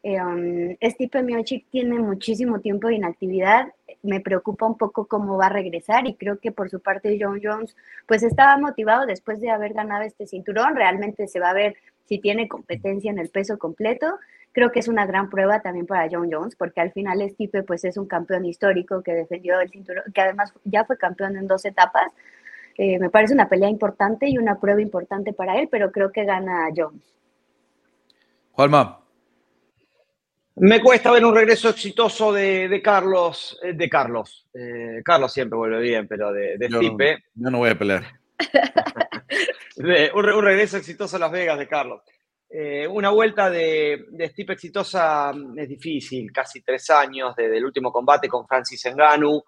Um, 0.04 0.76
Stipe 0.82 1.24
Miocic 1.24 1.66
tiene 1.70 1.98
muchísimo 1.98 2.60
tiempo 2.60 2.90
de 2.90 2.96
inactividad. 2.96 3.70
Me 4.02 4.20
preocupa 4.20 4.66
un 4.66 4.78
poco 4.78 5.08
cómo 5.08 5.38
va 5.38 5.46
a 5.46 5.50
regresar 5.50 6.06
y 6.08 6.16
creo 6.16 6.40
que 6.40 6.52
por 6.52 6.70
su 6.70 6.82
parte 6.82 7.18
John 7.20 7.40
Jones 7.42 7.74
pues 8.06 8.22
estaba 8.22 8.58
motivado 8.58 9.06
después 9.06 9.40
de 9.40 9.50
haber 9.50 9.74
ganado 9.74 10.04
este 10.04 10.28
cinturón. 10.28 10.76
Realmente 10.76 11.28
se 11.28 11.40
va 11.40 11.52
a 11.52 11.54
ver 11.54 11.78
si 12.06 12.20
tiene 12.20 12.50
competencia 12.50 13.10
en 13.12 13.18
el 13.18 13.30
peso 13.30 13.58
completo. 13.58 14.08
Creo 14.52 14.74
que 14.74 14.82
es 14.82 14.90
una 14.90 15.06
gran 15.06 15.30
prueba 15.30 15.62
también 15.62 15.86
para 15.86 16.10
John 16.12 16.30
Jones 16.30 16.58
porque 16.58 16.82
al 16.82 16.92
final 16.92 17.22
Stipe 17.30 17.64
pues 17.64 17.86
es 17.86 17.96
un 17.96 18.06
campeón 18.06 18.44
histórico 18.44 19.02
que 19.04 19.14
defendió 19.14 19.62
el 19.62 19.70
cinturón, 19.70 20.04
que 20.14 20.20
además 20.20 20.54
ya 20.66 20.84
fue 20.84 20.98
campeón 20.98 21.38
en 21.38 21.48
dos 21.48 21.64
etapas. 21.64 22.12
Eh, 22.78 23.00
me 23.00 23.10
parece 23.10 23.34
una 23.34 23.48
pelea 23.48 23.70
importante 23.70 24.28
y 24.28 24.38
una 24.38 24.60
prueba 24.60 24.82
importante 24.82 25.32
para 25.32 25.58
él, 25.60 25.70
pero 25.72 25.94
creo 25.94 26.12
que 26.12 26.26
gana 26.26 26.68
Jones. 26.76 27.14
Juanma. 28.52 29.03
Me 30.56 30.82
cuesta 30.82 31.12
ver 31.12 31.26
un 31.26 31.34
regreso 31.34 31.70
exitoso 31.70 32.32
de, 32.32 32.68
de 32.70 32.82
Carlos, 32.82 33.60
eh, 33.64 33.74
de 33.74 33.90
Carlos. 33.90 34.48
Eh, 34.54 35.02
Carlos 35.04 35.34
siempre 35.34 35.58
vuelve 35.58 35.82
bien, 35.82 36.08
pero 36.08 36.32
de, 36.32 36.58
de 36.58 36.70
Yo 36.70 36.78
Stipe. 36.78 37.24
No, 37.36 37.46
yo 37.48 37.52
no 37.52 37.58
voy 37.60 37.70
a 37.72 37.78
pelear. 37.78 38.04
De- 39.76 40.12
un, 40.14 40.24
re- 40.24 40.36
un 40.36 40.44
regreso 40.44 40.78
exitoso 40.78 41.16
a 41.16 41.20
Las 41.20 41.32
Vegas 41.32 41.58
de 41.58 41.68
Carlos. 41.68 42.02
Eh, 42.48 42.88
una 42.88 43.10
vuelta 43.10 43.50
de, 43.50 44.06
de 44.12 44.30
Stipe 44.30 44.54
exitosa 44.54 45.34
mm, 45.34 45.58
es 45.58 45.68
difícil, 45.70 46.32
casi 46.32 46.62
tres 46.62 46.88
años 46.92 47.36
desde 47.36 47.58
el 47.58 47.66
último 47.66 47.92
combate 47.92 48.28
con 48.28 48.48
Francis 48.48 48.86
Ngannou. 48.86 49.44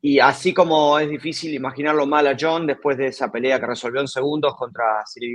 Y 0.00 0.20
así 0.20 0.54
como 0.54 0.98
es 1.00 1.08
difícil 1.08 1.52
imaginarlo 1.54 2.06
mal 2.06 2.26
a 2.28 2.36
John 2.38 2.66
después 2.66 2.96
de 2.96 3.06
esa 3.08 3.32
pelea 3.32 3.58
que 3.58 3.66
resolvió 3.66 4.00
en 4.00 4.06
segundos 4.08 4.54
contra 4.56 5.02
Cyril. 5.12 5.34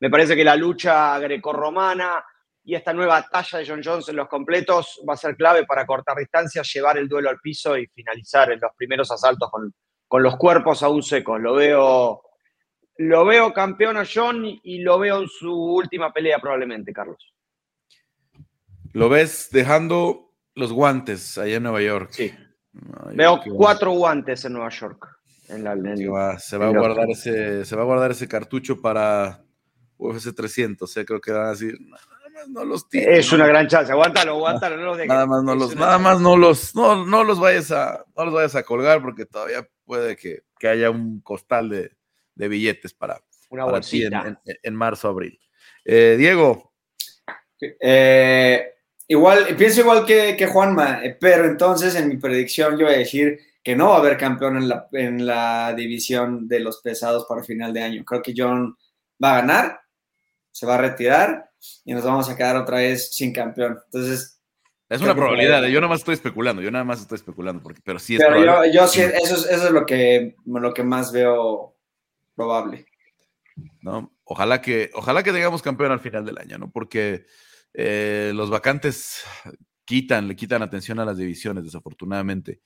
Me 0.00 0.10
parece 0.10 0.34
que 0.34 0.42
la 0.42 0.56
lucha 0.56 1.18
grecorromana 1.20 2.24
y 2.64 2.74
esta 2.74 2.92
nueva 2.92 3.26
talla 3.30 3.58
de 3.58 3.66
John 3.66 3.80
Jones 3.82 4.08
en 4.08 4.16
los 4.16 4.28
completos 4.28 5.00
va 5.08 5.14
a 5.14 5.16
ser 5.16 5.34
clave 5.36 5.64
para 5.66 5.86
cortar 5.86 6.16
distancias, 6.18 6.70
llevar 6.72 6.98
el 6.98 7.08
duelo 7.08 7.30
al 7.30 7.38
piso 7.40 7.76
y 7.76 7.86
finalizar 7.88 8.52
en 8.52 8.60
los 8.60 8.72
primeros 8.76 9.10
asaltos 9.10 9.50
con, 9.50 9.74
con 10.06 10.22
los 10.22 10.36
cuerpos 10.36 10.82
aún 10.82 11.02
secos. 11.02 11.40
Lo 11.40 11.54
veo, 11.54 12.22
lo 12.98 13.24
veo 13.24 13.52
campeón 13.52 13.96
a 13.96 14.04
John 14.12 14.44
y 14.44 14.78
lo 14.82 14.98
veo 14.98 15.22
en 15.22 15.28
su 15.28 15.52
última 15.52 16.12
pelea 16.12 16.38
probablemente, 16.38 16.92
Carlos. 16.92 17.34
Lo 18.92 19.08
ves 19.08 19.48
dejando 19.52 20.32
los 20.54 20.72
guantes 20.72 21.38
allá 21.38 21.56
en 21.56 21.62
Nueva 21.62 21.80
York. 21.80 22.10
Sí. 22.12 22.32
Ay, 23.06 23.16
Veo 23.16 23.40
cuatro 23.54 23.92
guantes 23.92 24.44
en 24.44 24.52
Nueva 24.52 24.68
York. 24.70 25.06
En 25.48 25.64
la, 25.64 25.72
en- 25.72 25.96
Sí, 25.96 26.06
va, 26.06 26.38
se 26.38 26.56
va 26.58 26.66
a 26.66 26.70
en 26.70 26.76
guardar 26.76 27.08
ese, 27.10 27.64
se 27.64 27.76
va 27.76 27.82
a 27.82 27.86
guardar 27.86 28.10
ese 28.10 28.28
cartucho 28.28 28.80
para 28.80 29.42
UFC 29.96 30.34
300. 30.34 30.96
eh, 30.96 31.04
creo 31.04 31.20
que 31.20 31.32
van 31.32 31.46
a 31.46 31.50
decir, 31.50 31.76
más 32.40 32.48
no 32.48 32.64
los 32.64 32.88
tires. 32.88 33.18
Es 33.26 33.32
una 33.32 33.46
gran 33.46 33.68
chance. 33.68 33.90
Aguántalo, 33.92 34.32
aguántalo, 34.32 34.76
no 34.76 34.84
los 34.86 34.96
dejes. 34.96 35.08
Nada 35.08 35.26
más 35.26 35.42
no 35.42 35.52
Es 35.52 35.58
los, 35.58 35.76
nada 35.76 35.98
más 35.98 36.20
no 36.20 36.36
los, 36.36 36.74
no, 36.74 37.04
no 37.06 37.24
los 37.24 37.38
vayas 37.40 37.70
a, 37.72 38.04
no 38.16 38.24
los 38.24 38.34
vayas 38.34 38.54
a 38.56 38.62
colgar 38.62 39.00
porque 39.02 39.26
todavía 39.26 39.68
puede 39.84 40.16
que, 40.16 40.42
que 40.58 40.68
haya 40.68 40.90
un 40.90 41.20
costal 41.20 41.68
de, 41.68 41.92
de 42.34 42.48
billetes 42.48 42.94
para, 42.94 43.20
Una 43.50 43.66
para 43.66 43.80
ti 43.80 44.04
en- 44.04 44.38
en 44.62 44.74
marzo, 44.74 45.08
abril. 45.08 45.38
Eh, 45.84 46.16
Diego, 46.18 46.72
Eh, 47.80 48.74
igual, 49.08 49.54
pienso 49.56 49.80
igual 49.80 50.06
que, 50.06 50.36
que 50.36 50.46
Juanma, 50.46 51.04
eh, 51.04 51.16
pero 51.20 51.44
entonces 51.44 51.94
en 51.94 52.08
mi 52.08 52.16
predicción 52.16 52.78
yo 52.78 52.86
voy 52.86 52.94
a 52.94 52.98
decir 52.98 53.38
que 53.62 53.76
no 53.76 53.90
va 53.90 53.96
a 53.96 53.98
haber 53.98 54.16
campeón 54.16 54.56
en 54.56 54.68
la, 54.68 54.88
en 54.92 55.26
la 55.26 55.74
división 55.76 56.48
de 56.48 56.60
los 56.60 56.80
pesados 56.80 57.26
para 57.28 57.42
final 57.44 57.74
de 57.74 57.82
año. 57.82 58.04
Creo 58.04 58.22
que 58.22 58.32
John 58.34 58.74
va 59.22 59.32
a 59.32 59.40
ganar, 59.42 59.80
se 60.50 60.64
va 60.66 60.76
a 60.76 60.78
retirar 60.78 61.49
y 61.84 61.92
nos 61.94 62.04
vamos 62.04 62.28
a 62.28 62.36
quedar 62.36 62.56
otra 62.56 62.78
vez 62.78 63.10
sin 63.14 63.32
campeón. 63.32 63.78
Entonces, 63.86 64.40
es 64.88 65.00
una 65.00 65.14
probabilidad. 65.14 65.64
eh, 65.64 65.70
Yo 65.70 65.80
nada 65.80 65.90
más 65.90 66.00
estoy 66.00 66.14
especulando. 66.14 66.62
Yo 66.62 66.70
nada 66.70 66.84
más 66.84 67.00
estoy 67.00 67.16
especulando, 67.16 67.62
porque, 67.62 67.80
pero 67.84 67.98
sí 67.98 68.16
es 68.16 68.20
pero 68.20 68.40
probable. 68.42 68.72
yo, 68.72 68.80
yo 68.82 68.88
sí, 68.88 69.00
eso 69.00 69.36
es, 69.36 69.46
eso 69.46 69.66
es 69.66 69.70
lo, 69.72 69.86
que, 69.86 70.34
lo 70.44 70.74
que 70.74 70.82
más 70.82 71.12
veo 71.12 71.76
probable. 72.34 72.86
¿no? 73.82 74.12
Ojalá 74.24 74.60
que, 74.60 74.90
ojalá 74.94 75.22
que 75.22 75.32
tengamos 75.32 75.62
campeón 75.62 75.92
al 75.92 76.00
final 76.00 76.24
del 76.24 76.38
año, 76.38 76.58
¿no? 76.58 76.70
Porque 76.70 77.26
eh, 77.74 78.32
los 78.34 78.50
vacantes 78.50 79.22
quitan, 79.84 80.28
le 80.28 80.36
quitan 80.36 80.62
atención 80.62 80.98
a 80.98 81.04
las 81.04 81.18
divisiones, 81.18 81.64
desafortunadamente. 81.64 82.60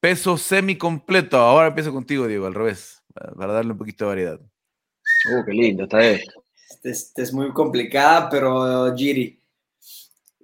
Peso 0.00 0.36
semi-completo. 0.36 1.38
Ahora 1.38 1.68
empiezo 1.68 1.92
contigo, 1.92 2.26
Diego, 2.26 2.46
al 2.46 2.54
revés, 2.54 3.02
para, 3.14 3.32
para 3.34 3.52
darle 3.52 3.72
un 3.72 3.78
poquito 3.78 4.04
de 4.04 4.08
variedad. 4.08 4.40
Uh, 4.40 5.44
qué 5.44 5.52
lindo 5.52 5.84
está 5.84 6.04
esto. 6.04 6.44
Este 6.72 6.90
es, 6.90 7.02
este 7.08 7.22
es 7.22 7.32
muy 7.32 7.52
complicada, 7.52 8.28
pero 8.30 8.94
Giri, 8.96 9.38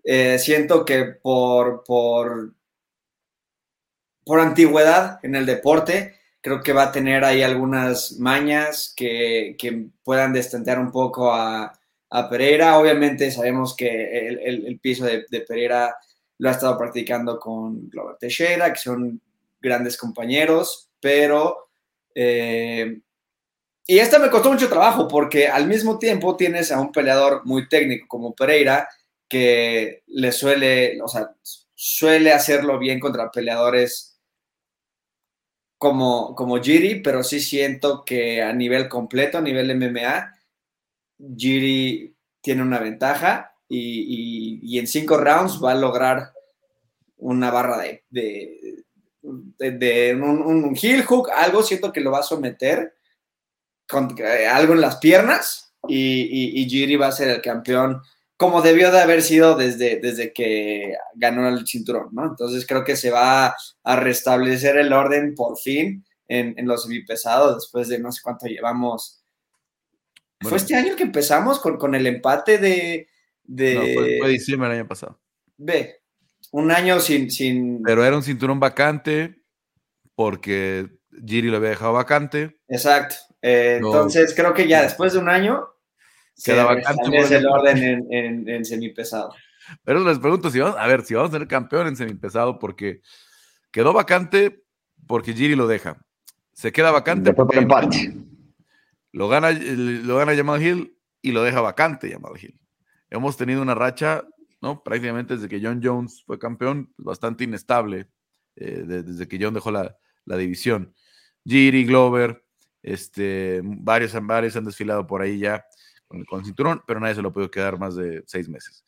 eh, 0.05 0.39
siento 0.39 0.85
que 0.85 1.05
por, 1.05 1.83
por, 1.85 2.53
por 4.25 4.41
antigüedad 4.41 5.19
en 5.23 5.35
el 5.35 5.47
deporte, 5.47 6.17
creo 6.43 6.63
que 6.63 6.73
va 6.75 6.85
a 6.85 6.93
tener 6.93 7.25
ahí 7.25 7.43
algunas 7.43 8.19
mañas 8.19 8.93
que, 8.95 9.57
que 9.59 9.87
puedan 10.05 10.33
destentear 10.35 10.79
un 10.79 10.93
poco 10.93 11.33
a, 11.33 11.73
a 12.11 12.29
Pereira. 12.29 12.79
Obviamente 12.79 13.31
sabemos 13.31 13.75
que 13.75 14.29
el, 14.29 14.39
el- 14.41 14.67
el 14.67 14.79
piso 14.81 15.05
de, 15.07 15.25
de 15.31 15.41
Pereira 15.41 15.97
lo 16.39 16.49
ha 16.49 16.53
estado 16.53 16.77
practicando 16.77 17.39
con 17.41 17.89
Glover 17.89 18.17
Teixeira, 18.17 18.71
que 18.73 18.79
son 18.79 19.21
grandes 19.61 19.97
compañeros, 19.97 20.91
pero... 21.01 21.71
eh, 22.15 23.01
y 23.89 24.01
esta 24.01 24.21
me 24.21 24.31
costó 24.31 24.53
mucho 24.53 24.69
trabajo 24.71 25.09
porque 25.09 25.49
al 25.49 25.69
mismo 25.69 25.99
tiempo 25.99 26.37
tienes 26.37 26.73
a 26.73 26.81
un 26.81 26.93
peleador 26.93 27.43
muy 27.47 27.69
técnico 27.69 28.07
como 28.09 28.35
Pereira 28.37 28.89
que 29.29 30.05
le 30.09 30.33
suele, 30.33 31.01
o 31.03 31.09
sea, 31.09 31.35
suele 31.75 32.33
hacerlo 32.33 32.79
bien 32.79 33.01
contra 33.01 33.31
peleadores 33.33 34.21
como, 35.79 36.35
como 36.35 36.61
Giri, 36.61 37.01
pero 37.03 37.23
sí 37.23 37.41
siento 37.41 38.05
que 38.05 38.43
a 38.43 38.53
nivel 38.53 38.89
completo, 38.89 39.39
a 39.39 39.43
nivel 39.43 39.71
MMA, 39.71 40.33
Giri 41.37 42.17
tiene 42.43 42.63
una 42.63 42.79
ventaja 42.81 43.55
y, 43.69 44.61
y- 44.63 44.79
en 44.79 44.87
cinco 44.89 45.19
rounds 45.19 45.63
va 45.65 45.73
a 45.73 45.77
lograr 45.77 46.33
una 47.19 47.51
barra 47.51 47.79
de, 47.79 48.05
de, 49.23 50.15
un 50.21 50.75
heel 50.81 51.03
hook, 51.05 51.31
algo 51.35 51.63
siento 51.63 51.93
que 51.93 52.01
lo 52.01 52.11
va 52.13 52.21
a 52.21 52.23
someter 52.23 52.95
con 53.89 54.15
eh, 54.19 54.47
algo 54.47 54.75
en 54.75 54.81
las 54.81 54.97
piernas 54.97 55.75
y, 55.89 56.23
y, 56.23 56.63
y 56.63 56.69
Giri 56.69 56.97
va 56.97 57.09
a 57.09 57.13
ser 57.13 57.29
el 57.29 57.41
campeón 57.41 58.03
como 58.39 58.63
debió 58.63 58.93
de 58.93 59.01
haber 59.01 59.21
sido 59.23 59.57
desde, 59.57 59.99
desde 59.99 60.33
que 60.33 60.95
ganó 61.17 61.49
el 61.49 61.67
cinturón, 61.67 62.11
¿no? 62.13 62.25
Entonces 62.25 62.65
creo 62.67 62.85
que 62.85 62.95
se 62.95 63.11
va 63.11 63.57
a 63.83 63.97
restablecer 63.97 64.77
el 64.77 64.93
orden 64.93 65.35
por 65.35 65.59
fin 65.59 66.05
en, 66.29 66.55
en 66.57 66.69
los 66.69 66.85
semipesados 66.85 67.57
después 67.57 67.89
de 67.89 67.99
no 67.99 68.13
sé 68.13 68.21
cuánto 68.23 68.47
llevamos. 68.47 69.25
Bueno. 70.41 70.51
¿Fue 70.51 70.59
este 70.59 70.77
año 70.77 70.95
que 70.95 71.03
empezamos 71.03 71.59
con, 71.59 71.79
con 71.79 71.97
el 71.97 72.07
empate 72.07 72.59
de... 72.59 73.09
de 73.43 73.75
No, 73.75 73.81
fue, 73.81 74.19
fue 74.21 74.29
diciembre 74.29 74.69
del 74.69 74.79
año 74.79 74.89
pasado. 74.89 75.21
ve, 75.57 75.97
un 76.53 76.71
año 76.71 77.01
sin... 77.01 77.33
sin 77.33 77.83
Pero 77.83 78.05
era 78.05 78.17
un 78.17 78.23
cinturón 78.23 78.61
vacante 78.61 79.43
porque 80.15 80.89
Giri 81.27 81.49
lo 81.49 81.57
había 81.57 81.71
dejado 81.71 81.95
vacante. 81.95 82.61
Exacto. 82.69 83.17
Eh, 83.43 83.79
No. 83.81 83.89
Entonces 83.89 84.35
creo 84.35 84.53
que 84.55 84.67
ya 84.69 84.83
después 84.83 85.13
de 85.13 85.19
un 85.19 85.29
año 85.29 85.69
se 86.35 86.55
restablece 86.65 87.37
el 87.37 87.47
orden 87.47 87.79
en, 87.79 88.13
en, 88.13 88.49
en 88.49 88.65
semipesado. 88.65 89.35
Pero 89.85 90.01
les 90.05 90.19
pregunto 90.19 90.51
si 90.51 90.61
vamos, 90.61 90.77
a 90.79 90.87
ver, 90.87 91.05
si 91.05 91.15
vamos 91.15 91.31
a 91.31 91.33
tener 91.33 91.49
campeón 91.49 91.89
en 91.89 91.97
semipesado, 91.97 92.59
porque 92.59 93.03
quedó 93.71 93.93
vacante 93.93 94.65
porque 95.07 95.33
Giri 95.35 95.57
lo 95.57 95.67
deja. 95.67 95.99
Se 96.53 96.73
queda 96.73 96.91
vacante 96.91 97.33
porque 97.33 97.61
Lo 99.13 99.29
gana, 99.29 99.51
lo 99.53 100.17
gana 100.17 100.35
Jamal 100.35 100.63
Hill 100.63 100.97
y 101.23 101.33
lo 101.33 101.43
deja 101.43 101.61
vacante 101.61 102.11
Jamal 102.11 102.33
Hill. 102.41 102.59
Hemos 103.11 103.37
tenido 103.37 103.63
una 103.63 103.75
racha, 103.75 104.25
¿no? 104.61 104.83
Prácticamente 104.83 105.35
desde 105.35 105.49
que 105.49 105.61
John 105.63 105.81
Jones 105.83 106.23
fue 106.27 106.39
campeón, 106.39 106.93
bastante 106.97 107.45
inestable, 107.45 108.09
eh, 108.57 108.83
desde 108.87 109.27
que 109.29 109.39
John 109.41 109.55
dejó 109.55 109.71
la, 109.71 109.97
la 110.25 110.37
división. 110.37 110.95
Giri, 111.45 111.85
Glover, 111.85 112.45
este, 112.93 113.61
varios, 113.63 114.15
han 114.15 114.65
desfilado 114.65 115.07
por 115.07 115.23
ahí 115.23 115.39
ya 115.39 115.65
con, 116.07 116.25
con 116.25 116.45
cinturón, 116.45 116.83
pero 116.87 117.01
nadie 117.01 117.15
se 117.15 117.23
lo 117.23 117.33
puede 117.33 117.51
quedar 117.51 117.79
más 117.79 117.97
de 117.97 118.23
seis 118.27 118.49
meses. 118.49 118.85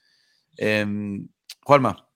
Em, 0.56 1.28
Juanma. 1.62 2.06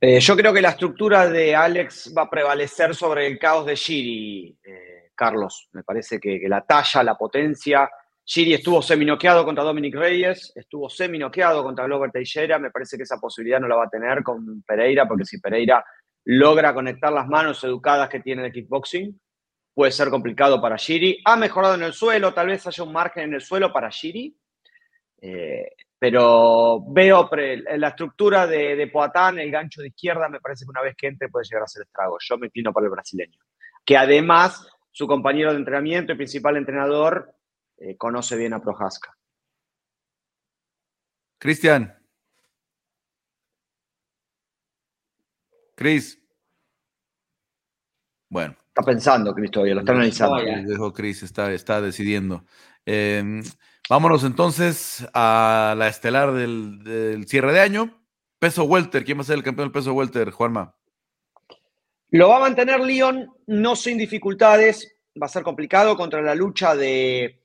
Eh, 0.00 0.20
yo 0.20 0.36
creo 0.36 0.52
que 0.52 0.60
la 0.60 0.70
estructura 0.70 1.28
de 1.28 1.54
Alex 1.54 2.12
va 2.16 2.22
a 2.22 2.30
prevalecer 2.30 2.94
sobre 2.94 3.26
el 3.26 3.38
caos 3.38 3.66
de 3.66 3.76
Giri, 3.76 4.58
eh, 4.62 5.10
Carlos. 5.14 5.68
Me 5.72 5.82
parece 5.82 6.20
que, 6.20 6.40
la 6.48 6.64
talla, 6.66 7.02
la 7.02 7.16
potencia. 7.16 7.88
Giri 8.24 8.54
estuvo 8.54 8.82
seminoqueado 8.82 9.44
contra 9.44 9.64
Dominic 9.64 9.94
Reyes, 9.94 10.52
estuvo 10.54 10.90
seminoqueado 10.90 11.62
contra 11.62 11.86
Glover 11.86 12.10
Teixeira. 12.10 12.58
Me 12.58 12.70
parece 12.70 12.96
que 12.96 13.04
esa 13.04 13.18
posibilidad 13.18 13.60
no 13.60 13.68
la 13.68 13.76
va 13.76 13.84
a 13.84 13.90
tener 13.90 14.22
con 14.22 14.62
Pereira, 14.62 15.06
porque 15.08 15.24
si 15.24 15.40
Pereira 15.40 15.84
logra 16.24 16.74
conectar 16.74 17.12
las 17.12 17.28
manos 17.28 17.62
educadas 17.64 18.08
que 18.08 18.20
tiene 18.20 18.44
el 18.44 18.52
kickboxing, 18.52 19.18
puede 19.76 19.92
ser 19.92 20.08
complicado 20.08 20.58
para 20.58 20.78
Giri. 20.78 21.20
Ha 21.26 21.36
mejorado 21.36 21.74
en 21.74 21.82
el 21.82 21.92
suelo, 21.92 22.32
tal 22.32 22.46
vez 22.46 22.66
haya 22.66 22.82
un 22.82 22.94
margen 22.94 23.24
en 23.24 23.34
el 23.34 23.42
suelo 23.42 23.70
para 23.70 23.90
Giri. 23.90 24.34
Eh, 25.20 25.70
pero 25.98 26.82
veo 26.88 27.28
la 27.76 27.88
estructura 27.88 28.46
de, 28.46 28.74
de 28.74 28.86
Poatán, 28.86 29.38
el 29.38 29.50
gancho 29.50 29.82
de 29.82 29.88
izquierda, 29.88 30.30
me 30.30 30.40
parece 30.40 30.64
que 30.64 30.70
una 30.70 30.80
vez 30.80 30.96
que 30.96 31.08
entre 31.08 31.28
puede 31.28 31.44
llegar 31.44 31.64
a 31.64 31.66
ser 31.66 31.82
estrago. 31.82 32.16
Yo 32.18 32.38
me 32.38 32.46
inclino 32.46 32.72
para 32.72 32.86
el 32.86 32.90
brasileño. 32.90 33.38
Que 33.84 33.98
además 33.98 34.66
su 34.92 35.06
compañero 35.06 35.52
de 35.52 35.58
entrenamiento 35.58 36.14
y 36.14 36.16
principal 36.16 36.56
entrenador 36.56 37.34
eh, 37.76 37.98
conoce 37.98 38.34
bien 38.34 38.54
a 38.54 38.62
Prohaska. 38.62 39.14
Cristian. 41.36 41.94
Cris. 45.74 46.18
Bueno. 48.30 48.56
Está 48.76 48.82
pensando, 48.82 49.34
Cris, 49.34 49.50
todavía, 49.50 49.74
lo 49.74 49.80
está 49.80 49.92
analizando. 49.92 50.36
Dijo 50.66 50.92
Cris, 50.92 51.22
está, 51.22 51.52
está 51.52 51.80
decidiendo. 51.80 52.44
Eh, 52.84 53.42
Vámonos 53.88 54.24
entonces 54.24 55.06
a 55.14 55.76
la 55.78 55.86
estelar 55.86 56.32
del, 56.32 57.24
cierre 57.28 57.52
de 57.52 57.60
año. 57.60 58.02
Peso 58.40 58.64
Welter, 58.64 59.04
¿quién 59.04 59.18
va 59.18 59.22
a 59.22 59.24
ser 59.24 59.36
el 59.36 59.44
campeón 59.44 59.68
del 59.68 59.72
peso 59.72 59.92
Welter, 59.92 60.30
Juanma? 60.30 60.74
Lo 62.10 62.28
va 62.28 62.38
a 62.38 62.40
mantener 62.40 62.80
Leon, 62.80 63.30
no 63.46 63.76
sin 63.76 63.96
dificultades. 63.96 64.92
Va 65.20 65.26
a 65.26 65.30
ser 65.30 65.44
complicado 65.44 65.96
contra 65.96 66.20
la 66.20 66.34
lucha 66.34 66.74
de, 66.74 67.42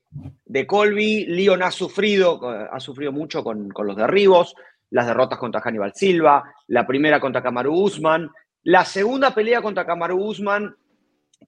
Colby. 0.68 1.26
Leon 1.28 1.62
ha 1.62 1.70
sufrido, 1.70 2.50
ha 2.50 2.80
sufrido 2.80 3.12
mucho 3.12 3.44
con, 3.44 3.70
los 3.70 3.96
derribos, 3.96 4.56
las 4.90 5.06
derrotas 5.06 5.38
contra 5.38 5.62
Hannibal 5.62 5.94
Silva, 5.94 6.56
la 6.68 6.88
primera 6.88 7.20
contra 7.20 7.44
Kamaru 7.44 7.72
Usman, 7.72 8.32
la 8.64 8.84
segunda 8.84 9.34
pelea 9.36 9.62
contra 9.62 9.86
Kamaru 9.86 10.18
Usman 10.18 10.76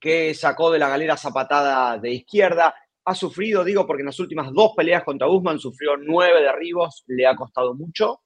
que 0.00 0.34
sacó 0.34 0.70
de 0.70 0.78
la 0.78 0.88
galera 0.88 1.16
zapatada 1.16 1.98
de 1.98 2.12
izquierda 2.12 2.74
ha 3.06 3.14
sufrido, 3.14 3.64
digo, 3.64 3.86
porque 3.86 4.00
en 4.00 4.06
las 4.06 4.20
últimas 4.20 4.50
dos 4.52 4.72
peleas 4.76 5.04
contra 5.04 5.28
Usman 5.28 5.58
sufrió 5.58 5.96
nueve 5.96 6.42
derribos, 6.42 7.04
le 7.06 7.26
ha 7.26 7.36
costado 7.36 7.74
mucho. 7.74 8.22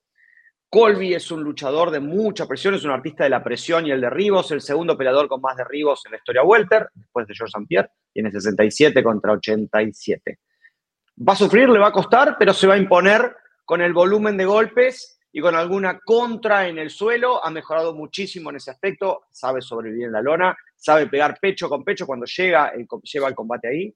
Colby 0.71 1.15
es 1.15 1.31
un 1.31 1.43
luchador 1.43 1.91
de 1.91 1.99
mucha 1.99 2.47
presión, 2.47 2.75
es 2.75 2.85
un 2.85 2.91
artista 2.91 3.25
de 3.25 3.31
la 3.31 3.43
presión 3.43 3.87
y 3.87 3.91
el 3.91 4.01
derribo, 4.01 4.41
es 4.41 4.51
el 4.51 4.61
segundo 4.61 4.97
peleador 4.97 5.27
con 5.27 5.41
más 5.41 5.57
derribos 5.57 6.05
en 6.05 6.13
la 6.13 6.19
historia 6.19 6.43
welter, 6.43 6.89
después 6.95 7.27
de 7.27 7.35
George 7.35 7.53
St. 7.57 7.67
Pierre, 7.67 7.91
tiene 8.13 8.31
67 8.31 9.03
contra 9.03 9.33
87. 9.33 10.39
Va 11.27 11.33
a 11.33 11.37
sufrir, 11.37 11.69
le 11.71 11.79
va 11.79 11.89
a 11.89 11.93
costar, 11.93 12.37
pero 12.39 12.53
se 12.53 12.67
va 12.67 12.75
a 12.75 12.79
imponer 12.79 13.35
con 13.65 13.81
el 13.81 13.93
volumen 13.93 14.37
de 14.37 14.45
golpes 14.45 15.19
y 15.33 15.41
con 15.41 15.55
alguna 15.57 16.01
contra 16.01 16.69
en 16.69 16.79
el 16.79 16.91
suelo. 16.91 17.45
Ha 17.45 17.51
mejorado 17.51 17.95
muchísimo 17.95 18.51
en 18.51 18.57
ese 18.57 18.71
aspecto, 18.71 19.23
sabe 19.31 19.63
sobrevivir 19.63 20.07
en 20.07 20.13
la 20.13 20.23
lona, 20.23 20.57
sabe 20.79 21.09
pegar 21.09 21.39
pecho 21.41 21.69
con 21.69 21.85
pecho 21.85 22.07
cuando 22.07 22.25
llega, 22.25 22.73
lleva 23.03 23.29
el 23.29 23.35
combate 23.35 23.69
ahí 23.69 23.95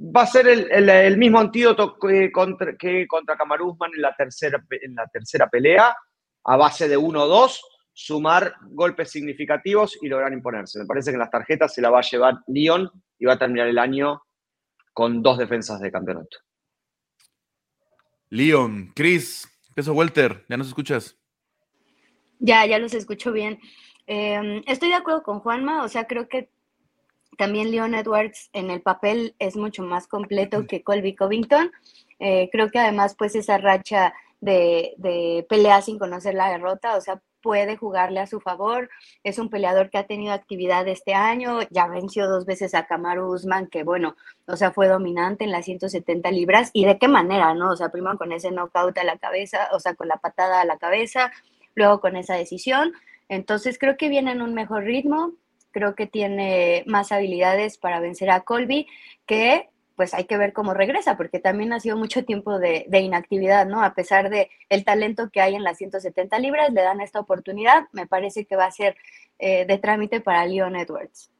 va 0.00 0.22
a 0.22 0.26
ser 0.26 0.48
el, 0.48 1.18
mismo 1.18 1.38
antídoto 1.38 1.98
que 1.98 2.32
contra, 2.32 2.76
que 2.76 3.06
contra 3.06 3.36
en 3.36 4.02
la, 4.02 4.14
tercera, 4.16 4.64
en 4.70 4.94
la 4.94 5.06
tercera 5.06 5.48
pelea, 5.48 5.94
a 6.44 6.56
base 6.56 6.88
de 6.88 6.98
1-2, 6.98 7.60
sumar 7.92 8.54
golpes 8.70 9.10
significativos 9.10 9.98
y 10.00 10.08
lograr 10.08 10.32
imponerse. 10.32 10.78
Me 10.78 10.86
parece 10.86 11.10
que 11.10 11.16
en 11.16 11.20
las 11.20 11.30
tarjetas 11.30 11.74
se 11.74 11.82
la 11.82 11.90
va 11.90 11.98
a 11.98 12.08
llevar 12.08 12.38
Lyon 12.46 12.90
y 13.18 13.26
va 13.26 13.34
a 13.34 13.38
terminar 13.38 13.68
el 13.68 13.78
año 13.78 14.22
con 14.92 15.22
dos 15.22 15.36
defensas 15.36 15.80
de 15.80 15.92
campeonato. 15.92 16.38
Lyon, 18.30 18.92
Chris, 18.94 19.46
peso 19.74 19.92
Welter, 19.92 20.46
¿ya 20.48 20.56
nos 20.56 20.68
escuchas? 20.68 21.18
Ya, 22.38 22.64
ya 22.64 22.78
los 22.78 22.94
escucho 22.94 23.32
bien. 23.32 23.60
Em, 24.12 24.64
estoy 24.66 24.88
de 24.88 24.96
acuerdo 24.96 25.22
con 25.22 25.38
Juanma, 25.38 25.84
o 25.84 25.88
sea, 25.88 26.08
creo 26.08 26.28
que 26.28 26.50
también 27.38 27.70
Leon 27.70 27.94
Edwards 27.94 28.50
en 28.52 28.68
el 28.68 28.82
papel 28.82 29.36
es 29.38 29.54
mucho 29.54 29.84
más 29.84 30.08
completo 30.08 30.66
que 30.66 30.82
Colby 30.82 31.14
Covington. 31.14 31.70
Eh, 32.18 32.48
creo 32.50 32.72
que 32.72 32.80
además, 32.80 33.14
pues 33.16 33.36
esa 33.36 33.56
racha 33.58 34.12
de, 34.40 34.94
de 34.96 35.46
pelea 35.48 35.80
sin 35.80 35.96
conocer 35.96 36.34
la 36.34 36.50
derrota, 36.50 36.96
o 36.96 37.00
sea, 37.00 37.22
puede 37.40 37.76
jugarle 37.76 38.18
a 38.18 38.26
su 38.26 38.40
favor. 38.40 38.90
Es 39.22 39.38
un 39.38 39.48
peleador 39.48 39.90
que 39.90 39.98
ha 39.98 40.08
tenido 40.08 40.32
actividad 40.32 40.88
este 40.88 41.14
año, 41.14 41.60
ya 41.70 41.86
venció 41.86 42.28
dos 42.28 42.46
veces 42.46 42.74
a 42.74 42.88
Kamaru 42.88 43.32
Usman, 43.32 43.68
que 43.68 43.84
bueno, 43.84 44.16
o 44.48 44.56
sea, 44.56 44.72
fue 44.72 44.88
dominante 44.88 45.44
en 45.44 45.52
las 45.52 45.66
170 45.66 46.32
libras. 46.32 46.70
¿Y 46.72 46.84
de 46.84 46.98
qué 46.98 47.06
manera, 47.06 47.54
no? 47.54 47.70
O 47.70 47.76
sea, 47.76 47.90
primero 47.90 48.18
con 48.18 48.32
ese 48.32 48.50
knockout 48.50 48.98
a 48.98 49.04
la 49.04 49.18
cabeza, 49.18 49.68
o 49.70 49.78
sea, 49.78 49.94
con 49.94 50.08
la 50.08 50.16
patada 50.16 50.60
a 50.60 50.64
la 50.64 50.78
cabeza, 50.78 51.30
luego 51.76 52.00
con 52.00 52.16
esa 52.16 52.34
decisión. 52.34 52.92
Entonces 53.30 53.78
creo 53.78 53.96
que 53.96 54.10
viene 54.10 54.32
en 54.32 54.42
un 54.42 54.52
mejor 54.52 54.84
ritmo 54.84 55.32
creo 55.70 55.94
que 55.94 56.06
tiene 56.06 56.84
más 56.86 57.12
habilidades 57.12 57.78
para 57.78 58.00
vencer 58.00 58.30
a 58.30 58.40
Colby, 58.40 58.86
que 59.26 59.68
pues 59.96 60.14
hay 60.14 60.24
que 60.24 60.38
ver 60.38 60.54
cómo 60.54 60.72
regresa, 60.72 61.18
porque 61.18 61.40
también 61.40 61.74
ha 61.74 61.80
sido 61.80 61.96
mucho 61.96 62.24
tiempo 62.24 62.58
de, 62.58 62.86
inactividad, 62.90 63.66
¿no? 63.66 63.82
A 63.82 63.94
pesar 63.94 64.30
de 64.30 64.48
el 64.70 64.82
talento 64.82 65.28
que 65.30 65.42
hay 65.42 65.54
en 65.54 65.62
las 65.62 65.76
170 65.76 66.38
libras, 66.38 66.72
le 66.72 66.80
dan 66.80 67.02
esta 67.02 67.20
oportunidad, 67.20 67.84
me 67.92 68.06
parece 68.06 68.46
que 68.46 68.56
va 68.56 68.64
a 68.64 68.70
ser 68.70 68.96
eh, 69.38 69.66
de 69.66 69.78
trámite 69.78 70.22
para 70.22 70.46
Leon 70.46 70.74
Edwards. 70.76 71.30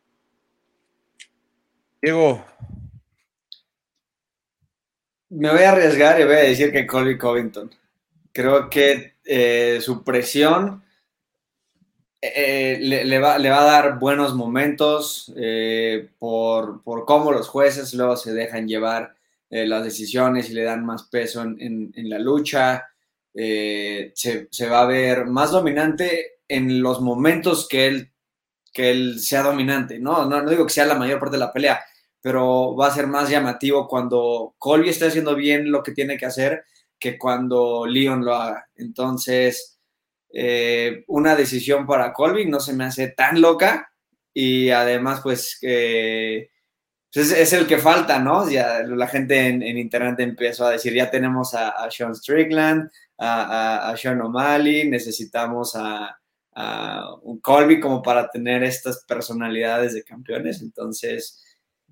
Diego. 2.02 2.44
Me 5.30 5.50
voy 5.50 5.62
a 5.62 5.70
arriesgar 5.70 6.20
y 6.20 6.24
voy 6.24 6.34
a 6.34 6.40
decir 6.40 6.70
que 6.70 6.86
Colby 6.86 7.16
Covington. 7.16 7.70
Creo 8.32 8.68
que 8.68 9.14
eh, 9.24 9.78
su 9.80 10.04
presión 10.04 10.82
eh, 12.22 12.78
le, 12.80 13.18
va, 13.18 13.38
le, 13.38 13.48
va, 13.48 13.62
a 13.62 13.64
dar 13.64 13.98
buenos 13.98 14.34
momentos 14.34 15.32
eh, 15.36 16.10
por, 16.18 16.82
por, 16.82 17.06
cómo 17.06 17.32
los 17.32 17.48
jueces 17.48 17.94
luego 17.94 18.16
se 18.16 18.34
dejan 18.34 18.68
llevar 18.68 19.14
eh, 19.48 19.66
las 19.66 19.84
decisiones 19.84 20.50
y 20.50 20.52
le 20.52 20.64
dan 20.64 20.84
más 20.84 21.04
peso 21.04 21.42
en, 21.42 21.92
la 21.94 22.18
lucha. 22.18 22.88
Se, 23.32 24.12
se, 24.50 24.68
va 24.68 24.82
a 24.82 24.86
ver 24.86 25.26
más 25.26 25.50
dominante 25.50 26.40
en 26.46 26.82
los 26.82 27.00
momentos 27.00 27.66
que 27.68 27.86
él, 27.86 28.12
que 28.72 28.90
él 28.90 29.20
sea 29.20 29.42
dominante. 29.42 29.98
¿no? 29.98 30.26
No, 30.26 30.42
no 30.42 30.50
digo 30.50 30.66
que 30.66 30.72
sea 30.72 30.84
la 30.86 30.96
mayor 30.96 31.20
parte 31.20 31.36
de 31.36 31.40
la 31.40 31.52
pelea, 31.52 31.80
pero 32.20 32.76
va 32.76 32.88
a 32.88 32.94
ser 32.94 33.06
más 33.06 33.30
llamativo 33.30 33.88
cuando 33.88 34.54
Colby 34.58 34.90
esté 34.90 35.06
haciendo 35.06 35.34
bien 35.34 35.70
lo 35.70 35.82
que 35.82 35.92
tiene 35.92 36.18
que 36.18 36.26
hacer 36.26 36.64
que 36.98 37.18
cuando 37.18 37.86
Leon 37.86 38.24
lo 38.24 38.34
haga. 38.34 38.68
Entonces 38.76 39.79
eh, 40.32 41.04
una 41.08 41.34
decisión 41.34 41.86
para 41.86 42.12
Colby 42.12 42.46
no 42.46 42.60
se 42.60 42.72
me 42.72 42.84
hace 42.84 43.08
tan 43.08 43.40
loca 43.40 43.92
y 44.32 44.70
además 44.70 45.20
pues, 45.22 45.58
pues 45.60 47.32
es, 47.32 47.52
el 47.52 47.66
que 47.66 47.78
falta, 47.78 48.20
¿no? 48.20 48.48
Ya 48.48 48.82
la 48.82 49.08
gente 49.08 49.48
en, 49.48 49.62
internet 49.62 50.20
empezó 50.20 50.66
a 50.66 50.70
decir, 50.70 50.94
ya 50.94 51.10
tenemos 51.10 51.54
a, 51.54 51.90
Sean 51.90 52.14
Strickland, 52.14 52.88
a, 53.18 53.92
Sean 53.96 54.20
O'Malley, 54.20 54.88
necesitamos 54.88 55.74
a, 55.74 56.16
un 57.22 57.40
Colby 57.40 57.80
como 57.80 58.02
para 58.02 58.28
tener 58.28 58.62
estas 58.62 59.04
personalidades 59.04 59.94
de 59.94 60.04
campeones, 60.04 60.60
entonces 60.60 61.42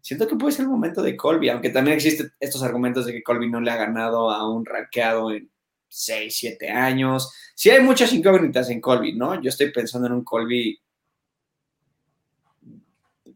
siento 0.03 0.29
que 0.29 0.37
puede 0.37 0.53
ser 0.53 0.65
el 0.65 0.71
momento 0.71 1.03
de 1.03 1.17
Colby, 1.17 1.49
aunque 1.49 1.71
también 1.71 1.97
existen 1.97 2.31
estos 2.39 2.63
argumentos 2.63 3.07
de 3.07 3.13
que 3.13 3.23
Colby 3.23 3.51
no 3.51 3.61
le 3.61 3.71
ha 3.71 3.77
ganado 3.77 4.31
a 4.31 4.49
un 4.51 4.65
rankeado 4.65 5.33
en 5.33 5.51
6, 5.89 6.35
7 6.37 6.71
años. 6.71 7.33
Sí 7.55 7.71
hay 7.71 7.83
muchas 7.83 8.13
incógnitas 8.13 8.71
en 8.71 8.81
Colby, 8.81 9.15
¿no? 9.15 9.41
Yo 9.41 9.49
estoy 9.49 9.71
pensando 9.71 10.07
en 10.07 10.15
un 10.15 10.25
Colby 10.25 10.79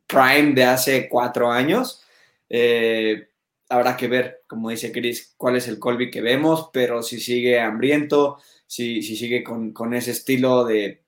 Prime 0.07 0.53
de 0.55 0.65
hace 0.65 1.09
4 1.09 1.51
años. 1.51 2.05
Eh, 2.49 3.29
habrá 3.69 3.97
que 3.97 4.09
ver, 4.09 4.43
como 4.47 4.71
dice 4.71 4.93
Chris, 4.93 5.35
cuál 5.37 5.57
es 5.57 5.69
el 5.69 5.79
Colby 5.79 6.11
que 6.11 6.21
vemos, 6.21 6.71
pero 6.73 7.03
si 7.03 7.19
sigue 7.19 7.59
hambriento, 7.59 8.39
si, 8.67 9.03
si 9.03 9.17
sigue 9.17 9.43
con, 9.43 9.73
con 9.73 9.95
ese 9.95 10.11
estilo 10.11 10.65
de 10.65 11.03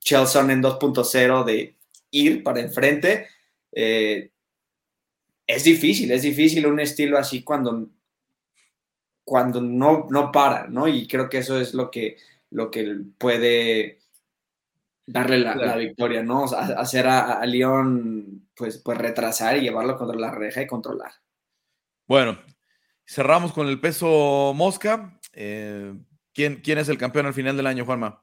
Chelsea 0.00 0.42
en 0.42 0.62
2.0 0.62 1.44
de 1.44 1.76
ir 2.10 2.42
para 2.42 2.60
enfrente. 2.60 3.28
Eh, 3.72 4.30
es 5.46 5.64
difícil, 5.64 6.10
es 6.12 6.22
difícil 6.22 6.66
un 6.66 6.80
estilo 6.80 7.18
así 7.18 7.42
cuando, 7.42 7.88
cuando 9.24 9.60
no, 9.60 10.06
no 10.10 10.32
para, 10.32 10.66
¿no? 10.68 10.88
Y 10.88 11.06
creo 11.06 11.28
que 11.28 11.38
eso 11.38 11.60
es 11.60 11.74
lo 11.74 11.90
que, 11.90 12.16
lo 12.50 12.70
que 12.70 12.96
puede 13.18 14.00
darle 15.06 15.38
la, 15.38 15.76
victoria, 15.76 16.22
¿no? 16.22 16.44
hacer 16.44 17.06
a, 17.06 17.34
a, 17.34 17.46
León, 17.46 18.48
pues, 18.54 18.78
pues 18.78 18.98
retrasar 18.98 19.56
y 19.56 19.62
llevarlo 19.62 19.96
contra 19.96 20.18
la 20.18 20.30
reja 20.30 20.62
y 20.62 20.66
controlar. 20.66 21.12
Bueno, 22.06 22.38
cerramos 23.06 23.52
con 23.52 23.68
el 23.68 23.80
peso 23.80 24.52
mosca. 24.54 25.18
Eh, 25.32 25.94
¿quién, 26.32 26.56
¿Quién 26.56 26.78
es 26.78 26.88
el 26.88 26.98
campeón 26.98 27.26
al 27.26 27.34
final 27.34 27.56
del 27.56 27.66
año, 27.66 27.84
Juanma? 27.84 28.22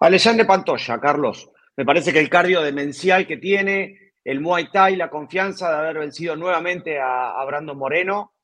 Alexandre 0.00 0.44
Pantoya, 0.44 1.00
Carlos. 1.00 1.50
Me 1.76 1.84
parece 1.84 2.12
que 2.12 2.20
el 2.20 2.28
cardio 2.28 2.60
demencial 2.60 3.26
que 3.26 3.36
tiene, 3.36 4.12
el 4.24 4.40
Muay 4.40 4.70
Thai, 4.70 4.96
la 4.96 5.10
confianza 5.10 5.70
de 5.70 5.76
haber 5.76 5.98
vencido 5.98 6.36
nuevamente 6.36 6.98
a, 7.00 7.42
Brandon 7.46 7.78
Moreno, 7.78 8.34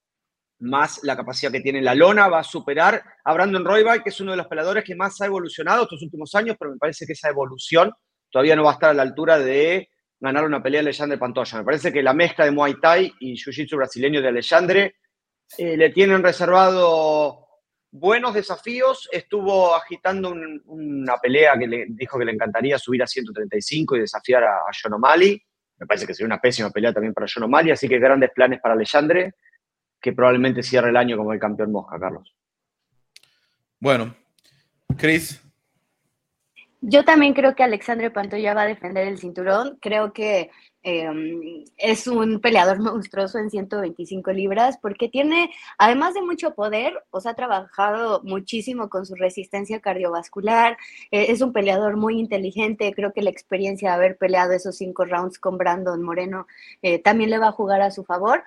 más 0.65 1.01
la 1.03 1.16
capacidad 1.16 1.53
que 1.53 1.61
tiene 1.61 1.82
la 1.82 1.95
lona, 1.95 2.28
va 2.28 2.41
a 2.41 2.45
superar 2.45 3.03
a 3.24 3.32
Brandon 3.32 3.65
Roybal, 3.65 4.03
que 4.03 4.09
es 4.09 4.20
uno 4.20 4.32
de 4.32 4.39
los 4.39 4.47
peleadores 4.47 4.85
que 4.85 4.95
más 4.95 5.20
ha 5.20 5.27
evolucionado 5.27 5.85
estos 5.85 6.03
últimos 6.03 6.35
años, 6.35 6.57
pero 6.59 6.73
me 6.73 6.78
parece 6.78 7.07
que 7.07 7.12
esa 7.12 7.28
evolución 7.28 7.93
todavía 8.31 8.57
no 8.57 8.65
va 8.65 8.70
a 8.70 8.74
estar 8.74 8.91
a 8.91 8.95
la 8.95 9.03
altura 9.03 9.39
de 9.39 9.89
ganar 10.19 10.45
una 10.45 10.62
pelea 10.62 10.81
de 10.81 10.86
Alexandre 10.86 11.19
Pantoya. 11.19 11.59
Me 11.59 11.65
parece 11.65 11.93
que 11.93 12.03
la 12.03 12.15
mezcla 12.15 12.45
de 12.45 12.51
Muay 12.51 12.81
Thai 12.81 13.12
y 13.20 13.35
Jiu-Jitsu 13.35 13.77
brasileño 13.77 14.23
de 14.23 14.28
Alexandre 14.28 14.97
eh, 15.59 15.77
le 15.77 15.91
tienen 15.91 16.23
reservado 16.23 17.47
buenos 17.91 18.32
desafíos. 18.35 19.09
Estuvo 19.12 19.74
agitando 19.74 20.35
una 20.66 21.16
pelea 21.19 21.59
que 21.59 21.66
le 21.66 21.86
dijo 21.91 22.19
que 22.19 22.24
le 22.24 22.32
encantaría 22.32 22.78
subir 22.78 23.03
a 23.03 23.07
135 23.07 23.97
y 23.97 24.01
desafiar 24.01 24.45
a, 24.45 24.57
a 24.57 24.70
John 24.82 24.95
O'Malley. 24.95 25.41
Me 25.78 25.86
parece 25.86 26.07
que 26.07 26.15
sería 26.15 26.27
una 26.27 26.41
pésima 26.41 26.70
pelea 26.70 26.93
también 26.93 27.12
para 27.12 27.27
John 27.32 27.45
O'Malley, 27.45 27.73
así 27.73 27.89
que 27.89 27.99
grandes 27.99 28.31
planes 28.35 28.61
para 28.61 28.74
Alexandre, 28.74 29.35
que 30.05 30.12
probablemente 30.12 30.62
cierre 30.62 30.90
el 30.90 30.98
año 30.98 31.16
como 31.16 31.32
el 31.32 31.40
campeón 31.40 31.72
mosca, 31.72 31.98
Carlos. 31.98 32.35
Bueno, 33.81 34.14
Chris. 34.98 35.43
Yo 36.82 37.06
también 37.06 37.32
creo 37.32 37.55
que 37.55 37.62
Alexandre 37.62 38.10
Pantoya 38.10 38.52
va 38.52 38.62
a 38.62 38.66
defender 38.66 39.09
el 39.09 39.16
cinturón. 39.16 39.78
Creo 39.81 40.12
que 40.12 40.51
Em, 40.86 41.64
es 41.78 42.06
un 42.06 42.40
peleador 42.40 42.78
monstruoso 42.78 43.39
en 43.39 43.48
125 43.48 44.31
libras 44.32 44.76
porque 44.82 45.09
tiene, 45.09 45.51
además 45.78 46.12
de 46.12 46.20
mucho 46.20 46.55
poder, 46.55 46.93
o 47.10 47.20
sea, 47.22 47.32
ha 47.32 47.35
trabajado 47.35 48.20
muchísimo 48.22 48.90
con 48.90 49.06
su 49.06 49.14
resistencia 49.14 49.81
cardiovascular, 49.81 50.76
eh, 51.10 51.26
es 51.31 51.40
un 51.40 51.55
peleador 51.55 51.97
muy 51.97 52.20
inteligente, 52.20 52.93
creo 52.94 53.14
que 53.14 53.22
la 53.22 53.31
experiencia 53.31 53.89
de 53.90 53.94
haber 53.97 54.18
peleado 54.18 54.52
esos 54.52 54.76
cinco 54.76 55.06
rounds 55.06 55.39
con 55.39 55.56
Brandon 55.56 56.02
Moreno 56.02 56.47
eh, 56.82 56.98
también 56.98 57.31
le 57.31 57.39
va 57.39 57.48
a 57.48 57.52
jugar 57.52 57.81
a 57.81 57.90
su 57.90 58.05
favor. 58.05 58.44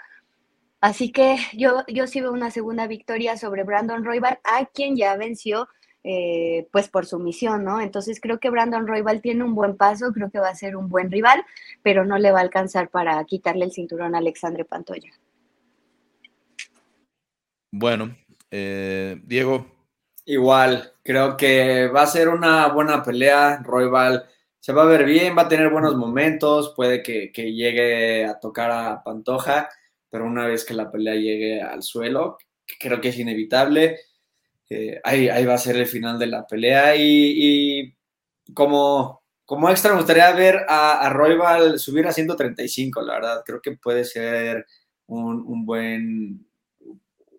Así 0.79 1.11
que 1.11 1.37
yo, 1.53 1.83
yo 1.87 2.05
sí 2.07 2.21
veo 2.21 2.31
una 2.31 2.51
segunda 2.51 2.87
victoria 2.87 3.37
sobre 3.37 3.63
Brandon 3.63 4.05
Royval, 4.05 4.39
a 4.43 4.65
quien 4.65 4.95
ya 4.95 5.15
venció 5.17 5.67
eh, 6.03 6.67
pues 6.71 6.87
por 6.87 7.05
su 7.05 7.19
misión, 7.19 7.63
¿no? 7.63 7.81
Entonces 7.81 8.21
creo 8.21 8.39
que 8.39 8.49
Brandon 8.49 8.87
Royval 8.87 9.21
tiene 9.21 9.43
un 9.43 9.55
buen 9.55 9.75
paso, 9.75 10.13
creo 10.13 10.29
que 10.29 10.39
va 10.39 10.49
a 10.49 10.55
ser 10.55 10.75
un 10.75 10.87
buen 10.87 11.11
rival, 11.11 11.43
pero 11.83 12.05
no 12.05 12.17
le 12.17 12.31
va 12.31 12.39
a 12.39 12.43
alcanzar 12.43 12.89
para 12.89 13.21
quitarle 13.25 13.65
el 13.65 13.71
cinturón 13.71 14.15
a 14.15 14.19
Alexandre 14.19 14.63
Pantoya. 14.63 15.11
Bueno, 17.71 18.15
eh, 18.51 19.19
Diego. 19.25 19.67
Igual, 20.25 20.93
creo 21.03 21.37
que 21.37 21.87
va 21.87 22.03
a 22.03 22.07
ser 22.07 22.29
una 22.29 22.67
buena 22.67 23.03
pelea. 23.03 23.61
Royval 23.63 24.25
se 24.59 24.73
va 24.73 24.83
a 24.83 24.85
ver 24.87 25.05
bien, 25.05 25.37
va 25.37 25.43
a 25.43 25.47
tener 25.49 25.69
buenos 25.69 25.95
momentos, 25.95 26.73
puede 26.75 27.01
que, 27.01 27.31
que 27.31 27.53
llegue 27.53 28.25
a 28.25 28.39
tocar 28.39 28.71
a 28.71 29.03
Pantoja, 29.03 29.69
pero 30.09 30.25
una 30.25 30.45
vez 30.47 30.65
que 30.65 30.73
la 30.73 30.91
pelea 30.91 31.15
llegue 31.15 31.61
al 31.61 31.83
suelo, 31.83 32.37
creo 32.79 33.01
que 33.01 33.09
es 33.09 33.19
inevitable 33.19 33.97
eh, 34.69 34.99
ahí, 35.03 35.45
va 35.45 35.53
a 35.53 35.57
ser 35.57 35.77
el 35.77 35.87
final 35.87 36.19
de 36.19 36.27
la 36.27 36.45
pelea. 36.45 36.95
Y, 36.97 37.93
como, 38.53 39.23
como 39.45 39.69
extra, 39.69 39.91
me 39.91 39.97
gustaría 39.97 40.31
ver 40.33 40.65
a, 40.67 41.07
a 41.07 41.77
subir 41.77 42.07
a 42.07 42.11
135, 42.11 43.01
la 43.01 43.13
verdad. 43.13 43.43
Creo 43.45 43.61
que 43.61 43.77
puede 43.77 44.03
ser 44.03 44.65
un, 45.07 45.65
buen. 45.65 46.45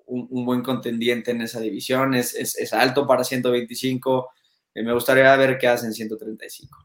Un, 0.07 0.45
buen 0.45 0.63
contendiente 0.63 1.33
en 1.33 1.43
esa 1.43 1.61
división, 1.61 2.15
es, 2.15 2.73
alto 2.73 3.07
para 3.07 3.25
125. 3.25 4.31
Eh, 4.75 4.83
me 4.83 4.95
gustaría 4.95 5.35
ver 5.37 5.59
qué 5.59 5.69
hace 5.69 5.87
en 5.87 5.93
135. 5.93 6.79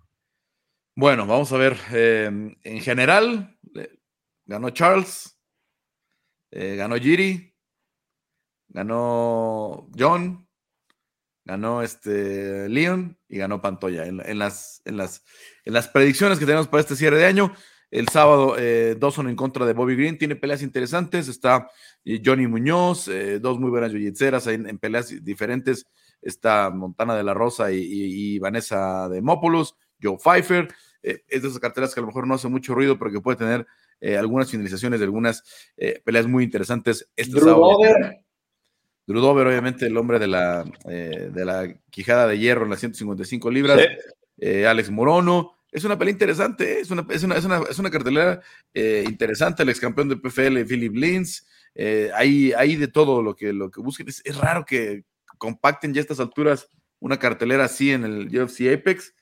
Bueno, 0.96 1.26
vamos 1.26 1.52
a 1.54 1.58
ver. 1.58 1.78
Eh, 1.92 2.30
en 2.64 2.82
general, 2.82 3.58
ganó 4.46 4.70
Charles, 4.72 5.33
ganó 6.54 6.96
Giri, 6.98 7.56
ganó 8.70 9.90
John, 9.98 10.48
ganó 11.46 11.82
este 11.82 12.70
Leon 12.70 13.18
y 13.28 13.38
ganó 13.38 13.62
Pantoya. 13.62 14.06
En, 14.06 14.40
las, 14.40 14.82
en, 14.86 14.98
las, 14.98 15.24
en 15.66 15.74
las 15.74 15.88
predicciones 15.88 16.40
que 16.40 16.46
tenemos 16.46 16.68
para 16.68 16.82
este 16.82 16.96
cierre 16.96 17.18
de 17.18 17.26
año, 17.26 17.54
el 17.94 18.08
sábado 18.08 18.56
eh, 18.58 18.96
Dawson 19.00 19.30
en 19.30 19.36
contra 19.36 19.68
de 19.68 19.74
Bobby 19.74 19.96
Green 19.96 20.18
tiene 20.18 20.36
peleas 20.36 20.64
interesantes. 20.64 21.28
Está 21.28 21.70
eh, 22.04 22.22
Johnny 22.26 22.48
Muñoz, 22.48 23.08
eh, 23.08 23.40
dos 23.40 23.60
muy 23.60 23.70
buenas 23.70 23.92
jiu 23.92 24.12
en, 24.48 24.80
peleas 24.80 25.24
diferentes. 25.24 25.86
Está 26.20 26.72
Montana 26.72 27.16
de 27.16 27.24
la 27.24 27.36
Rosa 27.36 27.72
y, 27.72 28.40
Vanessa 28.40 29.08
de 29.10 29.22
Mópolos, 29.22 29.76
Joe 30.02 30.18
Pfeiffer. 30.18 30.74
Es 31.04 31.42
de 31.42 31.48
esas 31.48 31.60
carteras 31.60 31.94
que 31.94 32.00
a 32.00 32.02
lo 32.02 32.08
mejor 32.08 32.26
no 32.26 32.34
hace 32.34 32.48
mucho 32.48 32.74
ruido, 32.74 32.98
pero 32.98 33.12
que 33.12 33.22
puede 33.22 33.38
tener 33.38 33.68
algunas 34.18 34.50
finalizaciones 34.50 35.00
de 35.00 35.06
algunas 35.06 35.44
peleas 36.04 36.28
muy 36.28 36.44
interesantes. 36.44 37.10
Este. 37.16 37.40
Drew 39.06 39.20
Dover, 39.20 39.48
obviamente, 39.48 39.86
el 39.86 39.98
hombre 39.98 40.18
de 40.18 40.28
la, 40.28 40.66
eh, 40.90 41.30
de 41.32 41.46
la 41.46 41.74
quijada 41.90 42.28
de 42.28 42.40
hierro 42.40 42.64
en 42.64 42.70
las 42.70 42.80
155 42.80 43.52
libras. 43.52 43.82
Eh, 44.38 44.66
Alex 44.66 44.90
Morono. 44.90 45.52
Es 45.72 45.84
una 45.84 45.98
pelea 45.98 46.12
interesante, 46.12 46.74
¿eh? 46.74 46.80
es, 46.82 46.92
una, 46.92 47.04
es, 47.10 47.24
una, 47.24 47.36
es, 47.36 47.80
una, 47.80 47.90
cartelera 47.90 48.42
interesante. 48.74 49.64
El 49.64 49.70
ex 49.70 49.80
campeón 49.80 50.08
del 50.08 50.22
PFL, 50.22 50.66
Philip 50.66 50.94
Lins. 50.94 51.48
hay, 52.14 52.54
hay 52.54 52.76
de 52.76 52.88
todo 52.88 53.24
lo 53.24 53.36
que, 53.36 53.52
lo 53.54 53.72
que 53.72 53.82
busquen. 53.82 54.08
Es, 54.08 54.38
raro 54.38 54.66
que 54.66 55.04
compacten 55.40 55.92
ya 55.94 56.00
a 56.00 56.04
estas 56.04 56.20
alturas 56.20 56.68
una 57.00 57.18
cartelera 57.18 57.66
así 57.66 57.92
en 57.92 58.04
el 58.04 58.28
UFC 58.28 58.72
Apex. 58.72 59.16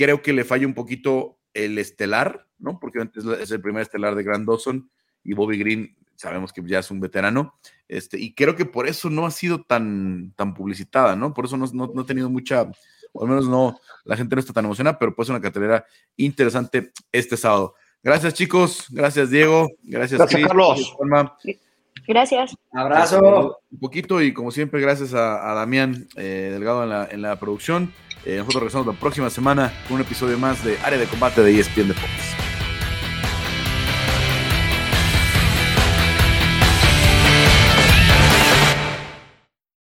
Creo 0.00 0.22
que 0.22 0.32
le 0.32 0.44
falla 0.44 0.66
un 0.66 0.72
poquito 0.72 1.38
el 1.52 1.76
estelar, 1.76 2.46
¿no? 2.58 2.80
Porque 2.80 3.06
es 3.38 3.50
el 3.50 3.60
primer 3.60 3.82
estelar 3.82 4.14
de 4.14 4.22
Grand 4.22 4.48
Dawson 4.48 4.90
y 5.22 5.34
Bobby 5.34 5.58
Green 5.58 5.94
sabemos 6.16 6.54
que 6.54 6.62
ya 6.64 6.78
es 6.78 6.90
un 6.90 7.00
veterano, 7.00 7.54
este, 7.86 8.18
y 8.18 8.32
creo 8.32 8.56
que 8.56 8.64
por 8.64 8.86
eso 8.86 9.10
no 9.10 9.26
ha 9.26 9.30
sido 9.30 9.62
tan, 9.62 10.32
tan 10.36 10.54
publicitada, 10.54 11.16
¿no? 11.16 11.34
Por 11.34 11.44
eso 11.44 11.58
no, 11.58 11.66
no, 11.66 12.00
ha 12.00 12.06
tenido 12.06 12.30
mucha, 12.30 12.70
o 13.12 13.22
al 13.22 13.28
menos 13.28 13.46
no, 13.46 13.78
la 14.04 14.16
gente 14.16 14.34
no 14.34 14.40
está 14.40 14.54
tan 14.54 14.64
emocionada, 14.64 14.98
pero 14.98 15.14
pues 15.14 15.28
una 15.28 15.40
cartelera 15.40 15.84
interesante 16.16 16.92
este 17.12 17.36
sábado. 17.36 17.74
Gracias, 18.02 18.32
chicos. 18.32 18.86
Gracias, 18.88 19.28
Diego. 19.28 19.68
Gracias, 19.82 20.18
gracias 20.18 20.46
Carlos. 20.46 20.96
Gracias. 22.06 22.56
Abrazo. 22.72 23.58
Un 23.70 23.78
poquito 23.78 24.22
y 24.22 24.32
como 24.32 24.50
siempre, 24.50 24.80
gracias 24.80 25.12
a, 25.12 25.54
Damián 25.54 26.06
eh, 26.16 26.48
Delgado 26.52 26.84
en 26.84 26.88
la, 26.88 27.08
en 27.10 27.22
la 27.22 27.38
producción. 27.38 27.92
Eh, 28.24 28.36
nosotros 28.36 28.62
regresamos 28.62 28.86
la 28.86 28.92
próxima 28.92 29.30
semana 29.30 29.72
con 29.86 29.96
un 29.96 30.02
episodio 30.02 30.38
más 30.38 30.62
de 30.64 30.78
Área 30.82 30.98
de 30.98 31.06
Combate 31.06 31.42
de 31.42 31.58
ESPN 31.58 31.88
Deportes. 31.88 32.39